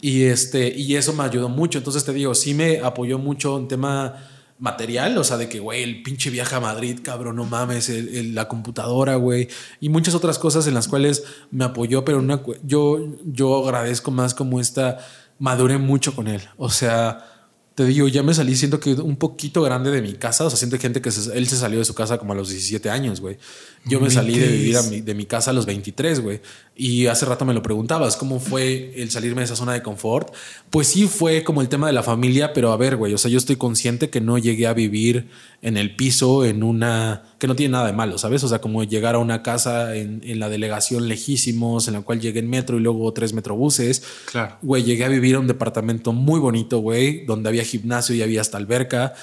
[0.00, 3.66] Y, este, y eso me ayudó mucho, entonces te digo, sí me apoyó mucho en
[3.66, 4.14] tema
[4.58, 7.90] material, o sea, de que, güey, el pinche viaje a Madrid, cabrón, no mames,
[8.32, 9.48] la computadora, güey,
[9.80, 14.34] y muchas otras cosas en las cuales me apoyó, pero una, yo, yo agradezco más
[14.34, 14.98] como esta,
[15.38, 17.35] maduré mucho con él, o sea
[17.76, 20.46] te digo, ya me salí, siento que un poquito grande de mi casa.
[20.46, 22.88] O sea, siento gente que él se salió de su casa como a los 17
[22.88, 23.36] años, güey.
[23.84, 26.40] Yo me salí de vivir de mi casa a los 23, güey.
[26.74, 30.34] Y hace rato me lo preguntabas, ¿cómo fue el salirme de esa zona de confort?
[30.70, 33.30] Pues sí fue como el tema de la familia, pero a ver, güey, o sea,
[33.30, 35.28] yo estoy consciente que no llegué a vivir
[35.60, 37.35] en el piso, en una...
[37.46, 38.42] que no tiene nada de malo, ¿sabes?
[38.42, 42.40] O sea, como llegar a una casa en, la delegación lejísimos, en la cual llegué
[42.40, 44.02] en metro y luego tres metrobuses.
[44.30, 44.56] Claro.
[44.62, 48.40] Güey, llegué a vivir a un departamento muy bonito, güey, donde había gimnasio y había
[48.40, 49.14] hasta alberca.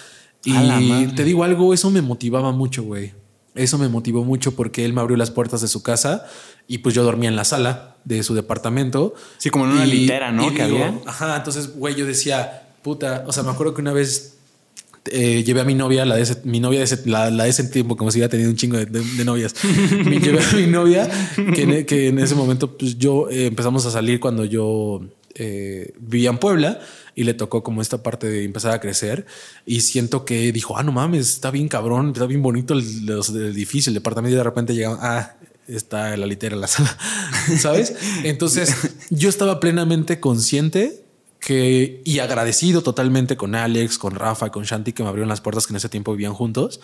[0.45, 3.12] Y te digo algo, eso me motivaba mucho, güey.
[3.56, 6.26] Eso me motivó mucho porque él me abrió las puertas de su casa
[6.68, 9.14] y pues yo dormía en la sala de su departamento.
[9.38, 10.54] Sí, como en una litera, ¿no?
[10.54, 10.98] que había.
[11.06, 14.38] Ajá, entonces, güey, yo decía, puta, o sea, me acuerdo que una vez
[15.05, 17.65] eh, llevé a mi novia, la de ese, mi novia de ese, la, de ese
[17.65, 19.53] tiempo, como si hubiera tenido un chingo de, novias.
[20.05, 21.09] me llevé a mi novia,
[21.53, 25.01] que en, ese momento, pues yo eh, empezamos a salir cuando yo
[25.35, 26.80] eh, vivía en Puebla
[27.15, 29.25] y le tocó como esta parte de empezar a crecer
[29.65, 33.09] y siento que dijo, ah, no mames, está bien cabrón, está bien bonito el,
[33.49, 35.35] edificio, el departamento y de repente llegaron, ah,
[35.67, 36.97] está la litera en la sala,
[37.59, 37.95] ¿sabes?
[38.23, 38.75] Entonces
[39.09, 41.02] yo estaba plenamente consciente
[41.44, 45.68] que, y agradecido totalmente con Alex, con Rafa, con Shanti, que me abrieron las puertas
[45.68, 46.80] que en ese tiempo vivían juntos.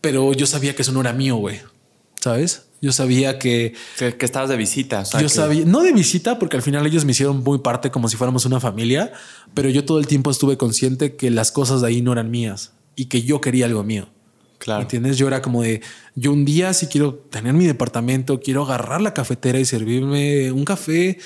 [0.00, 1.60] Pero yo sabía que eso no era mío, güey.
[2.20, 2.66] ¿Sabes?
[2.82, 3.74] Yo sabía que...
[3.98, 5.00] Que, estabas de visita.
[5.00, 7.90] O sea, yo sabía, no de visita, porque al final ellos me hicieron muy parte
[7.90, 9.12] como si fuéramos una familia,
[9.54, 12.72] pero yo todo el tiempo estuve consciente que las cosas de ahí no eran mías
[12.96, 14.08] y que yo quería algo mío.
[14.58, 14.82] Claro.
[14.82, 15.16] ¿Entiendes?
[15.16, 15.80] Yo era como de,
[16.14, 20.64] yo un día si quiero tener mi departamento, quiero agarrar la cafetera y servirme un
[20.64, 21.18] café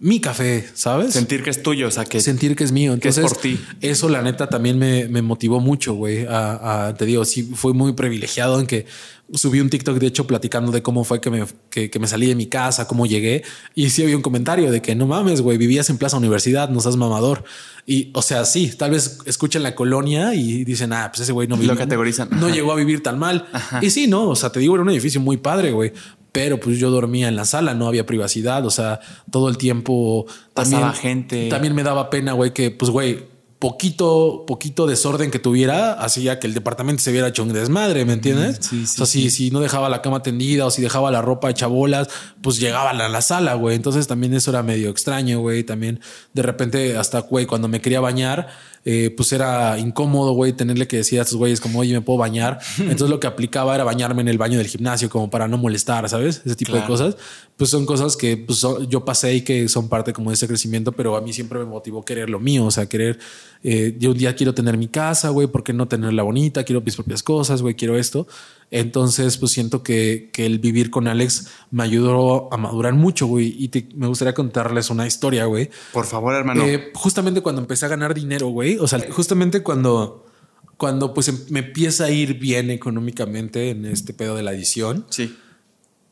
[0.00, 1.12] mi café, ¿sabes?
[1.12, 2.92] Sentir que es tuyo, o sea, que sentir que es mío.
[2.92, 3.60] Entonces, que es por ti.
[3.80, 6.26] Eso, la neta, también me, me motivó mucho, güey.
[6.28, 8.86] A, te digo, sí, fui muy privilegiado en que
[9.32, 12.34] subí un TikTok, de hecho, platicando de cómo fue que me, que, me salí de
[12.34, 13.44] mi casa, cómo llegué.
[13.74, 16.80] Y sí había un comentario de que no mames, güey, vivías en Plaza Universidad, no
[16.80, 17.44] seas mamador.
[17.86, 21.46] Y, o sea, sí, tal vez escuchan la colonia y dicen, ah, pues ese güey
[21.46, 22.28] no Lo categorizan.
[22.32, 23.48] No llegó a vivir tan mal.
[23.80, 25.92] Y sí, no, o sea, te digo, era un edificio muy padre, güey
[26.34, 28.98] pero pues yo dormía en la sala, no había privacidad, o sea,
[29.30, 31.48] todo el tiempo pasaba gente.
[31.48, 33.22] También me daba pena, güey, que pues güey,
[33.60, 38.14] poquito, poquito desorden que tuviera hacía que el departamento se viera hecho un desmadre, ¿me
[38.14, 38.58] entiendes?
[38.60, 41.50] Sí, sí, o sea, si, no dejaba la cama tendida o si dejaba la ropa
[41.50, 42.08] hecha bolas,
[42.42, 43.76] pues llegaban a la sala, güey.
[43.76, 45.62] Entonces también eso era medio extraño, güey.
[45.62, 46.00] También
[46.32, 48.48] de repente hasta, güey, cuando me quería bañar,
[48.84, 52.18] eh, pues era incómodo, güey, tenerle que decir a estos güeyes como, oye, me puedo
[52.18, 52.58] bañar.
[52.78, 56.08] Entonces lo que aplicaba era bañarme en el baño del gimnasio como para no molestar,
[56.08, 56.42] ¿sabes?
[56.44, 57.16] Ese tipo de cosas.
[57.56, 60.92] Pues son cosas que pues, yo pasé y que son parte como de ese crecimiento,
[60.92, 63.18] pero a mí siempre me motivó querer lo mío, o sea, querer,
[63.62, 66.64] eh, yo un día quiero tener mi casa, güey, ¿por qué no tenerla bonita?
[66.64, 68.26] Quiero mis propias cosas, güey, quiero esto.
[68.70, 73.46] Entonces, pues siento que, que, el vivir con Alex me ayudó a madurar mucho, güey.
[73.46, 75.70] Y me gustaría contarles una historia, güey.
[75.92, 76.64] Por favor, hermano.
[76.64, 78.78] Eh, justamente cuando empecé a ganar dinero, güey.
[78.78, 80.26] O sea, justamente cuando,
[80.76, 85.06] cuando pues em, me empieza a ir bien económicamente en este pedo de la edición.
[85.10, 85.36] Sí.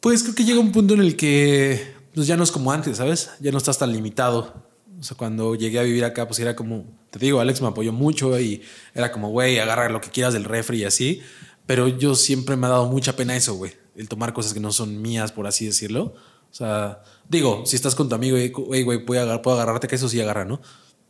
[0.00, 2.98] Pues creo que llega un punto en el que pues ya no es como antes,
[2.98, 3.30] ¿sabes?
[3.40, 4.70] Ya no estás tan limitado.
[5.00, 7.92] O sea, cuando llegué a vivir acá, pues era como, te digo, Alex me apoyó
[7.92, 8.62] mucho y
[8.94, 11.22] era como, güey, agarra lo que quieras del refri y así.
[11.66, 13.72] Pero yo siempre me ha dado mucha pena eso, güey.
[13.94, 16.14] El tomar cosas que no son mías, por así decirlo.
[16.50, 19.94] O sea, digo, si estás con tu amigo y, güey, puedo, agarrar, puedo agarrarte que
[19.94, 20.60] eso sí agarra, ¿no?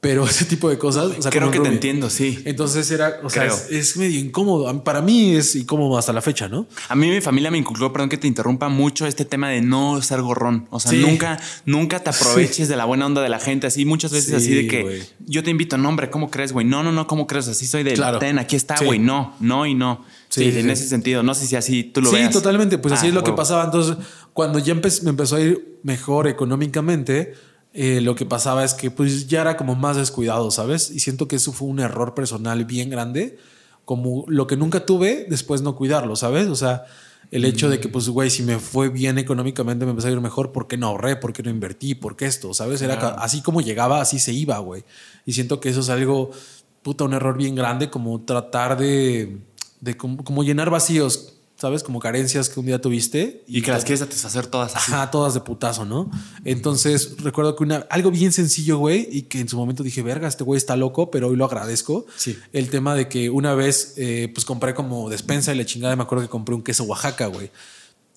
[0.02, 1.16] Pero ese tipo de cosas.
[1.16, 2.40] O sea, Creo que te entiendo, sí.
[2.44, 4.82] Entonces era, o sea, es, medio incómodo.
[4.82, 6.66] Para mí es incómodo hasta la fecha, ¿no?
[6.88, 10.02] A mí mi familia me inculcó, perdón que te interrumpa mucho, este tema de no
[10.02, 10.66] ser gorrón.
[10.70, 13.68] O sea, nunca, nunca te aproveches de la buena onda de la gente.
[13.68, 16.66] Así muchas veces así de que yo te invito, no, hombre, ¿cómo crees, güey?
[16.66, 17.46] No, no, no, ¿cómo crees?
[17.46, 18.18] Así soy de claro.
[18.18, 18.98] ten, aquí está, güey.
[18.98, 20.04] No, no y no.
[20.32, 21.22] Sí, en ese sentido.
[21.22, 22.26] No sé si así tú lo ves.
[22.26, 22.78] Sí, totalmente.
[22.78, 23.64] Pues así ah, es lo que pasaba.
[23.64, 23.98] Entonces,
[24.32, 24.80] cuando ya me
[25.10, 27.34] empezó a ir mejor económicamente,
[27.74, 30.90] eh, lo que pasaba es que pues ya era como más descuidado, ¿sabes?
[30.90, 33.36] Y siento que eso fue un error personal bien grande.
[33.84, 36.46] Como lo que nunca tuve, después no cuidarlo, ¿sabes?
[36.48, 36.84] O sea,
[37.30, 40.20] el hecho de que, pues, güey, si me fue bien económicamente, me empezó a ir
[40.20, 41.16] mejor, ¿por qué no ahorré?
[41.16, 41.94] ¿Por qué no invertí?
[41.94, 42.54] ¿Por qué esto?
[42.54, 42.80] ¿Sabes?
[42.80, 44.84] Era así como llegaba, así se iba, güey.
[45.26, 46.30] Y siento que eso es algo,
[46.82, 49.38] puta, un error bien grande, como tratar de
[49.82, 51.82] de como, llenar vacíos, ¿sabes?
[51.82, 53.42] Como carencias que un día tuviste.
[53.48, 54.92] Y, que las quieres satisfacer todas así.
[54.92, 56.09] Ajá, todas de putazo, ¿no?
[56.44, 60.28] Entonces recuerdo que una, algo bien sencillo, güey, y que en su momento dije, verga,
[60.28, 62.06] este güey está loco, pero hoy lo agradezco.
[62.16, 62.38] Sí.
[62.52, 66.04] El tema de que una vez, eh, pues compré como despensa y la chingada, me
[66.04, 67.50] acuerdo que compré un queso Oaxaca, güey.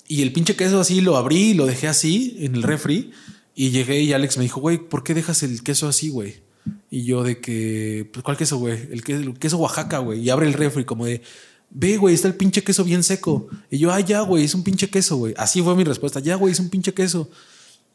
[0.07, 3.11] Y el pinche queso así lo abrí, lo dejé así en el refri.
[3.55, 6.45] Y llegué y Alex me dijo, güey, ¿por qué dejas el queso así, güey?
[6.89, 8.87] Y yo de que, pues, ¿cuál queso, güey?
[8.91, 10.21] El queso, el queso Oaxaca, güey.
[10.21, 11.21] Y abre el refri como de,
[11.69, 13.47] ve, güey, está el pinche queso bien seco.
[13.69, 15.33] Y yo, ah, ya, güey, es un pinche queso, güey.
[15.37, 17.29] Así fue mi respuesta, ya, güey, es un pinche queso.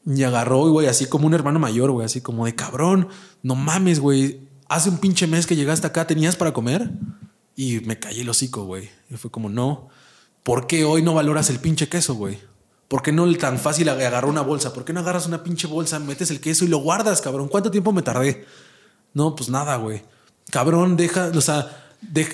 [0.06, 3.08] Y agarró, güey, así como un hermano mayor, güey, así como de cabrón,
[3.42, 4.40] no mames, güey.
[4.68, 6.90] Hace un pinche mes que llegaste acá, ¿tenías para comer?
[7.56, 8.88] Y me callé el hocico, güey.
[9.10, 9.88] Y fue como, no.
[10.42, 12.38] ¿Por qué hoy no valoras el pinche queso, güey?
[12.88, 14.72] ¿Por qué no tan fácil agarrar una bolsa?
[14.72, 17.48] ¿Por qué no agarras una pinche bolsa, metes el queso y lo guardas, cabrón?
[17.48, 18.44] ¿Cuánto tiempo me tardé?
[19.14, 20.02] No, pues nada, güey.
[20.50, 21.89] Cabrón, deja, o sea,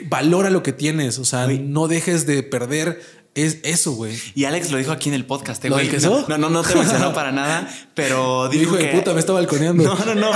[0.09, 1.18] valora lo que tienes.
[1.18, 3.01] O sea, no dejes de perder
[3.36, 4.18] es eso, güey.
[4.34, 5.90] Y Alex lo dijo aquí en el podcast, ¿eh, güey.
[6.00, 9.84] No, no, no te mencionó para nada, pero dijo Hijo de puta, me está balconeando.
[9.84, 10.30] No, no, no.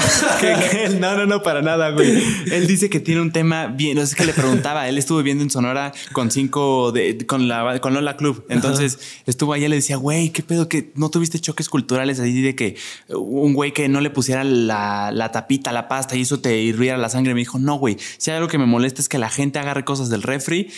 [1.00, 2.22] no, no, no, para nada, güey.
[2.52, 3.96] Él dice que tiene un tema bien.
[3.96, 4.86] No sé qué le preguntaba.
[4.86, 8.44] Él estuvo viendo en Sonora con cinco de, con la con Lola Club.
[8.50, 12.42] Entonces estuvo ahí y le decía, güey, qué pedo que no tuviste choques culturales ahí
[12.42, 12.76] de que
[13.08, 16.98] un güey que no le pusiera la, la tapita, la pasta y eso te hirviera
[16.98, 17.32] la sangre.
[17.32, 17.96] Me dijo, no, güey.
[18.18, 20.70] Si hay algo que me molesta es que la gente agarre cosas del refri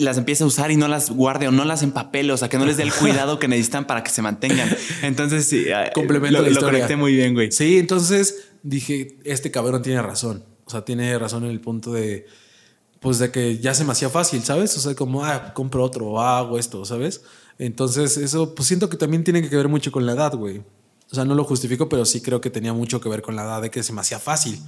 [0.00, 2.58] las empiece a usar y no las guarde o no las empapele, o sea, que
[2.58, 4.68] no les dé el cuidado que necesitan para que se mantengan.
[5.02, 7.52] Entonces, sí, eh, complemento lo, lo conecté muy bien, güey.
[7.52, 10.44] Sí, entonces dije, este cabrón tiene razón.
[10.64, 12.26] O sea, tiene razón en el punto de,
[13.00, 14.76] pues, de que ya se me hacía fácil, ¿sabes?
[14.76, 17.22] O sea, como, ah, compro otro, hago esto, ¿sabes?
[17.58, 20.62] Entonces, eso, pues siento que también tiene que ver mucho con la edad, güey.
[21.10, 23.42] O sea, no lo justifico, pero sí creo que tenía mucho que ver con la
[23.42, 24.60] edad de que se me hacía fácil.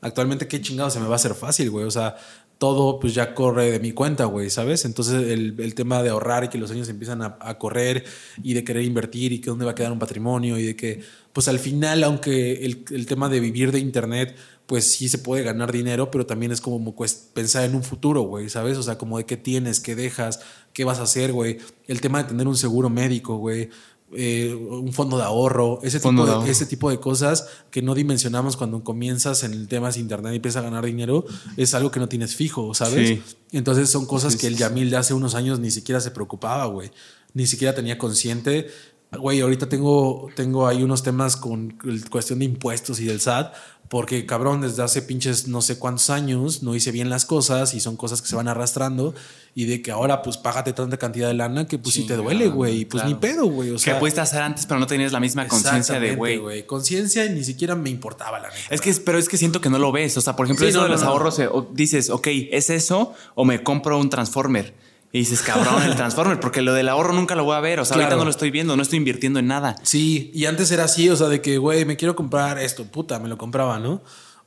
[0.00, 1.84] Actualmente, qué chingado se me va a hacer fácil, güey.
[1.84, 2.16] O sea,
[2.60, 4.84] todo pues ya corre de mi cuenta, güey, ¿sabes?
[4.84, 8.04] Entonces el, el, tema de ahorrar y que los años empiezan a, a, correr
[8.42, 11.00] y de querer invertir y que dónde va a quedar un patrimonio y de que,
[11.32, 14.36] pues al final, aunque el, el tema de vivir de Internet,
[14.70, 18.20] pues sí se puede ganar dinero, pero también es como pues, pensar en un futuro,
[18.20, 18.78] güey, ¿sabes?
[18.78, 20.40] O sea, como de qué tienes, qué dejas,
[20.72, 21.58] qué vas a hacer, güey.
[21.88, 23.70] El tema de tener un seguro médico, güey.
[24.12, 28.56] Eh, un fondo de ahorro, ese tipo de, ese tipo de cosas que no dimensionamos
[28.56, 31.24] cuando comienzas en el tema de internet y empiezas a ganar dinero,
[31.56, 33.20] es algo que no tienes fijo, ¿sabes?
[33.52, 36.90] Entonces son cosas que el Yamil de hace unos años ni siquiera se preocupaba, güey.
[37.34, 38.68] Ni siquiera tenía consciente.
[39.12, 41.76] Güey, ahorita tengo, tengo ahí unos temas con
[42.10, 43.52] cuestión de impuestos y del SAT,
[43.88, 47.80] porque cabrón, desde hace pinches no sé cuántos años no hice bien las cosas y
[47.80, 49.12] son cosas que se van arrastrando
[49.52, 52.46] y de que ahora pues págate tanta cantidad de lana que pues si te duele,
[52.46, 53.70] güey, pues ni pedo, güey.
[53.70, 56.64] O sea, que pudiste hacer antes, pero no tenías la misma conciencia de, güey.
[56.66, 58.60] Conciencia ni siquiera me importaba la neta.
[58.70, 60.16] Es que, pero es que siento que no lo ves.
[60.16, 63.64] O sea, por ejemplo, eso de los ahorros, eh, dices, ok, ¿es eso o me
[63.64, 64.72] compro un Transformer?
[65.12, 67.80] Y dices, cabrón, el Transformer, porque lo del ahorro nunca lo voy a ver.
[67.80, 69.76] O sea, ahorita no lo estoy viendo, no estoy invirtiendo en nada.
[69.82, 73.18] Sí, y antes era así, o sea, de que, güey, me quiero comprar esto, puta,
[73.18, 74.02] me lo compraba, ¿no?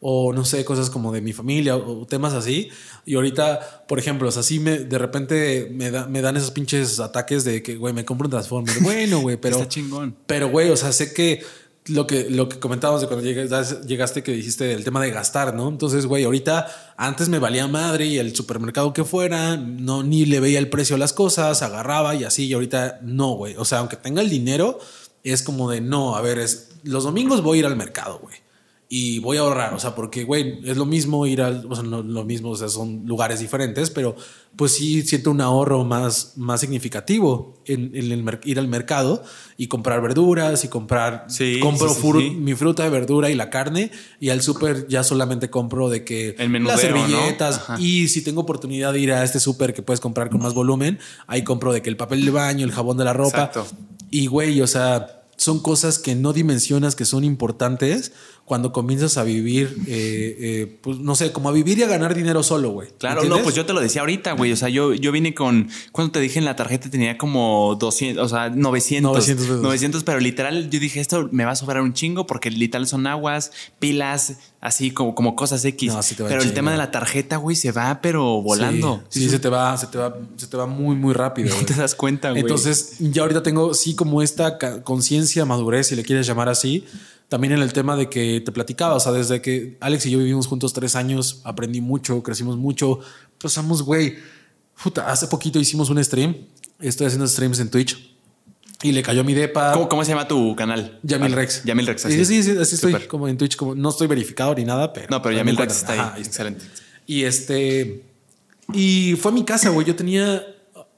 [0.06, 2.70] O no sé, cosas como de mi familia o, temas así.
[3.06, 6.52] Y ahorita, por ejemplo, o sea, así me, de repente me, da, me dan esos
[6.52, 8.76] pinches ataques de que, güey, me compro un Transformer.
[8.82, 9.58] Bueno, güey, pero.
[9.58, 10.16] Está chingón.
[10.26, 11.42] Pero, güey, o sea, sé que
[11.88, 15.68] lo que, lo que comentábamos de cuando llegaste, que dijiste el tema de gastar, ¿no?
[15.68, 20.40] Entonces, güey, ahorita antes me valía madre y el supermercado que fuera, no, ni le
[20.40, 23.56] veía el precio a las cosas, agarraba y así, y ahorita no, güey.
[23.58, 24.80] O sea, aunque tenga el dinero,
[25.24, 28.43] es como de no, a ver, es, los domingos voy a ir al mercado, güey
[28.96, 31.84] y voy a ahorrar, o sea, porque, güey, es lo mismo ir al, o sea,
[31.84, 34.16] no lo mismo, o sea, son lugares diferentes, pero
[34.56, 39.24] pues sí siento un ahorro más, más significativo en, el ir al mercado
[39.58, 41.92] y comprar verduras y comprar, sí, compro
[42.36, 43.90] mi fruta de verdura y la carne
[44.20, 49.00] y al súper ya solamente compro de que las servilletas y si tengo oportunidad de
[49.00, 51.98] ir a este súper que puedes comprar con más volumen, ahí compro de que el
[51.98, 53.46] papel de baño, el jabón de la ropa.
[53.46, 53.66] Exacto.
[54.12, 58.14] y, güey, o sea, son cosas que no dimensionas que son importantes
[58.46, 62.14] cuando comienzas a vivir, eh, eh, pues no sé, como a vivir y a ganar
[62.14, 62.90] dinero solo, güey.
[62.98, 64.52] Claro, no, pues yo te lo decía ahorita, güey.
[64.52, 68.24] O sea, yo, yo vine con, cuando te dije en la tarjeta tenía como 200,
[68.24, 69.12] o sea, 900.
[69.14, 72.86] 900, 900 pero literal yo dije, esto me va a sobrar un chingo porque literal
[72.86, 75.94] son aguas, pilas, así como, como cosas X.
[76.18, 79.06] pero el tema de la tarjeta, güey, se va, pero volando.
[79.08, 81.56] Sí, se te va, se te va, se te va muy, muy rápido.
[81.56, 82.42] No te das cuenta, güey.
[82.42, 86.86] Entonces, ya ahorita tengo, sí, como esta conciencia, madurez, si le quieres llamar así
[87.30, 90.20] también en el tema de que te platicaba, o sea, desde que Alex y yo
[90.20, 93.00] vivimos juntos tres años, aprendí mucho, crecimos mucho,
[93.42, 94.18] pasamos, güey,
[94.84, 96.36] puta, hace poquito hicimos un stream,
[96.80, 98.14] estoy haciendo streams en Twitch.
[98.84, 99.72] Y le cayó mi depa.
[99.88, 101.00] ¿Cómo, se llama tu canal?
[101.04, 101.64] Yamil Rex.
[101.64, 102.06] Yamil Rex.
[102.06, 102.26] Así.
[102.26, 103.56] Sí, sí, sí, así estoy como en Twitch.
[103.56, 105.08] Como, no estoy verificado ni nada, pero.
[105.10, 106.22] No, pero Yamil Rex está ahí.
[106.22, 106.66] Excelente.
[107.08, 108.04] Y este.
[108.74, 109.88] Y fue a mi casa, güey.
[109.88, 110.46] Yo tenía.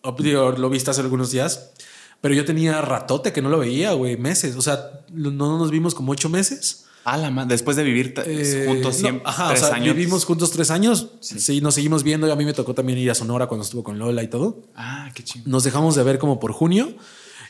[0.04, 1.74] Lo viste hace algunos días.
[2.22, 4.56] Pero yo tenía ratote que no lo veía, güey, meses.
[4.56, 6.86] O sea, no nos vimos como ocho meses.
[7.08, 9.96] Ah, la después de vivir eh, juntos siempre, ajá, tres o sea, años.
[9.96, 11.10] Vivimos juntos tres años.
[11.20, 11.62] Sí.
[11.62, 12.28] nos seguimos viendo.
[12.28, 14.64] Y a mí me tocó también ir a Sonora cuando estuvo con Lola y todo.
[14.76, 15.46] Ah, qué chido.
[15.48, 16.96] Nos dejamos de ver como por junio.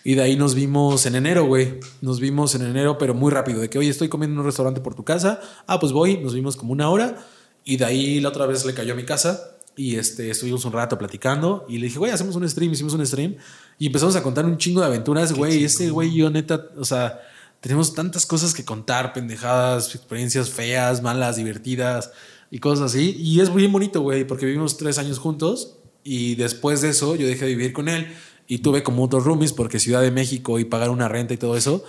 [0.04, 1.80] Y de ahí nos vimos en enero, güey.
[2.02, 3.62] Nos vimos en enero, pero muy rápido.
[3.62, 5.40] De que, oye, estoy comiendo en un restaurante por tu casa.
[5.68, 6.18] Ah, pues voy.
[6.18, 7.26] Nos vimos como una hora.
[7.64, 9.56] Y de ahí la otra vez le cayó a mi casa.
[9.78, 13.06] Y este, estuvimos un rato platicando y le dije, güey, hacemos un stream, hicimos un
[13.06, 13.36] stream
[13.78, 15.64] y empezamos a contar un chingo de aventuras, güey.
[15.64, 17.22] Este güey yo neta, o sea,
[17.60, 22.12] tenemos tantas cosas que contar, pendejadas, experiencias feas, malas, divertidas
[22.52, 23.16] y cosas así.
[23.20, 27.28] Y es muy bonito, güey, porque vivimos tres años juntos y después de eso yo
[27.28, 28.08] dejé de vivir con él
[28.48, 31.58] y tuve como otros roomies porque Ciudad de México y pagar una renta y todo
[31.58, 31.84] eso.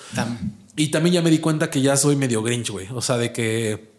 [0.75, 2.89] Y también ya me di cuenta que ya soy medio grinch, güey.
[2.93, 3.96] O sea, de que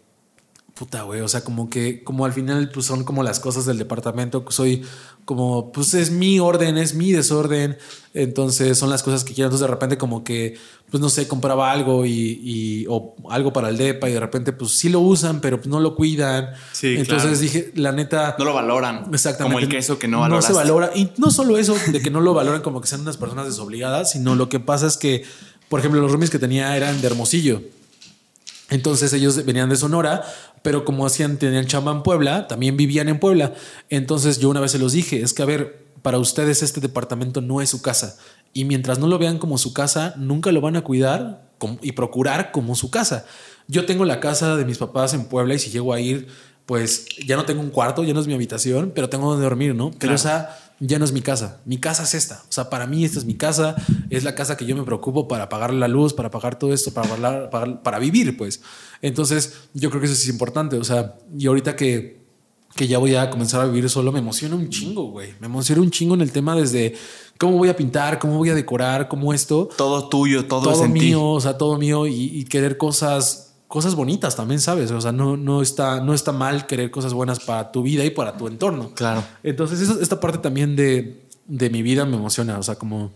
[0.78, 3.78] puta, güey, o sea, como que, como al final, pues son como las cosas del
[3.78, 4.84] departamento, soy
[5.24, 7.76] como, pues es mi orden, es mi desorden,
[8.14, 10.56] entonces son las cosas que quiero, entonces de repente como que,
[10.88, 14.70] pues no sé, compraba algo y, o algo para el DEPA y de repente pues
[14.72, 16.50] sí lo usan, pero pues no lo cuidan.
[16.72, 18.36] Sí, entonces dije, la neta...
[18.38, 19.08] No lo valoran.
[19.12, 19.54] Exactamente.
[19.54, 20.44] Como el queso que no valoras.
[20.44, 23.00] No se valora, y no solo eso, de que no lo valoran como que sean
[23.00, 25.24] unas personas desobligadas, sino lo que pasa es que,
[25.68, 27.62] por ejemplo, los roomies que tenía eran de Hermosillo.
[28.70, 30.24] Entonces ellos venían de Sonora,
[30.62, 33.54] pero como hacían, tenían chamba en Puebla, también vivían en Puebla.
[33.88, 37.40] Entonces yo una vez se los dije, es que a ver, para ustedes este departamento
[37.40, 38.16] no es su casa.
[38.52, 41.48] Y mientras no lo vean como su casa, nunca lo van a cuidar
[41.82, 43.26] y procurar como su casa.
[43.66, 46.28] Yo tengo la casa de mis papás en Puebla y si llego a ir,
[46.66, 49.74] pues ya no tengo un cuarto, ya no es mi habitación, pero tengo donde dormir,
[49.74, 49.90] ¿no?
[49.98, 51.60] Pero esa ya no es mi casa.
[51.64, 52.42] Mi casa es esta.
[52.48, 53.76] O sea, para mí esta es mi casa.
[54.10, 56.92] Es la casa que yo me preocupo para pagar la luz, para pagar todo esto,
[56.92, 57.08] para,
[57.50, 58.60] pagar, para, vivir, pues.
[59.02, 60.76] Entonces, yo creo que eso es importante.
[60.76, 62.20] O sea, y ahorita que,
[62.76, 65.34] que ya voy a comenzar a vivir solo, me emociona un chingo, güey.
[65.40, 66.94] Me emociona un chingo en el tema desde
[67.38, 69.68] cómo voy a pintar, cómo voy a decorar, cómo esto.
[69.76, 73.94] Todo tuyo, todo, todo es mío, o sea, todo mío y, y querer cosas cosas
[73.94, 74.90] bonitas también, ¿sabes?
[74.90, 78.10] O sea, no, no, está, no está mal querer cosas buenas para tu vida y
[78.10, 78.92] para tu entorno.
[78.94, 79.22] Claro.
[79.42, 83.12] Entonces, esta parte también de, de mi vida me emociona, o sea, como,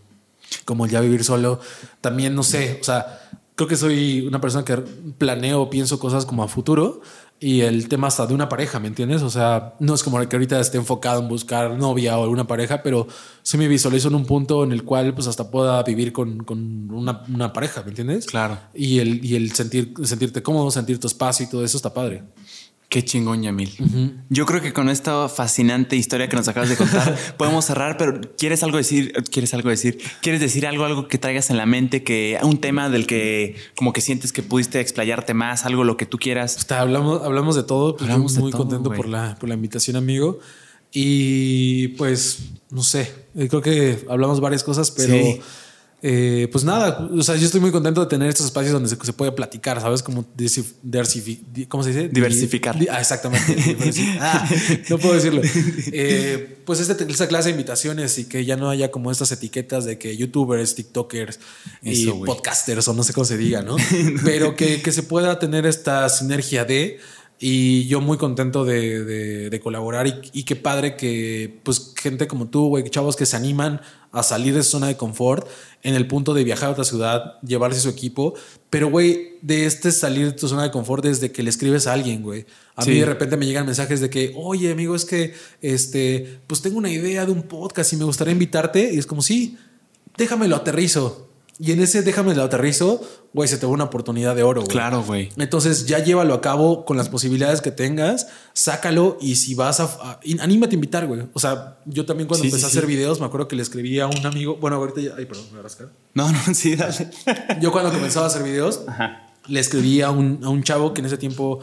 [0.65, 1.59] como ya vivir solo,
[2.03, 6.43] también no sé, o sea, creo que soy una persona que planeo, pienso cosas como
[6.43, 7.01] a futuro
[7.43, 9.21] y el tema hasta de una pareja, ¿me entiendes?
[9.23, 12.85] O sea, no es como que ahorita esté enfocado en buscar novia o alguna pareja,
[12.85, 13.09] pero
[13.43, 16.89] sí me visualizo en un punto en el cual pues hasta pueda vivir con, con
[16.93, 18.27] una, una, pareja, ¿me entiendes?
[18.27, 18.59] Claro.
[18.75, 22.23] Y el, y el sentir, sentirte cómodo, sentir tu espacio y todo eso está padre.
[22.93, 23.71] Qué chingón, Yamil.
[24.29, 28.21] Yo creo que con esta fascinante historia que nos acabas de contar podemos cerrar, pero
[28.37, 29.15] ¿quieres algo decir?
[29.31, 29.99] ¿Quieres algo decir?
[30.21, 33.95] ¿Quieres decir algo, algo que traigas en la mente, que un tema del que como
[33.95, 36.71] que sientes que pudiste explayarte más, algo lo que tú quieras?
[36.71, 37.97] hablamos, hablamos de todo.
[37.97, 40.41] Pues hablamos muy contento por la, por la invitación, amigo.
[40.93, 45.17] Y pues, no sé, creo que hablamos varias cosas, pero...
[46.05, 49.13] Eh, pues nada, o sea, yo estoy muy contento de tener estos espacios donde se,
[49.13, 50.03] puede platicar, ¿sabes?
[50.03, 50.25] Como
[51.69, 52.09] ¿cómo se dice?
[52.09, 52.77] Diversificar.
[52.91, 53.77] ah, exactamente.
[54.21, 54.51] ah,
[54.91, 55.43] no puedo decirlo.
[55.93, 59.85] Eh, pues este, esta clase de invitaciones y que ya no haya como estas etiquetas
[59.85, 61.39] de que youtubers, tiktokers
[61.83, 63.77] y podcasters o no sé cómo se diga, ¿no?
[64.25, 66.99] Pero que, que se pueda tener esta sinergia de
[67.45, 72.47] y yo muy contento de, de, colaborar y, y, qué padre que pues gente como
[72.47, 73.81] tú, güey, chavos que se animan
[74.13, 75.49] a salir de su zona de confort
[75.83, 78.35] en el punto de viajar a otra ciudad, llevarse su equipo.
[78.71, 81.95] Pero, güey, de este salir de tu zona de confort desde que le escribes a
[81.95, 82.47] alguien, güey.
[82.77, 86.63] A mí de repente me llegan mensajes de que, oye, amigo, es que, este, pues
[86.63, 88.95] tengo una idea de un podcast y me gustaría invitarte.
[88.95, 89.59] Y es como, sí,
[90.17, 91.32] déjamelo aterrizo.
[91.63, 93.01] Y en ese déjame el aterrizo,
[93.33, 94.73] güey, se te va una oportunidad de oro, güey.
[94.73, 95.29] Claro, güey.
[95.37, 100.19] Entonces ya llévalo a cabo con las posibilidades que tengas, sácalo y si vas a,
[100.41, 101.23] anímate a invitar, güey.
[101.33, 104.09] O sea, yo también cuando empecé a hacer videos, me acuerdo que le escribí a
[104.09, 105.89] un amigo, bueno, ahorita ya, ay, perdón, me voy a rascar.
[106.15, 107.11] No, no, sí, dale.
[107.61, 108.81] yo cuando comenzaba a hacer videos,
[109.47, 111.61] le escribí a un, a un chavo que en ese tiempo,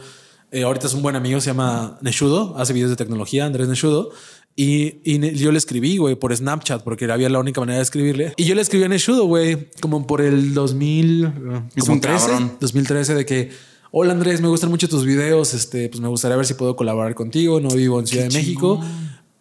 [0.50, 4.12] eh, ahorita es un buen amigo, se llama Neshudo, hace videos de tecnología, Andrés Neshudo.
[4.56, 8.34] Y, yo le escribí, güey, por Snapchat, porque había la única manera de escribirle.
[8.36, 13.50] Y yo le escribí en Eshudo, güey, como por el 2013, 2013, de que,
[13.90, 17.14] hola Andrés, me gustan mucho tus videos, este, pues me gustaría ver si puedo colaborar
[17.14, 18.80] contigo, no vivo en Ciudad de México,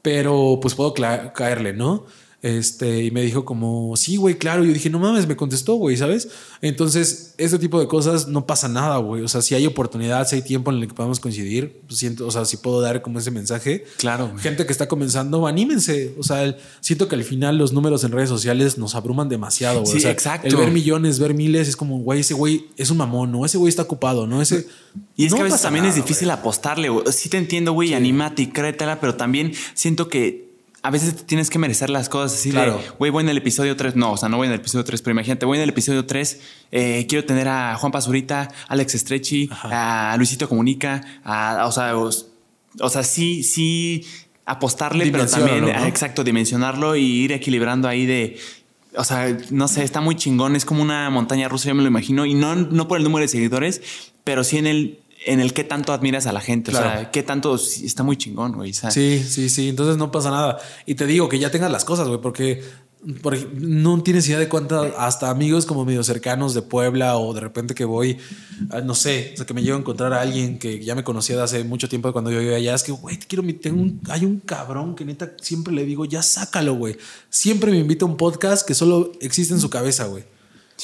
[0.02, 2.06] pero pues puedo caerle, ¿no?
[2.41, 4.63] Este, y me dijo como, sí, güey, claro.
[4.63, 6.29] Y yo dije, no mames, me contestó, güey, ¿sabes?
[6.61, 9.23] Entonces, este tipo de cosas no pasa nada, güey.
[9.23, 12.25] O sea, si hay oportunidad, si hay tiempo en el que podemos coincidir, pues siento,
[12.25, 13.83] o sea, si puedo dar como ese mensaje.
[13.97, 14.31] Claro.
[14.37, 16.15] Gente que está comenzando, anímense.
[16.17, 19.99] O sea, siento que al final los números en redes sociales nos abruman demasiado, güey.
[19.99, 20.47] Sí, exacto.
[20.47, 23.45] El ver millones, ver miles, es como, güey, ese güey es un mamón, ¿no?
[23.45, 24.41] Ese güey está ocupado, ¿no?
[24.41, 24.65] Ese.
[25.17, 27.05] Y es que a veces también es difícil apostarle, güey.
[27.11, 30.48] Sí te entiendo, güey, anímate y créetela, pero también siento que
[30.81, 32.81] a veces tienes que merecer las cosas así claro.
[32.97, 33.95] güey, voy en el episodio 3.
[33.95, 36.06] No, o sea, no voy en el episodio 3, pero imagínate, voy en el episodio
[36.06, 36.41] 3.
[36.72, 42.89] Eh, quiero tener a Juan Pazurita, Alex Estrechi, a Luisito Comunica, a, o sea, o,
[42.89, 44.06] sea, sí, sí
[44.45, 48.39] apostarle, pero también, exacto, dimensionarlo y ir equilibrando ahí de,
[48.95, 51.88] o sea, no sé, está muy chingón, es como una montaña rusa, yo me lo
[51.88, 53.81] imagino, y no, no por el número de seguidores,
[54.23, 56.71] pero sí en el en el qué tanto admiras a la gente.
[56.71, 58.73] O sea, qué tanto está muy chingón, güey.
[58.73, 59.69] Sí, sí, sí.
[59.69, 60.57] Entonces no pasa nada.
[60.85, 62.63] Y te digo que ya tengas las cosas, güey, porque,
[63.53, 67.73] no tienes idea de cuántas, hasta amigos como medio cercanos de Puebla o de repente
[67.73, 68.17] que voy,
[68.83, 71.37] no sé, o sea, que me llevo a encontrar a alguien que ya me conocía
[71.37, 72.75] de hace mucho tiempo cuando yo iba allá.
[72.75, 76.05] Es que, güey, te quiero, tengo un, hay un cabrón que neta siempre le digo,
[76.05, 76.97] ya sácalo, güey.
[77.29, 80.23] Siempre me invita a un podcast que solo existe en su cabeza, güey.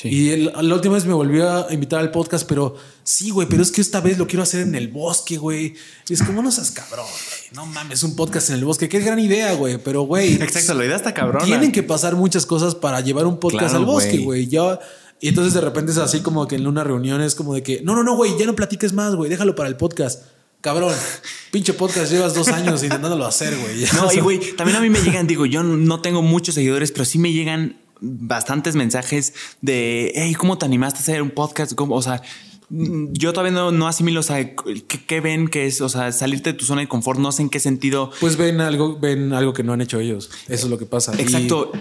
[0.04, 3.72] Y la última vez me volvió a invitar al podcast, pero sí, güey, pero es
[3.72, 5.74] que esta vez lo quiero hacer en el bosque, güey.
[6.10, 7.40] Y es como no seas cabrón, güey.
[7.54, 8.90] No mames, un podcast en el bosque.
[8.90, 9.78] Qué gran idea, güey.
[9.78, 10.34] Pero, güey.
[10.42, 11.46] Exacto, la idea está cabrón.
[11.46, 14.48] Tienen que pasar muchas cosas para llevar un podcast al bosque, güey.
[14.48, 14.80] Ya.
[15.22, 17.82] Y entonces de repente es así como que en una reunión es como de que,
[17.82, 20.24] no, no, no, güey, ya no platiques más, güey, déjalo para el podcast.
[20.60, 20.94] Cabrón,
[21.52, 23.86] pinche podcast, llevas dos años intentándolo hacer, güey.
[23.94, 27.06] No, y güey, también a mí me llegan, digo, yo no tengo muchos seguidores, pero
[27.06, 31.74] sí me llegan bastantes mensajes de, hey, ¿cómo te animaste a hacer un podcast?
[31.74, 31.96] ¿Cómo?
[31.96, 32.22] O sea,
[32.70, 35.82] yo todavía no, no asimilo, o sea, ¿qué, ven que es?
[35.82, 38.12] O sea, salirte de tu zona de confort, no sé en qué sentido.
[38.20, 40.32] Pues ven algo, ven algo que no han hecho ellos.
[40.48, 41.14] Eso es lo que pasa.
[41.18, 41.72] Exacto.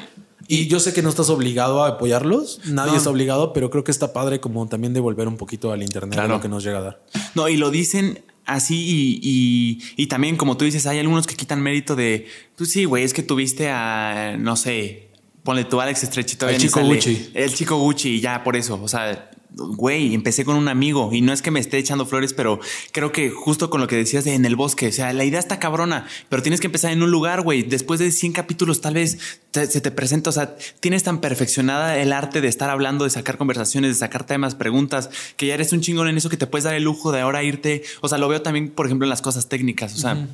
[0.47, 3.91] Y, yo sé que no estás obligado a apoyarlos, nadie está obligado, pero creo que
[3.91, 7.03] está padre como también devolver un poquito al internet lo que nos llega a dar.
[7.35, 11.35] No, y lo dicen así y, y, y también, como tú dices, hay algunos que
[11.35, 12.27] quitan mérito de,
[12.57, 15.04] pues sí, güey, es que tuviste a, no sé,
[15.45, 16.49] ponle tú Alex Estrechito.
[16.49, 17.31] El chico Gucci.
[17.35, 21.21] El chico Gucci y ya por eso, o sea, güey, empecé con un amigo y
[21.21, 22.59] no es que me esté echando flores, pero
[22.93, 25.39] creo que justo con lo que decías de en el bosque, o sea, la idea
[25.39, 27.63] está cabrona, pero tienes que empezar en un lugar, güey.
[27.63, 29.19] Después de 100 capítulos, tal vez
[29.53, 33.37] se te presenta, o sea, tienes tan perfeccionada el arte de estar hablando, de sacar
[33.37, 36.65] conversaciones, de sacar temas, preguntas, que ya eres un chingón en eso que te puedes
[36.65, 37.85] dar el lujo de ahora irte.
[38.01, 40.27] O sea, lo veo también, por ejemplo, en las cosas técnicas, o sea.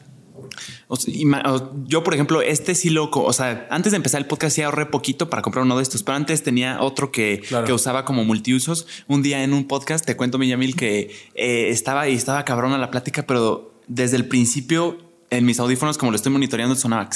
[1.87, 4.87] Yo, por ejemplo, este sí lo, o sea, antes de empezar el podcast sí ahorré
[4.87, 8.87] poquito para comprar uno de estos, pero antes tenía otro que, que usaba como multiusos.
[9.07, 12.79] Un día en un podcast te cuento, Millamil, que eh, estaba y estaba cabrón a
[12.79, 14.99] la plática, pero desde el principio
[15.31, 17.09] en mis audífonos, como lo estoy monitoreando, sonaba.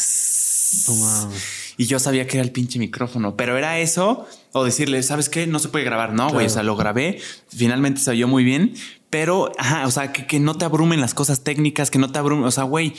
[1.76, 5.46] Y yo sabía que era el pinche micrófono, pero era eso o decirle, ¿sabes qué?
[5.46, 6.12] No se puede grabar.
[6.12, 6.46] No, güey.
[6.46, 7.20] O sea, lo grabé.
[7.48, 8.74] Finalmente se oyó muy bien,
[9.10, 12.18] pero, ajá, o sea, que, que no te abrumen las cosas técnicas, que no te
[12.18, 12.44] abrumen.
[12.44, 12.94] O sea, güey,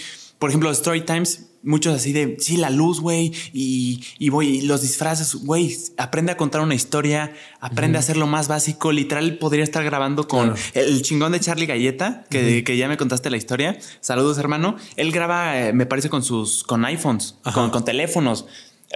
[0.46, 4.84] por ejemplo, Story Times, muchos así de, sí, la luz, güey, y, y voy, los
[4.84, 8.92] disfraces, güey, aprende a contar una historia, aprende a hacer lo más básico.
[8.92, 13.32] Literal, podría estar grabando con el chingón de Charlie Galleta, que, que, ya me contaste
[13.32, 13.80] la historia.
[14.02, 14.76] Saludos, hermano.
[14.98, 18.46] Él graba, eh, me parece, con sus, con iPhones, con, con teléfonos.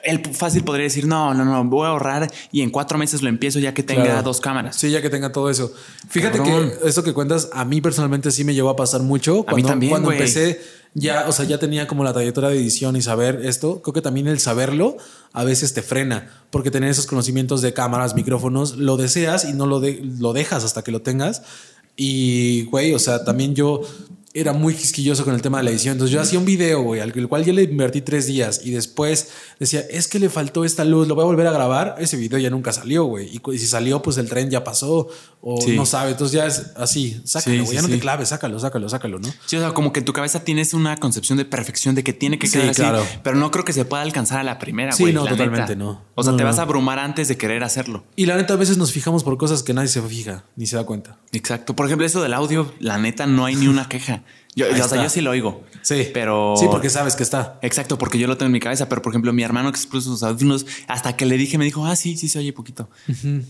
[0.03, 3.29] Él fácil podría decir, no, no, no, voy a ahorrar y en cuatro meses lo
[3.29, 4.75] empiezo ya que tenga dos cámaras.
[4.75, 5.73] Sí, ya que tenga todo eso.
[6.07, 9.43] Fíjate que eso que cuentas, a mí personalmente sí me llevó a pasar mucho.
[9.43, 10.61] Cuando, a mí también, cuando empecé,
[10.93, 13.81] ya, o sea, ya tenía como la trayectoria de edición y saber esto.
[13.81, 14.97] Creo que también el saberlo
[15.33, 19.65] a veces te frena, porque tener esos conocimientos de cámaras, micrófonos, lo deseas y no
[19.65, 21.41] lo, lo dejas hasta que lo tengas.
[21.95, 23.81] Y, güey, o sea, también yo
[24.33, 25.93] era muy quisquilloso con el tema de la edición.
[25.93, 29.29] Entonces yo hacía un video, güey, al cual yo le invertí tres días y después
[29.59, 31.95] decía, es que le faltó esta luz, lo voy a volver a grabar.
[31.99, 33.29] Ese video ya nunca salió, güey.
[33.33, 35.07] Y, si salió, pues el tren ya pasó
[35.41, 36.11] o no sabe.
[36.11, 39.29] Entonces ya es así, sácalo, güey, ya no te claves, sácalo, sácalo, sácalo, ¿no?
[39.45, 42.13] Sí, o sea, como que en tu cabeza tienes una concepción de perfección de que
[42.13, 42.83] tiene que quedar así,
[43.23, 45.11] pero no creo que se pueda alcanzar a la primera, güey.
[45.11, 46.03] Sí, no, totalmente no.
[46.13, 48.03] O sea, te vas a abrumar antes de querer hacerlo.
[48.15, 50.75] Y la neta, a veces nos fijamos por cosas que nadie se fija ni se
[50.75, 51.17] da cuenta.
[51.31, 51.75] Exacto.
[51.75, 54.18] Por ejemplo, eso del audio, la neta, no hay ni una queja.
[54.55, 55.63] Yo, o sea, yo sí lo oigo.
[55.81, 56.09] Sí.
[56.13, 56.55] Pero.
[56.57, 57.59] Sí, porque sabes que está.
[57.61, 58.89] Exacto, porque yo lo tengo en mi cabeza.
[58.89, 61.85] Pero por ejemplo, mi hermano que expuso sus audífonos, hasta que le dije, me dijo,
[61.85, 62.89] ah, sí, sí se oye poquito.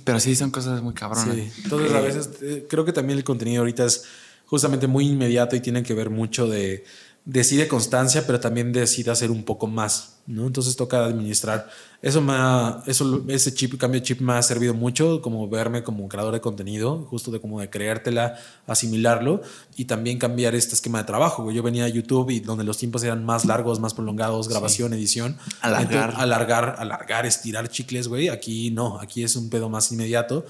[0.04, 1.36] Pero sí son cosas muy cabronas.
[1.36, 1.52] Sí.
[1.64, 4.06] Entonces, a veces eh, creo que también el contenido ahorita es
[4.46, 6.84] justamente muy inmediato y tiene que ver mucho de
[7.30, 10.47] decide constancia, pero también decide hacer un poco más, ¿no?
[10.47, 11.69] Entonces toca administrar.
[12.01, 15.84] Eso me ha, eso, ese chip, cambio de chip me ha servido mucho, como verme
[15.84, 19.41] como un creador de contenido, justo de como de creértela, asimilarlo
[19.76, 21.51] y también cambiar este esquema de trabajo.
[21.51, 25.38] Yo venía a YouTube y donde los tiempos eran más largos, más prolongados, grabación, edición.
[25.61, 26.15] Alargar.
[26.18, 28.30] alargar, alargar, estirar chicles, güey.
[28.30, 30.45] Aquí no, aquí es un pedo más inmediato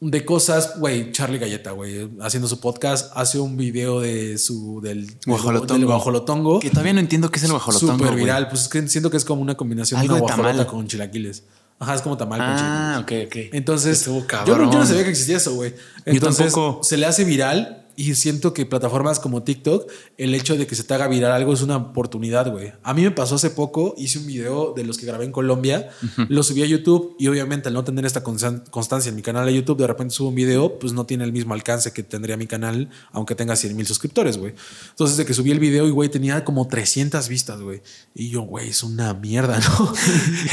[0.00, 5.18] de cosas, güey, Charlie Galleta, güey, haciendo su podcast, hace un video de su del
[5.26, 7.98] guajolotongo, Que todavía no entiendo qué es el guajolotongo.
[7.98, 11.44] Súper viral, pues es que siento que es como una combinación de una con chilaquiles.
[11.78, 12.70] Ajá, es como tamal con chilaquiles.
[12.70, 13.54] Ah, ok, ok.
[13.54, 15.74] Entonces, yo no, yo no, sabía que existía eso, güey.
[16.06, 19.86] Entonces, se le hace viral y siento que plataformas como TikTok,
[20.16, 22.72] el hecho de que se te haga viral algo es una oportunidad, güey.
[22.82, 25.90] A mí me pasó hace poco, hice un video de los que grabé en Colombia,
[26.30, 29.54] lo subí a YouTube y obviamente al no tener esta constancia en mi canal de
[29.54, 32.46] YouTube, de repente subo un video, pues no tiene el mismo alcance que tendría mi
[32.46, 34.54] canal, aunque tenga 100 mil suscriptores, güey.
[34.88, 37.82] Entonces, de que subí el video y, güey, tenía como 300 vistas, güey.
[38.14, 39.92] Y yo, güey, es una mierda, ¿no?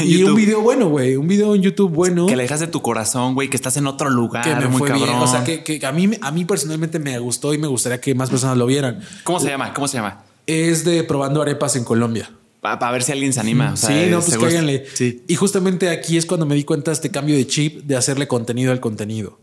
[0.04, 2.26] y un video bueno, güey, un video en YouTube bueno.
[2.26, 4.44] Que le dejas de tu corazón, güey, que estás en otro lugar.
[4.44, 5.08] Que me muy fue cabrón.
[5.08, 5.18] Bien.
[5.20, 8.14] O sea, que, que, a, mí, a mí personalmente me gustó y me gustaría que
[8.14, 9.00] más personas lo vieran.
[9.24, 9.72] ¿Cómo se llama?
[9.74, 10.24] ¿Cómo se llama?
[10.46, 12.30] Es de probando arepas en Colombia.
[12.60, 13.76] Para ver si alguien se anima.
[13.76, 14.84] sí, no, pues cáiganle.
[14.92, 15.22] Sí.
[15.28, 18.26] Y justamente aquí es cuando me di cuenta de este cambio de chip de hacerle
[18.26, 19.38] contenido al contenido.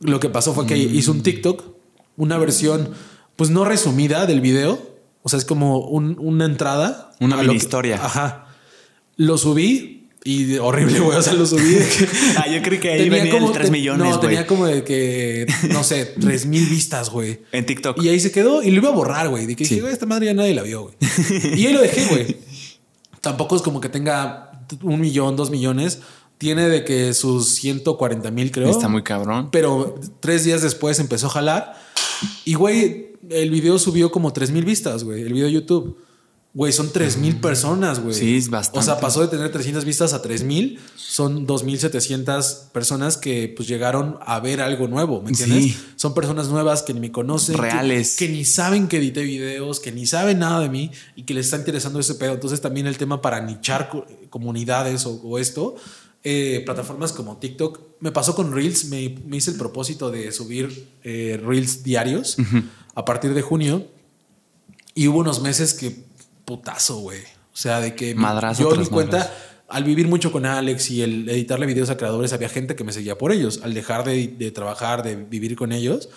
[0.00, 0.94] Lo que pasó fue que mm.
[0.94, 1.64] hizo un TikTok,
[2.16, 2.90] una versión,
[3.36, 4.94] pues no resumida del video.
[5.22, 7.12] O sea, es como una entrada.
[7.20, 8.04] Una mini historia.
[8.04, 8.48] Ajá.
[9.16, 11.18] Lo subí, y horrible, güey.
[11.18, 12.08] O sea, lo subí de que.
[12.38, 14.08] ah, yo creo que ahí venía como 3 millones.
[14.08, 17.42] No, tenía como de que, no sé, 3 mil vistas, güey.
[17.52, 18.02] En TikTok.
[18.02, 19.44] Y ahí se quedó y lo iba a borrar, güey.
[19.44, 19.82] De que sí.
[19.86, 20.94] esta madre ya nadie la vio, güey.
[21.56, 22.38] y ahí lo dejé, güey.
[23.20, 26.00] Tampoco es como que tenga un millón, dos millones.
[26.38, 28.70] Tiene de que sus 140 mil, creo.
[28.70, 29.50] Está muy cabrón.
[29.52, 31.74] Pero tres días después empezó a jalar.
[32.46, 35.20] Y, güey, el video subió como 3 mil vistas, güey.
[35.20, 35.98] El video de YouTube.
[36.54, 38.14] Güey, son 3 mil personas, güey.
[38.14, 38.78] Sí, es bastante.
[38.78, 40.78] O sea, pasó de tener 300 vistas a 3 mil.
[40.94, 45.64] Son 2.700 personas que pues llegaron a ver algo nuevo, ¿me entiendes?
[45.64, 45.76] Sí.
[45.96, 47.58] Son personas nuevas que ni me conocen.
[47.58, 48.16] Reales.
[48.16, 51.46] Que, ni saben que edité videos, que ni saben nada de mí y que les
[51.46, 52.34] está interesando ese pedo.
[52.34, 53.90] Entonces también el tema para nichar
[54.30, 55.74] comunidades o, esto.
[56.22, 57.80] Eh, plataformas como TikTok.
[57.98, 58.84] Me pasó con Reels.
[58.84, 62.36] Me, hice el propósito de subir eh, Reels diarios
[62.94, 63.88] a partir de junio.
[64.94, 66.13] Y hubo unos meses que
[66.44, 67.20] putazo, güey.
[67.20, 69.32] O sea, de que Madrazo yo me cuenta,
[69.68, 72.92] al vivir mucho con Alex y el editarle videos a creadores, había gente que me
[72.92, 73.60] seguía por ellos.
[73.62, 76.08] Al dejar de, de trabajar, de vivir con ellos,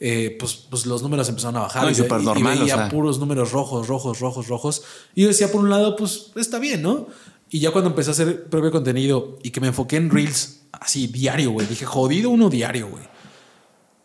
[0.00, 1.82] eh, pues, pues los números empezaron a bajar.
[1.84, 2.88] No, y ve- súper normal, veía o sea.
[2.88, 4.82] puros números rojos, rojos, rojos, rojos.
[5.14, 7.06] Y yo decía, por un lado, pues está bien, ¿no?
[7.48, 11.06] Y ya cuando empecé a hacer propio contenido y que me enfoqué en Reels, así
[11.06, 13.04] diario, güey, dije, jodido uno diario, güey.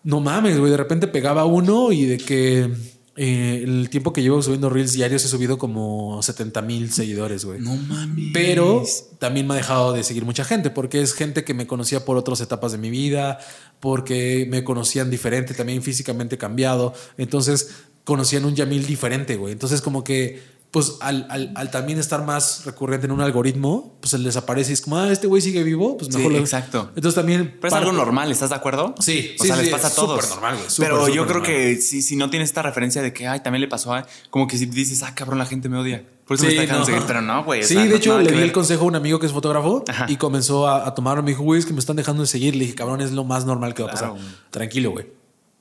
[0.03, 2.71] No mames, güey, de repente pegaba uno y de que
[3.23, 7.59] eh, el tiempo que llevo subiendo Reels diarios he subido como 70 mil seguidores, güey.
[7.59, 8.31] No mames.
[8.33, 8.83] Pero
[9.19, 12.17] también me ha dejado de seguir mucha gente, porque es gente que me conocía por
[12.17, 13.37] otras etapas de mi vida,
[13.79, 16.95] porque me conocían diferente, también físicamente cambiado.
[17.15, 19.53] Entonces conocían un Yamil diferente, güey.
[19.53, 20.41] Entonces, como que,
[20.71, 24.73] pues al, al- al también estar más recurrente en un algoritmo, pues él desaparece y
[24.75, 26.91] es como, ah, este güey sigue vivo, pues Sí, mejor lo- exacto.
[26.95, 27.55] Entonces también.
[27.59, 28.95] Pero es parte- algo normal, ¿estás de acuerdo?
[28.99, 30.21] Sí, o sí, sea, sí, les pasa a es todos.
[30.23, 31.43] súper normal, güey, Pero yo creo normal.
[31.43, 34.07] que si, si no tienes esta referencia de que, ay, también le pasó a.
[34.29, 36.05] Como que si dices, ah, cabrón, la gente me odia.
[36.25, 36.85] Por eso me Sí, está dejando no.
[36.85, 37.03] seguir.
[37.05, 37.59] Pero no, güey.
[37.59, 38.43] o Sí, sea, de no- hecho, le di ver.
[38.45, 40.05] el consejo a un amigo que es fotógrafo Ajá.
[40.07, 41.21] y comenzó a, a tomarlo.
[41.21, 42.55] Me dijo, güey, es que me están dejando de seguir.
[42.55, 44.13] Le dije, cabrón, es lo más normal que va a pasar.
[44.51, 45.07] Tranquilo, güey.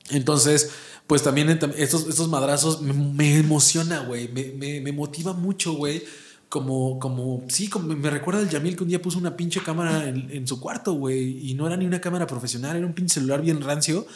[0.09, 0.71] Entonces,
[1.11, 4.29] pues también ent- estos, estos madrazos me, me emociona, güey.
[4.29, 6.01] Me, me- motiva mucho, güey.
[6.47, 10.07] Como, como, sí, como me recuerda el Yamil que un día puso una pinche cámara
[10.07, 11.49] en, su cuarto, güey.
[11.49, 14.07] Y no era ni una cámara profesional, era un pinche celular bien rancio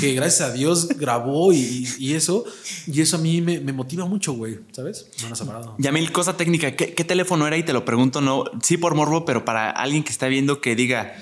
[0.00, 2.44] que gracias a Dios grabó y, y eso.
[2.86, 4.60] Y eso a mí me, me motiva mucho, güey.
[4.70, 5.08] ¿Sabes?
[5.22, 5.74] No nos ha parado.
[5.78, 7.56] Yamil, cosa técnica, ¿qué, qué teléfono era?
[7.56, 10.76] Y te lo pregunto, no, sí por morbo, pero para alguien que está viendo que
[10.76, 11.16] diga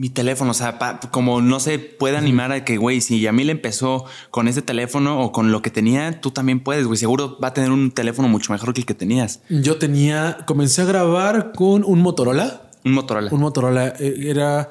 [0.00, 3.50] mi teléfono, o sea, pa- como no se puede animar a que, güey, si Yamil
[3.50, 7.48] empezó con ese teléfono o con lo que tenía, tú también puedes, güey, seguro va
[7.48, 9.40] a tener un teléfono mucho mejor que el que tenías.
[9.50, 12.70] Yo tenía, comencé a grabar con un Motorola.
[12.82, 13.28] Un Motorola.
[13.30, 14.70] Un Motorola, eh, era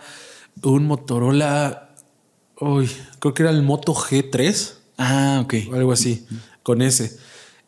[0.63, 1.91] un Motorola,
[2.59, 2.89] uy,
[3.19, 5.53] creo que era el Moto G3 Ah, ok.
[5.71, 6.25] o algo así,
[6.63, 7.15] con ese.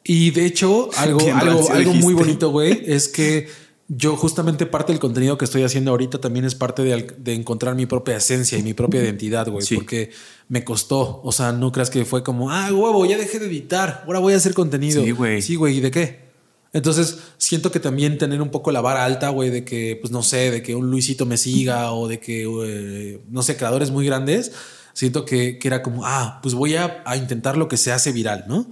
[0.03, 3.47] Y de hecho, algo, algo, algo muy bonito, güey, es que
[3.93, 7.75] yo justamente parte del contenido que estoy haciendo ahorita también es parte de, de encontrar
[7.75, 9.75] mi propia esencia y mi propia identidad, güey, Sí.
[9.75, 10.11] porque
[10.47, 11.19] me costó.
[11.25, 14.33] O sea, no creas que fue como, ah, huevo, ya dejé de editar, ahora voy
[14.33, 15.03] a hacer contenido.
[15.03, 15.41] Sí, güey.
[15.41, 16.31] Sí, güey, ¿y de qué?
[16.71, 20.23] Entonces, siento que también tener un poco la vara alta, güey, de que, pues no
[20.23, 24.05] sé, de que un Luisito me siga o de que, eh, no sé, creadores muy
[24.05, 24.53] grandes,
[24.93, 28.13] siento que, que era como, ah, pues voy a, a intentar lo que se hace
[28.13, 28.67] viral, ¿no?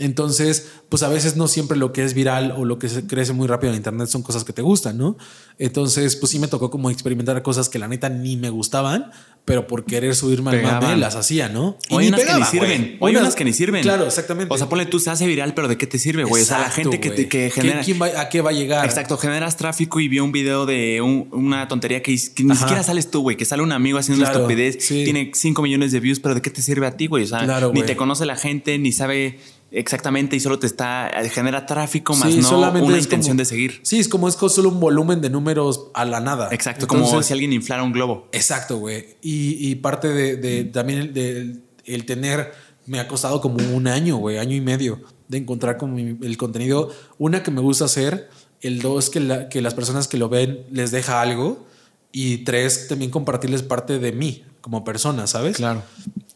[0.00, 3.32] Entonces, pues a veces no siempre lo que es viral o lo que se crece
[3.32, 5.16] muy rápido en internet son cosas que te gustan, ¿no?
[5.58, 9.10] Entonces, pues sí me tocó como experimentar cosas que la neta ni me gustaban,
[9.44, 11.76] pero por querer subirme al mame las hacía, ¿no?
[11.90, 12.98] O hay ni unas que ni sirven.
[13.00, 13.82] hay unas que ni sirven.
[13.82, 14.52] Claro, exactamente.
[14.54, 16.42] O sea, ponle tú, se hace viral, pero ¿de qué te sirve, güey?
[16.42, 17.82] O sea, la gente que, te- que ¿Quién- genera.
[17.82, 18.84] quién va- ¿A qué va a llegar?
[18.86, 22.82] Exacto, generas tráfico y vio un video de un- una tontería que, que ni siquiera
[22.82, 25.04] sales tú, güey, que sale un amigo haciendo Claro, una estupidez, sí.
[25.04, 27.24] tiene 5 millones de views, pero ¿de qué te sirve a ti, güey?
[27.24, 29.38] O sea, Claro, ni te conoce la gente, ni sabe
[29.72, 33.44] exactamente y solo te está, genera tráfico, más Sí, no solamente una intención como- de
[33.44, 33.80] seguir.
[33.82, 36.48] Sí, es como es solo un volumen de números a la nada.
[36.52, 38.28] Exacto, como Entonces- si alguien inflara un globo.
[38.32, 39.16] Exacto, güey.
[39.22, 42.52] Y, y parte de, de- también el, de- el tener
[42.86, 46.90] me ha costado como un año, güey, año y medio de encontrar como el contenido.
[47.18, 48.28] Una que me gusta hacer,
[48.62, 51.66] el dos que, la- que las personas que lo ven les deja algo
[52.12, 55.56] y tres también compartirles parte de mí como persona, ¿sabes?
[55.56, 55.82] Claro.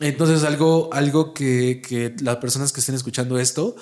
[0.04, 3.74] Entonces, algo, algo que, que las personas que estén escuchando esto,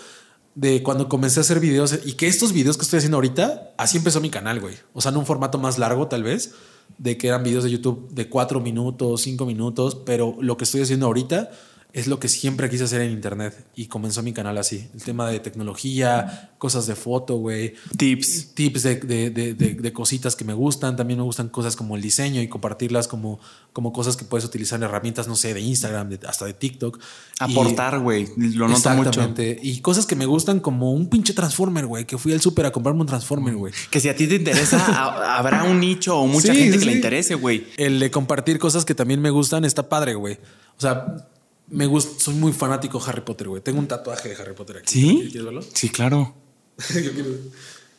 [0.54, 3.96] de cuando comencé a hacer videos y que estos videos que estoy haciendo ahorita, así
[3.96, 4.76] empezó mi canal, güey.
[4.92, 6.52] O sea, en un formato más largo, tal vez,
[6.96, 10.82] de que eran videos de YouTube de cuatro minutos, cinco minutos, pero lo que estoy
[10.82, 11.50] haciendo ahorita
[11.94, 14.88] es lo que siempre quise hacer en internet y comenzó mi canal así.
[14.94, 18.54] El tema de tecnología, cosas de foto, güey Tips.
[18.54, 20.96] tips de, de- de- cositas que me gustan.
[20.96, 23.40] También me gustan cosas como el diseño y compartirlas como,
[23.74, 26.98] como cosas que puedes utilizar en herramientas, no sé, de Instagram, hasta de TikTok.
[27.38, 28.26] Aportar, güey.
[28.36, 29.20] Lo noto mucho.
[29.62, 32.72] Y cosas que me gustan como un pinche Transformer, güey, que fui al súper a
[32.72, 33.72] comprarme un Transformer, güey.
[33.90, 36.78] Que si a ti te interesa, ha- habrá un nicho o mucha Sí, gente sí,
[36.80, 37.66] que le interese, güey.
[37.76, 40.38] El de compartir cosas que también me gustan está padre, güey.
[40.78, 41.28] O sea,
[41.72, 43.62] me gusta, soy muy fanático de Harry Potter, güey.
[43.62, 44.92] Tengo un tatuaje de Harry Potter aquí.
[44.92, 45.18] ¿Sí?
[45.22, 45.62] ¿Quieres verlo?
[45.74, 46.34] Sí, claro.
[46.94, 47.30] Yo quiero-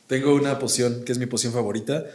[0.07, 2.05] Tengo una poción que es mi poción favorita.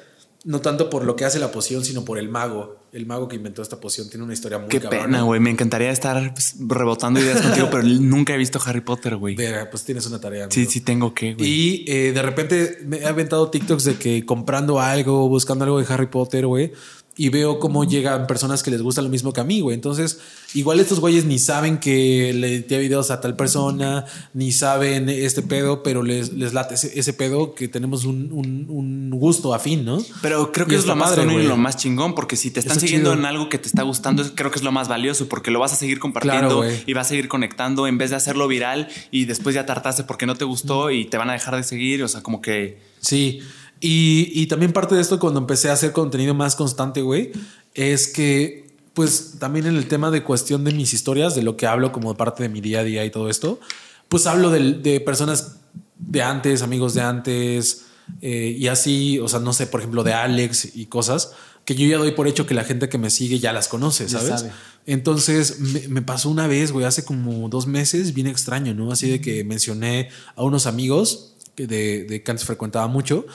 [0.45, 2.77] No tanto por lo que hace la poción, sino por el mago.
[2.93, 5.05] El mago que inventó esta poción tiene una historia muy Qué cabrona.
[5.05, 5.41] pena, güey.
[5.41, 9.37] Me encantaría estar pues, rebotando ideas contigo, pero nunca he visto Harry Potter, güey.
[9.71, 10.47] Pues tienes una tarea.
[10.49, 10.71] Sí, amigo.
[10.73, 11.51] sí tengo que, güey.
[11.51, 15.93] Y eh, de repente me he aventado TikToks de que comprando algo, buscando algo de
[15.93, 16.73] Harry Potter, güey.
[17.21, 19.75] Y veo cómo llegan personas que les gusta lo mismo que a mí, güey.
[19.75, 20.21] Entonces,
[20.55, 24.05] igual estos güeyes ni saben que le edité videos a tal persona,
[24.35, 28.67] ni saben este pedo, pero les, les late ese, ese pedo que tenemos un, un-
[28.69, 29.99] un gusto afín, ¿no?
[30.23, 32.77] Pero creo que es lo más genuino y lo más chingón, porque si te están
[32.77, 33.21] Está siguiendo chido.
[33.21, 35.73] en algo que te está gustando, creo que es lo más valioso porque lo vas
[35.73, 39.25] a seguir compartiendo Claro, y vas a seguir conectando en vez de hacerlo viral y
[39.25, 42.05] después ya tartaste porque no te gustó y te van a dejar de seguir.
[42.05, 43.41] O sea, como que Sí.
[43.81, 47.33] Y, y también parte de esto cuando empecé a hacer contenido más constante, güey,
[47.75, 51.67] es que pues también en el tema de cuestión de mis historias, de lo que
[51.69, 53.61] hablo como parte de mi día a día y todo esto,
[54.09, 55.59] pues hablo del- de, personas
[55.99, 57.83] de antes, amigos de antes
[58.21, 61.33] eh, y así, o sea, no sé, por ejemplo, de Alex y cosas
[61.65, 64.09] que yo ya doy por hecho que la gente que me sigue ya las conoce,
[64.09, 64.41] ¿sabes?
[64.41, 64.53] sabe.
[64.87, 68.91] Entonces me, me pasó una vez, güey, hace como dos meses, bien extraño, ¿no?
[68.91, 73.27] Así de que mencioné a unos amigos que de, de que antes frecuentaba mucho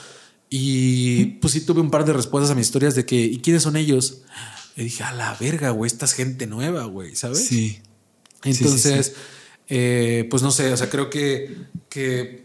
[0.56, 3.64] y pues sí tuve un par de respuestas a mis historias de que, ¿y quiénes
[3.64, 4.22] son ellos?
[4.76, 7.44] Y dije, a la verga, güey, esta es gente nueva, güey, ¿sabes?
[7.44, 7.80] sí.
[8.44, 9.16] Entonces,
[9.66, 11.56] eh, pues no sé, o sea, creo que,
[11.88, 12.44] que,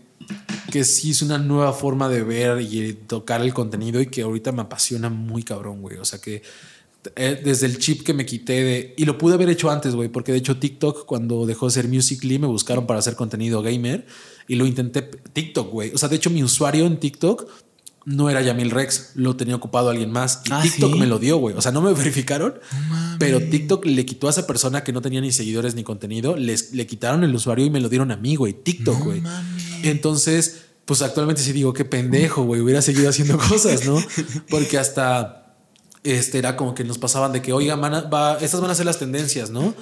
[0.72, 4.54] que sí es una nueva forma de ver y tocar el contenido y que ahorita
[4.54, 5.98] me apasiona muy cabrón, güey.
[5.98, 6.42] O sea, que
[7.16, 8.94] eh, desde el chip que me quité de...
[8.98, 11.88] Y lo pude haber hecho antes, güey, porque de hecho TikTok, cuando dejó de ser
[11.88, 14.08] Musical.ly, me buscaron para hacer contenido gamer
[14.48, 15.92] y lo intenté TikTok, güey.
[15.94, 17.69] O sea, de hecho mi usuario en TikTok
[18.06, 20.42] no era Yamil Rex, lo tenía ocupado alguien más.
[20.46, 21.00] Y Ah, TikTok ¿sí?
[21.00, 21.56] me lo dio, güey.
[21.56, 22.56] O sea, no me verificaron,
[23.20, 26.74] pero TikTok le quitó a esa persona que no tenía ni seguidores ni contenido, les,
[26.74, 28.54] le quitaron el usuario y me lo dieron a mí, güey.
[28.54, 29.22] TikTok, güey.
[29.84, 32.62] Entonces, pues actualmente sí digo, qué pendejo, güey.
[32.62, 34.02] Hubiera seguido haciendo cosas, ¿no?
[34.50, 35.56] Porque hasta
[36.04, 38.76] este era como que nos pasaban de que, oiga, van a- va, estas van a
[38.76, 39.74] ser las tendencias, ¿no?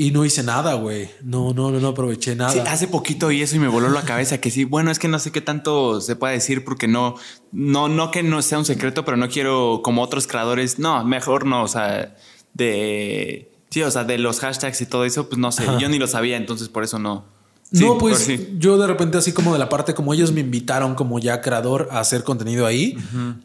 [0.00, 1.10] Y no hice nada, güey.
[1.24, 2.52] No, no, no, no aproveché nada.
[2.52, 5.08] Sí, hace poquito y eso y me voló la cabeza que sí, bueno, es que
[5.08, 7.16] no sé qué tanto se puede decir porque no,
[7.50, 11.46] no, no que no sea un secreto, pero no quiero como otros creadores, no, mejor
[11.46, 12.14] no, o sea,
[12.54, 15.78] de, sí, o sea, de los hashtags y todo eso, pues no sé, Ajá.
[15.78, 17.24] yo ni lo sabía, entonces por eso no.
[17.70, 18.56] Sí, no, pues sí.
[18.58, 21.88] yo de repente así como de la parte como ellos me invitaron como ya creador
[21.90, 22.96] a hacer contenido ahí,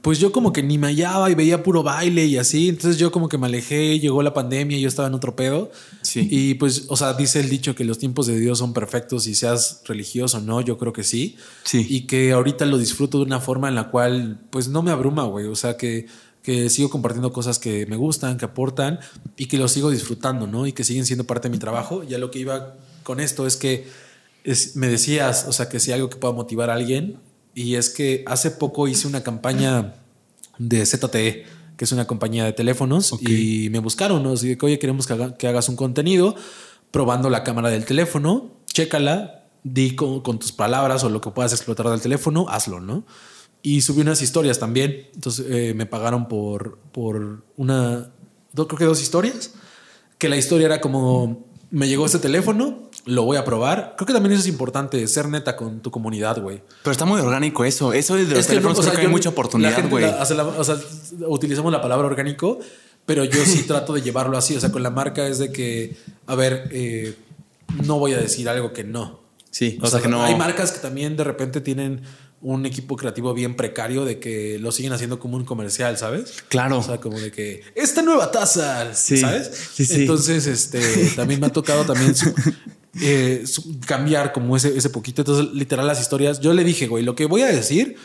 [0.01, 3.11] pues yo como que ni me hallaba y veía puro baile y así, entonces yo
[3.11, 5.71] como que me alejé, llegó la pandemia y yo estaba en otro pedo.
[6.03, 6.25] Sí.
[6.31, 9.35] Y pues, o sea, dice el dicho que los tiempos de Dios son perfectos y
[9.35, 11.35] seas religioso o no, yo creo que sí.
[11.63, 11.85] Sí.
[11.89, 15.23] Y que ahorita lo disfruto de una forma en la cual pues no me abruma,
[15.23, 16.07] güey, o sea que
[16.43, 18.99] que sigo compartiendo cosas que me gustan, que aportan
[19.37, 20.67] y que lo sigo disfrutando, ¿no?
[20.67, 22.03] Y que siguen siendo parte de mi trabajo.
[22.03, 23.87] Ya lo que iba con esto es que
[24.43, 27.19] es- me decías, o sea, que si algo que pueda motivar a alguien,
[27.55, 29.95] y es que hace poco hice una campaña
[30.57, 31.45] de ZTE,
[31.77, 34.33] que es una compañía de teléfonos, y me buscaron, ¿no?
[34.33, 36.35] Así que, oye, queremos que, haga- que hagas un contenido
[36.91, 41.53] probando la cámara del teléfono, chécala, di con, con tus palabras o lo que puedas
[41.53, 43.05] explotar del teléfono, hazlo, ¿no?
[43.61, 48.11] Y subí unas historias también, entonces eh, me pagaron por, por una,
[48.53, 49.51] creo que dos historias,
[50.17, 53.95] que la historia era como, me llegó este teléfono, lo voy a probar.
[53.97, 56.61] Creo que también eso es importante, ser neta con tu comunidad, güey.
[56.83, 59.07] Pero está muy orgánico eso, eso de los Es que, teléfonos o creo sea, que
[59.07, 60.05] hay mucha oportunidad, güey.
[60.05, 60.77] o sea,
[61.27, 62.59] utilizamos la palabra orgánico,
[63.05, 64.55] pero yo sí trato de llevarlo así.
[64.55, 65.97] O sea, con la marca es de que,
[66.27, 67.15] a ver, eh,
[67.85, 69.19] no voy a decir algo que no.
[69.51, 70.23] Sí, O, sea, que no.
[70.23, 72.01] Hay marcas que también de repente tienen
[72.41, 76.43] un equipo creativo bien precario de que lo siguen haciendo como un comercial, ¿sabes?
[76.49, 76.79] Claro.
[76.79, 79.51] O sea, como de que esta nueva taza, Sí, ¿sabes?
[79.73, 80.01] sí, sí.
[80.01, 80.81] Entonces, este,
[81.15, 82.33] también me ha tocado también su-
[83.01, 83.43] eh,
[83.85, 85.21] cambiar como ese, ese poquito.
[85.21, 87.95] Entonces, literal, las historias, yo le dije, güey, lo que voy a decir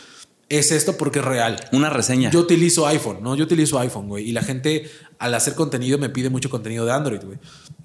[0.48, 1.56] es esto porque es real.
[1.72, 2.30] Una reseña.
[2.30, 3.34] Yo utilizo iPhone, ¿no?
[3.34, 4.28] Yo utilizo iPhone, güey.
[4.28, 7.38] Y la gente al hacer contenido me pide mucho contenido de Android, güey.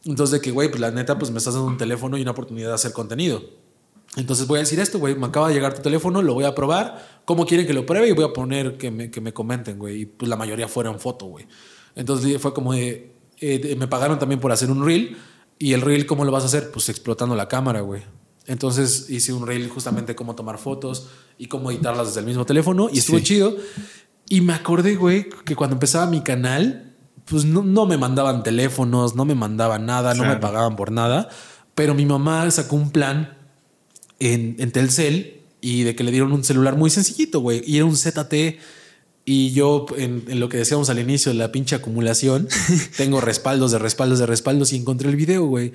[0.05, 2.31] Entonces, de que, güey, pues la neta, pues me estás dando un teléfono y una
[2.31, 3.43] oportunidad de hacer contenido.
[4.15, 6.53] Entonces voy a decir esto, güey, me acaba de llegar tu teléfono, lo voy a
[6.53, 9.79] probar, cómo quieren que lo pruebe y voy a poner que me, que me comenten,
[9.79, 10.01] güey.
[10.01, 11.47] Y pues la mayoría fueron foto, güey.
[11.95, 15.17] Entonces fue como de, eh, de- me pagaron también por hacer un reel
[15.63, 16.71] y el reel, ¿cómo lo vas a hacer?
[16.71, 18.01] Pues explotando la cámara, güey.
[18.47, 21.07] Entonces hice un reel justamente cómo tomar fotos
[21.37, 23.23] y cómo editarlas desde el mismo teléfono y estuvo Sí.
[23.23, 23.55] chido.
[24.27, 26.93] Y me acordé, güey, que cuando empezaba mi canal,
[27.25, 31.29] pues no, no me mandaban teléfonos, no me mandaban nada, no me pagaban por nada.
[31.75, 33.37] Pero mi mamá sacó un plan
[34.19, 37.61] en, en Telcel y de que le dieron un celular muy sencillito, güey.
[37.65, 38.59] Y era un ZT.
[39.25, 42.47] Y yo, en, en lo que decíamos al inicio la pinche acumulación,
[42.97, 45.71] tengo respaldos de respaldos de respaldos y encontré el video, güey.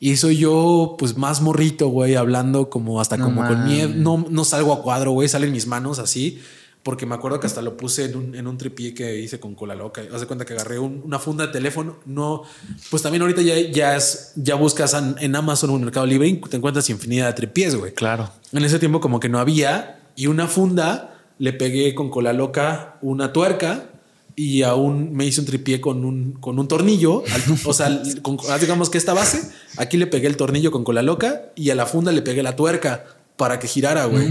[0.00, 3.66] Y soy yo, pues más morrito, güey, hablando como hasta No como con mames.
[3.72, 3.90] miedo.
[3.94, 6.40] No, no salgo a cuadro, güey, salen mis manos así.
[6.82, 9.56] Porque me acuerdo que hasta lo puse en un, en un tripié que hice con
[9.56, 10.02] cola loca.
[10.14, 11.96] Haz de cuenta que agarré un- una funda de teléfono.
[12.06, 12.44] No,
[12.90, 16.28] pues también ahorita ya, ya, es, ya buscas en, en Amazon o en Mercado Libre
[16.28, 17.92] y te encuentras infinidad de tripiés, güey.
[17.92, 18.30] Claro.
[18.52, 22.96] En ese tiempo como que no había y una funda le pegué con cola loca
[23.02, 23.90] una tuerca
[24.34, 27.22] y aún me hice un tripié con un, con un tornillo.
[27.32, 31.02] al- o sea, con- digamos que esta base, aquí le pegué el tornillo con cola
[31.02, 33.04] loca y a la funda le pegué la tuerca
[33.36, 34.28] para que girara, güey.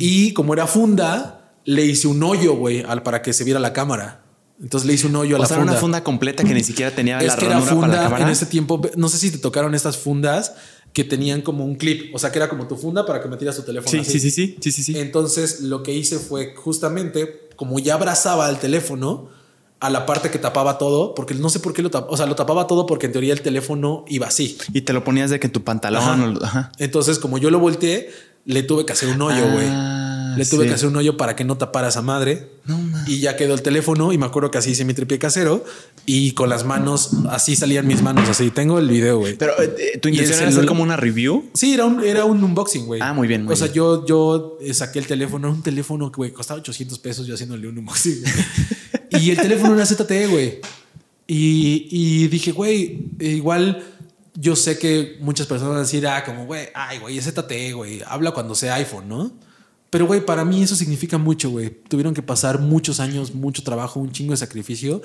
[0.00, 4.20] y como era funda, le hice un hoyo, güey, para que se viera la cámara.
[4.62, 5.72] Entonces le hice un hoyo a O la sea, funda.
[5.72, 8.02] una funda completa que ni siquiera tenía es la que era ranura para la funda
[8.04, 8.24] cámara.
[8.24, 8.80] en ese tiempo.
[8.96, 10.54] No sé si te tocaron estas fundas
[10.94, 12.14] que tenían como un clip.
[12.14, 13.90] O sea, que era como tu funda para que metieras tu teléfono.
[13.90, 14.18] Sí, así.
[14.18, 14.98] sí, sí, sí, sí, sí.
[14.98, 19.28] Entonces lo que hice fue justamente, como ya abrazaba el teléfono
[19.80, 22.24] a la parte que tapaba todo, porque no sé por qué lo tapaba, o sea,
[22.24, 24.56] lo tapaba todo porque en teoría el teléfono iba así.
[24.72, 26.00] Y te lo ponías de que en tu pantalón.
[26.02, 26.24] Ajá.
[26.40, 26.72] o- ajá.
[26.78, 28.10] Entonces, como yo lo volteé,
[28.46, 29.66] le tuve que hacer un hoyo, güey.
[29.68, 30.03] Ah,
[30.36, 30.68] le tuve sí.
[30.68, 32.50] que hacer un hoyo para que no tapara esa madre.
[32.66, 32.80] No.
[33.06, 35.64] Y ya quedó el teléfono y me acuerdo que así hice mi tripié casero
[36.06, 38.50] y con las manos, así salían mis manos, así.
[38.50, 39.36] Tengo el video, güey.
[39.36, 41.50] Pero eh, tu Y el intención era hacer como una review.
[41.54, 43.00] Sí, era un, era un unboxing, güey.
[43.02, 43.76] Ah, muy bien, muy o sea, bien.
[43.76, 47.34] yo, yo eh, saqué el teléfono, era un teléfono que, güey, costaba 800 pesos yo
[47.34, 48.22] haciéndole un unboxing.
[49.10, 50.60] y el teléfono era ZTE, güey.
[51.26, 53.82] Y, y dije, güey, eh, igual
[54.34, 57.72] yo sé que muchas personas van a decir, ah, como, güey, ay, güey, es ZTE,
[57.72, 59.32] güey, habla cuando sea iPhone, ¿no?
[59.94, 61.70] Pero, güey, para mí eso significa mucho, güey.
[61.70, 65.02] Tuvieron que pasar muchos años, mucho trabajo, un chingo de sacrificio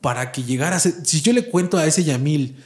[0.00, 0.92] para que llegara a ser...
[1.04, 2.56] Si yo le cuento a ese Yamil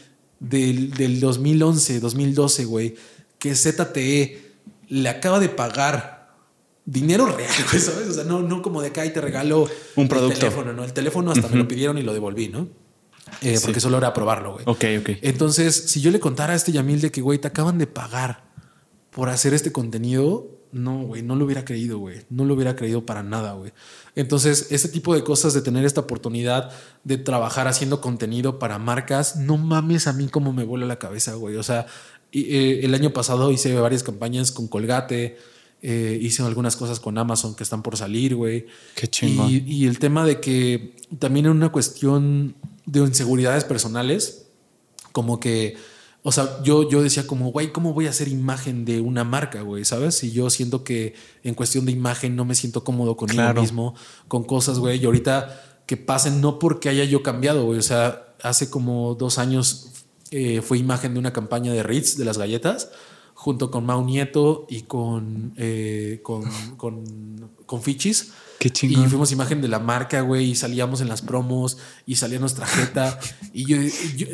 [0.40, 2.94] del, del 2011, 2012, güey,
[3.38, 4.50] que ZTE
[4.88, 6.30] le acaba de pagar
[6.86, 8.08] dinero real, güey, ¿sabes?
[8.08, 10.38] O sea, no, no como de acá y te regalo Un el producto.
[10.38, 10.84] teléfono, ¿no?
[10.84, 12.66] El teléfono hasta me lo pidieron y lo devolví, ¿no?
[13.42, 14.64] Eh, Porque solo era probarlo, güey.
[14.66, 15.18] Ok, ok.
[15.20, 18.42] Entonces, si yo le contara a este Yamil de que, güey, te acaban de pagar
[19.10, 22.22] por hacer este contenido, no, güey, no lo hubiera creído, güey.
[22.30, 23.72] No lo hubiera creído para nada, güey.
[24.14, 26.70] Entonces, este tipo de cosas, de tener esta oportunidad
[27.04, 31.34] de trabajar haciendo contenido para marcas, no mames a mí como me vuela la cabeza,
[31.34, 31.56] güey.
[31.56, 31.86] O sea,
[32.32, 35.36] eh, el año pasado hice varias campañas con Colgate,
[35.82, 38.66] eh, hice algunas cosas con Amazon que están por salir, güey.
[38.94, 39.50] Qué chingón.
[39.50, 42.54] Y, y el tema de que también en una cuestión
[42.86, 44.46] de inseguridades personales,
[45.12, 45.76] como que,
[46.24, 49.62] o sea, yo, yo decía como, güey, ¿cómo voy a hacer imagen de una marca,
[49.62, 49.84] güey?
[49.84, 50.22] ¿Sabes?
[50.22, 53.60] Y yo siento que en cuestión de imagen no me siento cómodo conmigo Claro.
[53.60, 53.94] mismo,
[54.28, 55.00] con cosas, güey.
[55.00, 57.78] Y ahorita que pasen, no porque haya yo cambiado, güey.
[57.78, 59.88] O sea, hace como dos años
[60.30, 62.90] eh, fue imagen de una campaña de Ritz, de las galletas,
[63.34, 66.44] junto con Mau Nieto y con, eh, con,
[66.76, 68.30] con, con Fichis.
[68.62, 69.04] Qué chingón.
[69.04, 72.64] Y fuimos imagen de la marca, güey, y salíamos en las promos y salía nuestra
[72.66, 73.18] jeta.
[73.52, 73.76] y yo,
[74.16, 74.26] yo-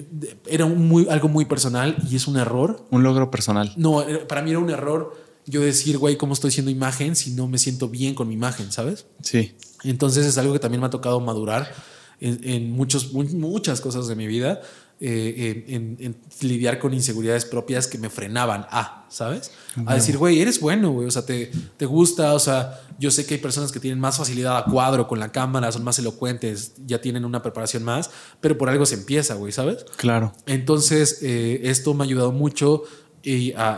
[0.47, 2.85] era un muy, algo muy personal y es un error.
[2.91, 3.73] Un logro personal.
[3.77, 5.17] No, era- para mí era un error
[5.47, 8.71] yo decir, güey, ¿cómo estoy siendo imagen si no me siento bien con mi imagen,
[8.71, 9.07] ¿sabes?
[9.23, 9.55] Sí.
[9.83, 11.73] Entonces es algo que también me ha tocado madurar
[12.21, 14.61] en, en muchos, mu- muchas cosas de mi vida,
[15.01, 19.53] eh, en, lidiar con inseguridades propias que me frenaban a, ¿sabes?
[19.87, 23.25] A decir, güey, eres bueno, güey, o sea, te, te gusta, o sea, yo sé
[23.25, 26.73] que hay personas que tienen más facilidad a cuadro con la cámara, son más elocuentes,
[26.85, 28.11] ya tienen una preparación más,
[28.41, 29.87] pero por algo se empieza, güey, ¿sabes?
[29.97, 30.33] Claro.
[30.47, 32.83] Entonces, eh, esto me ha ayudado mucho
[33.23, 33.69] y a,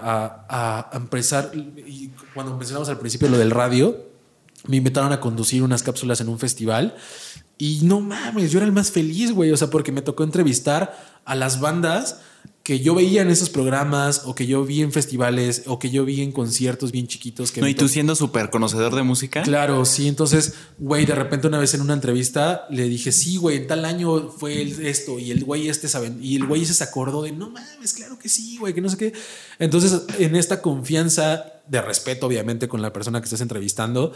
[0.48, 1.50] a- a empezar.
[1.54, 4.06] Y cuando mencionamos al principio lo del radio,
[4.66, 6.94] me invitaron a conducir unas cápsulas en un festival.
[7.60, 9.52] Y no mames, yo era el más feliz, güey.
[9.52, 12.20] O sea, porque me tocó entrevistar a las bandas
[12.62, 16.04] que yo veía en esos programas o que yo vi en festivales o que yo
[16.06, 17.52] vi en conciertos bien chiquitos.
[17.52, 19.42] Que No, y tú siendo súper conocedor de música.
[19.42, 20.08] Claro, sí.
[20.08, 23.84] Entonces, güey, de repente una vez en una entrevista le dije, sí, güey, en tal
[23.84, 27.22] año fue el- esto y el güey este saben y el güey ese se acordó
[27.22, 29.12] de, no mames, claro que sí, güey, que no sé qué.
[29.58, 34.12] Entonces, en esta confianza de respeto, obviamente, con la persona que estás entrevistando,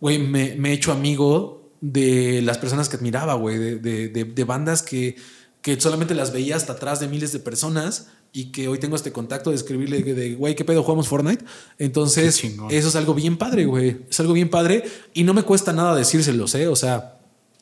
[0.00, 4.24] güey, me, me he hecho amigo de las personas que admiraba, güey, de, de- de-
[4.24, 5.16] de bandas que,
[5.62, 9.12] que solamente las veía hasta atrás de miles de personas y que hoy tengo este
[9.12, 11.44] contacto de escribirle de, güey, ¿qué pedo jugamos Fortnite?
[11.78, 12.34] Entonces,
[12.70, 13.98] eso es algo bien padre, güey.
[14.10, 16.66] Es algo bien padre y no me cuesta nada decírselos, ¿eh?
[16.68, 17.18] O sea,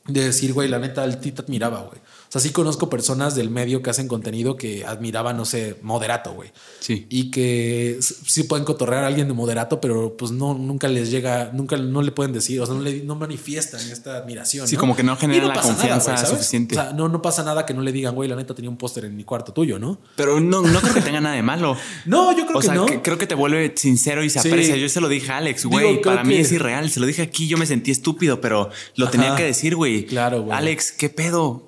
[0.07, 2.01] de decir, güey, la neta, el ti te admiraba, güey.
[2.33, 6.33] O sea, sí conozco personas del medio que hacen contenido que admiraban, no sé, moderato,
[6.33, 6.49] güey.
[6.81, 7.07] Sí.
[7.11, 11.51] Y que sí pueden cotorrear a alguien de moderato, pero pues no, nunca les llega,
[11.53, 14.67] nunca no le pueden decir, o sea, no, le, no manifiestan esta admiración.
[14.67, 14.81] Sí, ¿no?
[14.81, 16.75] como que no generan la pasa nada, confianza suficiente.
[16.79, 18.79] O sea, no, no pasa nada que no le digan, güey, la neta tenía un
[18.79, 19.99] póster en mi cuarto tuyo, ¿no?
[20.17, 21.77] Pero no, no creo que tenga nada de malo.
[22.07, 22.87] No, yo creo O que sea, no.
[22.87, 24.49] que- creo que te vuelve sincero y se Sí.
[24.49, 24.75] aprecia.
[24.77, 26.01] Yo se lo dije a Alex, güey.
[26.01, 26.89] Para mí que- es irreal.
[26.91, 29.13] Se lo dije aquí, yo me sentí estúpido, pero lo Ajá.
[29.13, 30.07] tenía que decir, güey.
[30.07, 30.57] Claro, güey.
[30.57, 31.67] Alex, ¿qué pedo?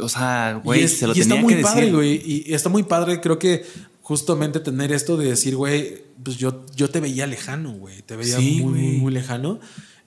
[0.00, 1.94] O sea, güey, se lo y está muy que padre, decir.
[1.94, 2.22] güey.
[2.46, 3.64] Y está muy padre, creo que
[4.02, 8.02] justamente tener esto de decir, güey, pues yo, yo te veía lejano, güey.
[8.02, 9.60] Te veía Sí, muy, muy lejano.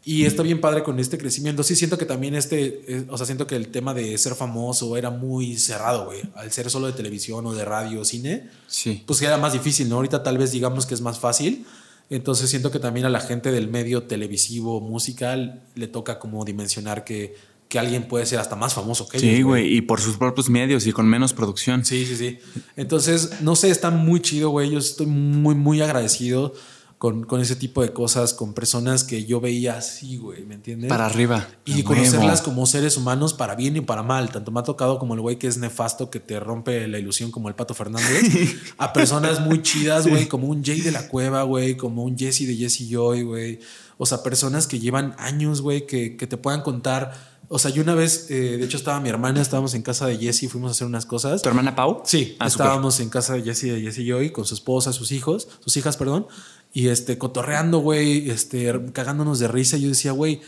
[0.06, 1.64] Y está bien padre con este crecimiento.
[1.64, 4.98] Sí, siento que también este, eh, o sea, siento que el tema de ser famoso
[4.98, 6.20] era muy cerrado, güey.
[6.36, 9.02] Al ser solo de televisión o de radio o cine, Sí.
[9.06, 9.96] pues era más difícil, ¿no?
[9.96, 11.66] Ahorita tal vez digamos que es más fácil.
[12.10, 17.06] Entonces siento que también a la gente del medio televisivo, musical, le toca como dimensionar
[17.06, 17.36] que,
[17.74, 19.35] que alguien puede ser hasta más famoso que ellos.
[19.35, 19.76] Sí, güey.
[19.76, 21.84] Y por sus propios medios y con menos producción.
[21.84, 22.38] Sí, sí, sí.
[22.76, 24.69] Entonces, no sé, está muy chido, güey.
[24.69, 26.53] Yo estoy muy, muy agradecido
[27.00, 30.88] con, con ese tipo de cosas, con personas que yo veía así, güey, ¿me entiendes?
[30.88, 31.48] Para arriba.
[31.66, 34.30] Y conocerlas como seres humanos para bien y para mal.
[34.30, 37.32] Tanto me ha tocado como el güey que es nefasto, que te rompe la ilusión
[37.32, 41.42] como el Pato Fernández, a personas muy chidas, güey, como un Jay de la Cueva,
[41.42, 43.60] güey, como un Jesse de Jesse Joy, güey.
[43.98, 47.33] O sea, personas que llevan años, güey, que, que te puedan contar.
[47.50, 50.18] O sea, yo una vez, eh, de hecho, estaba mi hermana, estábamos en casa de
[50.18, 51.42] Jesse, fuimos a hacer unas cosas.
[51.42, 52.02] ¿Tu hermana Pau?
[52.06, 55.48] Sí, Ah, estábamos en casa de Jesse de Jesse Joy con su esposa, sus hijos,
[55.60, 56.26] sus hijas, perdón,
[56.74, 59.78] y este cotorreando, güey, este cagándonos de risa.
[59.78, 60.42] Yo decía, güey,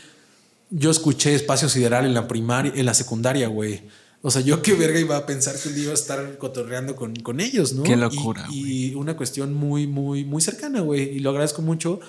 [0.70, 3.82] yo escuché Espacio Sideral en la primaria, en la secundaria, güey.
[4.22, 6.96] O sea, yo qué verga iba a pensar que un día iba a estar cotorreando
[6.96, 7.84] con, con ellos, ¿no?
[7.84, 11.02] Qué Y- locura, Y, una cuestión muy, muy, muy cercana, güey.
[11.16, 12.00] Y lo agradezco mucho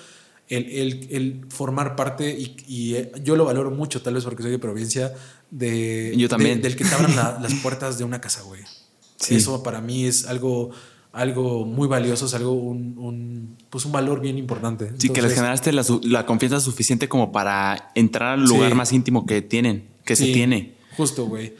[0.48, 4.42] el, el- el formar parte y, y, eh, yo lo valoro mucho, tal vez porque
[4.42, 5.12] soy de provincia,
[5.50, 6.56] de, Yo también.
[6.62, 8.62] de- del que te abran la- las puertas de una casa, güey.
[9.16, 9.36] Sí.
[9.36, 10.70] Eso para mí es algo,
[11.12, 14.92] algo muy valioso, es algo, un, un, pues un valor bien importante.
[14.98, 18.76] Sí, que les Entonces, generaste la, la confianza suficiente como para entrar al lugar Sí.
[18.76, 20.74] más íntimo que tienen, que se sí, tiene.
[20.96, 21.54] Justo, güey.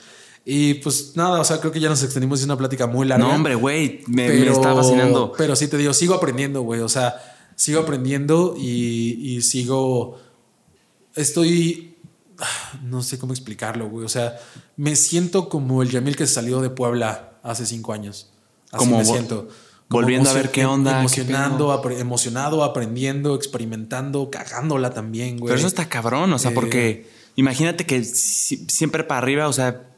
[0.45, 3.27] Y pues nada, o sea, creo que ya nos extendimos, es una plática muy larga.
[3.27, 5.33] No, hombre, güey, me, me está fascinando.
[5.37, 6.81] Pero sí te digo, sigo aprendiendo, güey.
[6.81, 7.17] O sea,
[7.59, 10.19] sigo aprendiendo y, y sigo.
[11.15, 11.97] Estoy.
[12.85, 14.05] No sé cómo explicarlo, güey.
[14.07, 14.39] O sea,
[14.77, 18.31] me siento como el Yamil que salió de Puebla hace cinco años.
[18.71, 19.49] Así Como me siento.
[19.89, 25.49] volviendo a ver qué onda, qué Emocionando, apre- emocionado, aprendiendo, experimentando, cagándola también, güey.
[25.49, 29.53] Pero eso está cabrón, o sea, Eh, porque imagínate que si- siempre para arriba, o
[29.53, 29.89] sea,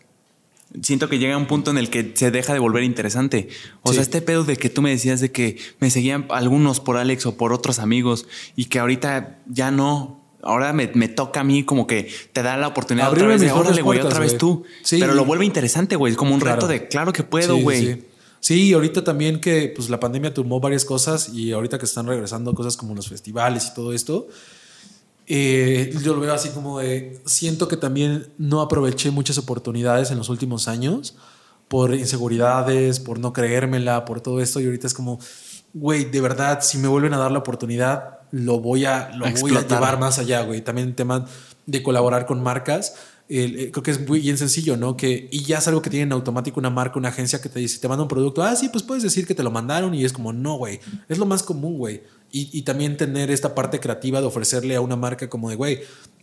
[0.82, 3.48] siento que llega un punto en el que se deja de volver interesante.
[3.82, 3.94] O Sí.
[3.96, 7.26] sea, este pedo de que tú me decías de que me seguían algunos por Alex
[7.26, 8.26] o por otros amigos
[8.56, 10.18] y que ahorita ya no.
[10.42, 13.52] Ahora me, me toca a mí como que te da la oportunidad Abrirme otra vez
[13.52, 14.64] de órale, güey, otra vez tú.
[14.82, 14.96] Sí.
[14.98, 16.12] Pero lo vuelve interesante, güey.
[16.12, 16.56] Es como un Claro.
[16.56, 17.80] reto de claro que puedo, güey.
[17.94, 18.04] Sí,
[18.42, 22.06] Sí, y ahorita también que pues la pandemia tumbó varias cosas y ahorita que están
[22.06, 24.28] regresando cosas como los festivales y todo esto,
[25.32, 30.18] eh, yo lo veo así como de, siento que también no aproveché muchas oportunidades en
[30.18, 31.14] los últimos años
[31.68, 35.20] por inseguridades, por no creérmela, por todo esto y ahorita es como,
[35.72, 39.30] güey, de verdad, si me vuelven a dar la oportunidad, lo voy a, lo A
[39.40, 40.62] voy a llevar más allá, güey.
[40.62, 41.26] También el tema
[41.66, 42.94] de colaborar con marcas.
[43.28, 44.96] el- eh, creo que es muy bien sencillo, ¿no?
[44.96, 47.60] Que, y ya es algo que tiene en automático una marca, una agencia que te
[47.60, 50.04] dice, te manda un producto, ah, sí, pues puedes decir que te lo mandaron y
[50.04, 52.02] es como, no, güey, es lo más común, güey.
[52.32, 55.80] Y, y también tener esta parte creativa de ofrecerle a una marca como de, güey,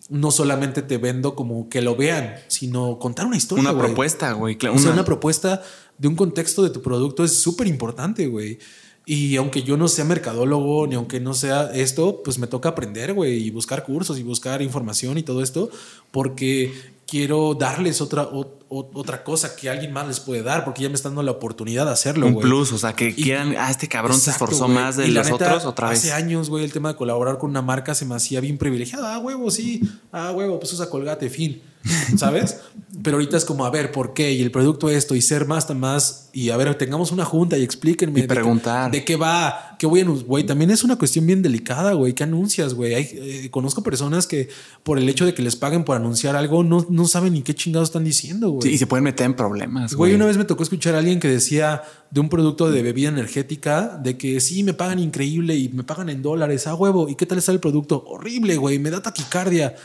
[0.10, 3.62] no solamente te vendo como que lo vean, sino contar una historia.
[3.62, 3.86] Una güey.
[3.88, 4.58] propuesta, güey.
[4.58, 5.62] cla- O sea, una- una propuesta
[5.98, 8.58] de un contexto de tu producto es súper importante, güey.
[9.06, 13.14] Y aunque yo no sea mercadólogo, ni aunque no sea esto, pues me toca aprender,
[13.14, 15.70] güey, y buscar cursos y buscar información y todo esto,
[16.12, 16.74] porque
[17.06, 20.90] quiero darles otra, o- o- otra cosa que alguien más les puede dar, porque ya
[20.90, 22.46] me están dando la oportunidad de hacerlo, un güey.
[22.46, 25.26] plus, o sea, que Y- quieran, ah, este cabrón se esforzó más de Y los
[25.30, 26.00] neta, otros otra vez.
[26.00, 29.06] Hace años, güey, el tema de colaborar con una marca se me hacía bien privilegiado.
[29.08, 29.82] Ah, huevo, sí.
[30.12, 31.62] Ah, huevo, pues usa colgate, fin.
[32.18, 32.58] ¿Sabes?
[33.02, 34.32] Pero ahorita es como, a ver, ¿por qué?
[34.34, 36.30] Y el producto esto, y ser más, tan más.
[36.34, 38.20] Y a ver, tengamos una junta y explíquenme.
[38.22, 38.92] Y preguntar.
[38.92, 39.76] De, qué va?
[39.80, 42.14] ¿Qué voy a Güey, también es una cuestión bien delicada, güey.
[42.14, 42.94] ¿Qué anuncias, güey?
[42.94, 44.50] Eh, conozco personas que
[44.84, 47.54] por el hecho de que les paguen por anunciar algo, no, no saben ni qué
[47.56, 48.57] chingados están diciendo, güey.
[48.62, 50.16] Sí, y se pueden meter en problemas, Güey, güey.
[50.16, 54.00] una vez me tocó escuchar a alguien que decía de un producto de bebida energética
[54.02, 57.10] de que sí me pagan increíble y me pagan en dólares, a huevo.
[57.10, 58.04] ¿Y qué tal está el producto?
[58.08, 59.76] Horrible, güey, me da taquicardia.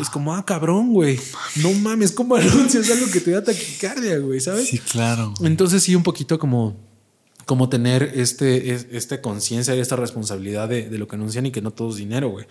[0.00, 1.18] Es como, ah, cabrón, güey.
[1.62, 4.40] No mames, ¿cómo anuncias algo que te da taquicardia, güey?
[4.40, 4.68] ¿Sabes?
[4.68, 5.32] Sí, claro.
[5.42, 6.76] Entonces sí, un poquito como,
[7.46, 11.50] como tener este, es- este conciencia y esta responsabilidad de, de lo que anuncian y
[11.50, 12.46] que no todo es dinero, güey.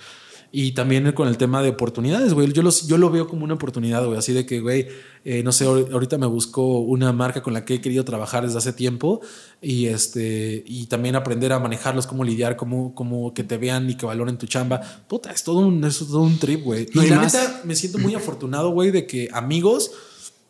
[0.51, 2.51] Y también con el tema de oportunidades, güey.
[2.53, 4.17] Yo, los, yo lo veo como una oportunidad, güey.
[4.17, 4.87] Así de que, güey,
[5.23, 8.43] eh, no sé, ahor- ahorita me busco una marca con la que he querido trabajar
[8.45, 9.21] desde hace tiempo
[9.61, 13.95] y, este, y también aprender a manejarlos, cómo lidiar, cómo, cómo que te vean y
[13.95, 14.81] que valoren tu chamba.
[15.07, 16.87] Puta, es todo un, es todo un trip, güey.
[16.95, 19.91] No, y y la más- neta, me siento muy afortunado, güey, de que amigos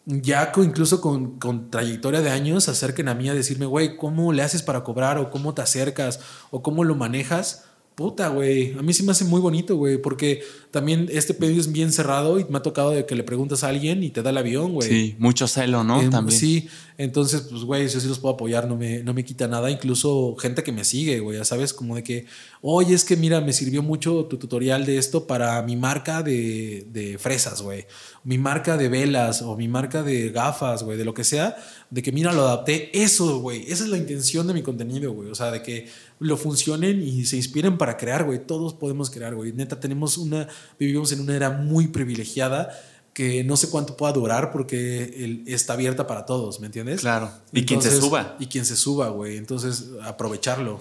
[0.06, 3.98] ya con- incluso con, con trayectoria de años se acerquen a mí a decirme, güey,
[3.98, 5.18] ¿cómo le haces para cobrar?
[5.18, 6.22] O cómo te acercas,
[6.52, 7.66] o cómo lo manejas.
[8.00, 8.72] Puta, güey.
[8.80, 12.40] A mí sí me hace muy bonito, güey, porque también este pedido es bien cerrado
[12.40, 14.72] y me ha tocado de que le preguntas a alguien y te da el avión,
[14.72, 14.88] güey.
[14.88, 16.02] Sí, mucho celo, ¿no?
[16.02, 16.40] Em, También.
[16.40, 16.70] Sí,
[17.00, 19.72] entonces, pues, güey, yo sí los puedo apoyar, no me, no me quita nada.
[19.72, 22.26] Incluso gente que me sigue, güey, ya sabes, como de que,
[22.62, 26.86] oye, es que mira, me sirvió mucho tu tutorial de esto para mi marca de,
[26.92, 27.86] de fresas, güey.
[28.26, 31.56] Mi marca de velas o mi marca de gafas, güey, de lo que sea,
[31.90, 32.90] de que mira, lo adapté.
[32.92, 35.30] Eso, güey, esa es la intención de mi contenido, güey.
[35.30, 35.88] O sea, de que
[36.20, 38.46] lo funcionen y se inspiren para crear, güey.
[38.46, 39.54] Todos podemos crear, güey.
[39.54, 42.78] Neta, tenemos una, vivimos en una era muy privilegiada
[43.20, 47.02] que no sé cuánto pueda durar porque está abierta para todos, ¿me entiendes?
[47.02, 47.30] Claro.
[47.52, 48.38] Y quien se suba.
[48.40, 49.36] Y quien se suba, güey.
[49.36, 50.80] Entonces, aprovecharlo.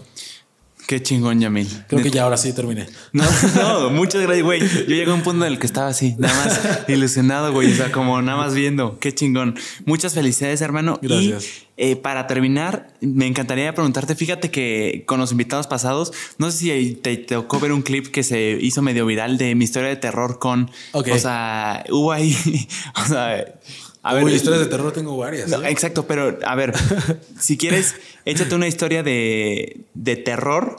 [0.88, 1.68] Qué chingón, Yamil.
[1.86, 2.86] Creo que ya ahora sí terminé.
[3.12, 3.22] No,
[3.56, 4.60] no, muchas gracias, güey.
[4.60, 7.70] Yo llegué a un punto en el que estaba así, nada más ilusionado, güey.
[7.70, 8.98] O sea, como nada más viendo.
[8.98, 9.54] Qué chingón.
[9.84, 10.98] Muchas felicidades, hermano.
[11.02, 11.44] Gracias.
[11.76, 16.56] Y eh, para terminar, me encantaría preguntarte, fíjate que con los invitados pasados, no sé
[16.56, 19.90] si te, te tocó ver un clip que se hizo medio viral de mi historia
[19.90, 20.70] de terror con...
[20.92, 21.08] Ok.
[21.12, 22.34] O sea, hubo ahí...
[23.04, 23.44] O sea...
[24.02, 25.48] A ver, historias de terror tengo varias.
[25.48, 25.70] No, ¿eh?
[25.70, 26.72] exacto, pero a ver,
[27.40, 27.94] si quieres,
[28.24, 30.78] échate una historia de, de terror,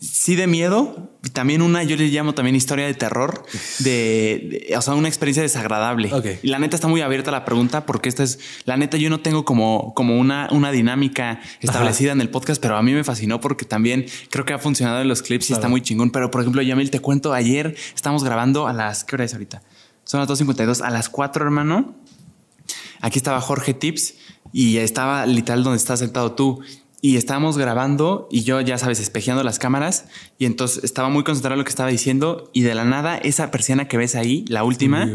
[0.00, 3.44] sí de miedo, y también una, yo le llamo también historia de terror,
[3.78, 6.10] de, de- o sea, una experiencia desagradable.
[6.42, 9.20] Y la neta está muy abierta la pregunta porque esta es, la neta yo no
[9.20, 13.40] tengo como, como una, una dinámica establecida en el podcast, pero a mí me fascinó
[13.40, 16.10] porque también creo que ha funcionado en los clips y está muy chingón.
[16.10, 19.62] Pero por ejemplo, Yamil, te cuento, ayer estamos grabando a las, ¿qué hora es ahorita?
[20.04, 21.94] Son las 2.52, a las 4, hermano.
[23.00, 24.14] Aquí estaba Jorge Tips
[24.52, 26.60] y estaba literal donde estás sentado tú.
[27.00, 30.06] Y estábamos grabando y yo, ya sabes, espejeando las cámaras.
[30.38, 32.48] Y entonces estaba muy concentrado en lo que estaba diciendo.
[32.52, 35.08] Y de la nada, esa persiana que ves ahí, la última,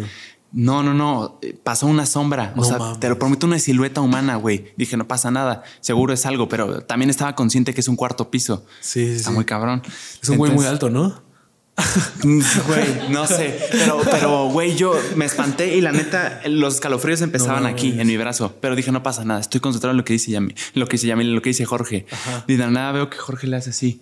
[0.51, 2.53] no, no, no, pasó una sombra.
[2.57, 2.99] O sea, mames.
[2.99, 4.73] te lo prometo, una silueta humana, güey.
[4.75, 8.31] Dije, no pasa nada, seguro es algo, pero también estaba consciente que es un cuarto
[8.31, 8.65] piso.
[8.81, 9.35] Sí, sí, Está sí.
[9.35, 9.81] muy cabrón.
[10.21, 11.21] Es un güey muy alto, ¿no?
[12.23, 17.63] Güey, no sé, pero, pero, güey, yo me espanté y la neta, los escalofríos empezaban
[17.63, 20.13] No aquí en mi brazo, pero dije, no pasa nada, estoy concentrado en lo que
[20.13, 22.05] dice Yami, lo que dice Yami, lo que dice Jorge.
[22.47, 24.01] Y de la nada veo que Jorge le hace así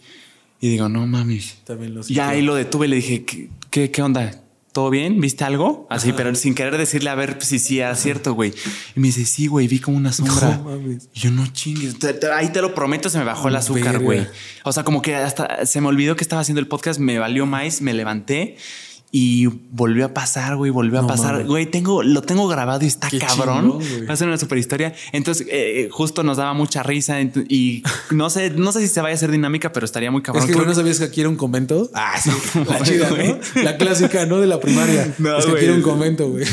[0.61, 1.57] y digo, no mames.
[1.65, 4.41] También los Ya ahí lo detuve y le dije, ¿qué, qué, qué onda?
[4.75, 5.21] ¿Todo bien?
[5.21, 5.87] ¿Viste algo?
[5.89, 8.53] Así, pero sin querer decirle a ver si sí era cierto, güey.
[8.93, 10.57] Y me dice, sí, güey, vi como una sombra.
[10.57, 11.07] No mames.
[11.13, 11.97] Y yo no chingues.
[11.97, 14.27] Te- te- ahí te lo prometo, se me bajó el azúcar, güey.
[14.65, 17.45] O sea, como que hasta se me olvidó que estaba haciendo el podcast, me valió
[17.45, 18.57] más, me levanté
[19.17, 21.45] y volvió a pasar, güey, volvió a No pasar.
[21.45, 23.79] Güey, tengo, lo tengo grabado y está Qué cabrón.
[23.79, 24.09] chingón.
[24.09, 24.93] Va a ser una super historia.
[25.13, 29.13] Entonces, eh, justo nos daba mucha risa y no sé, no sé si se vaya
[29.13, 30.43] a hacer dinámica, pero estaría muy cabrón.
[30.43, 31.89] Es que Creo no sabías que aquí era un convento.
[31.93, 32.29] Ah, sí.
[32.69, 33.09] La chida.
[33.09, 33.37] ¿no?
[33.63, 34.41] La clásica, ¿no?
[34.41, 35.13] De la primaria.
[35.17, 35.63] No, es que aquí güey.
[35.63, 36.43] era un convento, güey.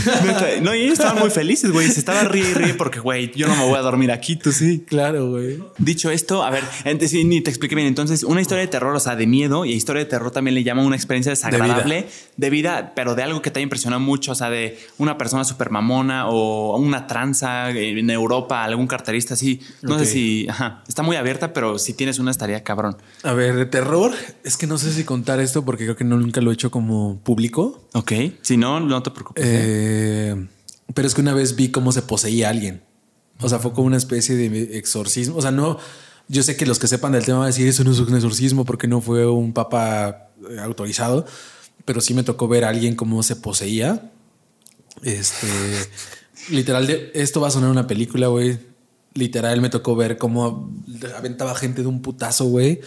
[0.62, 1.88] No, y ellos estaban muy felices, güey.
[1.88, 4.52] Se estaba ríe y ríe porque, güey, yo no me voy a dormir aquí, tú
[4.52, 4.84] sí.
[4.86, 5.58] claro, güey.
[5.78, 7.88] Dicho esto, a ver, entonces sí, ni te expliqué bien.
[7.88, 10.62] Entonces, una historia de terror, o sea, de miedo y historia de terror también le
[10.62, 14.34] llama una experiencia desagradable de vida, pero de algo que te ha impresionado mucho, o
[14.36, 19.60] sea, de una persona súper mamona o una tranza en Europa, algún carterista así.
[19.82, 22.96] No sé si, ajá, está muy abierta, pero si tienes una estaría cabrón.
[23.24, 24.12] A ver, de terror.
[24.44, 26.70] Es que no sé si contar esto porque creo que no, nunca lo he hecho
[26.70, 27.88] como público.
[27.94, 29.44] Ok, si no, no te preocupes.
[29.44, 29.48] ¿eh?
[29.52, 30.46] Eh,
[30.94, 32.82] pero es que una vez vi cómo se poseía a alguien.
[33.40, 35.36] O sea, fue como una especie de exorcismo.
[35.36, 35.78] O sea, no.
[36.28, 38.14] Yo sé que los que sepan del tema van a decir eso no es un
[38.14, 41.26] exorcismo porque no fue un papa eh, autorizado,
[41.84, 44.10] pero sí me tocó ver a alguien cómo se poseía.
[45.02, 45.46] Este,
[46.50, 48.58] literal, de, esto va a sonar una película, güey.
[49.14, 50.70] Literal, me tocó ver cómo
[51.16, 52.80] aventaba gente de un putazo, güey.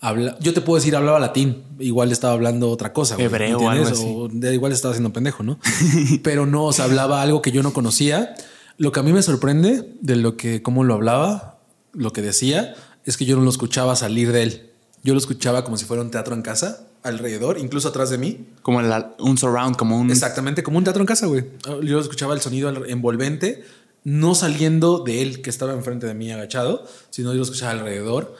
[0.00, 3.16] Habla, yo te puedo decir, hablaba latín, igual estaba hablando otra cosa.
[3.18, 4.04] Hebreo algo así.
[4.06, 5.58] O de- igual estaba haciendo pendejo, ¿no?
[6.22, 8.34] Pero no, o sea, hablaba algo que yo no conocía.
[8.78, 11.60] Lo que a mí me sorprende de lo que, cómo lo hablaba,
[11.92, 14.70] lo que decía, es que yo no lo escuchaba salir de él.
[15.02, 18.46] Yo lo escuchaba como si fuera un teatro en casa, alrededor, incluso atrás de mí.
[18.62, 20.10] Como la- un surround, como un...
[20.10, 21.44] Exactamente, como un teatro en casa, güey.
[21.82, 23.64] Yo escuchaba el sonido envolvente,
[24.04, 28.36] no saliendo de él que estaba enfrente de mí agachado, sino yo lo escuchaba alrededor.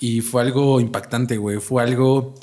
[0.00, 1.58] Y fue algo impactante, güey.
[1.58, 2.34] Fue algo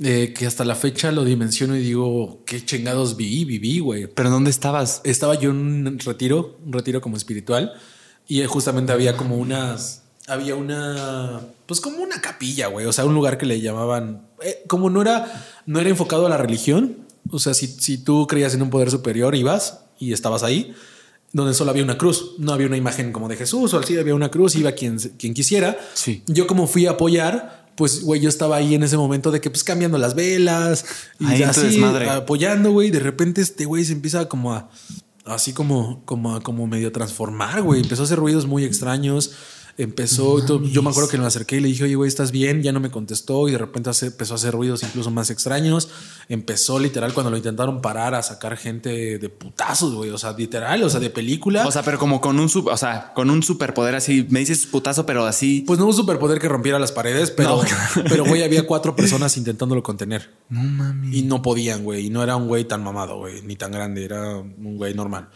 [0.00, 4.06] eh, que hasta la fecha lo dimensiono y digo, qué chingados viví, viví, güey.
[4.08, 5.00] ¿Pero dónde estabas?
[5.04, 5.56] Estaba yo en
[5.86, 7.72] un retiro, un retiro como espiritual,
[8.26, 10.01] y justamente había como unas.
[10.28, 11.40] Había una.
[11.66, 12.86] Pues como una capilla, güey.
[12.86, 14.22] O sea, un lugar que le llamaban.
[14.42, 15.46] eh, como no era.
[15.66, 16.98] No era enfocado a la religión.
[17.30, 20.74] O sea, si, si tú creías en un poder superior, ibas y estabas ahí.
[21.32, 22.32] Donde solo había una cruz.
[22.38, 25.32] No había una imagen como de Jesús o así, había una cruz, iba quien, quien
[25.34, 25.78] quisiera.
[25.94, 26.22] Sí.
[26.26, 29.48] Yo, como fui a apoyar, pues, güey, yo estaba ahí en ese momento de que,
[29.48, 30.84] pues, cambiando las velas
[31.18, 32.90] y Ahí así, apoyando, güey.
[32.90, 34.68] De repente este güey se empieza como a,
[35.24, 37.80] así como, como, como medio transformar, güey.
[37.80, 39.32] Empezó a hacer ruidos muy extraños.
[39.78, 40.62] Empezó, y todo.
[40.64, 42.62] yo me acuerdo que me acerqué y le dije, oye, güey, ¿estás bien?
[42.62, 45.88] Ya no me contestó y de repente hace- empezó a hacer ruidos incluso más extraños.
[46.28, 50.10] Empezó literal cuando lo intentaron parar a sacar gente de putazos, güey.
[50.10, 51.66] O sea, literal, o sea, de película.
[51.66, 55.06] O sea, pero como con un, o sea, con un superpoder así, me dices putazo,
[55.06, 55.64] pero así.
[55.66, 58.02] pues no un superpoder que rompiera las paredes, pero, No.
[58.08, 60.30] pero güey, había cuatro personas intentándolo contener.
[60.48, 61.14] No mames.
[61.14, 62.06] Y no podían, güey.
[62.06, 65.28] Y no era un güey tan mamado, güey, ni tan grande, era un güey normal.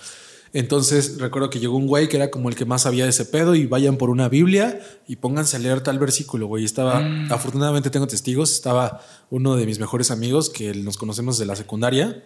[0.52, 3.24] Entonces recuerdo que llegó un güey que era como el que más sabía de ese
[3.24, 6.64] pedo y vayan por una Biblia y pónganse a leer tal versículo, güey.
[6.64, 9.00] Estaba, afortunadamente tengo testigos, estaba
[9.30, 12.24] uno de mis mejores amigos que nos conocemos de la secundaria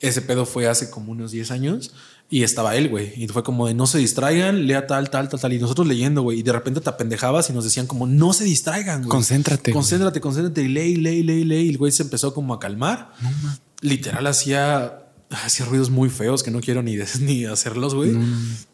[0.00, 1.92] Ese pedo fue hace como unos 10 años
[2.32, 3.12] y estaba él, güey.
[3.16, 5.52] Y fue como de no se distraigan, lea tal, tal, tal, tal.
[5.52, 6.38] Y nosotros leyendo, güey.
[6.38, 9.10] Y de repente te apendejabas y nos decían como no se distraigan, güey.
[9.10, 9.72] Concéntrate.
[9.72, 10.62] Concéntrate, concéntrate.
[10.62, 11.62] Y lee, lee, lee, lee.
[11.62, 13.12] Y el güey se empezó como a calmar.
[13.80, 14.99] Literal hacía,
[15.30, 18.16] hacía ruidos muy feos que no quiero ni, ni hacerlos, güey.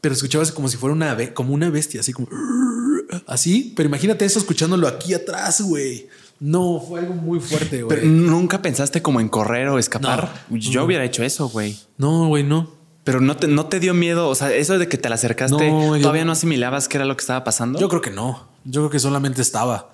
[0.00, 2.28] Pero escuchabas como si fuera una, como una bestia, así como
[3.26, 3.72] así.
[3.76, 6.08] Pero imagínate eso escuchándolo aquí atrás, güey.
[6.38, 8.00] No, fue algo muy fuerte, güey.
[8.00, 10.44] Pero nunca pensaste como en correr o escapar.
[10.50, 11.78] Yo hubiera hecho eso, güey.
[11.96, 12.76] No, güey, no.
[13.04, 14.28] Pero no te, no te dio miedo.
[14.28, 15.70] O sea, eso de que te la acercaste,
[16.02, 17.78] todavía no asimilabas qué era lo que estaba pasando.
[17.78, 18.48] Yo creo que no.
[18.64, 19.92] Yo creo que solamente estaba.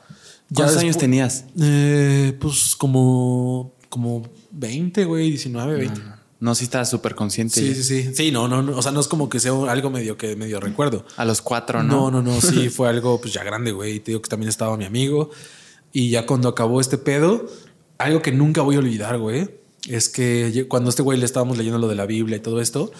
[0.53, 1.45] ¿Cuántos años tenías?
[1.61, 6.01] Eh, pues como, como 20, güey, 19, 20.
[6.43, 7.61] No, sí estaba súper consciente.
[7.61, 8.15] Sí, sí, sí.
[8.17, 11.07] Sí, no, no, O sea, no es como que sea algo medio que medio recuerdo.
[11.17, 12.11] A los cuatro, ¿no?
[12.11, 12.41] No, no, no.
[12.41, 14.01] Sí, fue algo pues ya grande, güey.
[14.01, 15.31] Te digo que también estaba mi amigo.
[15.93, 17.47] Y ya cuando acabó este pedo,
[17.97, 19.51] algo que nunca voy a olvidar, güey,
[19.89, 22.91] es que cuando este güey le estábamos leyendo lo de la Biblia y todo esto,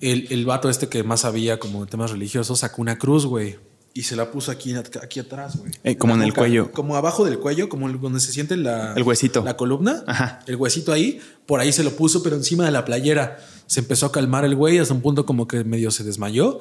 [0.00, 3.58] el, el vato este que más sabía como temas religiosos sacó una cruz, güey.
[3.94, 5.72] Y se la puso aquí, aquí atrás, güey.
[5.84, 6.72] Eh, como en, el cuello.
[6.72, 8.94] Como abajo del cuello, como donde se siente la...
[8.94, 9.44] El huesito.
[9.44, 10.02] La columna.
[10.06, 10.40] Ajá.
[10.46, 11.20] El huesito ahí.
[11.44, 13.38] Por ahí se lo puso, pero encima de la playera.
[13.66, 16.60] Se empezó a calmar el güey hasta un punto como que medio se desmayó.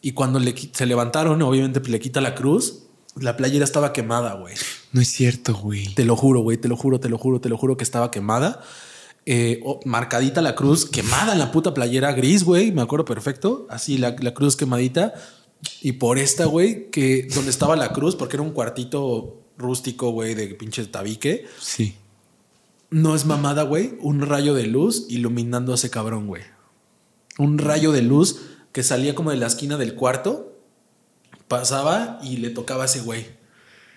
[0.00, 2.84] Y cuando le, se levantaron, obviamente le quita la cruz
[3.16, 4.54] la playera estaba quemada, güey.
[4.92, 5.92] No es cierto, güey.
[5.94, 6.58] Te lo juro, güey.
[6.58, 8.62] Te lo juro, te lo juro, te lo juro que estaba quemada.
[9.26, 12.72] Eh, marcadita la cruz, quemada en la puta playera gris, güey.
[12.72, 13.66] Me acuerdo perfecto.
[13.68, 15.14] Así la, cruz quemadita.
[15.82, 20.34] Y por esta, güey, que donde estaba la cruz, porque era un cuartito rústico, güey,
[20.34, 21.46] de pinche tabique.
[21.58, 21.96] Sí.
[22.90, 23.96] No es mamada, güey.
[24.00, 26.42] Un rayo de luz iluminando a ese cabrón, güey.
[27.38, 28.40] Un rayo de luz
[28.72, 30.58] que salía como de la esquina del cuarto
[31.48, 33.26] pasaba y le tocaba a ese güey.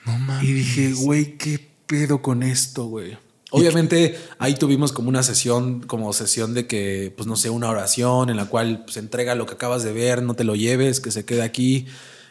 [0.06, 0.50] No mames.
[0.50, 3.18] Y dije, güey, ¿qué pedo con esto, güey?
[3.56, 8.32] Obviamente ahí tuvimos como una sesión, como sesión de que, pues no sé, una oración
[8.32, 11.00] en la cual se pues, entrega lo que acabas de ver, no te lo lleves,
[11.00, 11.86] que se quede aquí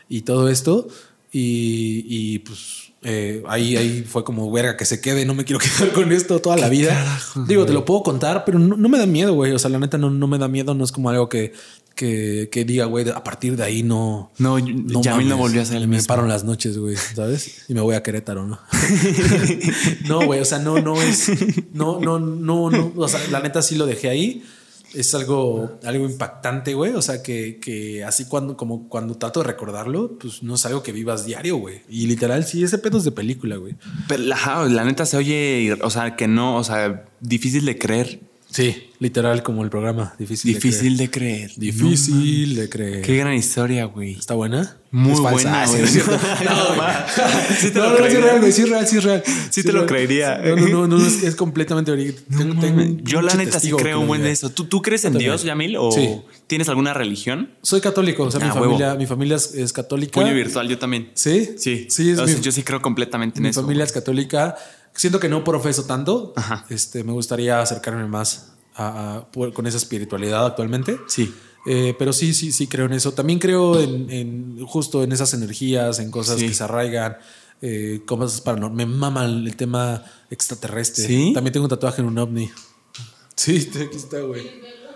[0.09, 0.89] y todo esto.
[1.31, 5.93] Y, pues eh, ahí, ahí fue como, verga, que se quede, no me quiero quedar
[5.93, 7.21] con esto toda la vida.
[7.47, 9.53] Digo, te lo puedo contar, pero no, me da miedo, güey.
[9.53, 11.53] O sea, la neta no, no me da miedo, no es como algo que,
[11.95, 14.31] que, que, diga, güey, a partir de ahí no.
[14.39, 17.65] No, ya no volvió a ser el Me paro las noches, güey, ¿sabes?
[17.69, 18.59] Y me voy a Querétaro, ¿no?
[20.09, 21.31] no, güey, o sea, no, no es.
[21.73, 22.93] No, no, no, no.
[22.97, 24.45] O sea, la neta sí lo dejé ahí.
[24.95, 26.93] Es algo, algo impactante, güey.
[26.93, 30.83] O sea, que, que así cuando, como cuando trato de recordarlo, pues no es algo
[30.83, 31.81] que vivas diario, güey.
[31.89, 33.75] Y literal, sí, ese pedo es de película, güey.
[34.07, 38.32] Pero la, la neta se oye, o sea, que no, o sea, difícil de creer.
[38.53, 40.15] Sí, literal como el programa.
[40.19, 41.53] Difícil, Difícil de creer.
[41.57, 43.01] Difícil de creer.
[43.01, 44.13] Qué gran historia, güey.
[44.13, 44.77] ¿Está buena?
[44.91, 45.63] Muy buena.
[45.63, 46.01] Ah, sí,
[46.45, 46.83] no, no,
[47.59, 48.53] sí te lo es real, güey.
[48.53, 49.23] Sí es real, sí es real.
[49.49, 50.39] Sí, te lo creería.
[50.39, 53.01] No, no, no, es, completamente original.
[53.03, 54.51] Yo la neta sí creo un buen de eso.
[54.51, 55.77] ¿Tú, ¿Tú crees en Dios, Yamil?
[55.79, 57.53] ¿O tienes alguna religión?
[57.63, 58.25] Soy católico.
[58.25, 60.21] O sea, mi, ah, familia, mi familia es, católica.
[60.21, 61.11] Puño virtual, yo también.
[61.15, 61.55] ¿Sí?
[61.57, 61.87] Sí.
[61.89, 63.63] Sí, Yo sí creo completamente en eso.
[63.63, 64.57] Mi familia es católica.
[64.95, 66.35] Siento que no profeso tanto.
[66.69, 68.53] Este, me gustaría acercarme más
[69.33, 70.99] con esa espiritualidad actualmente.
[71.07, 71.35] Sí.
[71.65, 73.13] Eh, pero sí, sí, sí creo en eso.
[73.13, 77.17] También creo en, justo en esas energías, en cosas que se arraigan,
[77.61, 78.89] eh, cosas paranormales.
[78.89, 81.07] Me mama el tema extraterrestre.
[81.07, 81.33] ¿Sí?
[81.33, 82.51] También tengo un tatuaje en un ovni.
[83.37, 84.43] Sí, aquí está, güey.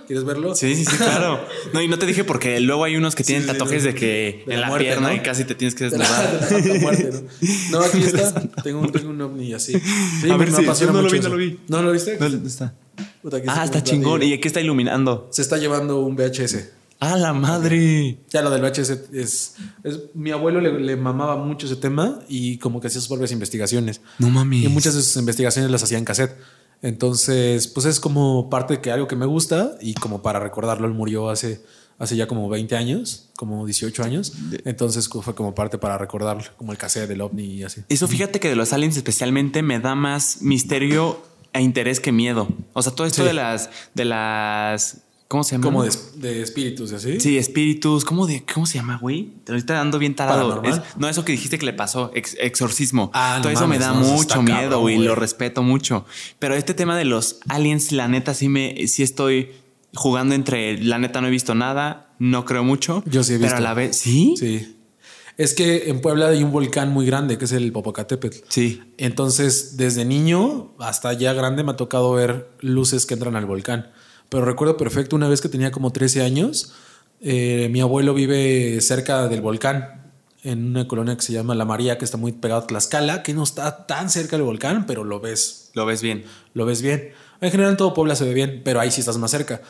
[0.06, 0.54] ¿Quieres verlo?
[0.54, 1.40] Sí, sí, sí, claro.
[1.72, 4.60] No, y no te dije porque luego hay unos que tienen tatuajes de que en
[4.60, 6.48] la, pierna y casi te tienes que desnudar.
[7.70, 7.80] ¿no?
[7.80, 8.32] aquí está.
[8.62, 9.72] Tengo un, tengo un ovni así.
[10.20, 11.60] Sí, a ver, si no lo vi, no lo vi.
[11.68, 12.16] ¿No lo viste?
[12.16, 12.74] ¿Dónde está?
[13.48, 14.22] ah, está chingón.
[14.22, 15.28] ¿Y aquí está iluminando?
[15.30, 16.70] Se está llevando un VHS.
[16.98, 18.20] ¡Ah, la madre!
[18.30, 19.54] Ya lo del VHS es,
[20.14, 24.00] mi abuelo le, mamaba mucho ese tema y como que hacía sus propias investigaciones.
[24.18, 24.64] No mami.
[24.64, 26.36] Y muchas de sus investigaciones las hacía en cassette.
[26.82, 30.94] Entonces, pues es como parte de algo que me gusta y como para recordarlo, él
[30.94, 31.60] murió hace,
[31.98, 34.32] hace ya como 20 años, como 18 años.
[34.64, 37.82] Entonces fue como parte para recordarlo, como el cassette del ovni y así.
[37.88, 41.22] Eso fíjate que de los aliens especialmente me da más misterio
[41.52, 42.48] e interés que miedo.
[42.74, 44.98] O sea, todo esto de las, de las,
[45.28, 45.64] ¿cómo se llama?
[45.64, 47.20] Como de, espíritus, ¿así?
[47.20, 48.04] Sí, espíritus.
[48.04, 49.32] ¿Cómo, de, ¿Cómo se llama, güey?
[49.44, 50.62] Te lo está dando bien tarado.
[50.96, 53.10] no, eso que dijiste que le pasó, exorcismo.
[53.14, 54.98] Ah, todo eso me da mucho miedo, güey.
[54.98, 56.04] Lo respeto mucho.
[56.38, 59.50] Pero este tema de los aliens, la neta, sí me, sí estoy
[59.94, 63.02] jugando entre, la neta no he visto nada, no creo mucho.
[63.06, 63.54] Yo sí he visto.
[63.54, 64.34] Pero a la vez, ¿sí?
[64.38, 64.72] Sí.
[65.36, 68.38] Es que en Puebla hay un volcán muy grande que es el Popocatépetl.
[68.48, 68.82] Sí.
[68.96, 73.92] Entonces, desde niño hasta ya grande me ha tocado ver luces que entran al volcán.
[74.28, 76.72] Pero recuerdo perfecto una vez que tenía como 13 años,
[77.20, 81.98] eh, mi abuelo vive cerca del volcán, en una colonia que se llama La María,
[81.98, 85.18] que está muy pegado a Tlaxcala, que no está tan cerca del volcán, pero lo
[85.18, 85.70] ves.
[85.74, 86.24] Lo ves bien.
[86.54, 87.10] Lo ves bien.
[87.40, 89.62] En general todo Puebla se ve bien, pero ahí sí estás más cerca.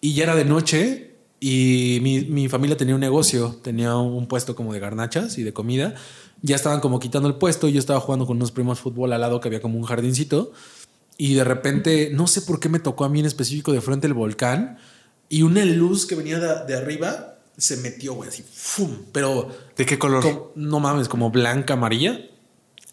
[0.00, 4.54] Y ya era de noche y mi, mi familia tenía un negocio, tenía un puesto
[4.54, 5.94] como de garnachas y de comida.
[6.42, 9.20] Ya estaban como quitando el puesto y yo estaba jugando con unos primos fútbol al
[9.20, 10.52] lado que había como un jardincito.
[11.22, 14.06] Y de repente, no sé por qué me tocó a mí en específico de frente
[14.06, 14.78] el volcán
[15.28, 18.88] y una luz que venía de, de arriba se metió, güey, así, ¡fum!
[19.12, 19.54] Pero.
[19.76, 20.22] ¿De qué color?
[20.22, 22.18] como- no mames, como blanca, amarilla.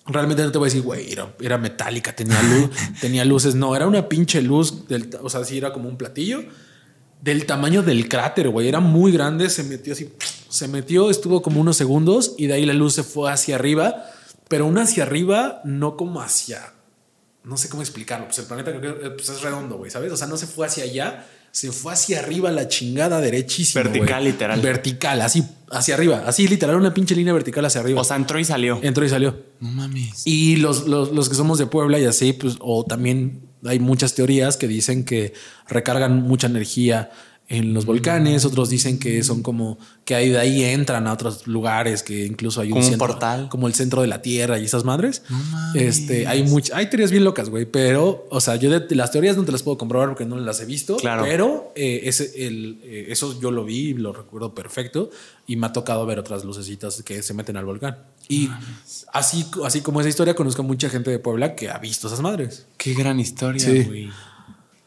[0.08, 2.70] Realmente no te voy a decir, güey, era, era metálica, tenía luz,
[3.02, 3.56] tenía luces.
[3.56, 6.44] No, era una pinche luz, del, o sea, sí era como un platillo
[7.22, 8.68] del tamaño del cráter, güey.
[8.68, 10.10] Era muy grande, se metió así,
[10.50, 14.04] se metió, estuvo como unos segundos y de ahí la luz se fue hacia arriba,
[14.50, 16.74] pero una hacia arriba, no como hacia,
[17.48, 18.26] no sé cómo explicarlo.
[18.26, 20.12] Pues el planeta creo que pues, es redondo, güey, ¿sabes?
[20.12, 23.84] O sea, no se fue hacia allá, se fue hacia arriba la chingada derechísima.
[23.84, 24.62] Vertical, literal.
[24.62, 28.02] Vertical, así hacia arriba, así literal, una pinche línea vertical hacia arriba.
[28.02, 28.80] O sea, entró y salió.
[28.82, 29.38] Entró y salió.
[29.60, 30.24] No mames.
[30.26, 34.14] Y los, los, los que somos de Puebla y así, pues, o también hay muchas
[34.14, 35.34] teorías que dicen que
[35.68, 37.12] recargan mucha energía
[37.50, 41.48] en los volcanes, otros dicen que son como que ahí de ahí entran a otros
[41.48, 43.48] lugares, que incluso hay un, Como un centro, portal.
[43.50, 45.24] como el centro de la Tierra y esas madres.
[45.30, 45.82] mames.
[45.82, 49.38] este, hay muchas, hay teorías bien locas, güey, pero, o sea, yo de, las teorías
[49.38, 51.24] no te las puedo comprobar porque no las he visto, Claro.
[51.24, 55.10] pero eh, ese, el, eh, eso yo lo vi, lo recuerdo perfecto
[55.48, 57.98] y me ha tocado ver otras lucecitas que se meten al volcán.
[58.28, 58.50] Y
[59.14, 62.20] así, así como esa historia, conozco a mucha gente de Puebla que ha visto esas
[62.20, 62.66] madres.
[62.76, 64.10] Qué gran historia, Sí.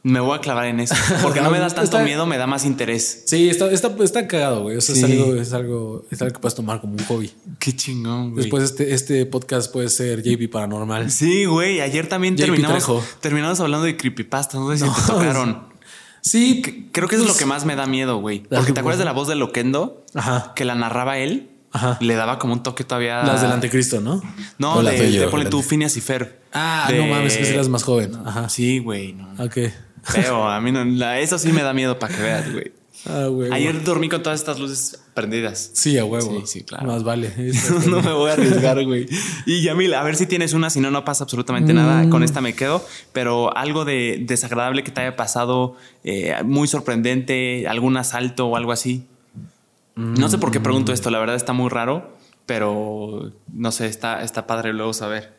[0.02, 0.94] Me voy a clavar en eso.
[1.22, 3.24] Porque no me da tanto Está- miedo, me da más interés.
[3.26, 4.76] Sí, está, está, está cagado, güey.
[4.76, 5.04] O sea, Sí.
[5.04, 7.30] es, algo, es, algo, es algo que puedes tomar como un hobby.
[7.58, 8.44] Qué chingón, güey.
[8.44, 11.10] Después este, este podcast puede ser JP Paranormal.
[11.10, 11.80] Sí, güey.
[11.82, 13.04] Ayer también JP terminamos, Trejo.
[13.20, 14.58] terminamos hablando de creepypastas.
[14.60, 15.70] No sé si No, te tocaron.
[16.22, 18.40] Sí, Creo que eso es lo que más me da miedo, güey.
[18.42, 20.52] Porque te acuerdas de la voz de Loquendo Ajá.
[20.54, 21.48] que la narraba él.
[21.72, 21.96] Ajá.
[22.00, 23.22] Le daba como un toque todavía.
[23.22, 24.20] Las del anticristo, ¿no?
[24.58, 26.42] No, O de, de yo, de ponle las tú, Phineas y Fer.
[26.52, 28.12] Ah, De- no mames, que eras más joven.
[28.26, 28.48] Ajá.
[28.50, 29.12] Sí, güey.
[29.14, 29.28] No.
[29.42, 29.56] Ok.
[30.02, 30.48] Feo.
[30.48, 30.84] A mí no.
[30.84, 32.72] la- eso sí me da miedo para que veas, güey.
[33.06, 33.50] Ah, güey.
[33.50, 35.70] Ayer dormí con todas estas luces prendidas.
[35.72, 36.40] Sí, a huevo.
[36.40, 36.86] Sí, sí, claro.
[36.86, 37.32] Más vale.
[37.88, 39.06] no me voy a arriesgar, güey.
[39.46, 42.02] Y Yamil, a ver si tienes una, si no, no pasa absolutamente nada.
[42.02, 42.10] Mm.
[42.10, 42.84] Con esta me quedo.
[43.14, 48.72] Pero algo de desagradable que te haya pasado, eh, muy sorprendente, algún asalto o algo
[48.72, 49.06] así.
[49.96, 54.22] No sé por qué pregunto esto, la verdad está muy raro, pero no sé, está,
[54.22, 55.34] está padre luego saber.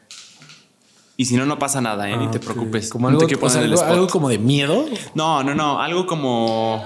[1.17, 2.17] Y si no, no pasa nada, ¿eh?
[2.17, 2.43] Ni te Ah, ok.
[2.45, 2.89] preocupes.
[2.89, 4.85] Como No algo, te o sea, como de miedo.
[5.13, 6.83] No, no, no, algo como.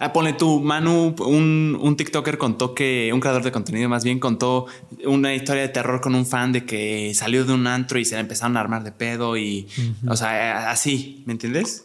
[0.00, 4.18] Ah, ponle tú, Manu, un, un TikToker contó que, un creador de contenido más bien,
[4.18, 4.66] contó
[5.04, 8.16] una historia de terror con un fan de que salió de un antro y se
[8.16, 9.68] le empezaron a armar de pedo y,
[10.08, 11.84] o sea, así, ¿me entiendes?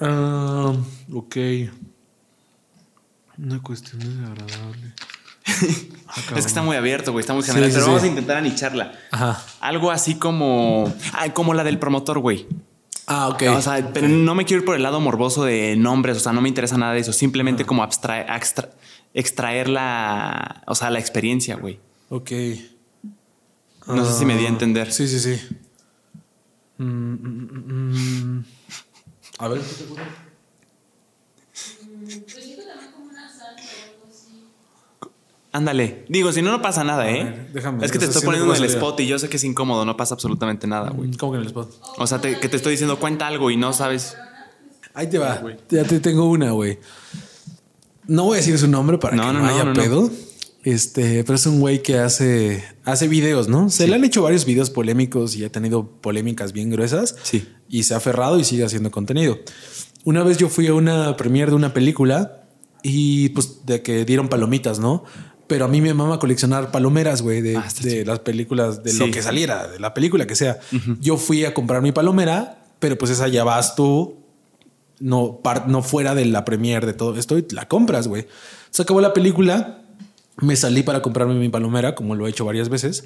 [0.00, 0.72] Ah,
[1.12, 1.36] ok.
[3.38, 4.94] Una cuestión desagradable.
[6.34, 7.90] Es que está muy abierto, güey, está muy general, sí, pero sí.
[7.90, 8.92] vamos a intentar anicharla.
[9.10, 9.42] Ajá.
[9.60, 12.46] Algo así como, ah, como la del promotor, güey.
[13.06, 13.42] Ah, ok.
[13.54, 16.32] O sea, pero no me quiero ir por el lado morboso de nombres, o sea,
[16.32, 18.70] no me interesa nada de eso, simplemente como abstraer, extra-
[19.14, 21.78] extraer la, o sea, la experiencia, güey.
[22.08, 22.30] ok.
[23.88, 24.92] No sé si me di a Ah, entender.
[24.92, 25.38] Sí, sí, sí.
[26.78, 28.44] Mm, mm, mm, mm.
[29.38, 30.02] A ver, ¿qué te ocurre?
[35.56, 36.04] Ándale.
[36.10, 37.24] Digo, si no, no pasa nada, ¿eh?
[37.24, 39.44] ver, déjame, es que te estoy poniendo en el spot y yo sé que es
[39.44, 41.10] incómodo, no pasa absolutamente nada, güey.
[41.16, 41.72] ¿Cómo que en el spot?
[41.96, 44.16] O sea, te- que te estoy diciendo, cuenta algo y no sabes.
[44.92, 45.42] Ahí te va.
[45.70, 46.78] Ya te tengo una, güey.
[48.06, 50.10] No voy a decir su nombre para No, que no, no, haya no, pedo.
[50.62, 53.70] Este, pero es un güey que hace, hace videos, ¿no?
[53.70, 57.16] Se le han hecho varios videos polémicos y ha tenido polémicas bien gruesas.
[57.22, 57.48] Sí.
[57.68, 59.38] Y se ha aferrado y sigue haciendo contenido.
[60.04, 62.42] Una vez yo fui a una premiere de una película
[62.82, 65.04] y pues de que dieron palomitas, ¿no?
[65.46, 68.98] Pero a mí me mama coleccionar palomeras, güey, de, Ah, de las películas, de Sí.
[68.98, 70.58] lo que saliera, de la película que sea.
[71.00, 74.16] Yo fui a comprar mi palomera, pero pues esa ya vas tú
[74.98, 78.26] no, par- no fuera de la premiere de todo esto y la compras, güey.
[78.70, 79.82] Se acabó la película,
[80.38, 83.04] me salí para comprarme mi palomera, como lo he hecho varias veces,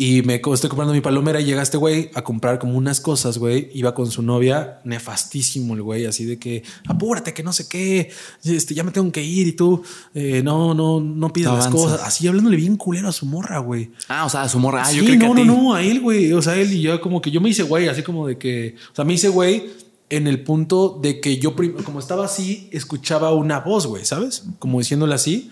[0.00, 3.36] y me estoy comprando mi palomera y llega este güey a comprar como unas cosas,
[3.36, 3.68] güey.
[3.74, 8.08] Iba con su novia, nefastísimo el güey, así de que apúrate, que no sé qué,
[8.44, 9.82] este, ya me tengo que ir y tú,
[10.14, 12.00] eh, no, no, no pides No las cosas.
[12.04, 13.90] Así hablándole bien culero a su morra, güey.
[14.06, 14.84] Ah, o sea, su morra.
[14.86, 15.44] Ah, yo Sí, creo que no, a ti.
[15.44, 16.32] no, no, a él, güey.
[16.32, 18.76] O sea, él y yo como que yo me hice güey, así como de que,
[18.92, 19.66] o sea, me hice güey
[20.10, 24.44] en el punto de que yo, como estaba así, escuchaba una voz, güey, ¿sabes?
[24.60, 25.50] Como diciéndole así.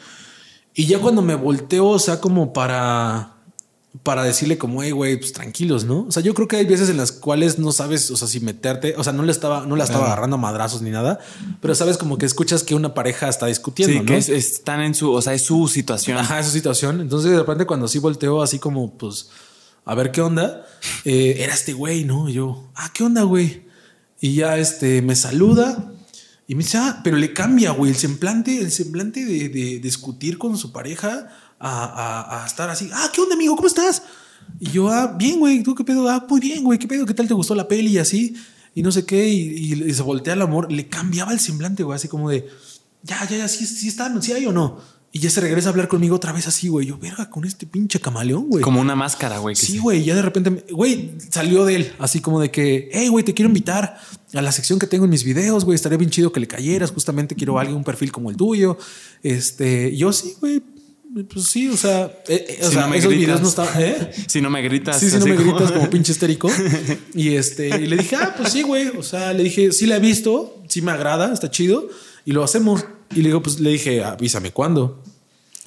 [0.73, 3.35] Y ya cuando me volteo, o sea, como para,
[4.02, 6.07] para decirle como, hey, güey, pues tranquilos, ¿no?
[6.08, 8.41] O sea, yo creo que hay veces en las cuales no sabes, o sea, si
[8.41, 11.18] meterte, o sea, no le estaba, no la estaba agarrando a madrazos ni nada,
[11.60, 14.07] pero sabes como que escuchas que una pareja está discutiendo, Sí, ¿no?
[14.07, 16.18] que es- están en su, o sea, es su situación.
[16.18, 17.00] Ajá, esa situación.
[17.00, 19.28] Entonces, de repente, cuando sí volteo así como, pues,
[19.84, 20.66] a ver qué onda,
[21.05, 22.28] eh, era este güey, ¿no?
[22.28, 23.66] Y yo, ah, ¿qué onda, güey?
[24.20, 25.92] Y ya este me saluda
[26.49, 30.39] y me dice, ah, pero le cambia, güey, el semblante, el semblante de, de, discutir
[30.39, 31.28] con su pareja
[31.59, 33.57] a, a, a, estar así, ah, ¿qué onda, amigo?
[33.57, 34.02] ¿Cómo estás?
[34.60, 36.09] Y yo, ah, bien, güey, ¿tú qué pedo?
[36.09, 37.07] Ah, muy bien, güey, ¿qué pedo?
[37.07, 37.93] ¿Qué tal te gustó la peli?
[37.93, 38.36] Y así,
[38.75, 41.97] y no sé qué, y, y se voltea el amor, le cambiaba el semblante, güey,
[41.97, 42.49] así como de,
[43.02, 44.97] ya, ya, ya, sí, sí está, sí hay o no.
[45.17, 46.89] Y ya se regresa a hablar conmigo otra vez así, güey.
[46.89, 48.62] Yo, verga, con este pinche camaleón, güey.
[48.62, 49.57] Como una máscara, güey.
[49.57, 50.05] Sí, güey.
[50.05, 51.93] Ya de repente, güey, salió de él.
[51.99, 53.99] Así como de que, hey, güey, te quiero invitar
[54.35, 55.75] a la sección que tengo en mis videos, güey.
[55.75, 56.91] Estaría bien chido que le cayeras.
[56.91, 58.76] Justamente quiero a alguien, un perfil como el tuyo.
[59.23, 60.62] Este, yo sí, güey.
[61.33, 63.27] Pues sí, o sea, eh, o Si sea no me esos gritas.
[63.27, 63.83] videos no estaban.
[63.83, 64.11] ¿eh?
[64.27, 65.01] Si no me gritas.
[65.01, 66.51] Sí, sí, no así me como- gritas como pinche histérico.
[67.15, 68.89] Y este, y le dije, ah, pues sí, güey.
[68.89, 71.89] O sea, le dije, sí la he visto, sí me agrada, está chido
[72.25, 72.85] y lo hacemos.
[73.12, 75.03] Y le digo, pues le dije, avísame cuándo.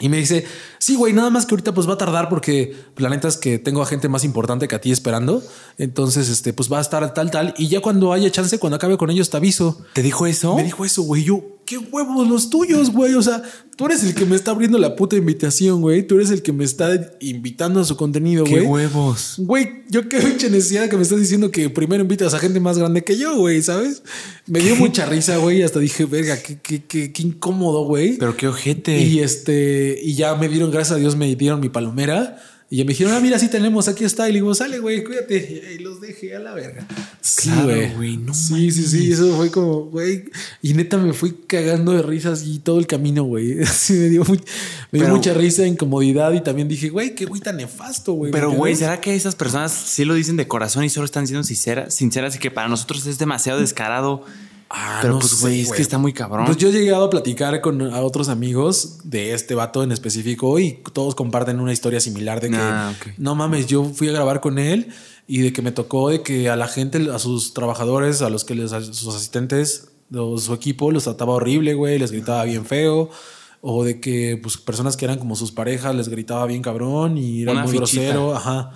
[0.02, 0.46] Y me dice,
[0.80, 3.60] sí, güey, nada más que ahorita pues va a tardar porque la neta es que
[3.60, 5.44] tengo a gente más importante que a ti esperando.
[5.78, 7.54] Entonces, este, pues va a estar tal, tal.
[7.58, 9.78] Y ya cuando haya chance, cuando acabe con ellos, te aviso.
[9.94, 10.56] ¿Te dijo eso?
[10.56, 11.24] Me dijo eso, güey.
[11.24, 13.14] Yo, qué huevos los tuyos, güey.
[13.14, 13.42] O sea,
[13.78, 16.06] tú eres el que me está abriendo la puta invitación, güey.
[16.06, 18.66] Tú eres el que me está invitando a su contenido, Qué güey.
[18.66, 19.36] huevos.
[19.38, 22.78] Güey, yo qué pinche necesidad que me estás diciendo que primero invitas a gente más
[22.78, 24.04] grande que yo, güey, ¿sabes?
[24.48, 25.60] Me dio mucha risa, güey.
[25.60, 28.18] y Hasta dije, verga, qué, qué, qué, qué incómodo, güey.
[28.18, 29.00] Pero qué ojete.
[29.00, 32.42] Y este, y ya me dieron, gracias a Dios, me dieron mi palomera.
[32.72, 34.30] Y ya me dijeron, ah, mira, sí tenemos, aquí está.
[34.30, 35.76] Y le digo, sale, güey, cuídate.
[35.76, 36.86] Y los dejé a la verga.
[37.20, 38.18] Sí, Claro, güey.
[38.18, 39.12] no sí, sí, sí.
[39.12, 40.26] Eso fue como, güey.
[40.62, 43.60] Y neta me fui cagando de risas y todo el camino, güey.
[43.64, 44.40] Así me dio, muy-
[44.92, 46.32] me dio mucha risa, incomodidad.
[46.34, 48.32] Y también dije, güey, qué güey tan nefasto, güey.
[48.32, 48.76] Pero, ¿me güey?
[48.76, 52.36] ¿será que esas personas sí lo dicen de corazón y solo están siendo sinceras, sinceras
[52.36, 54.26] y que para nosotros es demasiado descarado?
[54.70, 56.46] Ah, Pero no pues, güey, es que está muy cabrón.
[56.46, 60.60] Pues yo he llegado a platicar con a otros amigos de este vato en específico
[60.60, 64.42] y todos comparten una historia similar de que Ah, no mames, yo fui a grabar
[64.42, 64.90] con él
[65.28, 68.44] y de que me tocó de que a la gente, a sus trabajadores, a los
[68.46, 72.66] que les, a sus asistentes, o su equipo los trataba horrible, güey, les gritaba bien
[72.66, 73.10] feo.
[73.62, 77.42] O de que pues personas que eran como sus parejas les gritaba bien cabrón y
[77.42, 78.02] era Una muy fichita.
[78.04, 78.72] grosero, ajá.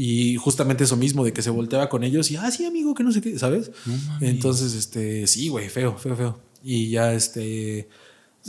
[0.00, 3.02] Y justamente eso mismo, de que se volteaba con ellos y, ah, sí, amigo, que
[3.02, 3.72] no sé qué, ¿sabes?
[4.20, 6.40] Entonces, este, sí, güey, feo, feo, feo.
[6.62, 7.88] Y ya, este,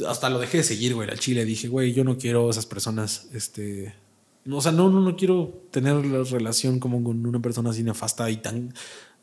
[0.07, 1.45] hasta lo dejé de seguir, güey, al chile.
[1.45, 3.95] Dije, güey, yo no quiero esas personas, este,
[4.45, 7.81] no, o sea, no, no, no quiero tener la relación como con una persona así
[7.81, 8.71] nefasta y tan,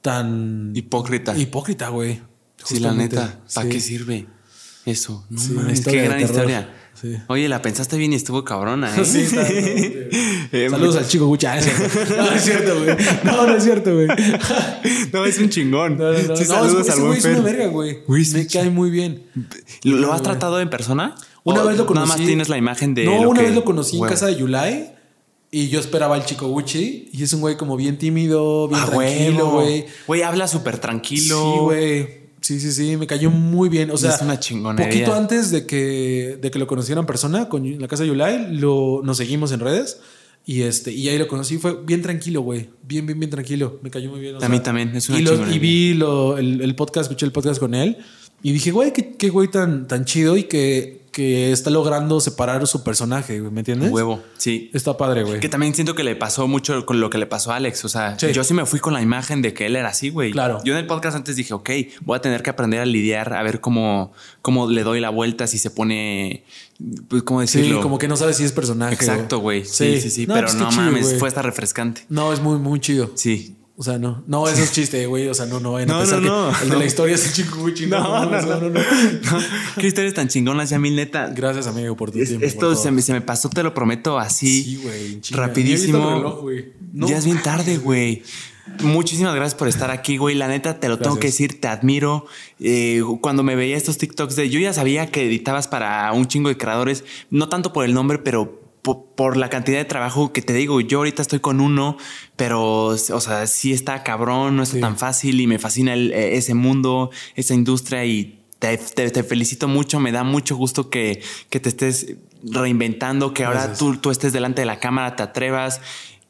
[0.02, 1.38] tan Hipócrita.
[1.38, 2.20] hipócrita, güey.
[2.64, 3.40] sí, la neta.
[3.54, 3.72] ¿Para sí.
[3.72, 4.26] qué sirve?
[4.84, 5.24] Eso.
[5.30, 6.22] No Sí, qué gran terror.
[6.22, 6.85] historia.
[7.00, 7.16] Sí.
[7.28, 9.04] Oye, la pensaste bien y estuvo cabrona, ¿eh?
[9.04, 9.46] Sí, está.
[10.52, 11.56] Eh, Saludos al chico Gucha.
[12.16, 12.96] No, es cierto, güey.
[13.24, 14.06] No, no es cierto, güey.
[15.12, 15.98] No, es un chingón.
[15.98, 16.36] No, no, no.
[16.36, 17.98] Sí, No, saludos al buen es una verga, güey.
[18.08, 19.24] Me cae muy bien.
[19.82, 21.14] ¿Lo, lo has tratado en persona?
[21.44, 22.06] Una ¿O vez lo conocí.
[22.08, 23.04] Nada más tienes la imagen de.
[23.04, 24.92] No, una que- vez lo conocí en casa de Yulai
[25.50, 28.86] y yo esperaba al chico Gucci y es un güey como bien tímido, bien Ah,
[28.86, 29.86] tranquilo, güey.
[30.06, 31.52] Güey, habla súper tranquilo.
[31.54, 32.25] Sí, güey.
[32.46, 33.90] Sí, sí, sí, me cayó muy bien.
[33.90, 34.86] O sea, Es una chingonería.
[34.88, 38.54] Poquito antes de que, de que lo conociera en persona con la casa de Yulai,
[38.56, 39.98] lo, nos seguimos en redes
[40.44, 41.58] y este y ahí lo conocí.
[41.58, 42.68] Fue bien tranquilo, güey.
[42.86, 43.80] Bien, bien, bien tranquilo.
[43.82, 44.36] Me cayó muy bien.
[44.36, 47.26] o A mí también, es una y, lo- y vi lo- el, el podcast, escuché
[47.26, 47.96] el podcast con él
[48.44, 52.66] y dije, güey, qué, qué güey tan, tan chido y que, que está logrando separar
[52.66, 53.90] su personaje, güey, ¿me entiendes?
[53.90, 54.70] Huevo, sí.
[54.74, 55.40] Está padre, güey.
[55.40, 57.86] Que también siento que le pasó mucho con lo que le pasó a Alex.
[57.86, 58.32] O sea, Sí.
[58.34, 60.30] yo sí me fui con la imagen de que él era así, güey.
[60.32, 60.60] Claro.
[60.62, 61.70] Yo en el podcast antes dije, ok,
[62.02, 64.12] voy a tener que aprender a lidiar, a ver cómo,
[64.42, 66.44] cómo le doy la vuelta, si se pone,
[67.08, 67.80] pues, ¿cómo Sí, decirlo?
[67.80, 68.92] como que no sabes si es personaje.
[68.92, 69.64] Exacto, güey.
[69.64, 70.26] Sí, sí, sí.
[70.26, 72.04] No, pero pues no chido, mames, fue hasta refrescante.
[72.10, 73.10] No, es muy, muy chido.
[73.14, 73.56] Sí.
[73.78, 75.28] O sea, no, no, eso es chiste, güey.
[75.28, 76.56] O sea, no, no vayan a No, pensar no, no.
[76.58, 77.86] que el de la historia es el chico Gucci.
[77.86, 78.80] No, no, no, no, no.
[79.78, 81.26] Qué historias tan chingonas, ya mil neta.
[81.28, 82.46] Gracias, amigo, por tu Es- tiempo.
[82.46, 84.62] esto se me, se me pasó, te lo prometo, así.
[84.64, 85.20] Sí, güey.
[85.30, 86.10] Rapidísimo.
[86.10, 86.72] Reloj, güey.
[86.94, 88.22] Ya es bien tarde, güey.
[88.82, 90.34] Muchísimas gracias por estar aquí, güey.
[90.34, 92.26] La neta, te lo tengo que decir, te admiro.
[92.58, 96.48] Eh, cuando me veía estos TikToks de yo ya sabía que editabas para un chingo
[96.48, 100.40] de creadores, no tanto por el nombre, pero po- por, la cantidad de trabajo que
[100.42, 100.80] te digo.
[100.80, 101.96] Yo ahorita estoy con uno,
[102.36, 104.80] pero, o sea, sí está cabrón, no está Sí.
[104.80, 109.22] tan fácil y me fascina el- eh, ese mundo, esa industria y te, te- te
[109.24, 109.98] felicito mucho.
[109.98, 114.62] Me da mucho gusto que, que te estés reinventando, que ahora tú, tú estés delante
[114.62, 115.80] de la cámara, te atrevas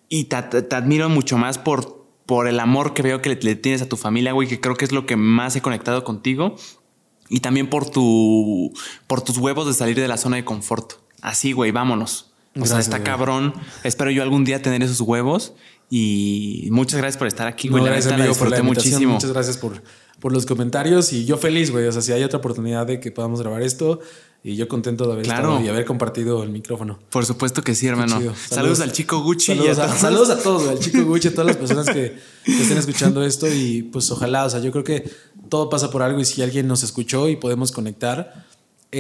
[0.09, 3.37] y te, te- te admiro mucho más por, por el amor que veo que le,
[3.43, 6.05] le tienes a tu familia, güey, que creo que es lo que más he conectado
[6.05, 6.57] contigo.
[7.29, 8.73] Y también por tu
[9.09, 10.93] por tus huevos de salir de la zona de confort.
[11.23, 12.33] Así, güey, vámonos.
[12.57, 13.05] O sea, Gracias, está güey.
[13.07, 13.55] cabrón.
[13.85, 15.53] Espero yo algún día tener esos huevos.
[15.91, 17.81] Y muchas gracias por estar aquí, güey.
[17.83, 19.13] No, la gracias, neta la amigo, por la muchísimo.
[19.15, 19.83] Muchas gracias por,
[20.19, 21.87] por los comentarios y yo feliz, güey.
[21.87, 24.01] O sea, si hay otra oportunidad de que podamos grabar esto
[24.43, 25.51] Y yo contento de haber Claro.
[25.55, 26.99] estado y haber compartido el micrófono.
[27.11, 28.15] Por supuesto que sí, hermano.
[28.17, 28.39] Saludos.
[28.49, 28.81] Saludos.
[28.81, 29.53] al chico Gucci.
[29.53, 30.01] y Saludos a a, todos.
[30.01, 33.47] saludos a todos, al chico Gucci, a todas las personas que, que estén escuchando esto
[33.53, 35.09] y pues ojalá, o sea, yo creo que
[35.49, 38.45] todo pasa por algo y si alguien nos escuchó y podemos conectar,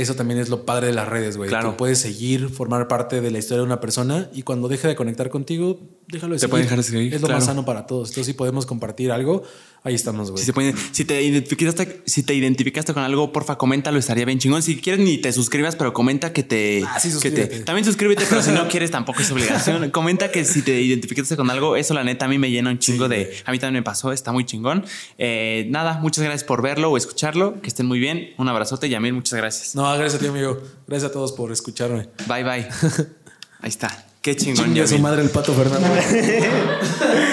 [0.00, 1.48] eso también es lo padre de las redes, güey.
[1.48, 1.72] Claro.
[1.72, 4.94] Que puedes seguir, formar parte de la historia de una persona y cuando deje de
[4.96, 6.50] conectar contigo, déjalo de Te seguir.
[6.50, 7.38] puede dejar de seguir, Es lo claro.
[7.38, 8.08] más sano para todos.
[8.10, 9.42] Entonces, si podemos compartir algo,
[9.86, 10.44] ahí estamos, güey.
[10.92, 14.62] Si, te identificaste, si te identificaste con algo, porfa, coméntalo, estaría bien chingón.
[14.62, 16.82] Si quieres, ni te suscribas, pero comenta que te.
[16.86, 17.60] Ah, sí, que te- suscríbete.
[17.60, 19.90] también suscríbete, pero si no quieres, tampoco es obligación.
[19.90, 22.78] comenta que si te identificaste con algo, eso la neta a mí me llena un
[22.78, 23.34] chingo de.
[23.44, 24.84] A mí también me pasó, está muy chingón.
[25.18, 27.60] Eh, nada, muchas gracias por verlo o escucharlo.
[27.60, 28.34] Que estén muy bien.
[28.38, 29.74] Un abrazote, Yamil, muchas gracias.
[29.74, 30.60] No, gracias a ti, amigo.
[30.86, 32.08] Gracias a todos por escucharme.
[32.26, 32.66] Bye, bye.
[33.60, 34.04] Ahí está.
[34.20, 35.86] Qué chingón, Chingue a su madre el pato Fernando.